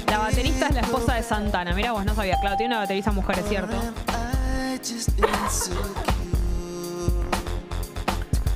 La 0.07 0.17
baterista 0.17 0.67
es 0.67 0.75
la 0.75 0.81
esposa 0.81 1.15
de 1.15 1.23
Santana. 1.23 1.73
Mira 1.73 1.91
vos, 1.91 2.05
no 2.05 2.15
sabía. 2.15 2.37
Claro, 2.39 2.55
tiene 2.55 2.73
una 2.73 2.83
baterista 2.83 3.11
mujer, 3.11 3.39
es 3.39 3.49
cierto. 3.49 3.75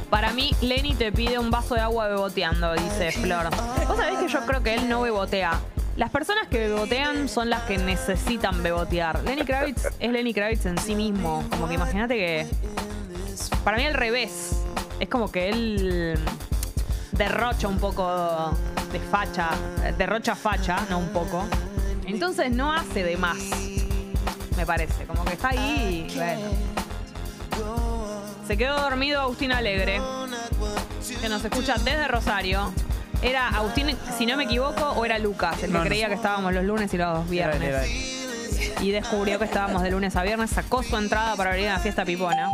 Para 0.09 0.33
mí, 0.33 0.55
Lenny 0.61 0.95
te 0.95 1.11
pide 1.11 1.37
un 1.37 1.51
vaso 1.51 1.75
de 1.75 1.81
agua 1.81 2.07
beboteando, 2.07 2.73
dice 2.73 3.11
Flor. 3.11 3.49
Vos 3.87 3.97
sabés 3.97 4.17
que 4.19 4.27
yo 4.27 4.39
creo 4.45 4.63
que 4.63 4.73
él 4.73 4.89
no 4.89 5.01
bebotea. 5.01 5.59
Las 5.97 6.09
personas 6.09 6.47
que 6.47 6.69
bebotean 6.69 7.29
son 7.29 7.49
las 7.49 7.63
que 7.63 7.77
necesitan 7.77 8.63
bebotear. 8.63 9.23
Lenny 9.23 9.43
Kravitz 9.43 9.87
es 9.99 10.11
Lenny 10.11 10.33
Kravitz 10.33 10.65
en 10.65 10.77
sí 10.77 10.95
mismo. 10.95 11.43
Como 11.49 11.67
que 11.67 11.75
imagínate 11.75 12.15
que. 12.15 12.47
Para 13.63 13.77
mí 13.77 13.85
al 13.85 13.93
revés. 13.93 14.63
Es 14.99 15.09
como 15.09 15.31
que 15.31 15.49
él 15.49 16.19
derrocha 17.11 17.67
un 17.67 17.79
poco 17.79 18.57
de 18.91 18.99
facha. 18.99 19.49
Derrocha 19.97 20.35
facha, 20.35 20.77
no 20.89 20.99
un 20.99 21.09
poco. 21.09 21.45
Entonces 22.05 22.51
no 22.51 22.73
hace 22.73 23.03
de 23.03 23.17
más. 23.17 23.37
Me 24.57 24.65
parece. 24.65 25.05
Como 25.05 25.23
que 25.25 25.33
está 25.33 25.49
ahí 25.49 26.07
y. 26.09 26.15
Bueno. 26.15 28.18
Se 28.49 28.57
quedó 28.57 28.81
dormido 28.81 29.21
Agustín 29.21 29.51
Alegre, 29.51 30.01
que 31.21 31.29
nos 31.29 31.45
escucha 31.45 31.75
desde 31.75 32.07
Rosario. 32.07 32.73
Era 33.21 33.47
Agustín, 33.49 33.95
si 34.17 34.25
no 34.25 34.37
me 34.37 34.45
equivoco, 34.45 34.89
o 34.89 35.05
era 35.05 35.19
Lucas, 35.19 35.53
el 35.61 35.67
que 35.67 35.67
No, 35.67 35.79
no. 35.79 35.85
creía 35.85 36.07
que 36.07 36.15
estábamos 36.15 36.51
los 36.51 36.63
lunes 36.63 36.91
y 36.91 36.97
los 36.97 37.29
viernes. 37.29 37.61
Era- 37.61 37.85
era- 37.85 38.81
Y 38.81 38.89
descubrió 38.89 39.37
que 39.37 39.45
estábamos 39.45 39.83
de 39.83 39.91
lunes 39.91 40.15
a 40.15 40.23
viernes, 40.23 40.49
sacó 40.49 40.81
su 40.81 40.97
entrada 40.97 41.35
para 41.35 41.51
venir 41.51 41.67
a 41.67 41.73
la 41.73 41.79
fiesta 41.79 42.03
pipona. 42.05 42.49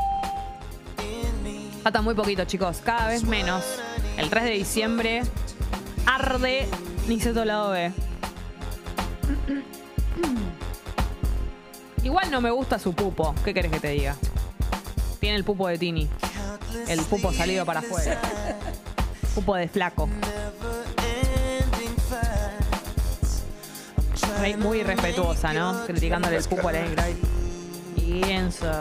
Falta 1.82 2.02
muy 2.02 2.14
poquito, 2.14 2.44
chicos, 2.44 2.82
cada 2.84 3.08
vez 3.08 3.24
menos. 3.24 3.64
El 4.18 4.30
3 4.30 4.44
de 4.44 4.52
diciembre 4.52 5.22
arde 6.06 6.68
Niceto 7.08 7.46
Lado 7.46 7.72
B. 7.72 7.94
Igual 12.04 12.30
no 12.32 12.42
me 12.42 12.52
gusta 12.52 12.80
su 12.80 12.94
pupo, 12.94 13.34
¿qué 13.46 13.54
querés 13.54 13.72
que 13.72 13.80
te 13.80 13.88
diga? 13.92 14.18
Tiene 15.26 15.40
el 15.40 15.44
pupo 15.44 15.68
de 15.68 15.80
Tini. 15.80 16.08
El 16.88 17.00
pupo 17.02 17.34
salido 17.34 17.66
para 17.66 17.80
afuera. 17.80 18.22
Pupo 19.34 19.56
de 19.56 19.68
flaco. 19.68 20.08
Muy 24.60 24.82
irrespetuosa, 24.82 25.52
¿no? 25.52 25.84
Criticándole 25.88 26.38
el 26.38 26.44
pupo 26.44 26.68
a 26.68 26.72
Lenny 26.74 26.94
Kravitz. 26.94 27.28
Pienso. 27.96 28.72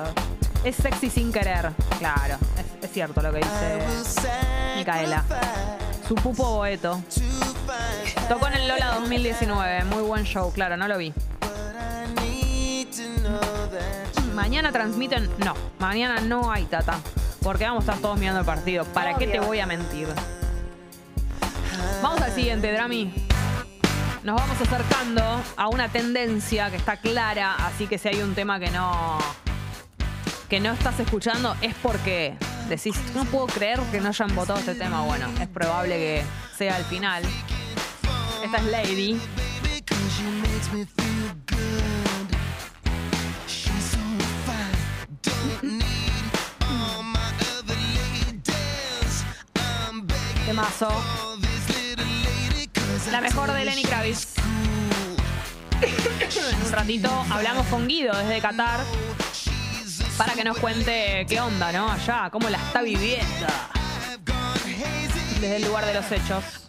Es 0.64 0.76
sexy 0.76 1.08
sin 1.08 1.32
querer. 1.32 1.72
Claro, 1.98 2.36
es, 2.58 2.84
es 2.84 2.92
cierto 2.92 3.22
lo 3.22 3.32
que 3.32 3.38
dice 3.38 3.78
Micaela. 4.76 5.24
Su 6.06 6.14
pupo 6.14 6.44
boeto. 6.56 7.02
Tocó 8.28 8.48
en 8.48 8.52
el 8.52 8.68
Lola 8.68 8.96
2019. 8.96 9.84
Muy 9.84 10.02
buen 10.02 10.24
show, 10.24 10.52
claro, 10.52 10.76
no 10.76 10.88
lo 10.88 10.98
vi. 10.98 11.14
Mañana 14.34 14.72
transmiten. 14.72 15.30
No, 15.38 15.54
mañana 15.78 16.20
no 16.20 16.50
hay 16.50 16.64
tata. 16.64 16.98
Porque 17.42 17.64
vamos 17.64 17.86
a 17.86 17.92
estar 17.92 18.02
todos 18.02 18.18
mirando 18.18 18.40
el 18.40 18.46
partido. 18.46 18.84
¿Para 18.84 19.14
qué 19.14 19.26
te 19.26 19.38
voy 19.38 19.60
a 19.60 19.66
mentir? 19.66 20.08
Vamos 22.02 22.20
al 22.20 22.32
siguiente, 22.32 22.72
Drami. 22.72 23.12
Nos 24.24 24.36
vamos 24.36 24.60
acercando 24.60 25.22
a 25.56 25.68
una 25.68 25.88
tendencia 25.88 26.70
que 26.70 26.76
está 26.76 26.96
clara, 26.96 27.54
así 27.66 27.86
que 27.86 27.98
si 27.98 28.08
hay 28.08 28.22
un 28.22 28.34
tema 28.34 28.58
que 28.58 28.70
no 28.70 29.18
que 30.48 30.60
no 30.60 30.72
estás 30.72 30.98
escuchando 31.00 31.54
es 31.60 31.74
porque 31.82 32.36
decís, 32.68 32.96
no 33.14 33.24
puedo 33.26 33.46
creer 33.46 33.80
que 33.90 34.00
no 34.00 34.08
hayan 34.08 34.34
votado 34.34 34.58
este 34.58 34.74
tema. 34.74 35.02
Bueno, 35.02 35.26
es 35.40 35.48
probable 35.48 35.96
que 35.96 36.24
sea 36.56 36.78
el 36.78 36.84
final. 36.84 37.22
Esta 38.42 38.56
es 38.58 38.64
Lady. 38.64 39.20
Temazo. 50.46 50.88
La 53.10 53.20
mejor 53.20 53.52
de 53.52 53.64
Lenny 53.64 53.82
Kravitz. 53.82 54.34
En 55.80 56.66
un 56.66 56.72
ratito 56.72 57.10
hablamos 57.30 57.66
con 57.66 57.86
Guido 57.86 58.16
desde 58.16 58.40
Qatar 58.40 58.80
para 60.16 60.34
que 60.34 60.44
nos 60.44 60.58
cuente 60.58 61.26
qué 61.28 61.40
onda, 61.40 61.72
¿no? 61.72 61.90
Allá, 61.90 62.28
cómo 62.30 62.48
la 62.48 62.58
está 62.58 62.82
viviendo. 62.82 63.46
Desde 65.40 65.56
el 65.56 65.64
lugar 65.64 65.84
de 65.86 65.94
los 65.94 66.10
hechos. 66.12 66.63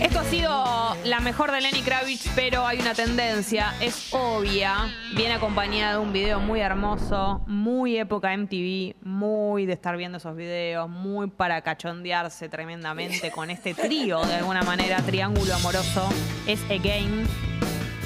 Esto 0.00 0.20
ha 0.20 0.24
sido 0.24 0.96
la 1.04 1.18
mejor 1.18 1.50
de 1.50 1.60
Lenny 1.60 1.82
Kravitz, 1.82 2.30
pero 2.36 2.64
hay 2.64 2.78
una 2.78 2.94
tendencia, 2.94 3.74
es 3.80 4.14
obvia. 4.14 4.86
Viene 5.16 5.34
acompañada 5.34 5.94
de 5.94 5.98
un 5.98 6.12
video 6.12 6.38
muy 6.38 6.60
hermoso, 6.60 7.42
muy 7.48 7.98
época 7.98 8.36
MTV, 8.36 8.94
muy 9.02 9.66
de 9.66 9.72
estar 9.72 9.96
viendo 9.96 10.18
esos 10.18 10.36
videos, 10.36 10.88
muy 10.88 11.28
para 11.28 11.62
cachondearse 11.62 12.48
tremendamente 12.48 13.32
con 13.32 13.50
este 13.50 13.74
trío, 13.74 14.24
de 14.24 14.36
alguna 14.36 14.62
manera, 14.62 14.98
triángulo 14.98 15.52
amoroso. 15.52 16.08
Es 16.46 16.62
Again, 16.70 17.26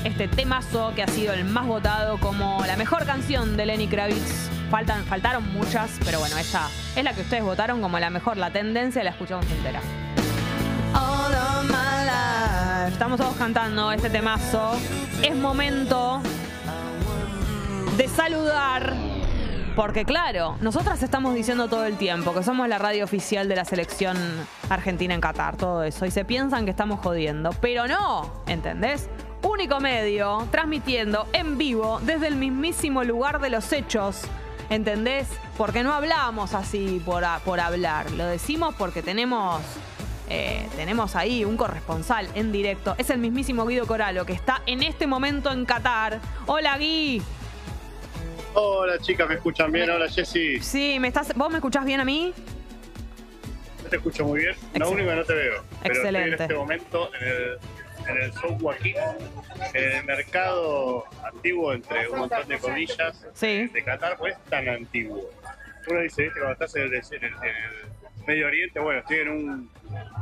este 0.05 0.29
temazo 0.29 0.95
que 0.95 1.03
ha 1.03 1.09
sido 1.09 1.35
el 1.35 1.45
más 1.45 1.67
votado 1.67 2.19
como 2.21 2.65
la 2.67 2.77
mejor 2.77 3.05
canción 3.05 3.55
de 3.59 3.67
Lenny 3.67 3.87
Kravitz. 3.87 4.49
Faltan, 4.71 5.05
faltaron 5.05 5.47
muchas, 5.53 5.91
pero 6.07 6.21
bueno, 6.21 6.39
esta 6.39 6.71
es 6.97 7.05
la 7.05 7.13
que 7.13 7.21
ustedes 7.21 7.45
votaron 7.45 7.83
como 7.83 7.99
la 7.99 8.09
mejor. 8.09 8.39
La 8.39 8.51
tendencia 8.51 9.05
la 9.05 9.11
escuchamos 9.11 9.45
entera. 9.51 9.83
Estamos 12.89 13.19
todos 13.19 13.35
cantando 13.37 13.93
este 13.93 14.11
temazo. 14.11 14.73
Es 15.23 15.35
momento 15.35 16.21
de 17.97 18.09
saludar. 18.09 18.95
Porque 19.75 20.05
claro, 20.05 20.57
nosotras 20.61 21.03
estamos 21.03 21.35
diciendo 21.35 21.69
todo 21.69 21.87
el 21.87 21.97
tiempo 21.97 22.35
que 22.35 22.43
somos 22.43 22.69
la 22.69 22.79
radio 22.79 23.05
oficial 23.05 23.49
de 23.49 23.57
la 23.57 23.65
selección 23.65 24.19
argentina 24.69 25.15
en 25.15 25.23
Qatar, 25.23 25.57
todo 25.57 25.83
eso. 25.83 26.05
Y 26.05 26.11
se 26.11 26.27
piensan 26.27 26.67
que 26.67 26.71
estamos 26.71 27.01
jodiendo. 27.01 27.53
Pero 27.61 27.89
no, 27.89 28.31
¿entendés? 28.47 29.09
Único 29.43 29.81
medio 29.81 30.47
transmitiendo 30.51 31.27
en 31.33 31.57
vivo 31.57 32.01
desde 32.03 32.29
el 32.29 32.37
mismísimo 32.37 33.03
lugar 33.03 33.41
de 33.41 33.49
los 33.49 33.73
hechos. 33.73 34.23
¿Entendés? 34.69 35.27
Porque 35.57 35.83
no 35.83 35.93
hablamos 35.95 36.55
así 36.55 37.03
por, 37.05 37.25
por 37.45 37.61
hablar. 37.61 38.11
Lo 38.13 38.27
decimos 38.27 38.75
porque 38.77 39.03
tenemos 39.03 39.63
eh, 40.35 40.67
tenemos 40.77 41.15
ahí 41.15 41.45
un 41.45 41.59
corresponsal 41.59 42.27
en 42.35 42.53
directo. 42.53 42.95
Es 42.97 43.11
el 43.11 43.19
mismísimo 43.19 43.67
Guido 43.67 43.87
Coralo, 43.87 44.25
que 44.25 44.33
está 44.33 44.63
en 44.65 44.83
este 44.83 45.07
momento 45.07 45.53
en 45.53 45.67
Qatar. 45.67 46.21
Hola, 46.47 46.79
Gui. 46.79 47.21
Hola 48.55 48.99
chicas, 48.99 49.29
¿me 49.29 49.35
escuchan 49.35 49.71
bien? 49.71 49.91
Hola 49.91 50.09
Jessy, 50.09 50.59
Sí, 50.61 50.99
¿me 50.99 51.09
estás, 51.09 51.35
¿vos 51.37 51.51
me 51.51 51.57
escuchás 51.57 51.85
bien 51.85 52.01
a 52.01 52.05
mí? 52.05 52.33
Yo 53.83 53.89
te 53.91 53.97
escucho 53.97 54.25
muy 54.25 54.41
bien. 54.41 54.55
Lo 54.75 54.91
único 54.91 55.09
que 55.11 55.17
no 55.17 55.25
te 55.25 55.35
veo. 55.35 55.63
Pero 55.83 55.95
Excelente. 55.95 56.31
estoy 56.31 56.37
en 56.37 56.43
este 56.43 56.55
momento 56.55 57.11
en 57.21 57.29
el, 57.29 57.59
en 58.09 58.23
el 58.23 58.31
Joaquín, 58.33 58.95
en 59.75 59.93
el 59.99 60.05
mercado 60.05 61.05
antiguo, 61.31 61.73
entre 61.75 62.09
un 62.09 62.21
montón 62.21 62.49
de 62.49 62.59
comillas, 62.59 63.25
Sí. 63.35 63.67
de 63.69 63.85
Qatar, 63.85 64.17
pues 64.17 64.35
es 64.35 64.45
tan 64.51 64.69
antiguo. 64.69 65.31
Uno 65.89 66.01
dice, 66.01 66.23
¿viste? 66.25 66.39
Cuando 66.39 66.53
estás 66.53 66.75
en 66.77 66.83
el, 66.83 66.95
en 66.95 67.03
el- 67.13 67.25
en 67.25 67.57
el 67.57 67.92
Medio 68.27 68.47
Oriente, 68.47 68.79
bueno, 68.81 69.01
estoy 69.01 69.19
en 69.19 69.29
un, 69.29 69.71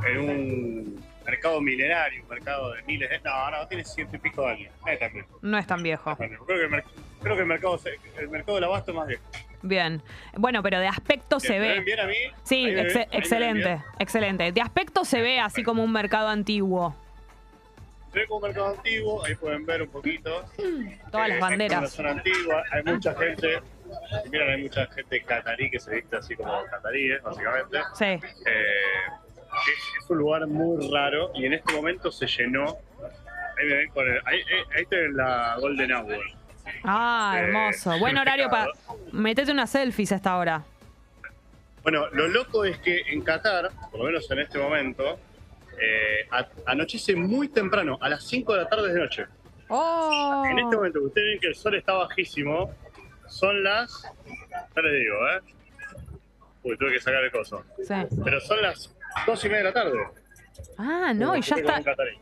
en 0.06 0.18
un 0.18 1.04
mercado 1.26 1.60
milenario, 1.60 2.22
un 2.22 2.28
mercado 2.28 2.72
de 2.72 2.82
miles 2.82 3.10
de... 3.10 3.20
No, 3.20 3.50
no, 3.50 3.66
tiene 3.68 3.84
ciento 3.84 4.16
y 4.16 4.18
pico 4.18 4.42
de 4.46 4.52
años. 4.52 4.72
No 4.84 4.88
es 4.92 4.98
tan 4.98 5.12
viejo. 5.12 5.38
No 5.42 5.58
es 5.58 5.66
tan 5.66 5.82
viejo. 5.82 6.16
Creo 6.16 6.28
que 6.46 6.54
el, 6.64 6.70
merc- 6.70 6.84
creo 7.22 7.34
que 7.36 7.42
el 7.42 7.46
mercado, 7.48 7.80
el 8.18 8.28
mercado 8.28 8.54
del 8.56 8.64
abasto 8.64 8.90
es 8.92 8.96
más 8.96 9.06
viejo. 9.06 9.22
Bien. 9.62 10.02
Bueno, 10.38 10.62
pero 10.62 10.80
de 10.80 10.88
aspecto 10.88 11.38
se 11.38 11.52
¿Me 11.52 11.58
ven 11.60 11.78
ve. 11.80 11.84
bien 11.84 12.00
a 12.00 12.06
mí? 12.06 12.14
Sí, 12.44 12.64
ven, 12.72 12.86
excelente, 13.12 13.82
excelente. 13.98 14.52
De 14.52 14.60
aspecto 14.62 15.04
se 15.04 15.20
ve 15.20 15.38
así 15.38 15.62
como 15.62 15.84
un 15.84 15.92
mercado 15.92 16.28
antiguo. 16.28 16.96
Se 18.12 18.20
ve 18.20 18.26
como 18.26 18.38
un 18.38 18.42
mercado 18.44 18.74
antiguo, 18.74 19.22
ahí 19.24 19.34
pueden 19.34 19.66
ver 19.66 19.82
un 19.82 19.88
poquito. 19.90 20.44
Todas 21.12 21.28
las 21.28 21.36
Eh, 21.36 21.40
banderas. 21.40 21.84
Es 21.92 21.98
una 21.98 22.08
zona 22.08 22.10
antigua, 22.20 22.64
hay 22.72 22.82
mucha 22.84 23.14
gente, 23.14 23.60
miren, 24.30 24.50
hay 24.50 24.62
mucha 24.62 24.86
gente 24.86 25.22
catarí 25.22 25.70
que 25.70 25.80
se 25.80 25.94
viste 25.94 26.16
así 26.16 26.36
como 26.36 26.64
cataríes, 26.66 27.22
básicamente. 27.22 27.78
Sí. 27.94 28.04
Eh, 28.04 28.20
es, 29.68 30.02
es 30.04 30.10
un 30.10 30.18
lugar 30.18 30.46
muy 30.46 30.90
raro 30.90 31.30
y 31.34 31.46
en 31.46 31.54
este 31.54 31.72
momento 31.74 32.10
se 32.10 32.26
llenó. 32.26 32.76
Ahí 33.58 33.66
me 33.66 33.74
ven 33.74 33.90
con 33.90 34.06
el. 34.08 34.20
Ahí, 34.24 34.40
está 34.76 34.96
la 35.12 35.56
Golden 35.60 35.92
Hour. 35.92 36.18
Ah, 36.84 37.34
Eh, 37.36 37.40
hermoso. 37.40 37.98
Buen 37.98 38.16
horario 38.16 38.48
para. 38.48 38.68
Metete 39.12 39.52
unas 39.52 39.70
selfies 39.70 40.12
a 40.12 40.16
esta 40.16 40.36
hora. 40.36 40.62
Bueno, 41.82 42.08
lo 42.10 42.28
loco 42.28 42.64
es 42.64 42.78
que 42.78 43.00
en 43.08 43.22
Qatar, 43.22 43.70
por 43.90 44.00
lo 44.00 44.06
menos 44.06 44.30
en 44.30 44.38
este 44.40 44.58
momento, 44.58 45.18
eh, 45.80 46.28
anochece 46.66 47.16
muy 47.16 47.48
temprano, 47.48 47.98
a 48.02 48.08
las 48.10 48.24
5 48.24 48.52
de 48.52 48.62
la 48.62 48.68
tarde 48.68 48.92
de 48.92 49.00
noche. 49.00 49.26
Oh. 49.68 50.44
En 50.50 50.58
este 50.58 50.76
momento 50.76 51.00
ustedes 51.02 51.26
ven 51.32 51.40
que 51.40 51.46
el 51.46 51.54
sol 51.54 51.74
está 51.76 51.94
bajísimo, 51.94 52.70
son 53.30 53.62
las. 53.64 54.02
Ya 54.76 54.82
les 54.82 55.00
digo, 55.00 55.14
¿eh? 55.28 55.40
Uy, 56.62 56.76
tuve 56.76 56.92
que 56.92 57.00
sacar 57.00 57.24
el 57.24 57.30
coso. 57.32 57.64
Sí. 57.82 57.94
Pero 58.24 58.40
son 58.40 58.60
las 58.60 58.94
dos 59.26 59.42
y 59.44 59.48
media 59.48 59.58
de 59.58 59.64
la 59.64 59.72
tarde. 59.72 59.98
Ah, 60.76 61.12
no, 61.14 61.34
y 61.36 61.40
ya 61.40 61.56
está. 61.56 61.80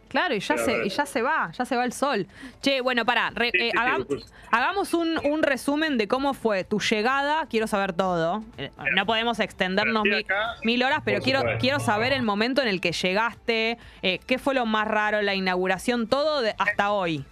Claro, 0.09 0.35
y 0.35 0.41
ya, 0.41 0.55
Pero, 0.55 0.65
se, 0.65 0.87
y 0.87 0.89
ya 0.91 1.07
se 1.07 1.23
va, 1.23 1.51
ya 1.51 1.65
se 1.65 1.77
va 1.77 1.85
el 1.85 1.93
sol. 1.93 2.27
Che, 2.63 2.81
bueno, 2.81 3.05
pará, 3.05 3.31
re- 3.35 3.51
Sí, 3.53 3.59
eh, 3.61 3.71
sí, 3.73 3.79
hagam- 3.79 4.25
hagamos 4.53 4.95
un, 4.95 5.19
un 5.27 5.43
resumen 5.43 5.99
de 5.99 6.07
cómo 6.07 6.35
fue 6.35 6.63
tu 6.63 6.79
llegada. 6.79 7.47
Quiero 7.51 7.67
saber 7.67 7.93
todo. 7.95 8.45
Eh, 8.57 8.71
No 8.95 9.07
podemos 9.07 9.41
extendernos 9.41 10.05
mil, 10.05 10.15
acá, 10.25 10.55
mil 10.63 10.83
horas, 10.85 11.01
pero 11.05 11.21
quiero, 11.21 11.41
supuesto. 11.41 11.61
quiero 11.61 11.81
saber 11.81 12.13
el 12.13 12.23
momento 12.23 12.63
en 12.63 12.69
el 12.69 12.81
que 12.81 12.93
llegaste, 12.93 13.77
eh, 14.03 14.21
qué 14.27 14.39
fue 14.39 14.55
lo 14.55 14.67
más 14.67 14.87
raro, 14.87 15.21
la 15.23 15.35
inauguración, 15.35 16.07
todo 16.07 16.41
de- 16.41 16.55
hasta 16.59 16.93
hoy. 16.93 17.25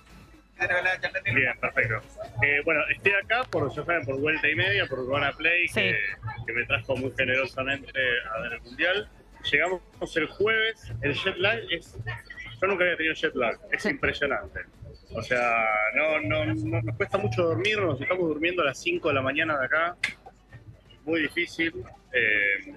Bien, 1.35 1.53
perfecto. 1.61 2.01
Eh, 2.43 2.61
bueno, 2.65 2.81
estoy 2.91 3.13
acá 3.13 3.45
por, 3.51 3.69
ya 3.75 3.85
saben, 3.85 4.05
por 4.07 4.19
vuelta 4.21 4.49
y 4.49 4.55
media, 4.55 4.87
por 4.87 5.01
Urbana 5.01 5.33
Play, 5.33 5.69
Sí. 5.69 5.75
que, 5.81 5.99
que 6.47 6.53
me 6.53 6.65
trajo 6.65 6.97
muy 6.97 7.13
generosamente 7.17 7.93
a 8.35 8.41
ver 8.41 8.53
el 8.55 8.61
Mundial. 8.63 9.09
Llegamos 9.51 9.83
el 10.17 10.27
jueves, 10.27 10.93
el 11.03 11.15
jet 11.15 11.37
lag 11.37 11.59
es... 11.71 11.97
Yo 12.61 12.67
nunca 12.69 12.85
había 12.85 12.97
tenido 12.97 13.15
jet 13.15 13.35
lag, 13.35 13.59
es 13.71 13.83
Sí. 13.83 13.91
impresionante. 13.91 14.61
O 15.13 15.23
sea, 15.23 15.65
no, 15.95 16.21
no, 16.21 16.45
no- 16.47 16.83
nos 16.83 16.97
cuesta 16.97 17.19
mucho 17.19 17.43
dormirnos, 17.45 18.01
estamos 18.01 18.27
durmiendo 18.27 18.63
a 18.63 18.67
las 18.67 18.81
5 18.83 19.09
de 19.09 19.15
la 19.15 19.23
mañana 19.23 19.59
de 19.59 19.67
acá, 19.67 19.97
muy 21.05 21.21
difícil. 21.23 21.73
Eh, 22.13 22.75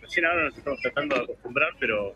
recién 0.00 0.26
ahora 0.26 0.44
nos 0.44 0.56
estamos 0.58 0.78
tratando 0.82 1.16
de 1.16 1.22
acostumbrar, 1.24 1.70
pero 1.80 2.14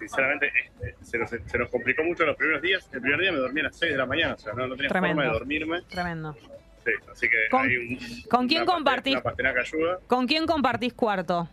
sinceramente 0.00 0.50
este, 0.64 0.96
se, 1.04 1.18
nos, 1.18 1.30
se 1.30 1.58
nos 1.58 1.68
complicó 1.68 2.02
mucho 2.02 2.24
los 2.24 2.36
primeros 2.36 2.62
días. 2.62 2.88
El 2.92 3.00
primer 3.00 3.20
día 3.20 3.32
me 3.32 3.38
dormí 3.38 3.60
a 3.60 3.64
las 3.64 3.76
6 3.78 3.92
de 3.92 3.98
la 3.98 4.06
mañana, 4.06 4.34
o 4.34 4.38
sea, 4.38 4.52
no, 4.54 4.66
no 4.66 4.74
tenía 4.74 4.88
Tremendo. 4.88 5.16
forma 5.22 5.32
de 5.32 5.38
dormirme. 5.38 5.82
Tremendo. 5.82 6.36
Sí, 6.84 6.90
así 7.12 7.28
que 7.28 7.36
¿Con- 7.50 7.68
hay 7.68 7.76
un, 7.76 7.98
con 8.30 8.48
quién 8.48 8.62
una 8.62 8.72
compartís? 8.72 9.16
Una 9.38 9.50
ayuda. 9.50 9.98
¿Con 10.06 10.26
quién 10.26 10.46
compartís 10.46 10.94
cuarto? 10.94 11.48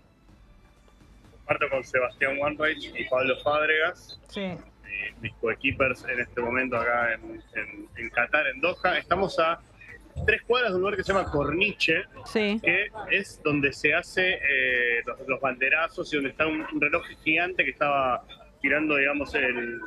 Parto 1.46 1.70
con 1.70 1.84
Sebastián 1.84 2.38
Wanreich 2.40 2.94
y 2.98 3.04
Pablo 3.10 3.36
Fábregas, 3.44 4.20
Sí. 4.30 4.42
mi- 4.42 5.22
mis 5.22 5.34
coequippers 5.36 6.04
en 6.06 6.20
este 6.22 6.42
momento 6.42 6.78
acá 6.78 7.14
en, 7.14 7.42
en- 7.56 7.88
en 7.98 8.10
Qatar, 8.10 8.48
en 8.48 8.62
Doha. 8.62 8.98
Estamos 8.98 9.38
a 9.40 9.60
tres 10.26 10.42
cuadras 10.44 10.72
de 10.72 10.76
un 10.76 10.82
lugar 10.82 10.98
que 10.98 11.04
se 11.04 11.14
llama 11.14 11.30
Corniche, 11.32 12.04
Sí. 12.26 12.60
que 12.64 12.88
es 13.12 13.42
donde 13.44 13.72
se 13.74 13.94
hace 13.94 14.34
eh, 14.36 15.02
los, 15.06 15.20
los 15.28 15.40
banderazos 15.40 16.12
y 16.14 16.18
donde 16.18 16.32
está 16.32 16.48
un, 16.48 16.62
un 16.74 16.82
reloj 16.82 17.06
gigante 17.24 17.64
que 17.64 17.72
estaba 17.72 18.24
girando, 18.62 18.96
digamos, 18.96 19.34
el, 19.36 19.80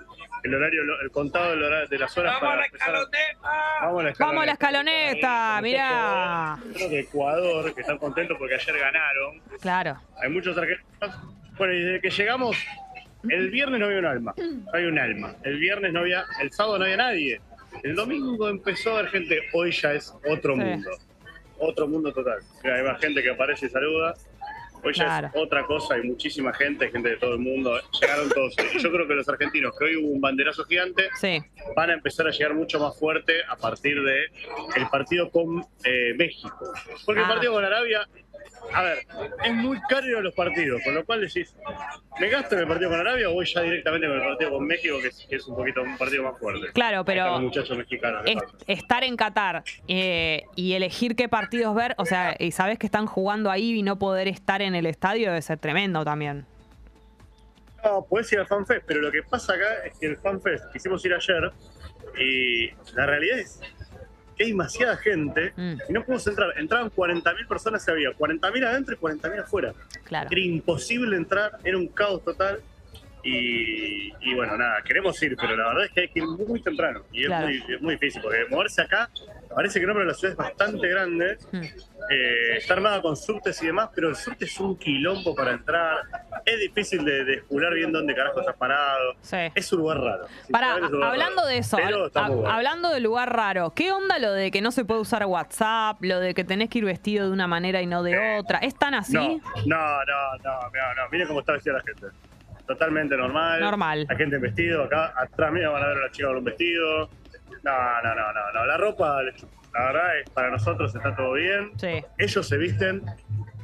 el 0.45 0.55
horario, 0.55 0.83
el 1.03 1.11
contado 1.11 1.51
del 1.51 1.63
horario- 1.65 1.89
de 1.89 1.99
las 1.99 2.17
horas 2.17 2.39
para 2.41 2.65
empezar 2.65 2.95
a- 2.95 3.01
Vamos 3.83 4.01
a 4.01 4.05
la 4.05 4.11
escaloneta. 4.11 4.25
Vamos 4.27 4.43
a 4.43 4.47
la 4.47 4.53
escaloneta, 4.53 5.61
mirá. 5.63 6.59
Creo 6.75 6.89
que 6.91 7.01
Ecuador, 7.01 7.75
que 7.75 7.81
están 7.81 7.99
contentos 7.99 8.37
porque 8.39 8.55
ayer 8.55 8.79
ganaron. 8.79 9.41
Claro. 9.61 9.97
Hay 10.23 10.31
muchos 10.31 10.57
argentinos. 10.57 10.87
Bueno, 11.59 11.73
y 11.75 11.83
desde 11.83 12.01
que 12.01 12.11
llegamos, 12.11 12.57
el 13.29 13.51
viernes 13.51 13.81
no 13.81 13.87
había 13.87 13.99
un 13.99 14.07
alma. 14.07 14.35
No 14.39 14.73
hay 14.73 14.85
un 14.85 14.99
alma. 14.99 15.35
El 15.43 15.59
viernes 15.59 15.93
no 15.93 16.01
había, 16.01 16.25
el 16.41 16.51
sábado 16.53 16.79
no 16.79 16.85
había 16.85 16.97
nadie. 16.97 17.41
El 17.83 17.95
domingo 17.95 18.49
empezó 18.49 18.91
a 18.97 18.99
haber 19.01 19.11
gente. 19.11 19.41
Hoy 19.53 19.73
ya 19.73 19.93
es 19.95 20.13
otro 20.29 20.55
Sí. 20.55 20.61
mundo. 20.61 20.91
Otro 21.59 21.87
mundo 21.89 22.13
total. 22.13 22.39
Hay 22.65 22.83
más 22.83 23.01
gente 23.01 23.23
que 23.23 23.31
aparece 23.31 23.67
y 23.67 23.69
saluda. 23.69 24.15
Hoy 24.83 24.95
ya 24.95 25.19
es 25.21 25.31
otra 25.35 25.63
cosa, 25.67 25.95
hay 25.95 26.03
muchísima 26.05 26.55
gente, 26.55 26.91
gente 26.91 27.11
de 27.11 27.17
todo 27.19 27.35
el 27.35 27.39
mundo. 27.41 27.79
Llegaron 28.01 28.31
todos. 28.31 28.57
Yo 28.83 28.91
creo 28.91 29.07
que 29.07 29.13
los 29.15 29.29
argentinos, 29.29 29.77
que 29.79 29.85
hoy 29.85 29.97
hubo 29.97 30.09
un 30.09 30.23
banderazo 30.23 30.65
gigante, 30.65 31.11
Sí. 31.21 31.39
van 31.77 31.91
a 31.91 31.93
empezar 31.93 32.27
a 32.27 32.31
llegar 32.31 32.55
mucho 32.55 32.81
más 32.81 32.99
fuerte 32.99 33.35
a 33.47 33.57
partir 33.57 34.03
de 34.03 34.25
el 34.77 34.89
partido 34.91 35.31
con 35.31 35.63
eh, 35.85 36.15
México. 36.17 36.73
Porque 37.05 37.21
Ah. 37.21 37.25
el 37.25 37.29
partido 37.29 37.53
con 37.53 37.63
Arabia, 37.65 38.09
a 38.73 38.83
ver, 38.83 38.99
es 39.45 39.55
muy 39.55 39.81
caro 39.89 40.21
los 40.21 40.35
partidos, 40.35 40.81
con 40.85 40.95
lo 40.95 41.05
cual 41.05 41.21
decís, 41.23 41.55
¿me 42.21 42.29
gasto 42.29 42.55
en 42.55 42.63
el 42.63 42.69
partido 42.69 42.91
con 42.91 43.01
Arabia 43.01 43.29
o 43.29 43.33
voy 43.35 43.47
ya 43.47 43.63
directamente 43.63 44.07
con 44.07 44.17
el 44.17 44.23
partido 44.23 44.51
con 44.51 44.67
México, 44.67 44.97
que 45.01 45.09
es, 45.09 45.27
que 45.29 45.37
es 45.37 45.47
un 45.47 45.57
poquito 45.57 45.83
un 45.83 45.97
partido 45.99 46.23
más 46.25 46.39
fuerte? 46.39 46.73
Claro, 46.73 47.05
pero 47.05 47.41
es- 48.25 48.39
estar 48.67 49.03
en 49.05 49.17
Qatar 49.17 49.65
eh, 49.89 50.45
y 50.55 50.75
elegir 50.75 51.17
qué 51.17 51.29
partidos 51.29 51.75
ver, 51.75 51.95
o 51.99 52.05
sea, 52.07 52.37
y 52.39 52.53
sabes 52.53 52.79
que 52.79 52.87
están 52.87 53.07
jugando 53.07 53.51
ahí 53.51 53.79
y 53.79 53.83
no 53.83 53.99
poder 53.99 54.29
estar 54.29 54.63
en 54.63 54.75
el 54.75 54.87
estadio 54.87 55.29
debe 55.29 55.43
ser 55.43 55.59
tremendo 55.59 56.05
también. 56.05 56.47
No, 57.83 58.05
podés 58.05 58.31
ir 58.33 58.39
al 58.41 58.47
FanFest, 58.47 58.85
pero 58.87 59.01
lo 59.01 59.11
que 59.11 59.23
pasa 59.23 59.55
acá 59.55 59.85
es 59.87 59.99
que 59.99 60.07
el 60.07 60.17
FanFest 60.19 60.71
quisimos 60.73 61.05
ir 61.07 61.15
ayer 61.15 61.51
y 62.19 62.71
la 62.95 63.07
realidad 63.07 63.39
es 63.39 63.61
hay 64.43 64.49
demasiada 64.51 64.97
gente 64.97 65.53
Mm. 65.57 65.75
y 65.89 65.93
no 65.93 66.01
podemos 66.05 66.27
entrar. 66.27 66.49
Entraban 66.59 66.91
40.000 66.91 67.47
personas 67.47 67.87
y 67.87 67.91
había 67.91 68.11
40.000 68.13 68.65
adentro 68.65 68.95
y 68.95 68.99
40.000 68.99 69.41
afuera. 69.41 69.73
Claro. 70.05 70.29
Era 70.31 70.41
imposible 70.41 71.17
entrar, 71.17 71.59
era 71.65 71.77
un 71.77 71.89
caos 71.89 72.25
total. 72.25 72.61
Y, 73.23 74.13
y 74.21 74.35
bueno, 74.35 74.57
nada, 74.57 74.83
queremos 74.83 75.23
ir, 75.23 75.37
pero 75.37 75.57
la 75.57 75.69
verdad 75.69 75.85
es 75.85 75.91
que 75.93 76.01
hay 76.01 76.09
que 76.09 76.21
ir 76.21 76.27
muy 76.27 76.61
temprano. 76.63 77.03
Y 77.13 77.25
es, 77.25 77.31
muy, 77.31 77.65
es 77.69 77.83
muy 77.83 77.95
difícil, 77.95 78.23
porque 78.23 78.47
moverse 78.49 78.83
acá, 78.83 79.11
parece 79.55 79.81
que 79.81 79.87
no, 79.87 79.93
pero 79.93 80.07
la 80.07 80.15
ciudad 80.15 80.33
es 80.33 80.39
bastante 80.39 80.89
grande. 80.89 81.37
Mm. 81.53 81.63
Eh, 82.11 82.57
está 82.57 82.75
armada 82.75 83.03
con 83.03 83.17
subtes 83.17 83.63
y 83.63 83.67
demás, 83.67 83.91
pero 83.95 84.09
el 84.09 84.17
subte 84.17 84.47
es 84.47 84.59
un 84.59 84.77
quilombo 84.79 85.35
para 85.35 85.53
entrar. 85.53 85.99
Es 86.45 86.59
difícil 86.59 87.05
de, 87.05 87.25
de 87.25 87.45
bien 87.75 87.93
dónde 87.93 88.15
carajo 88.15 88.41
estás 88.41 88.57
parado. 88.57 89.15
Sí. 89.21 89.37
Es 89.55 89.73
un 89.73 89.81
lugar 89.81 89.99
raro. 89.99 90.27
Para, 90.51 90.73
hablando 90.73 90.99
raro. 90.99 91.47
de 91.47 91.59
eso, 91.59 91.77
bueno. 91.77 92.49
hablando 92.49 92.91
de 92.91 93.01
lugar 93.01 93.35
raro, 93.35 93.73
¿qué 93.75 93.93
onda 93.93 94.19
lo 94.19 94.33
de 94.33 94.51
que 94.51 94.63
no 94.63 94.71
se 94.71 94.85
puede 94.85 95.01
usar 95.01 95.25
WhatsApp, 95.27 95.99
lo 96.01 96.21
de 96.21 96.35
que 96.35 96.45
tenés 96.45 96.71
que 96.71 96.79
ir 96.79 96.85
vestido 96.85 97.27
de 97.27 97.33
una 97.33 97.47
manera 97.47 97.83
y 97.83 97.87
no 97.87 98.03
de 98.03 98.39
otra? 98.39 98.59
¿Es 98.59 98.75
tan 98.75 98.95
así? 98.95 99.15
No, 99.15 99.41
no, 99.67 100.05
no, 100.05 100.37
no, 100.43 100.61
no, 100.63 100.95
no. 100.97 101.09
Miren 101.13 101.29
cómo 101.29 101.41
está 101.41 101.53
vestida 101.53 101.75
la 101.75 101.83
gente. 101.83 102.07
Totalmente 102.71 103.17
normal. 103.17 103.61
Normal. 103.61 104.07
La 104.09 104.15
gente 104.17 104.37
en 104.37 104.43
vestido. 104.43 104.85
Acá 104.85 105.13
atrás 105.17 105.51
mío 105.51 105.73
van 105.73 105.83
a 105.83 105.89
ver 105.89 105.97
a 105.97 106.01
la 106.03 106.11
chica 106.13 106.29
con 106.29 106.37
un 106.37 106.45
vestido. 106.45 107.11
No, 107.65 108.03
no, 108.05 108.15
no, 108.15 108.33
no. 108.33 108.53
no. 108.55 108.65
La 108.65 108.77
ropa, 108.77 109.21
la 109.25 109.85
verdad, 109.87 110.19
es 110.21 110.31
para 110.31 110.51
nosotros 110.51 110.95
está 110.95 111.17
todo 111.17 111.33
bien. 111.33 111.73
Sí. 111.79 112.05
Ellos 112.17 112.47
se 112.47 112.57
visten 112.59 113.03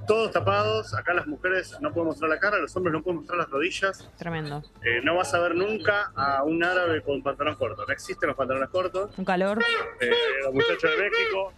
todos 0.09 0.33
tapados. 0.33 0.93
Acá 0.93 1.15
las 1.15 1.29
mujeres 1.29 1.77
no 1.81 1.93
pueden 1.93 2.09
mostrar 2.09 2.31
la 2.31 2.41
cara, 2.41 2.59
los 2.59 2.75
hombres 2.75 2.95
no 2.95 3.01
pueden 3.01 3.19
mostrar 3.19 3.39
las 3.39 3.49
rodillas. 3.49 4.11
Tremendo. 4.19 4.65
Eh, 4.83 5.01
no 5.05 5.15
vas 5.15 5.33
a 5.35 5.39
ver 5.39 5.55
nunca 5.55 6.11
a 6.17 6.43
un 6.43 6.65
árabe 6.65 7.01
con 7.03 7.23
pantalón 7.23 7.55
corto. 7.55 7.87
No 7.87 7.93
existen 7.93 8.27
los 8.27 8.37
pantalones 8.37 8.71
cortos. 8.71 9.17
Un 9.17 9.25
calor. 9.25 9.63
Eh, 10.01 10.11
los 10.43 10.53
muchachos 10.53 10.91
de 10.91 10.97
México. 10.97 11.53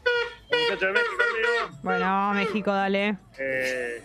Los 0.50 0.60
muchachos 0.60 0.80
de 0.80 0.92
México, 0.92 1.22
amigo. 1.32 1.78
Bueno, 1.82 2.34
México, 2.34 2.72
dale. 2.72 3.16
Eh, 3.38 4.04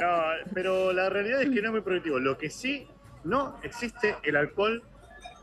no, 0.00 0.22
pero 0.54 0.92
la 0.92 1.08
realidad 1.10 1.42
es 1.42 1.50
que 1.50 1.60
no 1.60 1.68
es 1.68 1.72
muy 1.72 1.80
productivo. 1.80 2.18
Lo 2.18 2.38
que 2.38 2.50
sí, 2.50 2.86
no 3.24 3.58
existe 3.62 4.16
el 4.22 4.36
alcohol, 4.36 4.82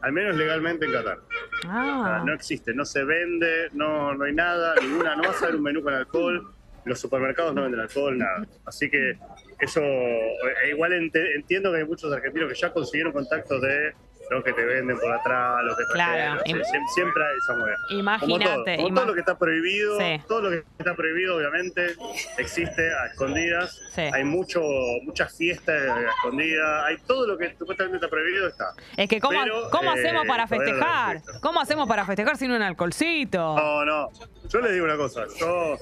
al 0.01 0.11
menos 0.11 0.35
legalmente 0.35 0.85
en 0.85 0.91
Qatar. 0.91 1.19
Ah, 1.65 2.23
no 2.25 2.33
existe, 2.33 2.73
no 2.73 2.85
se 2.85 3.03
vende, 3.03 3.69
no, 3.73 4.13
no 4.13 4.25
hay 4.25 4.33
nada, 4.33 4.75
ninguna, 4.81 5.15
no 5.15 5.23
vas 5.23 5.41
a 5.43 5.47
ver 5.47 5.55
un 5.55 5.63
menú 5.63 5.83
con 5.83 5.93
alcohol, 5.93 6.53
los 6.85 6.99
supermercados 6.99 7.53
no 7.53 7.63
venden 7.63 7.81
alcohol, 7.81 8.17
nada. 8.17 8.47
Así 8.65 8.89
que 8.89 9.17
eso, 9.59 9.81
eh, 9.81 10.69
igual 10.71 10.93
entiendo 10.93 11.71
que 11.71 11.79
hay 11.79 11.85
muchos 11.85 12.11
argentinos 12.11 12.51
que 12.51 12.59
ya 12.59 12.71
consiguieron 12.71 13.13
contactos 13.13 13.61
de 13.61 13.93
los 14.29 14.43
que 14.43 14.53
te 14.53 14.63
venden 14.63 14.97
por 14.99 15.11
atrás, 15.11 15.63
los 15.63 15.75
que 15.77 15.83
Claro, 15.93 16.37
trajeron, 16.37 16.63
sí, 16.65 16.71
siem- 16.71 16.87
siempre 16.93 17.23
hay 17.23 17.37
esa. 17.37 17.53
Como 17.53 17.65
todo, 17.65 17.99
imagínate. 17.99 18.77
como 18.77 18.93
todo 18.95 19.05
lo 19.05 19.13
que 19.13 19.19
está 19.21 19.37
prohibido, 19.37 19.99
Sí. 19.99 20.21
todo 20.27 20.41
lo 20.41 20.49
que 20.51 20.63
está 20.77 20.95
prohibido 20.95 21.37
obviamente 21.37 21.95
existe 22.37 22.93
a 22.93 23.07
escondidas. 23.07 23.79
Sí. 23.93 24.01
Hay 24.01 24.23
mucho, 24.23 24.61
muchas 25.03 25.35
fiestas 25.35 25.89
a 25.89 26.01
escondidas, 26.01 26.85
hay 26.85 26.97
todo 27.07 27.27
lo 27.27 27.37
que 27.37 27.55
supuestamente 27.57 27.97
está 27.97 28.09
prohibido 28.09 28.47
está. 28.47 28.73
Es 28.97 29.09
que, 29.09 29.19
¿cómo, 29.19 29.39
pero, 29.41 29.69
¿cómo 29.71 29.91
eh, 29.95 29.99
hacemos 29.99 30.25
para 30.27 30.47
festejar? 30.47 31.21
¿Cómo 31.41 31.59
hacemos 31.61 31.87
para 31.87 32.05
festejar 32.05 32.37
sin 32.37 32.51
un 32.51 32.61
alcoholcito? 32.61 33.55
No, 33.55 33.85
no. 33.85 34.09
Yo 34.49 34.61
les 34.61 34.73
digo 34.73 34.85
una 34.85 34.97
cosa. 34.97 35.25
Yo 35.39 35.77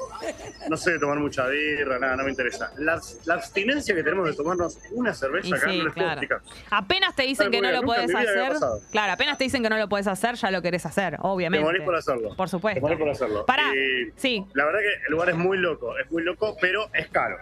no 0.70 0.76
sé 0.78 1.00
tomar 1.00 1.20
mucha 1.20 1.48
birra, 1.48 2.00
nada, 2.00 2.18
no 2.18 2.24
me 2.26 2.32
interesa. 2.32 2.72
La, 2.78 3.00
la 3.26 3.36
abstinencia 3.36 3.96
que 3.96 4.04
tenemos 4.04 4.28
de 4.28 4.34
tomarnos 4.36 4.78
una 4.92 5.14
cerveza 5.14 5.48
Y 5.48 5.54
acá 5.54 5.68
no 5.68 5.74
les 5.74 5.82
puedo 5.84 5.94
claro. 5.94 6.22
explicar. 6.22 6.42
Apenas 6.70 7.16
te 7.16 7.24
dicen 7.24 7.50
que 7.50 7.62
no 7.62 7.72
lo 7.72 7.82
bien, 7.84 8.08
nunca 8.08 8.20
hacer. 8.46 8.90
Claro, 8.92 9.14
apenas 9.14 9.38
te 9.38 9.44
dicen 9.46 9.64
que 9.64 9.70
no 9.70 9.78
lo 9.78 9.90
puedes 9.90 10.08
hacer, 10.08 10.36
ya 10.36 10.52
lo 10.52 10.62
querés 10.62 10.86
hacer, 10.86 11.12
Te 11.16 11.18
obviamente. 11.22 11.64
morís 11.66 11.82
por 11.84 11.96
hacerlo. 11.96 12.36
Por 12.36 12.50
supuesto. 12.50 12.78
Te 12.78 12.82
morís 12.82 12.98
por 13.00 13.10
hacerlo. 13.10 13.46
Pará. 13.46 13.74
Y 13.76 14.12
Sí. 14.16 14.46
la 14.54 14.66
verdad 14.66 14.80
que 14.80 15.06
el 15.08 15.12
lugar 15.12 15.30
es 15.30 15.36
muy 15.36 15.58
loco, 15.58 15.98
es 15.98 16.10
muy 16.12 16.24
loco, 16.24 16.56
pero 16.62 16.90
es 16.94 17.08
caro. 17.10 17.38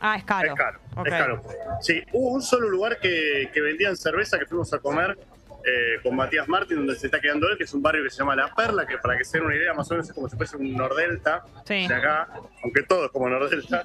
Ah, 0.00 0.16
es 0.16 0.24
caro. 0.24 0.48
Es 0.48 0.54
caro, 0.54 0.78
es 1.04 1.10
caro. 1.10 1.42
Sí, 1.80 2.02
hubo 2.12 2.30
un 2.30 2.42
solo 2.42 2.68
lugar 2.68 2.98
que, 3.00 3.50
que 3.52 3.60
vendían 3.60 3.96
cerveza 3.96 4.38
que 4.38 4.46
fuimos 4.46 4.72
a 4.72 4.78
comer 4.78 5.18
eh, 5.64 6.00
con 6.04 6.14
Matías 6.14 6.46
Martín, 6.48 6.76
donde 6.78 6.94
se 6.94 7.06
está 7.06 7.20
quedando 7.20 7.48
él, 7.48 7.58
que 7.58 7.64
es 7.64 7.74
un 7.74 7.82
barrio 7.82 8.04
que 8.04 8.10
se 8.10 8.18
llama 8.18 8.36
La 8.36 8.54
Perla, 8.54 8.86
que 8.86 8.96
para 8.98 9.18
que 9.18 9.24
se 9.24 9.38
den 9.38 9.46
una 9.48 9.56
idea, 9.56 9.74
más 9.74 9.90
o 9.90 9.94
menos 9.94 10.08
es 10.08 10.14
como 10.14 10.28
si 10.28 10.36
fuese 10.36 10.56
un 10.56 10.72
Nordelta 10.76 11.42
Sí. 11.64 11.86
de 11.88 11.94
acá, 11.94 12.28
aunque 12.62 12.84
todo 12.84 13.06
es 13.06 13.10
como 13.10 13.28
Nordelta. 13.28 13.84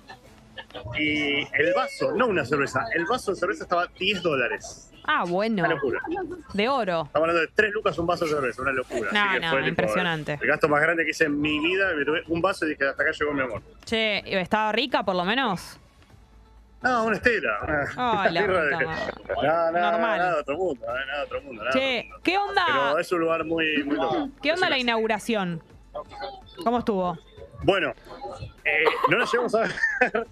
Y 0.99 1.39
el 1.53 1.73
vaso, 1.75 2.11
no 2.13 2.27
una 2.27 2.45
cerveza, 2.45 2.85
el 2.95 3.05
vaso 3.05 3.31
de 3.31 3.38
cerveza 3.38 3.63
estaba 3.63 3.88
10 3.88 4.21
dólares. 4.21 4.89
Ah, 5.05 5.25
bueno. 5.27 5.63
Una 5.63 5.73
locura. 5.73 6.01
De 6.53 6.69
oro. 6.69 7.03
Estamos 7.05 7.27
hablando 7.30 7.41
de 7.41 7.47
3 7.53 7.73
lucas 7.73 7.97
un 7.99 8.07
vaso 8.07 8.25
de 8.25 8.31
cerveza, 8.31 8.61
una 8.61 8.71
locura. 8.71 9.09
No, 9.11 9.19
Así 9.21 9.34
que 9.34 9.39
no, 9.41 9.49
fue, 9.49 9.57
tipo, 9.59 9.69
impresionante. 9.69 10.39
El 10.41 10.47
gasto 10.47 10.69
más 10.69 10.81
grande 10.81 11.03
que 11.03 11.11
hice 11.11 11.25
en 11.25 11.41
mi 11.41 11.59
vida, 11.59 11.91
me 11.95 12.05
tomé 12.05 12.21
un 12.27 12.41
vaso 12.41 12.65
y 12.65 12.69
dije, 12.69 12.88
hasta 12.88 13.03
acá 13.03 13.11
llegó 13.11 13.34
mi 13.34 13.41
amor. 13.41 13.61
Che, 13.85 14.39
¿estaba 14.39 14.71
rica 14.71 15.03
por 15.03 15.15
lo 15.15 15.25
menos? 15.25 15.77
No, 16.81 17.05
una 17.05 17.15
estela. 17.17 17.59
una- 17.63 18.21
Ay, 18.23 18.34
la 18.34 18.41
puta 18.45 18.61
de-. 18.63 18.85
No, 18.85 19.71
no, 19.71 19.71
Normal. 19.71 20.17
nada 20.19 20.34
de 20.35 20.39
otro 20.41 20.57
mundo, 20.57 20.85
nada 20.85 21.17
de 21.19 21.23
otro 21.25 21.41
mundo. 21.41 21.63
Nada 21.63 21.73
Che, 21.73 21.99
otro 21.99 22.09
mundo. 22.09 22.19
¿qué 22.23 22.38
onda? 22.38 22.63
Pero 22.67 22.99
es 22.99 23.11
un 23.11 23.19
lugar 23.19 23.45
muy, 23.45 23.84
muy 23.84 23.95
loco. 23.97 24.30
¿Qué 24.41 24.51
onda 24.53 24.69
la 24.69 24.77
inauguración? 24.77 25.61
¿Cómo 26.63 26.80
estuvo? 26.80 27.17
Bueno, 27.63 27.93
eh, 28.65 28.84
no 29.09 29.17
nos 29.17 29.31
llegamos 29.31 29.55
a 29.55 29.59
ver 29.61 30.27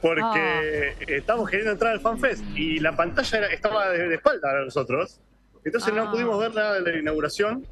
porque 0.00 0.22
Ah. 0.24 1.04
estábamos 1.08 1.48
queriendo 1.50 1.72
entrar 1.72 1.92
al 1.92 2.00
FanFest 2.00 2.44
y 2.54 2.78
la 2.80 2.94
pantalla 2.94 3.38
era- 3.38 3.46
estaba 3.48 3.88
de, 3.90 4.08
de 4.08 4.14
espalda 4.16 4.50
a 4.50 4.64
nosotros. 4.64 5.20
Entonces 5.64 5.92
Ah. 5.92 5.96
no 6.04 6.10
pudimos 6.10 6.38
ver 6.38 6.54
nada 6.54 6.80
de 6.80 6.92
la 6.92 6.98
inauguración 6.98 7.66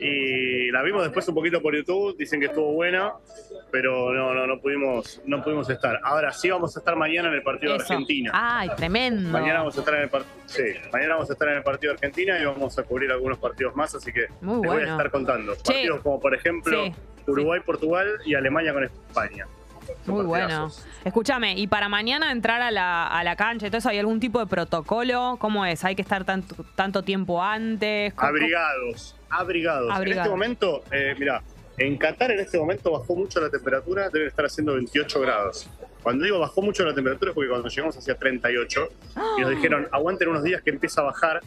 y 0.00 0.70
la 0.70 0.82
vimos 0.82 1.02
después 1.02 1.26
un 1.28 1.34
poquito 1.34 1.60
por 1.60 1.74
YouTube. 1.76 2.16
Dicen 2.16 2.40
que 2.40 2.46
estuvo 2.46 2.72
buena, 2.72 3.12
pero 3.70 4.12
no, 4.12 4.32
no, 4.34 4.46
no 4.46 4.60
pudimos, 4.60 5.20
no 5.26 5.42
pudimos 5.42 5.68
estar. 5.70 6.00
Ahora 6.02 6.32
sí 6.32 6.50
vamos 6.50 6.76
a 6.76 6.80
estar 6.80 6.96
mañana 6.96 7.28
en 7.28 7.34
el 7.34 7.42
partido 7.42 7.72
de. 7.74 7.80
Argentina. 7.80 8.30
Ay, 8.34 8.70
tremendo. 8.76 9.30
Mañana 9.30 9.60
vamos 9.60 9.76
a 9.76 9.80
estar 9.80 9.94
en 9.94 10.02
el 10.02 10.10
sí, 10.46 10.62
mañana 10.92 11.14
vamos 11.14 11.30
a 11.30 11.32
estar 11.34 11.48
en 11.48 11.56
el 11.56 11.62
partido 11.62 11.92
de 11.92 11.96
Argentina 11.96 12.38
y 12.40 12.44
vamos 12.44 12.78
a 12.78 12.82
cubrir 12.84 13.10
algunos 13.10 13.38
partidos 13.38 13.74
más, 13.76 13.94
así 13.94 14.12
que 14.12 14.26
Muy 14.40 14.62
les 14.66 14.72
voy 14.72 14.82
a 14.82 14.90
estar 14.92 15.10
contando. 15.10 15.54
Partidos 15.54 16.00
como 16.00 16.20
por 16.20 16.34
ejemplo 16.34 16.84
Sí. 16.84 16.94
Uruguay, 17.26 17.60
Portugal 17.64 18.08
y 18.24 18.34
Alemania 18.34 18.72
con 18.72 18.84
España. 18.84 19.46
Muy 20.06 20.24
bueno. 20.24 20.70
Escúchame, 21.04 21.58
y 21.58 21.66
para 21.66 21.88
mañana 21.88 22.30
entrar 22.32 22.62
a 22.62 22.70
la, 22.70 23.06
a 23.06 23.24
la 23.24 23.36
cancha 23.36 23.66
eso, 23.66 23.88
¿hay 23.88 23.98
algún 23.98 24.20
tipo 24.20 24.38
de 24.38 24.46
protocolo? 24.46 25.36
¿Cómo 25.40 25.64
es? 25.66 25.84
¿Hay 25.84 25.94
que 25.94 26.02
estar 26.02 26.24
tanto, 26.24 26.54
tanto 26.74 27.02
tiempo 27.02 27.42
antes? 27.42 28.14
¿Cómo- 28.14 28.28
Abrigados, 28.28 29.16
abrigados. 29.30 29.90
En 30.00 30.08
este 30.12 30.28
momento, 30.28 30.84
eh, 30.90 31.14
mira, 31.18 31.42
en 31.78 31.96
Qatar 31.96 32.30
en 32.32 32.40
este 32.40 32.58
momento 32.58 32.92
bajó 32.92 33.16
mucho 33.16 33.40
la 33.40 33.50
temperatura, 33.50 34.10
debe 34.10 34.26
estar 34.26 34.44
haciendo 34.44 34.74
28 34.74 35.20
grados. 35.20 35.68
Cuando 36.02 36.24
digo 36.24 36.38
bajó 36.40 36.62
mucho 36.62 36.84
la 36.84 36.94
temperatura 36.94 37.30
es 37.30 37.34
porque 37.34 37.48
cuando 37.48 37.68
llegamos 37.68 37.96
hacia 37.96 38.14
38 38.16 38.88
y 39.38 39.40
nos 39.40 39.50
dijeron 39.56 39.88
aguanten 39.92 40.28
unos 40.28 40.42
días 40.42 40.60
que 40.62 40.70
empieza 40.70 41.00
a 41.00 41.04
bajar 41.04 41.40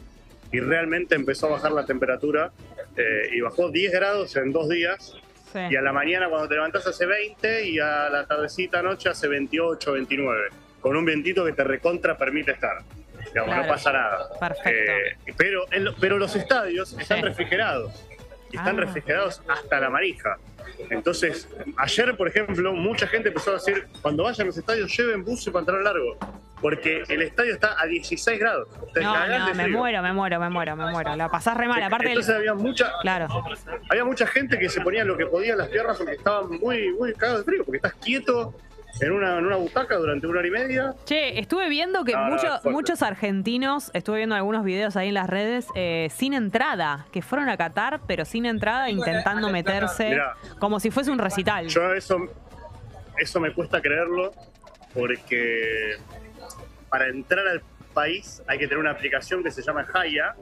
y 0.51 0.59
realmente 0.61 1.13
empezó 1.15 1.47
a 1.47 1.49
bajar 1.51 1.73
la 1.73 1.85
temperatura 1.85 2.51
eh, 2.95 3.29
y 3.33 3.41
bajó 3.41 3.69
10 3.69 3.91
grados 3.91 4.35
en 4.37 4.53
dos 4.53 4.69
días 4.69 5.13
Sí. 5.55 5.73
y 5.73 5.75
a 5.77 5.81
la 5.81 5.93
mañana 5.93 6.27
cuando 6.29 6.47
te 6.49 6.55
levantás 6.55 6.85
hace 6.85 7.05
20 7.05 7.65
y 7.69 7.79
a 7.79 8.09
la 8.09 8.25
tardecita 8.25 8.81
noche 8.81 9.07
hace 9.09 9.27
28, 9.29 9.93
29, 9.93 10.49
con 10.81 10.95
un 10.97 11.05
vientito 11.05 11.45
que 11.45 11.53
te 11.53 11.63
recontra 11.63 12.17
permite 12.17 12.51
estar. 12.51 12.79
Digamos, 13.27 13.45
Claro. 13.53 13.61
no 13.63 13.67
pasa 13.67 13.91
nada. 13.93 14.29
Perfecto. 14.39 14.91
Eh, 14.91 15.33
pero, 15.37 15.65
en 15.71 15.87
pero 15.99 16.17
los 16.17 16.35
estadios 16.35 16.93
están 16.99 17.19
Sí. 17.19 17.23
refrigerados. 17.23 18.05
Y 18.55 18.57
están 18.57 18.77
Ah. 18.77 18.81
refrigerados 18.85 19.41
hasta 19.49 19.79
la 19.81 19.89
manija. 19.89 20.37
Entonces, 20.89 21.49
ayer, 21.77 22.15
por 22.15 22.27
ejemplo, 22.29 22.71
mucha 22.73 23.05
gente 23.07 23.27
empezó 23.27 23.51
a 23.51 23.53
decir, 23.55 23.85
cuando 24.01 24.23
vayan 24.23 24.43
a 24.43 24.45
los 24.47 24.57
estadios, 24.57 24.95
lleven 24.97 25.25
buzo 25.25 25.49
y 25.49 25.53
pantalón 25.53 25.83
largo. 25.83 26.17
Porque 26.61 27.03
el 27.09 27.21
estadio 27.21 27.53
está 27.53 27.75
a 27.79 27.85
16 27.85 28.39
grados. 28.39 28.69
Te 28.93 29.01
No, 29.01 29.13
cagás 29.13 29.39
no, 29.39 29.45
de 29.47 29.53
me 29.55 29.67
muero, 29.67 30.01
me 30.01 30.13
muero, 30.13 30.39
me 30.39 30.49
muero, 30.49 30.75
me 30.77 30.89
muero. 30.89 31.15
La 31.17 31.29
pasás 31.29 31.57
re 31.57 31.67
mal. 31.67 31.83
Aparte, 31.83 32.07
Entonces 32.07 32.27
del- 32.27 32.37
había 32.37 32.53
mucha, 32.53 32.93
claro. 33.01 33.27
había 33.89 34.05
mucha 34.05 34.25
gente 34.25 34.57
que 34.57 34.69
se 34.69 34.79
ponía 34.81 35.03
lo 35.03 35.17
que 35.17 35.25
podía 35.25 35.51
en 35.51 35.57
las 35.59 35.67
piernas 35.67 35.97
porque 35.97 36.13
estaban 36.13 36.49
muy, 36.59 36.91
muy 36.93 37.13
cagados 37.13 37.45
de 37.45 37.51
frío, 37.51 37.65
porque 37.65 37.77
estás 37.77 37.93
quieto 37.95 38.55
en 39.01 39.11
una, 39.11 39.37
en 39.39 39.45
una 39.45 39.57
butaca 39.57 39.95
durante 39.97 40.25
una 40.27 40.39
hora 40.39 40.47
y 40.47 40.51
media. 40.51 40.93
Che, 41.05 41.39
estuve 41.39 41.67
viendo 41.69 42.03
que 42.05 42.13
No, 42.13 42.25
no, 42.25 42.29
mucho- 42.31 42.47
fuerte. 42.47 42.69
muchos 42.69 43.01
argentinos, 43.01 43.91
estuve 43.93 44.17
viendo 44.17 44.35
algunos 44.35 44.63
videos 44.63 44.95
ahí 44.95 45.09
en 45.09 45.15
las 45.15 45.29
redes, 45.29 45.67
eh, 45.75 46.07
sin 46.13 46.33
entrada, 46.33 47.05
que 47.11 47.21
fueron 47.21 47.49
a 47.49 47.57
Qatar, 47.57 48.01
pero 48.07 48.23
sin 48.25 48.45
entrada, 48.45 48.89
intentando 48.89 49.49
meterse 49.49 50.09
Mirá. 50.11 50.33
como 50.59 50.79
si 50.79 50.91
fuese 50.91 51.11
un 51.11 51.19
recital. 51.19 51.67
Yo 51.67 51.93
eso, 51.93 52.17
eso 53.17 53.39
me 53.39 53.53
cuesta 53.53 53.81
creerlo 53.81 54.31
porque 54.93 55.97
para 56.89 57.07
entrar 57.07 57.45
al 57.47 57.61
país 57.93 58.41
hay 58.47 58.57
que 58.57 58.65
tener 58.67 58.79
una 58.79 58.91
aplicación 58.91 59.43
que 59.43 59.51
se 59.51 59.61
llama 59.61 59.85
Haya 59.93 60.35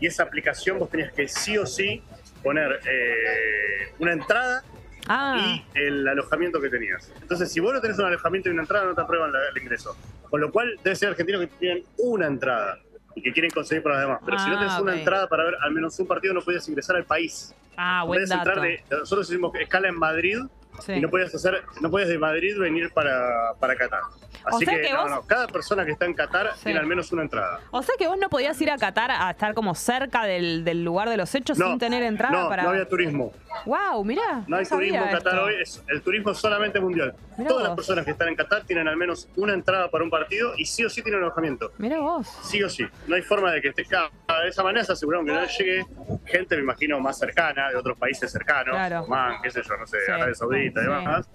y 0.00 0.06
esa 0.06 0.22
aplicación 0.22 0.78
vos 0.78 0.88
tenías 0.90 1.12
que 1.12 1.28
sí 1.28 1.58
o 1.58 1.66
sí 1.66 2.02
poner 2.42 2.80
eh, 2.86 3.92
una 3.98 4.12
entrada 4.12 4.62
ah, 5.10 5.36
y 5.74 5.78
el 5.78 6.06
alojamiento 6.08 6.60
que 6.60 6.70
tenías. 6.70 7.12
Entonces, 7.20 7.52
si 7.52 7.60
vos 7.60 7.72
no 7.74 7.80
tenés 7.80 7.98
un 7.98 8.06
alojamiento 8.06 8.48
y 8.48 8.52
una 8.52 8.62
entrada, 8.62 8.84
no 8.86 8.94
te 8.94 9.00
aprueban 9.00 9.32
la- 9.32 9.40
el 9.54 9.62
ingreso. 9.62 9.96
Con 10.30 10.40
lo 10.40 10.50
cual, 10.52 10.78
debe 10.84 10.94
ser 10.96 11.08
argentinos 11.10 11.40
que 11.42 11.46
tienen 11.48 11.84
una 11.98 12.26
entrada 12.26 12.78
y 13.14 13.22
que 13.22 13.32
quieren 13.32 13.50
conseguir 13.50 13.82
para 13.82 13.96
los 13.96 14.04
demás. 14.04 14.20
Pero 14.24 14.38
si 14.38 14.48
no 14.48 14.56
Ah, 14.56 14.60
tenés 14.60 14.78
una 14.80 14.94
entrada 14.94 15.26
para 15.28 15.44
ver 15.44 15.54
al 15.60 15.72
menos 15.72 15.98
un 15.98 16.06
partido, 16.06 16.32
no 16.32 16.40
podías 16.42 16.66
ingresar 16.68 16.96
al 16.96 17.04
país. 17.04 17.54
ah, 17.76 18.04
buen 18.06 18.20
Podías 18.22 18.30
entrar 18.38 18.56
dato. 18.56 18.68
de, 18.68 18.84
nosotros 18.98 19.28
hicimos 19.30 19.54
escala 19.56 19.88
en 19.88 19.98
Madrid 19.98 20.38
Sí. 20.80 20.92
y 20.92 21.00
no 21.00 21.08
podías 21.08 21.34
hacer, 21.34 21.62
no 21.80 21.90
podías 21.90 22.08
de 22.10 22.18
Madrid 22.18 22.56
venir 22.58 22.90
para, 22.92 23.54
para 23.58 23.74
Qatar. 23.74 24.00
Así 24.44 24.64
sea 24.64 24.74
que, 24.76 24.82
que 24.82 24.92
no, 24.92 25.02
vos- 25.02 25.10
no, 25.10 25.22
cada 25.26 25.46
persona 25.48 25.84
que 25.84 25.90
está 25.92 26.04
en 26.06 26.14
Qatar 26.14 26.52
Sí. 26.56 26.64
tiene 26.64 26.78
al 26.78 26.86
menos 26.86 27.10
una 27.12 27.22
entrada. 27.22 27.60
O 27.70 27.82
sea 27.82 27.94
que 27.98 28.06
vos 28.06 28.16
no 28.18 28.28
podías 28.30 28.58
ir 28.60 28.70
a 28.70 28.76
Qatar 28.78 29.10
a 29.10 29.30
estar 29.30 29.52
como 29.54 29.74
cerca 29.74 30.24
del, 30.24 30.64
del 30.64 30.84
lugar 30.84 31.08
de 31.08 31.16
los 31.16 31.34
hechos 31.34 31.58
No, 31.58 31.68
sin 31.68 31.78
tener 31.78 32.02
entrada 32.02 32.42
no, 32.42 32.48
para. 32.48 32.62
no 32.62 32.70
había 32.70 32.88
turismo. 32.88 33.32
Wow, 33.66 34.04
mirá. 34.04 34.44
No 34.46 34.56
hay 34.56 34.64
turismo 34.64 34.98
en 35.04 35.10
Qatar 35.10 35.32
esto. 35.34 35.44
hoy, 35.44 35.54
es 35.60 35.84
el 35.88 36.02
turismo 36.02 36.34
solamente 36.34 36.80
mundial. 36.80 37.14
Mirá 37.36 37.48
Todas 37.48 37.64
las 37.68 37.76
personas 37.76 38.04
que 38.04 38.12
están 38.12 38.28
en 38.28 38.36
Qatar 38.36 38.62
tienen 38.64 38.86
al 38.88 38.96
menos 38.96 39.28
una 39.36 39.54
entrada 39.54 39.90
para 39.90 40.04
un 40.04 40.10
partido 40.10 40.52
y 40.56 40.64
sí 40.64 40.84
o 40.84 40.90
sí 40.90 41.02
tienen 41.02 41.22
alojamiento. 41.22 41.72
Mirá 41.78 41.98
vos. 42.00 42.26
Sí 42.42 42.62
o 42.62 42.68
sí. 42.68 42.86
No 43.06 43.16
hay 43.16 43.22
forma 43.22 43.52
de 43.52 43.60
que 43.60 43.68
esté. 43.68 43.82
De 43.84 44.48
esa 44.48 44.62
manera 44.62 44.84
se 44.84 44.92
aseguraron 44.92 45.26
que 45.26 45.32
no 45.32 45.44
llegue 45.46 45.84
gente, 46.26 46.56
me 46.56 46.62
imagino, 46.62 47.00
más 47.00 47.18
cercana, 47.18 47.70
de 47.70 47.76
otros 47.76 47.98
países 47.98 48.30
cercanos. 48.30 48.74
Claro. 48.74 49.02
Oman, 49.02 49.42
qué 49.42 49.50
sé 49.50 49.62
yo, 49.62 49.76
no 49.76 49.86
sé, 49.86 49.98
Sí. 50.06 50.12
Arabia 50.12 50.34
Saudita 50.34 50.80
y 50.80 50.84
Sí. 50.84 50.88
demás. 50.90 51.28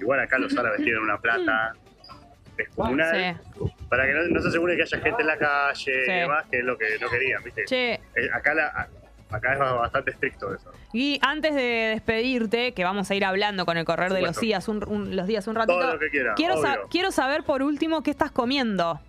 Igual 0.00 0.20
acá 0.20 0.38
los 0.38 0.56
árabes 0.56 0.82
tienen 0.82 1.02
una 1.02 1.18
plata 1.18 1.72
descomunal. 2.56 3.40
Para 3.88 4.06
que 4.06 4.12
no, 4.12 4.22
no 4.28 4.40
se 4.42 4.48
asegure 4.48 4.76
que 4.76 4.82
haya 4.82 4.98
gente 5.00 5.22
en 5.22 5.26
la 5.28 5.38
calle 5.38 5.74
Sí. 6.04 6.10
y 6.10 6.14
demás, 6.14 6.44
que 6.50 6.58
es 6.58 6.64
lo 6.64 6.76
que 6.76 6.98
no 7.00 7.08
querían, 7.08 7.42
¿viste? 7.44 7.64
Che, 7.66 7.94
Eh, 7.94 8.30
acá, 8.32 8.54
la, 8.54 8.88
acá 9.32 9.52
es 9.54 9.58
bastante 9.58 10.10
estricto 10.12 10.54
eso. 10.54 10.70
y 10.92 11.18
antes 11.22 11.54
de 11.54 11.62
despedirte, 11.94 12.72
que 12.72 12.84
vamos 12.84 13.10
a 13.10 13.14
ir 13.14 13.24
hablando 13.24 13.64
con 13.66 13.76
el 13.76 13.84
correr 13.84 14.12
de 14.12 14.20
los 14.22 14.38
días 14.38 14.68
un, 14.68 14.86
un- 14.88 15.16
los 15.16 15.26
días 15.26 15.46
un 15.46 15.54
ratito. 15.54 15.78
Todo 15.78 15.94
lo 15.94 15.98
que 15.98 16.10
quiera, 16.10 16.34
quiero, 16.34 16.60
sa- 16.60 16.74
obvio. 16.74 16.88
quiero 16.90 17.10
saber 17.12 17.42
por 17.44 17.62
último 17.62 18.02
qué 18.02 18.10
estás 18.10 18.30
comiendo. 18.30 19.00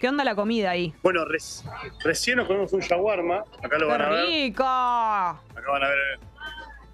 ¿Qué 0.00 0.08
onda 0.08 0.22
la 0.24 0.34
comida 0.36 0.70
ahí? 0.70 0.94
Bueno, 1.02 1.24
recién 2.04 2.36
nos 2.36 2.46
comemos 2.46 2.72
un 2.72 2.80
shawarma. 2.80 3.42
Acá 3.62 3.78
lo 3.78 3.86
¡Qué 3.88 3.92
van 3.92 4.02
a 4.02 4.08
ver. 4.10 4.26
rico! 4.28 4.62
Acá 4.64 5.70
van 5.70 5.82
a 5.82 5.88
ver. 5.88 6.18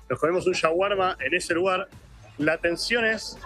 Nos 0.08 0.18
comemos 0.18 0.46
un 0.46 0.54
shawarma 0.54 1.16
en 1.20 1.34
ese 1.34 1.52
lugar. 1.54 1.86
La 2.38 2.56
tensión 2.58 3.04
es 3.04 3.38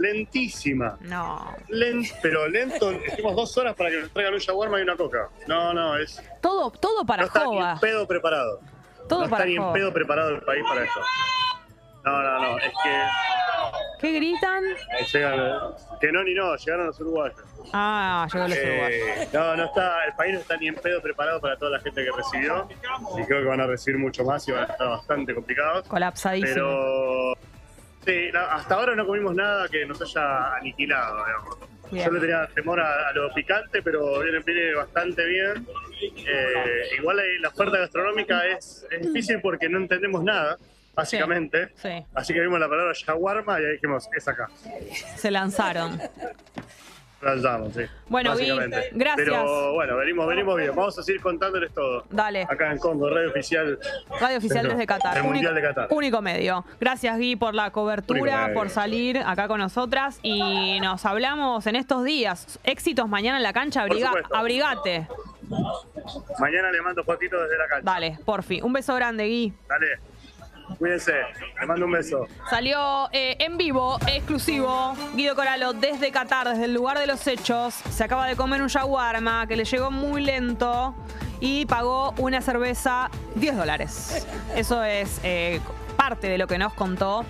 lentísima. 0.00 0.96
No. 1.00 1.54
Len- 1.68 2.04
pero 2.22 2.48
lento. 2.48 2.90
Estuvimos 2.90 3.36
dos 3.36 3.56
horas 3.58 3.74
para 3.76 3.90
que 3.90 4.00
nos 4.00 4.10
traigan 4.10 4.34
un 4.34 4.40
shawarma 4.40 4.78
y 4.78 4.82
una 4.82 4.96
coca. 4.96 5.28
No, 5.46 5.72
no, 5.72 5.96
es. 5.96 6.22
Todo, 6.40 6.70
todo 6.70 7.04
para 7.04 7.22
no 7.22 7.26
está 7.28 7.44
ni 7.46 7.58
en 7.58 7.78
pedo 7.80 8.06
preparado. 8.08 8.60
Todo 9.08 9.24
no 9.24 9.30
para 9.30 9.44
está 9.44 9.60
ni 9.60 9.66
en 9.66 9.72
pedo 9.72 9.92
preparado 9.92 10.30
el 10.30 10.42
país 10.42 10.64
para 10.68 10.84
esto. 10.84 11.00
No, 12.04 12.22
no, 12.22 12.40
no. 12.40 12.58
Es 12.58 12.72
que. 12.82 13.02
¿Qué 14.00 14.12
gritan? 14.12 14.64
eh, 14.64 15.04
llegan- 15.12 15.60
que 16.00 16.10
no 16.10 16.24
ni 16.24 16.32
no, 16.32 16.56
llegaron 16.56 16.86
los 16.86 16.98
uruguayos. 17.00 17.38
Ah, 17.74 18.26
llegó 18.32 18.48
los 18.48 18.56
uruguayos. 18.56 19.08
Eh, 19.18 19.28
no, 19.34 19.56
no 19.56 19.64
está, 19.66 20.04
el 20.06 20.14
país 20.14 20.32
no 20.34 20.40
está 20.40 20.56
ni 20.56 20.68
en 20.68 20.74
pedo 20.76 21.02
preparado 21.02 21.38
para 21.42 21.56
toda 21.58 21.72
la 21.72 21.80
gente 21.80 22.02
que 22.02 22.10
recibió. 22.10 22.66
Y 23.18 23.24
creo 23.26 23.42
que 23.42 23.48
van 23.48 23.60
a 23.60 23.66
recibir 23.66 23.98
mucho 24.00 24.24
más 24.24 24.48
y 24.48 24.52
van 24.52 24.62
a 24.62 24.72
estar 24.72 24.88
bastante 24.88 25.34
complicados. 25.34 25.86
Colapsadísimo. 25.86 26.54
Pero 26.54 27.19
sí, 28.10 28.30
no, 28.32 28.40
hasta 28.40 28.74
ahora 28.74 28.94
no 28.94 29.06
comimos 29.06 29.34
nada 29.34 29.68
que 29.68 29.84
nos 29.86 30.00
haya 30.02 30.54
aniquilado, 30.56 31.24
digamos. 31.24 31.58
Bien. 31.90 32.06
Yo 32.06 32.12
le 32.12 32.20
tenía 32.20 32.46
temor 32.54 32.80
a, 32.80 33.08
a 33.08 33.12
lo 33.12 33.32
picante, 33.34 33.82
pero 33.82 34.20
viene, 34.20 34.38
viene 34.40 34.74
bastante 34.74 35.24
bien. 35.26 35.66
Eh, 36.00 36.96
igual 36.98 37.18
la 37.40 37.48
oferta 37.48 37.78
gastronómica 37.78 38.46
es, 38.46 38.86
es 38.90 39.00
difícil 39.02 39.40
porque 39.40 39.68
no 39.68 39.78
entendemos 39.78 40.22
nada, 40.22 40.56
básicamente. 40.94 41.70
Sí, 41.74 41.88
Así 42.14 42.32
que 42.32 42.40
vimos 42.40 42.60
la 42.60 42.68
palabra 42.68 42.92
shawarma 42.94 43.60
y 43.60 43.64
ahí 43.64 43.72
dijimos, 43.72 44.08
es 44.16 44.28
acá. 44.28 44.48
se 45.16 45.30
lanzaron. 45.32 46.00
Sí. 47.20 47.82
Bueno, 48.08 48.34
Gui, 48.34 48.46
gracias. 48.92 49.14
Pero 49.16 49.74
bueno, 49.74 49.96
venimos, 49.96 50.26
venimos 50.26 50.56
bien. 50.56 50.74
Vamos 50.74 50.98
a 50.98 51.02
seguir 51.02 51.20
contándoles 51.20 51.70
todo. 51.74 52.04
Dale. 52.08 52.44
Acá 52.48 52.72
en 52.72 52.78
Congo, 52.78 53.10
radio 53.10 53.28
oficial. 53.28 53.78
Radio 54.18 54.38
Oficial 54.38 54.66
desde 54.66 54.86
Qatar. 54.86 55.12
único, 55.18 55.26
Mundial 55.34 55.54
de 55.54 55.60
Qatar. 55.62 55.88
único 55.90 56.22
medio. 56.22 56.64
Gracias, 56.80 57.18
Gui, 57.18 57.36
por 57.36 57.54
la 57.54 57.70
cobertura, 57.72 58.52
por 58.54 58.70
salir 58.70 59.18
acá 59.18 59.48
con 59.48 59.60
nosotras. 59.60 60.18
Y 60.22 60.80
nos 60.80 61.04
hablamos 61.04 61.66
en 61.66 61.76
estos 61.76 62.04
días. 62.04 62.58
Éxitos 62.64 63.06
mañana 63.08 63.36
en 63.36 63.42
la 63.42 63.52
cancha. 63.52 63.86
Por 63.86 63.96
Abriga- 63.96 64.12
abrigate. 64.32 65.06
Mañana 66.38 66.70
le 66.70 66.80
mando 66.80 67.04
fotitos 67.04 67.42
desde 67.42 67.58
la 67.58 67.68
cancha. 67.68 67.90
Dale, 67.92 68.18
porfi. 68.24 68.60
Un 68.62 68.72
beso 68.72 68.94
grande, 68.94 69.26
Gui. 69.26 69.52
Dale. 69.68 70.09
Cuídense. 70.78 71.12
Les 71.58 71.68
mando 71.68 71.86
un 71.86 71.92
beso. 71.92 72.26
Salió 72.48 73.08
eh, 73.12 73.36
en 73.38 73.56
vivo, 73.56 73.98
exclusivo, 74.06 74.94
Guido 75.14 75.34
Coralo 75.34 75.72
desde 75.72 76.10
Qatar, 76.10 76.48
desde 76.48 76.64
el 76.64 76.74
lugar 76.74 76.98
de 76.98 77.06
los 77.06 77.26
hechos. 77.26 77.74
Se 77.74 78.04
acaba 78.04 78.26
de 78.26 78.36
comer 78.36 78.62
un 78.62 78.68
shawarma 78.68 79.46
que 79.46 79.56
le 79.56 79.64
llegó 79.64 79.90
muy 79.90 80.22
lento 80.22 80.94
y 81.40 81.66
pagó 81.66 82.14
una 82.18 82.40
cerveza 82.40 83.10
10 83.34 83.56
dólares. 83.56 84.26
Eso 84.54 84.82
es 84.84 85.20
eh, 85.22 85.60
parte 85.96 86.28
de 86.28 86.38
lo 86.38 86.46
que 86.46 86.58
nos 86.58 86.72
contó. 86.74 87.24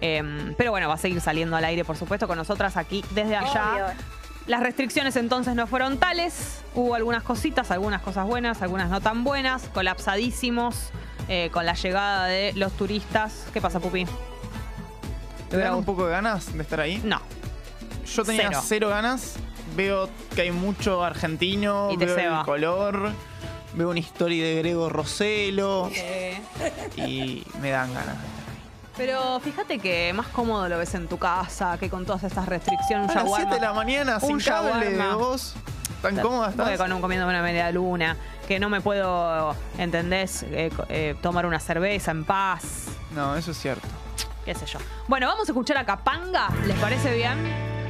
Eh, 0.00 0.54
pero 0.56 0.72
bueno, 0.72 0.88
va 0.88 0.94
a 0.94 0.98
seguir 0.98 1.20
saliendo 1.20 1.56
al 1.56 1.64
aire, 1.64 1.84
por 1.84 1.96
supuesto, 1.96 2.26
con 2.26 2.36
nosotras 2.36 2.76
aquí 2.76 3.04
desde 3.10 3.36
allá. 3.36 3.72
Obvio. 3.72 4.22
Las 4.46 4.60
restricciones 4.60 5.14
entonces 5.16 5.54
no 5.54 5.68
fueron 5.68 5.98
tales. 5.98 6.64
Hubo 6.74 6.96
algunas 6.96 7.22
cositas, 7.22 7.70
algunas 7.70 8.02
cosas 8.02 8.26
buenas, 8.26 8.60
algunas 8.60 8.90
no 8.90 9.00
tan 9.00 9.22
buenas. 9.22 9.68
Colapsadísimos 9.72 10.90
eh, 11.28 11.50
con 11.52 11.64
la 11.66 11.74
llegada 11.74 12.26
de 12.26 12.52
los 12.54 12.72
turistas. 12.72 13.46
¿Qué 13.52 13.60
pasa, 13.60 13.80
Pupi? 13.80 14.06
¿Te 15.50 15.56
dan 15.58 15.74
un 15.74 15.84
poco 15.84 16.06
de 16.06 16.12
ganas 16.12 16.52
de 16.54 16.62
estar 16.62 16.80
ahí? 16.80 17.00
No. 17.04 17.20
Yo 18.06 18.24
tenía 18.24 18.48
Cero. 18.48 18.60
cero, 18.64 18.88
ganas. 18.88 19.34
Veo 19.76 20.08
que 20.34 20.42
hay 20.42 20.50
mucho 20.50 21.02
argentino, 21.04 21.90
Y 21.92 21.96
te 21.96 22.06
veo 22.06 22.14
ceba. 22.16 22.38
el 22.40 22.44
color, 22.44 23.10
veo 23.74 23.88
una 23.90 24.00
historia 24.00 24.44
de 24.44 24.56
Grego 24.56 24.88
Roselo 24.90 25.90
y 26.96 27.42
me 27.60 27.70
dan 27.70 27.92
ganas. 27.94 28.16
Pero 28.96 29.40
fíjate 29.40 29.78
que 29.78 30.12
más 30.12 30.26
cómodo 30.28 30.68
lo 30.68 30.76
ves 30.76 30.94
en 30.94 31.08
tu 31.08 31.16
casa 31.18 31.78
que 31.78 31.88
con 31.88 32.04
todas 32.04 32.24
estas 32.24 32.46
restricciones. 32.46 33.10
Un 33.10 33.18
A 33.18 33.22
las 33.24 33.24
7 33.24 33.38
shawarma. 33.38 33.54
de 33.54 33.60
la 33.62 33.72
mañana, 33.72 34.20
sin 34.20 34.32
Un 34.32 34.40
cable 34.40 34.90
de 34.90 34.96
shawarma. 34.98 35.16
Tan 36.02 36.18
cómoda 36.18 36.50
estás. 36.50 36.76
con 36.78 36.92
un 36.92 37.00
comiendo 37.00 37.26
una 37.26 37.42
media 37.42 37.70
luna, 37.70 38.16
que 38.46 38.58
no 38.58 38.68
me 38.68 38.80
puedo, 38.80 39.54
¿entendés? 39.78 40.42
Eh, 40.50 40.70
eh, 40.88 41.14
tomar 41.22 41.46
una 41.46 41.60
cerveza 41.60 42.10
en 42.10 42.24
paz, 42.24 42.88
No, 43.14 43.36
eso 43.36 43.52
es 43.52 43.58
cierto. 43.58 43.86
qué 44.44 44.54
sé 44.54 44.66
yo. 44.66 44.78
Bueno, 45.08 45.26
vamos 45.28 45.48
a 45.48 45.52
escuchar 45.52 45.78
a 45.78 45.84
Capanga, 45.86 46.48
¿les 46.66 46.76
parece 46.78 47.14
bien? 47.14 47.38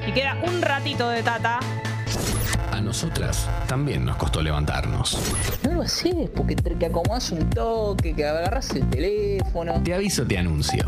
Y 0.06 0.12
queda 0.12 0.36
un 0.42 0.60
ratito 0.62 1.08
de 1.08 1.22
tata. 1.22 1.58
A 2.72 2.80
nosotras 2.80 3.48
también 3.66 4.04
nos 4.04 4.16
costó 4.16 4.42
levantarnos. 4.42 5.18
No 5.64 5.72
lo 5.74 5.82
haces 5.82 6.30
porque 6.34 6.56
te 6.56 6.74
que 6.74 6.86
acomodas 6.86 7.30
un 7.30 7.48
toque, 7.50 8.14
que 8.14 8.26
agarras 8.26 8.70
el 8.70 8.88
teléfono. 8.88 9.80
Te 9.82 9.94
aviso, 9.94 10.26
te 10.26 10.38
anuncio. 10.38 10.84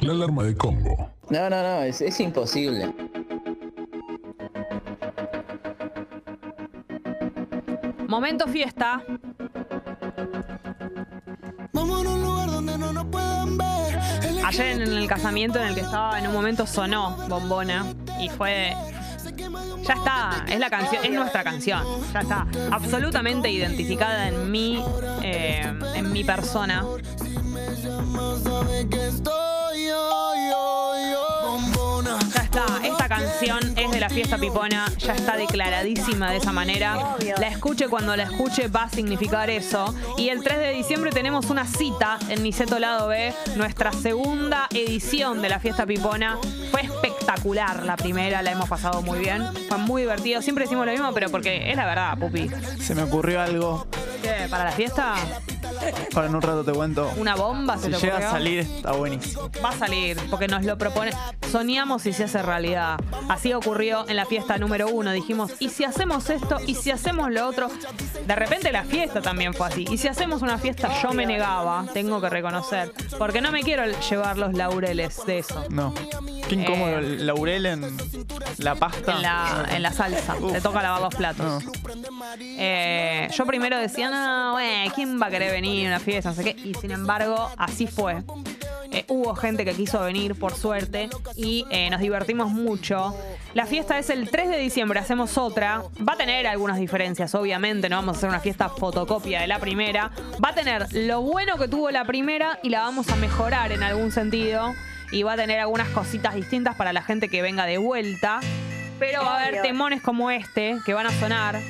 La 0.00 0.12
alarma 0.12 0.44
de 0.44 0.56
combo. 0.56 1.10
No, 1.30 1.50
no, 1.50 1.62
no, 1.62 1.82
es, 1.82 2.00
es 2.00 2.18
imposible. 2.20 2.92
Ver. 13.56 13.98
El 14.24 14.44
Ayer 14.44 14.80
en 14.80 14.92
el 14.92 15.08
casamiento 15.08 15.58
en 15.58 15.68
el 15.68 15.74
que 15.74 15.80
estaba, 15.80 16.18
en 16.18 16.26
un 16.26 16.32
momento 16.32 16.66
sonó 16.66 17.16
Bombona 17.28 17.84
y 18.20 18.28
fue. 18.28 18.74
Ya 19.82 19.94
está, 19.94 20.44
es 20.48 20.58
la 20.58 20.70
canción, 20.70 21.04
es 21.04 21.12
nuestra 21.12 21.44
canción. 21.44 21.82
Ya 22.12 22.20
está, 22.20 22.46
absolutamente 22.70 23.50
identificada 23.50 24.28
en 24.28 24.50
mí, 24.50 24.82
eh, 25.22 25.72
en 25.94 26.12
mi 26.12 26.24
persona. 26.24 26.84
Está, 32.56 32.86
esta 32.86 33.08
canción 33.08 33.60
es 33.76 33.90
de 33.90 34.00
la 34.00 34.08
fiesta 34.08 34.38
pipona, 34.38 34.90
ya 34.98 35.14
está 35.14 35.36
declaradísima 35.36 36.30
de 36.30 36.38
esa 36.38 36.52
manera. 36.52 37.16
La 37.38 37.48
escuche 37.48 37.88
cuando 37.88 38.16
la 38.16 38.24
escuche 38.24 38.68
va 38.68 38.84
a 38.84 38.88
significar 38.88 39.50
eso. 39.50 39.94
Y 40.16 40.30
el 40.30 40.42
3 40.42 40.58
de 40.58 40.70
diciembre 40.70 41.10
tenemos 41.10 41.50
una 41.50 41.66
cita 41.66 42.18
en 42.28 42.42
Niceto 42.42 42.78
Lado 42.78 43.08
B, 43.08 43.34
nuestra 43.56 43.92
segunda 43.92 44.68
edición 44.72 45.42
de 45.42 45.48
la 45.50 45.60
fiesta 45.60 45.84
pipona. 45.84 46.38
Fue 46.70 46.80
espectacular 46.82 47.84
la 47.84 47.96
primera, 47.96 48.42
la 48.42 48.52
hemos 48.52 48.68
pasado 48.68 49.02
muy 49.02 49.18
bien. 49.18 49.44
Fue 49.68 49.78
muy 49.78 50.02
divertido. 50.02 50.40
Siempre 50.40 50.64
decimos 50.64 50.86
lo 50.86 50.92
mismo, 50.92 51.12
pero 51.12 51.30
porque 51.30 51.70
es 51.70 51.76
la 51.76 51.84
verdad, 51.84 52.16
Pupi. 52.18 52.48
Se 52.80 52.94
me 52.94 53.02
ocurrió 53.02 53.40
algo. 53.40 53.86
¿Qué? 54.22 54.46
¿Para 54.48 54.64
la 54.64 54.72
fiesta? 54.72 55.14
Ahora 56.14 56.28
en 56.28 56.34
un 56.34 56.42
rato 56.42 56.64
te 56.64 56.72
cuento. 56.72 57.10
¿Una 57.16 57.34
bomba 57.34 57.76
se 57.76 57.86
Si 57.86 57.92
te 57.92 57.98
llega 57.98 58.18
a 58.18 58.30
salir, 58.30 58.60
está 58.60 58.92
buenísimo. 58.92 59.50
Va 59.62 59.70
a 59.70 59.76
salir, 59.76 60.16
porque 60.30 60.48
nos 60.48 60.64
lo 60.64 60.78
propone. 60.78 61.12
Soñamos 61.50 62.06
y 62.06 62.12
se 62.12 62.24
hace 62.24 62.42
realidad. 62.42 62.98
Así 63.28 63.52
ocurrió 63.54 64.08
en 64.08 64.16
la 64.16 64.26
fiesta 64.26 64.58
número 64.58 64.88
uno. 64.88 65.12
Dijimos, 65.12 65.52
¿y 65.58 65.68
si 65.70 65.84
hacemos 65.84 66.28
esto? 66.30 66.58
¿Y 66.66 66.74
si 66.74 66.90
hacemos 66.90 67.30
lo 67.30 67.46
otro? 67.46 67.68
De 68.26 68.34
repente 68.34 68.72
la 68.72 68.84
fiesta 68.84 69.20
también 69.22 69.54
fue 69.54 69.68
así. 69.68 69.86
Y 69.90 69.98
si 69.98 70.08
hacemos 70.08 70.42
una 70.42 70.58
fiesta, 70.58 70.90
yo 71.02 71.12
me 71.12 71.24
negaba, 71.26 71.84
tengo 71.94 72.20
que 72.20 72.28
reconocer. 72.28 72.92
Porque 73.18 73.40
no 73.40 73.52
me 73.52 73.62
quiero 73.62 73.84
llevar 74.00 74.38
los 74.38 74.54
laureles 74.54 75.24
de 75.26 75.38
eso. 75.38 75.64
No. 75.70 75.94
Qué 76.48 76.54
incómodo 76.56 76.90
Eh. 76.90 76.98
el 76.98 77.26
laurel 77.26 77.66
en 77.66 77.96
la 78.58 78.74
pasta. 78.74 79.12
En 79.16 79.22
la, 79.22 79.66
en 79.70 79.82
la 79.82 79.92
salsa. 79.92 80.36
Uf. 80.40 80.52
Te 80.52 80.60
toca 80.60 80.82
lavar 80.82 81.00
los 81.02 81.14
platos. 81.14 81.64
No. 81.64 81.72
Eh, 82.40 83.28
yo 83.36 83.46
primero 83.46 83.78
decía, 83.78 84.10
no, 84.10 84.52
bueno, 84.52 84.92
¿quién 84.94 85.20
va 85.20 85.26
a 85.26 85.30
querer 85.30 85.52
venir 85.52 85.86
a 85.86 85.90
una 85.90 86.00
fiesta? 86.00 86.30
No 86.30 86.36
sé 86.36 86.44
qué. 86.44 86.56
Y 86.68 86.74
sin 86.74 86.90
embargo, 86.90 87.50
así 87.56 87.86
fue. 87.86 88.22
Eh, 88.96 89.04
hubo 89.08 89.34
gente 89.34 89.66
que 89.66 89.74
quiso 89.74 90.00
venir, 90.00 90.36
por 90.36 90.54
suerte, 90.54 91.10
y 91.34 91.66
eh, 91.70 91.90
nos 91.90 92.00
divertimos 92.00 92.50
mucho. 92.50 93.14
La 93.52 93.66
fiesta 93.66 93.98
es 93.98 94.08
el 94.08 94.30
3 94.30 94.48
de 94.48 94.56
diciembre, 94.56 94.98
hacemos 94.98 95.36
otra. 95.36 95.82
Va 95.96 96.14
a 96.14 96.16
tener 96.16 96.46
algunas 96.46 96.78
diferencias, 96.78 97.34
obviamente, 97.34 97.90
no 97.90 97.96
vamos 97.96 98.16
a 98.16 98.18
hacer 98.18 98.30
una 98.30 98.40
fiesta 98.40 98.70
fotocopia 98.70 99.42
de 99.42 99.48
la 99.48 99.58
primera. 99.58 100.12
Va 100.42 100.48
a 100.48 100.54
tener 100.54 100.86
lo 100.92 101.20
bueno 101.20 101.58
que 101.58 101.68
tuvo 101.68 101.90
la 101.90 102.06
primera 102.06 102.58
y 102.62 102.70
la 102.70 102.80
vamos 102.80 103.10
a 103.10 103.16
mejorar 103.16 103.70
en 103.70 103.82
algún 103.82 104.12
sentido. 104.12 104.72
Y 105.12 105.24
va 105.24 105.34
a 105.34 105.36
tener 105.36 105.60
algunas 105.60 105.88
cositas 105.90 106.34
distintas 106.34 106.74
para 106.74 106.94
la 106.94 107.02
gente 107.02 107.28
que 107.28 107.42
venga 107.42 107.66
de 107.66 107.76
vuelta. 107.76 108.40
Pero 108.98 109.24
va 109.24 109.36
a 109.36 109.42
haber 109.42 109.60
temones 109.60 110.00
como 110.00 110.30
este 110.30 110.78
que 110.86 110.94
van 110.94 111.06
a 111.06 111.12
sonar. 111.20 111.60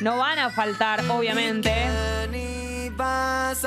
No 0.00 0.18
van 0.18 0.38
a 0.38 0.50
faltar, 0.50 1.02
obviamente. 1.10 1.72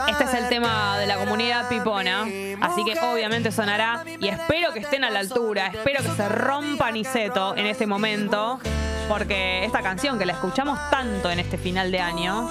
Este 0.08 0.24
es 0.24 0.34
el 0.34 0.50
tema 0.50 0.98
de 0.98 1.06
la 1.06 1.18
comunidad 1.18 1.70
pipona, 1.70 2.24
así 2.62 2.84
que 2.84 3.00
obviamente 3.00 3.52
sonará 3.52 4.04
y 4.20 4.28
espero 4.28 4.74
que 4.74 4.80
estén 4.80 5.04
a 5.04 5.12
la 5.12 5.20
altura, 5.20 5.68
espero 5.68 6.02
que 6.02 6.10
se 6.10 6.28
rompa 6.28 6.92
Niceto 6.92 7.56
en 7.56 7.68
este 7.68 7.86
momento, 7.86 8.60
porque 9.08 9.66
esta 9.66 9.82
canción 9.84 10.18
que 10.18 10.26
la 10.26 10.34
escuchamos 10.34 10.80
tanto 10.90 11.30
en 11.30 11.40
este 11.40 11.58
final 11.60 11.92
de 11.92 12.00
año, 12.00 12.50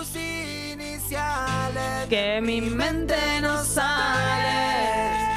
que 2.08 2.40
mi 2.40 2.60
mente 2.60 3.16
no 3.40 3.64
sale. 3.64 5.27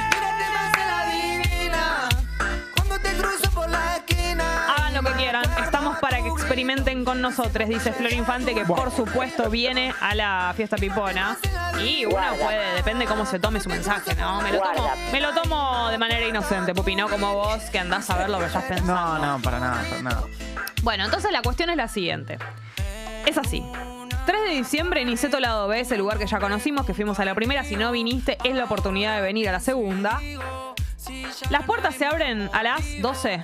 Lo 5.02 5.10
que 5.10 5.16
quieran, 5.16 5.44
estamos 5.62 5.98
para 5.98 6.22
que 6.22 6.28
experimenten 6.28 7.04
con 7.04 7.20
nosotros, 7.20 7.68
dice 7.68 7.92
Flor 7.92 8.12
Infante, 8.12 8.54
que 8.54 8.64
por 8.64 8.90
supuesto 8.90 9.50
viene 9.50 9.92
a 10.00 10.14
la 10.14 10.52
fiesta 10.56 10.76
pipona. 10.76 11.36
Y 11.82 12.04
uno 12.04 12.16
Guarda. 12.16 12.44
puede, 12.44 12.74
depende 12.74 13.06
cómo 13.06 13.26
se 13.26 13.38
tome 13.38 13.60
su 13.60 13.68
mensaje, 13.68 14.14
¿no? 14.14 14.40
Me 14.42 14.52
lo, 14.52 14.60
tomo, 14.60 14.90
me 15.10 15.20
lo 15.20 15.32
tomo 15.32 15.88
de 15.88 15.98
manera 15.98 16.26
inocente, 16.26 16.74
Pupi, 16.74 16.94
no 16.94 17.08
como 17.08 17.34
vos 17.34 17.62
que 17.70 17.78
andás 17.78 18.08
a 18.10 18.18
ver 18.18 18.30
lo 18.30 18.38
que 18.38 18.46
estás 18.46 18.64
pensando. 18.64 18.94
No, 18.94 19.18
no, 19.18 19.42
para 19.42 19.58
nada, 19.58 19.82
para 19.88 20.02
nada. 20.02 20.22
Bueno, 20.82 21.04
entonces 21.04 21.32
la 21.32 21.42
cuestión 21.42 21.70
es 21.70 21.76
la 21.76 21.88
siguiente. 21.88 22.38
Es 23.26 23.38
así. 23.38 23.62
3 24.26 24.44
de 24.44 24.50
diciembre, 24.50 25.04
Niceto 25.04 25.40
Lado 25.40 25.66
B, 25.66 25.80
ese 25.80 25.96
lugar 25.96 26.18
que 26.18 26.26
ya 26.26 26.38
conocimos, 26.38 26.86
que 26.86 26.94
fuimos 26.94 27.18
a 27.18 27.24
la 27.24 27.34
primera. 27.34 27.64
Si 27.64 27.76
no 27.76 27.90
viniste, 27.90 28.38
es 28.44 28.54
la 28.54 28.64
oportunidad 28.64 29.16
de 29.16 29.22
venir 29.22 29.48
a 29.48 29.52
la 29.52 29.60
segunda. 29.60 30.20
Las 31.50 31.64
puertas 31.64 31.94
se 31.94 32.04
abren 32.04 32.50
a 32.52 32.62
las 32.62 32.82
12. 33.00 33.42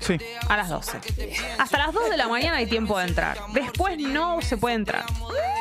Sí. 0.00 0.18
A 0.48 0.56
las 0.56 0.68
12. 0.68 1.00
Hasta 1.58 1.78
las 1.78 1.92
2 1.92 2.10
de 2.10 2.16
la 2.16 2.28
mañana 2.28 2.58
hay 2.58 2.66
tiempo 2.66 2.98
de 2.98 3.06
entrar. 3.06 3.38
Después 3.52 3.98
no 3.98 4.40
se 4.42 4.56
puede 4.56 4.76
entrar. 4.76 5.04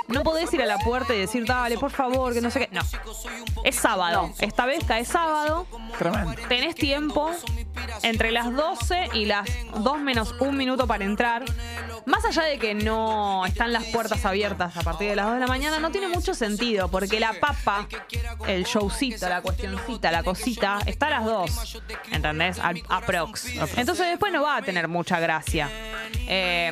No 0.08 0.24
podés 0.24 0.54
ir 0.54 0.62
a 0.62 0.66
la 0.66 0.78
puerta 0.80 1.14
y 1.14 1.20
decir, 1.20 1.46
dale, 1.46 1.78
por 1.78 1.92
favor, 1.92 2.34
que 2.34 2.42
no 2.42 2.52
sé 2.52 2.60
qué. 2.60 2.70
No. 2.72 2.82
Es 3.64 3.76
sábado. 3.76 4.32
Esta 4.40 4.66
vez 4.66 4.84
cae 4.86 5.06
sábado. 5.06 5.66
Tremendo. 5.98 6.34
Tenés 6.48 6.76
tiempo 6.76 7.32
entre 8.04 8.32
las 8.32 8.54
12 8.54 9.10
y 9.14 9.26
las 9.26 9.48
2 9.80 10.00
menos 10.00 10.36
un 10.40 10.58
minuto 10.58 10.88
para 10.88 11.06
entrar. 11.06 11.44
Más 12.06 12.24
allá 12.24 12.44
de 12.44 12.60
que 12.60 12.76
no 12.76 13.46
están 13.48 13.74
las 13.74 13.84
puertas 13.86 14.26
abiertas 14.26 14.78
a 14.78 14.82
partir 14.82 15.10
de 15.10 15.16
las 15.16 15.26
2 15.26 15.34
de 15.36 15.40
la 15.40 15.48
mañana, 15.48 15.80
no 15.80 15.90
tiene 15.90 16.08
mucho 16.08 16.36
sentido, 16.36 16.88
porque 16.88 17.20
la 17.20 17.34
papa, 17.34 17.88
el 18.48 18.64
showcito, 18.66 19.28
la 19.28 19.42
cuestioncita, 19.42 20.12
la 20.12 20.22
cosita, 20.22 20.80
está 20.86 21.08
a 21.08 21.10
las 21.10 21.26
2. 21.26 21.82
¿Entendés? 22.12 22.60
Al- 22.60 22.84
aprox. 22.90 23.46
Entonces 23.78 24.08
después 24.08 24.32
no 24.32 24.44
va 24.44 24.58
a 24.58 24.62
tener 24.62 24.88
mucha 24.88 25.20
gracia. 25.20 25.70
Eh, 26.28 26.72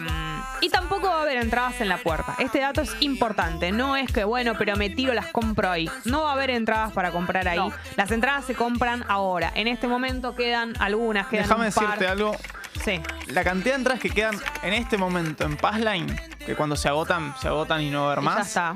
y 0.62 0.70
tampoco 0.70 1.08
va 1.08 1.20
a 1.20 1.22
haber 1.24 1.38
entradas 1.38 1.82
en 1.82 1.90
la 1.90 1.98
puerta. 1.98 2.36
Este 2.40 2.60
dato 2.60 2.82
es 2.82 2.96
importante. 3.02 3.72
No 3.72 3.96
es 3.98 4.12
que, 4.12 4.24
bueno, 4.24 4.54
pero 4.58 4.76
me 4.78 4.90
tiro, 4.90 5.14
las 5.14 5.28
compro 5.28 5.70
ahí. 5.70 5.90
No 6.06 6.24
va 6.24 6.30
a 6.30 6.34
haber 6.34 6.52
entradas 6.52 6.92
para 6.94 7.12
comprar 7.12 7.48
ahí. 7.48 7.60
Las 7.98 8.12
entradas 8.12 8.46
se 8.46 8.54
compran 8.56 9.04
ahora. 9.10 9.52
En 9.56 9.68
este 9.68 9.88
momento 9.88 10.36
quedan 10.36 10.74
algunas, 10.94 11.28
quedan 11.28 11.44
Déjame 11.44 11.68
un 11.68 11.74
par. 11.74 11.84
decirte 11.86 12.08
algo. 12.08 12.36
Sí. 12.84 13.00
La 13.28 13.44
cantidad 13.44 13.74
de 13.76 13.78
entradas 13.80 14.02
que 14.02 14.10
quedan 14.10 14.36
en 14.64 14.74
este 14.74 14.98
momento 14.98 15.46
en 15.46 15.58
Passline, 15.58 16.08
que 16.46 16.56
cuando 16.56 16.76
se 16.76 16.88
agotan, 16.90 17.34
se 17.42 17.48
agotan 17.48 17.82
y 17.82 17.90
no 17.90 18.04
va 18.04 18.10
a 18.10 18.12
haber 18.14 18.24
Y 18.24 18.28
ya 18.28 18.32
más, 18.36 18.48
está. 18.48 18.74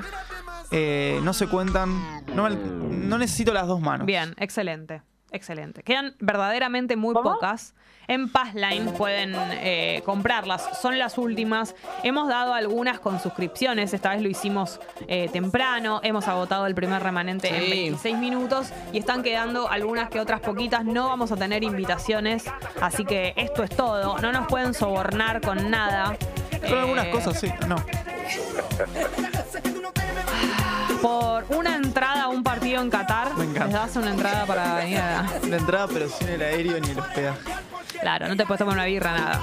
eh, 0.70 1.20
no 1.22 1.32
se 1.32 1.46
cuentan. 1.48 2.24
No, 2.34 2.48
me- 2.48 2.56
no 2.56 3.18
necesito 3.18 3.52
las 3.52 3.66
dos 3.66 3.80
manos. 3.80 4.06
Bien, 4.06 4.34
excelente. 4.38 5.02
Excelente. 5.30 5.82
Quedan 5.82 6.14
verdaderamente 6.20 6.96
muy 6.96 7.14
pocas. 7.14 7.74
En 8.08 8.30
Passline 8.30 8.90
pueden 8.92 9.34
eh, 9.36 10.02
comprarlas. 10.04 10.78
Son 10.80 10.98
las 10.98 11.18
últimas. 11.18 11.74
Hemos 12.02 12.28
dado 12.28 12.54
algunas 12.54 13.00
con 13.00 13.20
suscripciones. 13.20 13.92
Esta 13.92 14.10
vez 14.10 14.22
lo 14.22 14.28
hicimos 14.28 14.80
eh, 15.06 15.28
temprano. 15.32 16.00
Hemos 16.02 16.26
agotado 16.26 16.66
el 16.66 16.74
primer 16.74 17.02
remanente 17.02 17.48
en 17.48 17.62
Sí. 17.64 17.70
26 17.70 18.16
minutos. 18.16 18.68
Y 18.92 18.98
están 18.98 19.22
quedando 19.22 19.68
algunas 19.68 20.08
que 20.08 20.20
otras 20.20 20.40
poquitas. 20.40 20.84
No 20.84 21.08
vamos 21.08 21.30
a 21.32 21.36
tener 21.36 21.62
invitaciones. 21.62 22.44
Así 22.80 23.04
que 23.04 23.34
esto 23.36 23.62
es 23.62 23.70
todo. 23.70 24.18
No 24.18 24.32
nos 24.32 24.46
pueden 24.48 24.72
sobornar 24.72 25.42
con 25.42 25.70
nada. 25.70 26.16
Con 26.66 26.78
algunas 26.78 27.06
Eh, 27.06 27.10
cosas 27.10 27.38
sí. 27.38 27.52
No. 27.68 27.76
Por 31.02 31.44
una 31.56 31.76
entrada 31.76 32.24
a 32.24 32.28
un 32.28 32.42
partido 32.42 32.80
en 32.82 32.90
Qatar. 32.90 33.34
Me 33.36 33.44
encanta. 33.44 33.64
Les 33.66 33.72
das 33.74 33.96
una 33.96 34.10
entrada 34.10 34.46
para 34.46 34.74
venir 34.76 34.98
a... 34.98 35.26
La 35.48 35.56
entrada, 35.56 35.86
pero 35.88 36.08
sin 36.08 36.28
el 36.28 36.42
aéreo 36.42 36.78
ni 36.80 36.90
el 36.90 36.98
hospedaje. 36.98 37.38
Claro, 38.00 38.28
no 38.28 38.36
te 38.36 38.44
puedes 38.46 38.58
tomar 38.58 38.74
una 38.74 38.84
birra, 38.84 39.12
nada. 39.12 39.40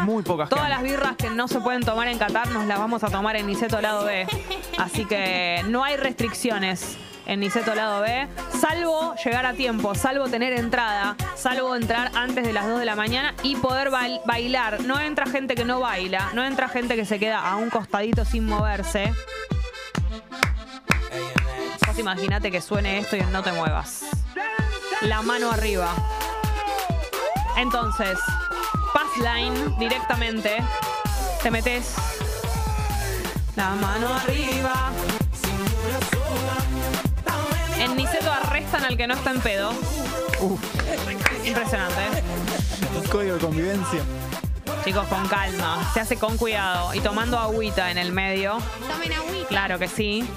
Muy 0.00 0.22
pocas 0.22 0.48
Todas 0.48 0.68
las 0.68 0.82
birras 0.82 1.16
que 1.16 1.30
no 1.30 1.46
se 1.48 1.60
pueden 1.60 1.82
tomar 1.82 2.08
en 2.08 2.18
Qatar 2.18 2.48
nos 2.48 2.66
las 2.66 2.78
vamos 2.78 3.02
a 3.04 3.08
tomar 3.08 3.36
en 3.36 3.46
Niceto 3.46 3.80
Lado 3.80 4.04
B. 4.04 4.26
Así 4.78 5.04
que 5.04 5.62
no 5.68 5.84
hay 5.84 5.96
restricciones 5.96 6.96
en 7.26 7.40
Niceto 7.40 7.74
Lado 7.74 8.02
B, 8.02 8.28
salvo 8.60 9.14
llegar 9.24 9.46
a 9.46 9.54
tiempo, 9.54 9.94
salvo 9.94 10.28
tener 10.28 10.52
entrada, 10.52 11.16
salvo 11.36 11.74
entrar 11.74 12.10
antes 12.14 12.44
de 12.44 12.52
las 12.52 12.66
2 12.66 12.80
de 12.80 12.84
la 12.84 12.96
mañana 12.96 13.34
y 13.42 13.56
poder 13.56 13.90
bail- 13.90 14.20
bailar. 14.26 14.82
No 14.82 15.00
entra 15.00 15.24
gente 15.26 15.54
que 15.54 15.64
no 15.64 15.80
baila, 15.80 16.30
no 16.34 16.44
entra 16.44 16.68
gente 16.68 16.96
que 16.96 17.06
se 17.06 17.18
queda 17.18 17.38
a 17.48 17.56
un 17.56 17.70
costadito 17.70 18.26
sin 18.26 18.44
moverse. 18.46 19.10
Vos 21.94 22.00
imaginate 22.00 22.50
que 22.50 22.60
suene 22.60 22.98
esto 22.98 23.14
y 23.14 23.22
no 23.22 23.40
te 23.40 23.52
muevas. 23.52 24.02
La 25.02 25.22
mano 25.22 25.52
arriba. 25.52 25.94
Entonces, 27.56 28.18
Passline 28.92 29.78
directamente. 29.78 30.56
Te 31.40 31.52
metes 31.52 31.94
la 33.54 33.76
mano 33.76 34.12
arriba. 34.12 34.90
En 37.78 37.94
Niceto 37.94 38.32
arrestan 38.32 38.82
al 38.86 38.96
que 38.96 39.06
no 39.06 39.14
está 39.14 39.30
en 39.30 39.40
pedo. 39.40 39.72
Impresionante. 41.44 42.24
Código 43.08 43.34
de 43.34 43.40
convivencia. 43.40 44.00
Chicos, 44.84 45.06
con 45.06 45.28
calma. 45.28 45.92
Se 45.94 46.00
hace 46.00 46.16
con 46.16 46.38
cuidado. 46.38 46.92
Y 46.92 46.98
tomando 46.98 47.38
agüita 47.38 47.92
en 47.92 47.98
el 47.98 48.10
medio. 48.10 48.58
Claro 49.48 49.78
que 49.78 49.86
sí. 49.86 50.28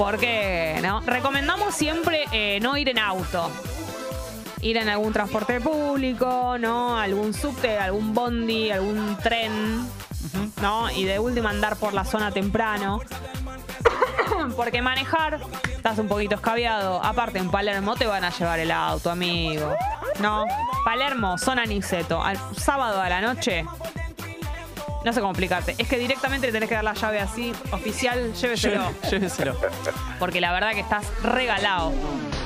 Porque, 0.00 0.78
¿no? 0.80 1.02
Recomendamos 1.02 1.74
siempre 1.74 2.24
eh, 2.32 2.58
no 2.62 2.74
ir 2.78 2.88
en 2.88 2.98
auto. 2.98 3.50
Ir 4.62 4.78
en 4.78 4.88
algún 4.88 5.12
transporte 5.12 5.60
público, 5.60 6.56
¿no? 6.58 6.98
Algún 6.98 7.34
subte, 7.34 7.76
algún 7.76 8.14
bondi, 8.14 8.70
algún 8.70 9.18
tren, 9.18 9.86
¿no? 10.62 10.90
Y 10.90 11.04
de 11.04 11.18
última 11.18 11.50
andar 11.50 11.76
por 11.76 11.92
la 11.92 12.06
zona 12.06 12.32
temprano. 12.32 13.02
Porque 14.56 14.80
manejar, 14.80 15.38
estás 15.64 15.98
un 15.98 16.08
poquito 16.08 16.36
escabiado. 16.36 17.04
Aparte, 17.04 17.38
en 17.38 17.50
Palermo 17.50 17.94
te 17.94 18.06
van 18.06 18.24
a 18.24 18.30
llevar 18.30 18.58
el 18.58 18.70
auto, 18.70 19.10
amigo. 19.10 19.74
No, 20.18 20.46
Palermo, 20.82 21.36
zona 21.36 21.66
Niceto. 21.66 22.22
Al 22.22 22.38
sábado 22.56 23.02
a 23.02 23.10
la 23.10 23.20
noche, 23.20 23.66
no 25.04 25.12
sé 25.12 25.20
cómo 25.20 25.32
explicarte. 25.32 25.74
Es 25.78 25.88
que 25.88 25.98
directamente 25.98 26.46
le 26.46 26.52
tenés 26.52 26.68
que 26.68 26.74
dar 26.74 26.84
la 26.84 26.94
llave 26.94 27.20
así, 27.20 27.52
oficial, 27.70 28.32
lléveselo. 28.34 28.92
Lléveselo. 29.10 29.56
Porque 30.18 30.40
la 30.40 30.52
verdad 30.52 30.72
que 30.72 30.80
estás 30.80 31.06
regalado. 31.22 31.92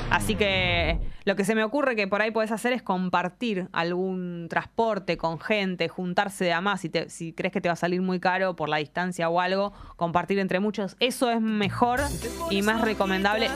Así 0.09 0.35
que 0.35 0.97
lo 1.25 1.35
que 1.35 1.43
se 1.43 1.55
me 1.55 1.63
ocurre 1.63 1.95
que 1.95 2.07
por 2.07 2.21
ahí 2.21 2.29
podés 2.31 2.51
hacer 2.51 2.71
es 2.71 2.83
compartir 2.83 3.67
algún 3.73 4.45
transporte 4.49 5.17
con 5.17 5.39
gente, 5.39 5.87
juntarse 5.89 6.45
de 6.45 6.53
a 6.53 6.61
más. 6.61 6.81
Si, 6.81 6.89
te- 6.89 7.09
si 7.09 7.33
crees 7.33 7.51
que 7.51 7.61
te 7.61 7.67
va 7.69 7.73
a 7.73 7.75
salir 7.77 8.01
muy 8.01 8.19
caro 8.19 8.55
por 8.55 8.69
la 8.69 8.77
distancia 8.77 9.27
o 9.29 9.39
algo, 9.41 9.73
compartir 9.95 10.37
entre 10.39 10.59
muchos. 10.59 10.95
Eso 10.99 11.31
es 11.31 11.41
mejor 11.41 11.99
y 12.51 12.61
más 12.61 12.81
recomendable. 12.81 13.49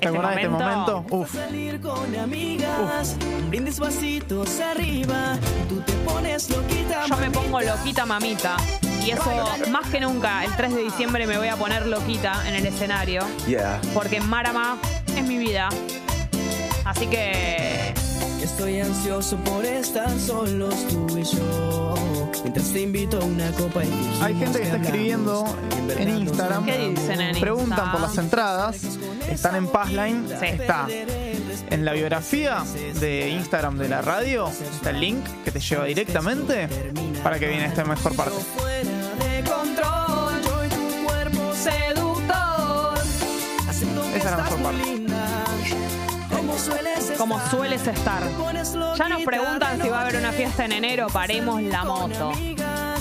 ¿Te 0.00 0.08
acordás 0.08 0.34
de 0.34 0.42
este 0.42 0.48
momento? 0.50 1.06
Uf. 1.10 1.32
Salir 1.32 1.80
con 1.80 2.14
amigas, 2.16 3.16
brindes 3.48 3.80
vasitos 3.80 4.60
arriba, 4.60 5.38
tú 5.68 5.80
te 5.80 5.92
pones 6.04 6.50
loquita. 6.50 7.06
Yo 7.06 7.16
me 7.16 7.30
pongo 7.30 7.60
loquita 7.62 8.04
mamita. 8.04 8.56
Y 9.02 9.10
eso, 9.12 9.30
más 9.70 9.86
que 9.88 10.00
nunca, 10.00 10.44
el 10.44 10.54
3 10.56 10.74
de 10.74 10.82
diciembre 10.82 11.26
me 11.26 11.36
voy 11.38 11.48
a 11.48 11.56
poner 11.56 11.86
loquita 11.86 12.46
en 12.48 12.54
el 12.54 12.66
escenario. 12.66 13.22
Porque 13.94 14.20
Marama 14.20 14.76
es 15.16 15.22
mi 15.24 15.38
vida. 15.38 15.68
Así 16.84 17.06
que 17.06 17.94
Estoy 18.42 18.78
ansioso 18.78 19.36
por 19.38 19.64
estar 19.64 20.10
solos 20.20 20.74
tú 20.88 21.18
y 21.18 21.24
yo. 21.24 21.94
Mientras 22.42 22.72
te 22.72 22.82
invito 22.82 23.18
a 23.18 23.24
una 23.24 23.50
copa 23.52 23.82
y 23.84 24.18
Hay 24.20 24.34
gente 24.34 24.58
que 24.58 24.64
está 24.66 24.76
escribiendo 24.76 25.44
En 25.96 26.08
Instagram. 26.18 26.66
¿Qué 26.66 26.90
dicen 26.90 27.20
en 27.20 27.40
Preguntan 27.40 27.78
Insta? 27.78 27.92
por 27.92 28.00
las 28.02 28.18
entradas. 28.18 28.82
Están 29.28 29.56
en 29.56 29.66
Passline. 29.66 30.28
Sí. 30.28 30.46
Está 30.46 30.86
en 31.70 31.84
la 31.84 31.94
biografía 31.94 32.62
de 33.00 33.30
Instagram 33.30 33.78
de 33.78 33.88
la 33.88 34.02
radio. 34.02 34.48
Está 34.48 34.90
el 34.90 35.00
link 35.00 35.24
que 35.44 35.50
te 35.50 35.60
lleva 35.60 35.86
directamente 35.86 36.68
para 37.22 37.38
que 37.38 37.48
viene 37.48 37.64
esta 37.64 37.84
mejor 37.84 38.14
parte. 38.14 38.36
Esa 44.14 44.16
es 44.16 44.24
la 44.24 44.36
mejor 44.36 44.62
parte. 44.62 45.53
Como 47.18 47.40
sueles 47.48 47.86
estar. 47.86 48.22
Ya 48.96 49.08
nos 49.08 49.22
preguntan 49.22 49.80
si 49.80 49.88
va 49.88 49.98
a 49.98 50.02
haber 50.02 50.16
una 50.16 50.32
fiesta 50.32 50.64
en 50.64 50.72
enero. 50.72 51.06
Paremos 51.12 51.62
la 51.62 51.84
moto. 51.84 52.32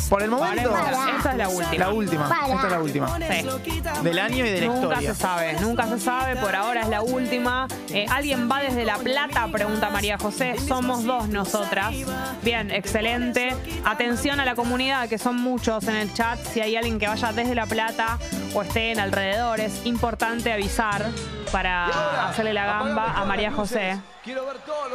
Por 0.09 0.21
el 0.21 0.29
momento, 0.29 0.71
Paremos 0.71 1.09
Esta 1.17 1.31
es 1.31 1.37
la 1.37 1.49
última. 1.49 1.77
la 1.85 1.89
última. 1.93 2.25
Esta 2.25 2.65
es 2.67 2.71
la 2.71 2.79
última. 2.81 3.17
Sí. 3.17 3.81
Del 4.03 4.19
año 4.19 4.45
y 4.45 4.49
de 4.49 4.61
la 4.61 4.67
Nunca 4.67 4.87
historia. 4.87 5.13
se 5.15 5.21
sabe, 5.21 5.53
nunca 5.61 5.87
se 5.87 5.99
sabe, 5.99 6.35
por 6.35 6.55
ahora 6.55 6.81
es 6.81 6.89
la 6.89 7.01
última. 7.01 7.67
Eh, 7.89 8.05
¿Alguien 8.09 8.49
va 8.51 8.59
desde 8.61 8.83
La 8.85 8.97
Plata? 8.97 9.47
Pregunta 9.51 9.89
María 9.89 10.17
José. 10.17 10.55
Somos 10.67 11.03
dos 11.05 11.29
nosotras. 11.29 11.93
Bien, 12.43 12.69
excelente. 12.71 13.55
Atención 13.85 14.39
a 14.39 14.45
la 14.45 14.55
comunidad, 14.55 15.07
que 15.07 15.17
son 15.17 15.37
muchos 15.37 15.87
en 15.87 15.95
el 15.95 16.13
chat. 16.13 16.39
Si 16.53 16.59
hay 16.61 16.75
alguien 16.75 16.99
que 16.99 17.07
vaya 17.07 17.31
desde 17.31 17.55
La 17.55 17.65
Plata 17.65 18.19
o 18.53 18.61
esté 18.61 18.91
en 18.91 18.99
alrededores, 18.99 19.81
importante 19.85 20.51
avisar 20.51 21.05
para 21.53 21.85
hacerle 22.29 22.51
la 22.51 22.65
gamba 22.65 23.13
a 23.15 23.23
María 23.25 23.51
José. 23.51 23.99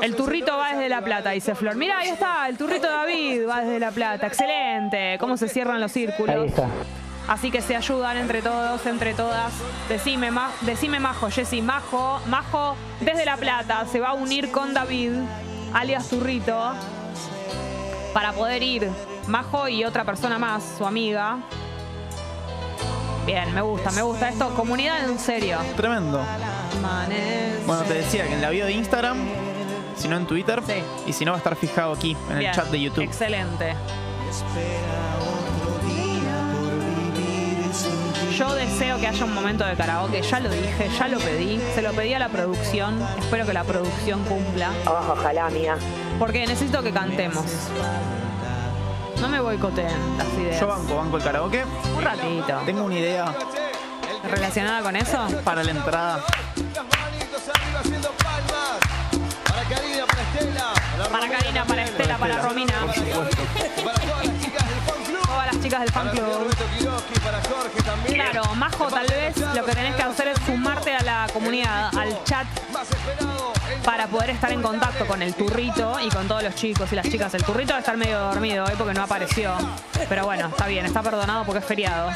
El 0.02 0.16
turrito 0.16 0.56
va 0.58 0.70
desde 0.70 0.88
La 0.88 1.02
Plata, 1.02 1.30
dice 1.30 1.54
Flor. 1.54 1.76
Mira, 1.76 1.98
ahí 1.98 2.08
está, 2.08 2.48
el 2.48 2.58
turrito 2.58 2.88
David 2.90 3.48
va 3.48 3.60
desde 3.60 3.78
La 3.78 3.92
Plata. 3.92 4.26
Excelente. 4.26 5.16
¿Cómo 5.20 5.36
se 5.36 5.48
cierran 5.48 5.80
los 5.80 5.92
círculos? 5.92 6.50
Así 7.28 7.52
que 7.52 7.60
se 7.62 7.76
ayudan 7.76 8.16
entre 8.16 8.42
todos, 8.42 8.84
entre 8.86 9.14
todas. 9.14 9.52
Decime, 9.88 10.32
Ma- 10.32 10.50
decime 10.62 10.98
Majo, 10.98 11.30
Jessy, 11.30 11.62
Majo, 11.62 12.20
Majo 12.26 12.74
desde 13.00 13.24
La 13.24 13.36
Plata 13.36 13.84
se 13.86 14.00
va 14.00 14.08
a 14.08 14.14
unir 14.14 14.50
con 14.50 14.74
David, 14.74 15.12
alias 15.74 16.08
Turrito, 16.08 16.72
para 18.12 18.32
poder 18.32 18.62
ir. 18.64 18.90
Majo 19.28 19.68
y 19.68 19.84
otra 19.84 20.02
persona 20.04 20.38
más, 20.40 20.64
su 20.78 20.84
amiga. 20.86 21.36
Bien, 23.28 23.52
me 23.54 23.60
gusta, 23.60 23.90
me 23.90 24.00
gusta 24.00 24.30
esto. 24.30 24.48
Comunidad 24.54 25.04
en 25.06 25.18
serio. 25.18 25.58
Tremendo. 25.76 26.24
Bueno, 27.66 27.82
te 27.82 27.92
decía 27.92 28.26
que 28.26 28.32
en 28.32 28.40
la 28.40 28.48
bio 28.48 28.64
de 28.64 28.72
Instagram, 28.72 29.18
si 29.98 30.08
no 30.08 30.16
en 30.16 30.26
Twitter, 30.26 30.62
Sí. 30.66 30.82
y 31.06 31.12
si 31.12 31.26
no 31.26 31.32
va 31.32 31.36
a 31.36 31.38
estar 31.40 31.54
fijado 31.54 31.92
aquí 31.92 32.16
en 32.30 32.38
Bien, 32.38 32.48
el 32.50 32.56
chat 32.56 32.68
de 32.68 32.80
YouTube. 32.80 33.04
Excelente. 33.04 33.74
Yo 38.34 38.54
deseo 38.54 38.98
que 38.98 39.08
haya 39.08 39.24
un 39.26 39.34
momento 39.34 39.66
de 39.66 39.74
karaoke, 39.74 40.22
ya 40.22 40.40
lo 40.40 40.48
dije, 40.48 40.88
ya 40.98 41.08
lo 41.08 41.18
pedí, 41.18 41.60
se 41.74 41.82
lo 41.82 41.92
pedí 41.92 42.14
a 42.14 42.18
la 42.20 42.28
producción, 42.30 42.98
espero 43.18 43.44
que 43.44 43.52
la 43.52 43.64
producción 43.64 44.24
cumpla, 44.24 44.70
Oh, 44.86 45.12
ojalá, 45.12 45.46
amiga. 45.46 45.76
porque 46.18 46.46
necesito 46.46 46.82
que 46.82 46.92
cantemos. 46.92 47.44
No 49.20 49.28
me 49.28 49.40
boicoteen 49.40 50.18
las 50.18 50.28
ideas. 50.34 50.60
Yo 50.60 50.66
banco, 50.66 50.96
banco 50.96 51.16
el 51.16 51.22
karaoke. 51.22 51.64
Un 51.96 52.02
ratito. 52.02 52.60
Tengo 52.64 52.84
una 52.84 52.94
idea 52.94 53.34
¿Relacionada 54.30 54.82
con 54.82 54.96
eso? 54.96 55.18
para 55.44 55.62
la 55.64 55.70
entrada. 55.70 56.24
Para 61.10 61.28
Karina, 61.28 61.64
para 61.64 61.84
Estela, 61.84 62.16
para 62.18 62.42
Romina. 62.42 62.72
Todas 63.12 64.37
las 65.58 65.64
chicas 65.64 65.80
del 65.80 65.92
fan 65.92 66.08
club. 66.10 66.54
Claro, 68.06 68.54
Majo, 68.54 68.86
tal 68.88 69.06
vez 69.06 69.36
lo 69.36 69.64
que 69.64 69.72
tenés 69.72 69.96
que 69.96 70.02
hacer 70.02 70.28
es 70.28 70.38
sumarte 70.46 70.94
a 70.94 71.02
la 71.02 71.26
comunidad, 71.32 71.90
al 71.96 72.22
chat, 72.24 72.46
para 73.84 74.06
poder 74.06 74.30
estar 74.30 74.52
en 74.52 74.62
contacto 74.62 75.06
con 75.06 75.20
el 75.22 75.34
turrito 75.34 75.98
y 76.00 76.08
con 76.10 76.28
todos 76.28 76.42
los 76.42 76.54
chicos 76.54 76.92
y 76.92 76.96
las 76.96 77.08
chicas. 77.08 77.34
El 77.34 77.44
turrito 77.44 77.72
va 77.72 77.78
a 77.78 77.80
estar 77.80 77.96
medio 77.96 78.18
dormido 78.18 78.64
hoy 78.64 78.74
porque 78.76 78.94
no 78.94 79.02
apareció. 79.02 79.52
Pero 80.08 80.24
bueno, 80.24 80.48
está 80.48 80.66
bien, 80.66 80.86
está 80.86 81.02
perdonado 81.02 81.44
porque 81.44 81.58
es 81.58 81.64
feriado. 81.64 82.10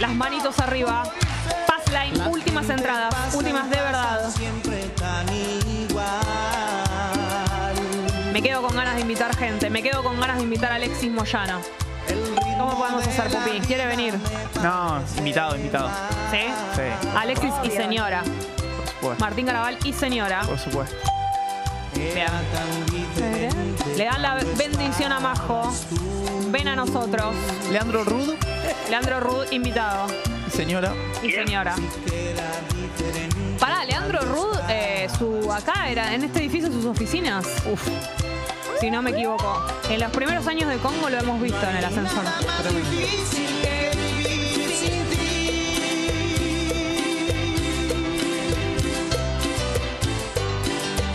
Las 0.00 0.14
manitos 0.14 0.58
arriba. 0.60 1.04
Passline, 1.66 2.26
últimas 2.28 2.68
entradas, 2.70 3.34
últimas 3.34 3.68
de 3.68 3.76
verdad. 3.76 4.30
Me 8.34 8.42
quedo 8.42 8.62
con 8.62 8.74
ganas 8.74 8.96
de 8.96 9.02
invitar 9.02 9.32
gente. 9.36 9.70
Me 9.70 9.80
quedo 9.80 10.02
con 10.02 10.18
ganas 10.18 10.38
de 10.38 10.42
invitar 10.42 10.72
a 10.72 10.74
Alexis 10.74 11.08
Moyano. 11.08 11.60
¿Cómo 12.58 12.76
podemos 12.76 13.06
hacer, 13.06 13.28
Pupi? 13.28 13.60
¿Quiere 13.60 13.86
venir? 13.86 14.12
No, 14.60 15.00
invitado, 15.16 15.54
invitado. 15.54 15.88
¿Sí? 16.32 16.38
Sí, 16.74 17.08
Alexis 17.16 17.52
y 17.62 17.70
señora. 17.70 18.24
por 18.24 18.90
supuesto. 18.90 19.24
Martín 19.24 19.46
Carabal 19.46 19.78
y 19.84 19.92
señora. 19.92 20.42
Por 20.42 20.58
supuesto. 20.58 20.96
Bien. 21.94 22.26
Le 23.96 24.04
dan 24.04 24.20
la 24.20 24.34
bendición 24.56 25.12
a 25.12 25.20
Majo. 25.20 25.72
Ven 26.48 26.66
a 26.66 26.74
nosotros. 26.74 27.36
Leandro 27.70 28.02
Rud 28.02 28.34
Leandro 28.90 29.20
Rud, 29.20 29.46
invitado. 29.52 30.08
y 30.48 30.50
señora. 30.50 30.92
Y 31.22 31.30
señora. 31.30 31.76
Pará, 33.60 33.84
Leandro 33.84 34.22
Rud, 34.22 34.58
eh, 34.68 35.08
su 35.16 35.52
acá 35.52 35.88
era 35.88 36.12
en 36.12 36.24
este 36.24 36.40
edificio 36.40 36.72
sus 36.72 36.84
oficinas. 36.84 37.46
Uf. 37.72 37.88
Si 38.84 38.90
no 38.90 39.00
me 39.00 39.12
equivoco. 39.12 39.64
En 39.88 39.98
los 39.98 40.10
primeros 40.10 40.46
años 40.46 40.68
de 40.68 40.76
Congo 40.76 41.08
lo 41.08 41.16
hemos 41.18 41.40
visto 41.40 41.58
en 41.70 41.76
el 41.76 41.84
ascensor. 41.86 42.22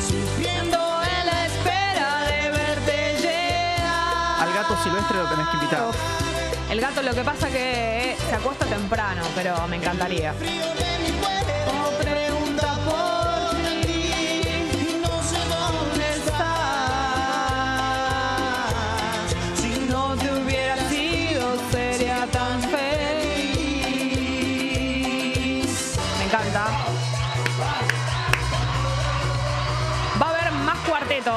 Sufriendo 0.02 0.80
en 1.04 1.26
la 1.28 1.46
espera 1.46 2.24
de 2.26 2.50
verte 2.50 3.18
llegar. 3.22 4.42
Al 4.42 4.54
gato 4.56 4.76
silvestre 4.84 5.18
lo 5.18 5.30
tenés 5.30 5.48
que 5.50 5.58
invitar. 5.58 5.92
El 6.72 6.82
gato 6.82 7.04
lo 7.04 7.14
que 7.14 7.22
pasa 7.22 7.50
que 7.50 8.18
se 8.28 8.36
acuesta 8.36 8.66
temprano, 8.66 9.22
pero 9.36 9.68
me 9.68 9.76
encantaría. 9.76 10.34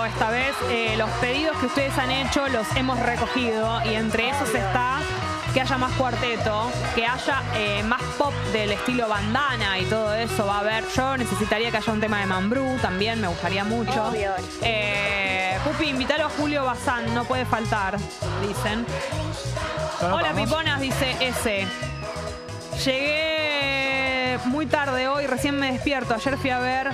Esta 0.05 0.31
vez. 0.31 0.55
Eh, 0.71 0.95
los 0.97 1.11
pedidos 1.21 1.57
que 1.59 1.67
ustedes 1.67 1.97
han 1.99 2.11
hecho 2.11 2.49
los 2.49 2.67
hemos 2.77 2.99
recogido 2.99 3.81
y 3.85 3.95
entre 3.95 4.31
esos 4.31 4.55
está 4.55 5.01
que 5.53 5.61
haya 5.61 5.77
más 5.77 5.93
cuarteto, 5.93 6.71
que 6.95 7.05
haya 7.05 7.43
eh, 7.55 7.83
más 7.83 8.01
pop 8.17 8.33
del 8.53 8.73
estilo 8.73 9.07
bandana 9.07 9.79
y 9.79 9.85
todo 9.85 10.15
eso 10.15 10.47
va 10.47 10.57
a 10.57 10.61
haber. 10.61 10.85
Yo 10.97 11.17
necesitaría 11.17 11.71
que 11.71 11.77
haya 11.77 11.93
un 11.93 12.01
tema 12.01 12.21
de 12.21 12.27
Mambrú 12.27 12.79
también, 12.81 13.21
me 13.21 13.29
gustaría 13.29 13.63
mucho. 13.65 14.09
Obvio. 14.09 14.33
Eh, 14.63 15.59
Pupi, 15.65 15.91
invítalo 15.91 16.27
a 16.27 16.29
Julio 16.31 16.65
Bazán, 16.65 17.15
no 17.15 17.25
puede 17.25 17.45
faltar, 17.45 17.99
dicen. 18.47 18.87
¿Lo 20.01 20.17
Hola? 20.17 20.33
Piponas, 20.33 20.81
dice 20.81 21.17
ese. 21.21 21.67
Llegué 22.85 24.39
muy 24.47 24.67
tarde 24.67 25.07
hoy, 25.09 25.27
recién 25.27 25.59
me 25.59 25.73
despierto. 25.73 26.15
Ayer 26.15 26.39
fui 26.39 26.51
a 26.51 26.59
ver 26.59 26.91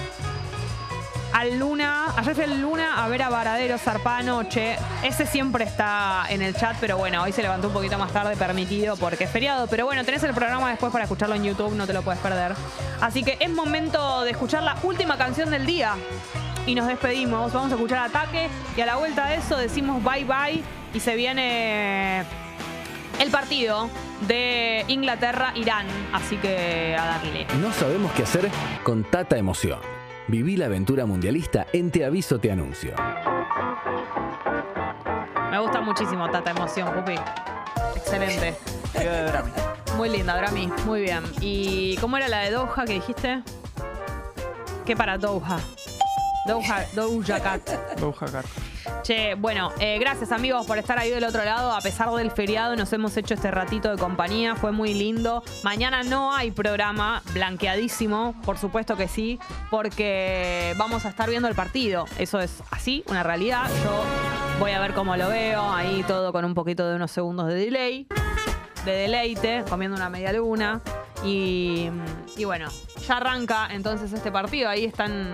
al 1.38 1.56
Luna. 1.56 2.06
Ayer 2.16 2.34
fui 2.34 2.44
al 2.44 2.60
Luna 2.60 3.04
a 3.04 3.06
ver 3.06 3.22
a 3.22 3.28
Varadero 3.28 3.78
zarpada 3.78 4.18
anoche. 4.18 4.76
Ese 5.04 5.24
siempre 5.24 5.64
está 5.64 6.24
en 6.28 6.42
el 6.42 6.52
chat, 6.52 6.76
pero 6.80 6.98
bueno, 6.98 7.22
hoy 7.22 7.30
se 7.30 7.42
levantó 7.42 7.68
un 7.68 7.74
poquito 7.74 7.96
más 7.96 8.10
tarde, 8.10 8.34
permitido 8.34 8.96
porque 8.96 9.24
es 9.24 9.30
feriado. 9.30 9.68
Pero 9.68 9.84
bueno, 9.84 10.04
tenés 10.04 10.24
el 10.24 10.34
programa 10.34 10.68
después 10.68 10.90
para 10.90 11.04
escucharlo 11.04 11.36
en 11.36 11.44
YouTube, 11.44 11.74
no 11.74 11.86
te 11.86 11.92
lo 11.92 12.02
puedes 12.02 12.20
perder. 12.20 12.54
Así 13.00 13.22
que 13.22 13.36
es 13.38 13.50
momento 13.50 14.22
de 14.22 14.32
escuchar 14.32 14.64
la 14.64 14.76
última 14.82 15.16
canción 15.16 15.50
del 15.50 15.64
día. 15.64 15.94
Y 16.66 16.74
nos 16.74 16.88
despedimos. 16.88 17.52
Vamos 17.52 17.70
a 17.70 17.76
escuchar 17.76 17.98
Ataque. 18.00 18.48
Y 18.76 18.80
a 18.80 18.86
la 18.86 18.96
vuelta 18.96 19.28
de 19.28 19.36
eso 19.36 19.56
decimos 19.56 20.02
bye 20.02 20.24
bye. 20.24 20.60
Y 20.92 20.98
se 20.98 21.14
viene 21.14 22.24
el 23.20 23.30
partido 23.30 23.88
de 24.26 24.84
Inglaterra-Irán. 24.88 25.86
Así 26.12 26.36
que 26.36 26.96
a 26.98 27.06
darle. 27.06 27.46
No 27.60 27.72
sabemos 27.72 28.10
qué 28.12 28.24
hacer 28.24 28.50
con 28.82 29.04
Tata 29.04 29.38
Emoción. 29.38 29.97
Viví 30.28 30.58
la 30.58 30.66
aventura 30.66 31.06
mundialista 31.06 31.66
en 31.72 31.90
Te 31.90 32.04
Aviso 32.04 32.38
Te 32.38 32.52
Anuncio. 32.52 32.94
Me 35.50 35.58
gusta 35.58 35.80
muchísimo 35.80 36.30
Tata 36.30 36.50
Emoción, 36.50 36.92
Pupi. 36.92 37.14
Excelente. 37.96 38.54
Video 38.92 39.10
de 39.10 39.22
Drami. 39.24 39.50
Muy 39.96 40.10
linda, 40.10 40.36
Drami. 40.36 40.70
Muy 40.84 41.00
bien. 41.00 41.24
¿Y 41.40 41.96
cómo 41.96 42.18
era 42.18 42.28
la 42.28 42.40
de 42.40 42.50
Doha 42.50 42.84
que 42.84 42.92
dijiste? 42.92 43.42
¿Qué 44.84 44.94
para 44.94 45.16
Doha? 45.16 45.58
Doha, 46.46 46.84
Doja 46.94 47.40
Cat. 47.40 47.70
Doja 47.98 48.26
Cat. 48.26 48.44
Che, 49.02 49.34
bueno, 49.34 49.72
eh, 49.80 49.98
gracias 49.98 50.32
amigos 50.32 50.66
por 50.66 50.76
estar 50.78 50.98
ahí 50.98 51.10
del 51.10 51.24
otro 51.24 51.44
lado. 51.44 51.72
A 51.72 51.80
pesar 51.80 52.10
del 52.10 52.30
feriado, 52.30 52.76
nos 52.76 52.92
hemos 52.92 53.16
hecho 53.16 53.34
este 53.34 53.50
ratito 53.50 53.90
de 53.90 53.96
compañía. 53.96 54.54
Fue 54.54 54.72
muy 54.72 54.92
lindo. 54.92 55.42
Mañana 55.62 56.02
no 56.02 56.34
hay 56.34 56.50
programa, 56.50 57.22
blanqueadísimo, 57.32 58.34
por 58.44 58.58
supuesto 58.58 58.96
que 58.96 59.08
sí, 59.08 59.38
porque 59.70 60.74
vamos 60.76 61.06
a 61.06 61.08
estar 61.08 61.30
viendo 61.30 61.48
el 61.48 61.54
partido. 61.54 62.04
Eso 62.18 62.40
es 62.40 62.62
así, 62.70 63.04
una 63.08 63.22
realidad. 63.22 63.70
Yo 63.82 64.04
voy 64.58 64.72
a 64.72 64.80
ver 64.80 64.92
cómo 64.92 65.16
lo 65.16 65.28
veo. 65.28 65.62
Ahí 65.72 66.04
todo 66.06 66.32
con 66.32 66.44
un 66.44 66.54
poquito 66.54 66.86
de 66.88 66.96
unos 66.96 67.10
segundos 67.10 67.46
de 67.46 67.54
delay, 67.54 68.06
de 68.84 68.92
deleite, 68.92 69.64
comiendo 69.70 69.96
una 69.96 70.10
media 70.10 70.32
luna. 70.32 70.82
Y, 71.24 71.90
y 72.36 72.44
bueno, 72.44 72.68
ya 73.06 73.16
arranca 73.16 73.68
entonces 73.70 74.12
este 74.12 74.30
partido. 74.30 74.68
Ahí 74.68 74.84
están 74.84 75.32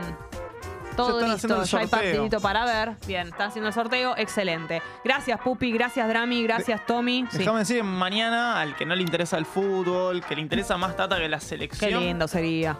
todo 0.96 1.18
están 1.20 1.30
listo, 1.32 1.48
ya 1.48 1.78
hay 1.80 1.86
sorteo. 1.88 1.88
partidito 2.12 2.40
para 2.40 2.64
ver. 2.64 2.92
Bien, 3.06 3.28
están 3.28 3.48
haciendo 3.48 3.68
el 3.68 3.74
sorteo, 3.74 4.14
excelente. 4.16 4.82
Gracias 5.04 5.40
Pupi, 5.40 5.72
gracias 5.72 6.08
Drami, 6.08 6.42
gracias 6.44 6.84
Tommy. 6.86 7.26
Sí, 7.30 7.38
Déjame 7.38 7.60
decir, 7.60 7.82
mañana, 7.84 8.60
al 8.60 8.76
que 8.76 8.86
no 8.86 8.94
le 8.94 9.02
interesa 9.02 9.38
el 9.38 9.46
fútbol, 9.46 10.24
que 10.24 10.34
le 10.34 10.40
interesa 10.42 10.76
más 10.76 10.96
Tata 10.96 11.18
que 11.18 11.28
la 11.28 11.38
qué 11.38 11.44
selección, 11.44 12.02
lindo 12.02 12.28
sería. 12.28 12.76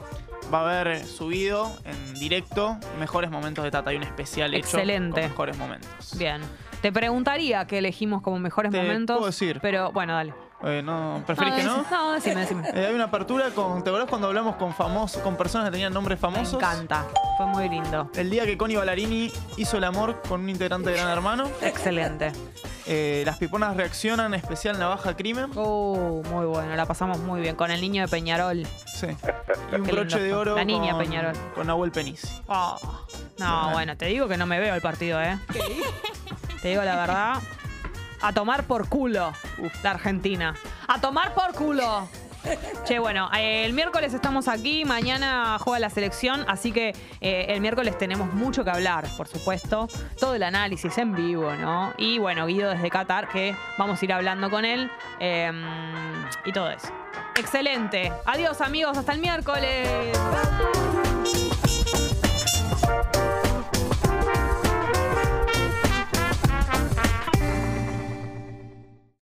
va 0.53 0.61
a 0.61 0.81
haber 0.81 1.05
subido 1.05 1.71
en 1.85 2.15
directo 2.15 2.77
mejores 2.99 3.31
momentos 3.31 3.65
de 3.65 3.71
Tata. 3.71 3.91
Hay 3.91 3.97
un 3.97 4.03
especial 4.05 4.53
hecho 4.55 4.67
Excelente. 4.77 5.21
con 5.21 5.31
mejores 5.31 5.57
momentos. 5.59 6.19
Bien. 6.19 6.41
Te 6.83 6.93
preguntaría 6.93 7.67
qué 7.67 7.79
elegimos 7.79 8.21
como 8.21 8.39
mejores 8.39 8.71
Te 8.71 8.79
momentos. 8.83 9.17
puedo 9.17 9.27
decir. 9.31 9.59
Pero 9.63 9.91
bueno, 9.93 10.13
dale. 10.15 10.35
Eh, 10.67 10.83
no, 10.83 11.23
¿Preferís 11.27 11.55
que 11.55 11.63
no? 11.65 11.85
No, 11.91 12.13
decime, 12.13 12.41
decime. 12.41 12.69
Eh, 12.75 12.87
hay 12.87 12.95
una 12.95 13.05
apertura 13.05 13.51
con. 13.51 13.85
¿Te 13.85 13.91
acordás 13.91 14.09
cuando 14.09 14.29
hablamos 14.29 14.57
con 14.57 14.73
famosos, 14.75 15.21
con 15.23 15.37
personas 15.37 15.67
que 15.69 15.73
tenían 15.73 15.93
nombres 15.93 16.19
Me 16.19 16.21
famosos? 16.21 16.55
encanta. 16.55 17.05
Fue 17.37 17.47
muy 17.47 17.69
lindo. 17.69 18.11
El 18.15 18.31
día 18.31 18.47
que 18.47 18.57
Connie 18.57 18.77
Ballarini 18.77 19.31
hizo 19.59 19.77
el 19.77 19.85
amor 19.85 20.23
con 20.27 20.41
un 20.43 20.49
integrante 20.49 20.91
de 20.91 20.97
Gran 20.97 21.11
Hermano. 21.11 21.51
Excelente. 21.61 22.33
Eh, 22.87 23.23
las 23.27 23.39
piponas 23.39 23.77
reaccionan, 23.77 24.35
especial 24.35 24.79
Navaja 24.79 25.17
Crimen. 25.17 25.51
Uh, 25.57 26.23
muy 26.31 26.47
bueno, 26.47 26.75
la 26.77 26.87
pasamos 26.87 27.19
muy 27.19 27.41
bien. 27.41 27.57
Con 27.57 27.71
el 27.71 27.81
niño 27.81 28.03
de 28.03 28.09
Peñarol. 28.09 28.67
Sí. 28.95 29.07
Y 29.73 29.75
un 29.75 29.83
Qué 29.85 29.93
broche 29.93 30.17
lindo 30.17 30.19
de 30.19 30.35
oro. 30.35 30.55
La 30.57 30.65
niña 30.65 30.93
con, 30.93 31.01
Peñarol. 31.03 31.33
Con 31.55 31.67
Nahuel 31.67 31.91
Penisi. 31.93 32.29
Oh, 32.47 32.77
no, 33.39 33.47
Bueno. 33.63 33.71
bueno, 33.73 33.97
te 33.97 34.07
digo 34.07 34.29
que 34.29 34.37
no 34.37 34.47
me 34.47 34.59
veo 34.61 34.75
el 34.75 34.81
partido, 34.83 35.21
¿eh? 35.21 35.39
Te 36.63 36.69
digo 36.69 36.83
la 36.83 36.97
verdad. 36.97 37.35
A 38.21 38.33
tomar 38.33 38.65
por 38.65 38.89
culo 38.89 39.33
la 39.83 39.91
Argentina. 39.91 40.55
A 40.89 41.01
tomar 41.01 41.35
por 41.35 41.53
culo. 41.55 42.09
Che, 42.85 42.99
bueno, 42.99 43.31
eh, 43.35 43.65
el 43.65 43.73
miércoles 43.73 44.13
estamos 44.13 44.49
aquí, 44.49 44.85
mañana 44.85 45.57
juega 45.59 45.79
la 45.79 45.91
selección, 45.91 46.45
así 46.47 46.73
que 46.73 46.95
eh, 47.21 47.47
el 47.49 47.61
miércoles 47.61 47.97
tenemos 47.97 48.35
mucho 48.35 48.65
que 48.65 48.71
hablar, 48.71 49.07
por 49.17 49.29
supuesto. 49.29 49.89
Todo 50.19 50.35
el 50.35 50.43
análisis 50.43 50.99
en 50.99 51.15
vivo, 51.15 51.55
¿no? 51.55 51.95
Y 51.97 52.19
bueno, 52.19 52.47
Guido 52.47 52.71
desde 52.71 52.91
Qatar, 52.91 53.29
que 53.29 53.57
vamos 53.79 54.01
a 54.01 54.05
ir 54.05 54.13
hablando 54.13 54.51
con 54.51 54.65
él 54.65 54.91
eh, 55.21 55.51
y 56.45 56.53
todo 56.53 56.71
eso. 56.71 56.89
Excelente. 57.37 58.13
Adiós 58.27 58.61
amigos, 58.61 58.97
hasta 58.99 59.13
el 59.13 59.21
miércoles. 59.21 59.89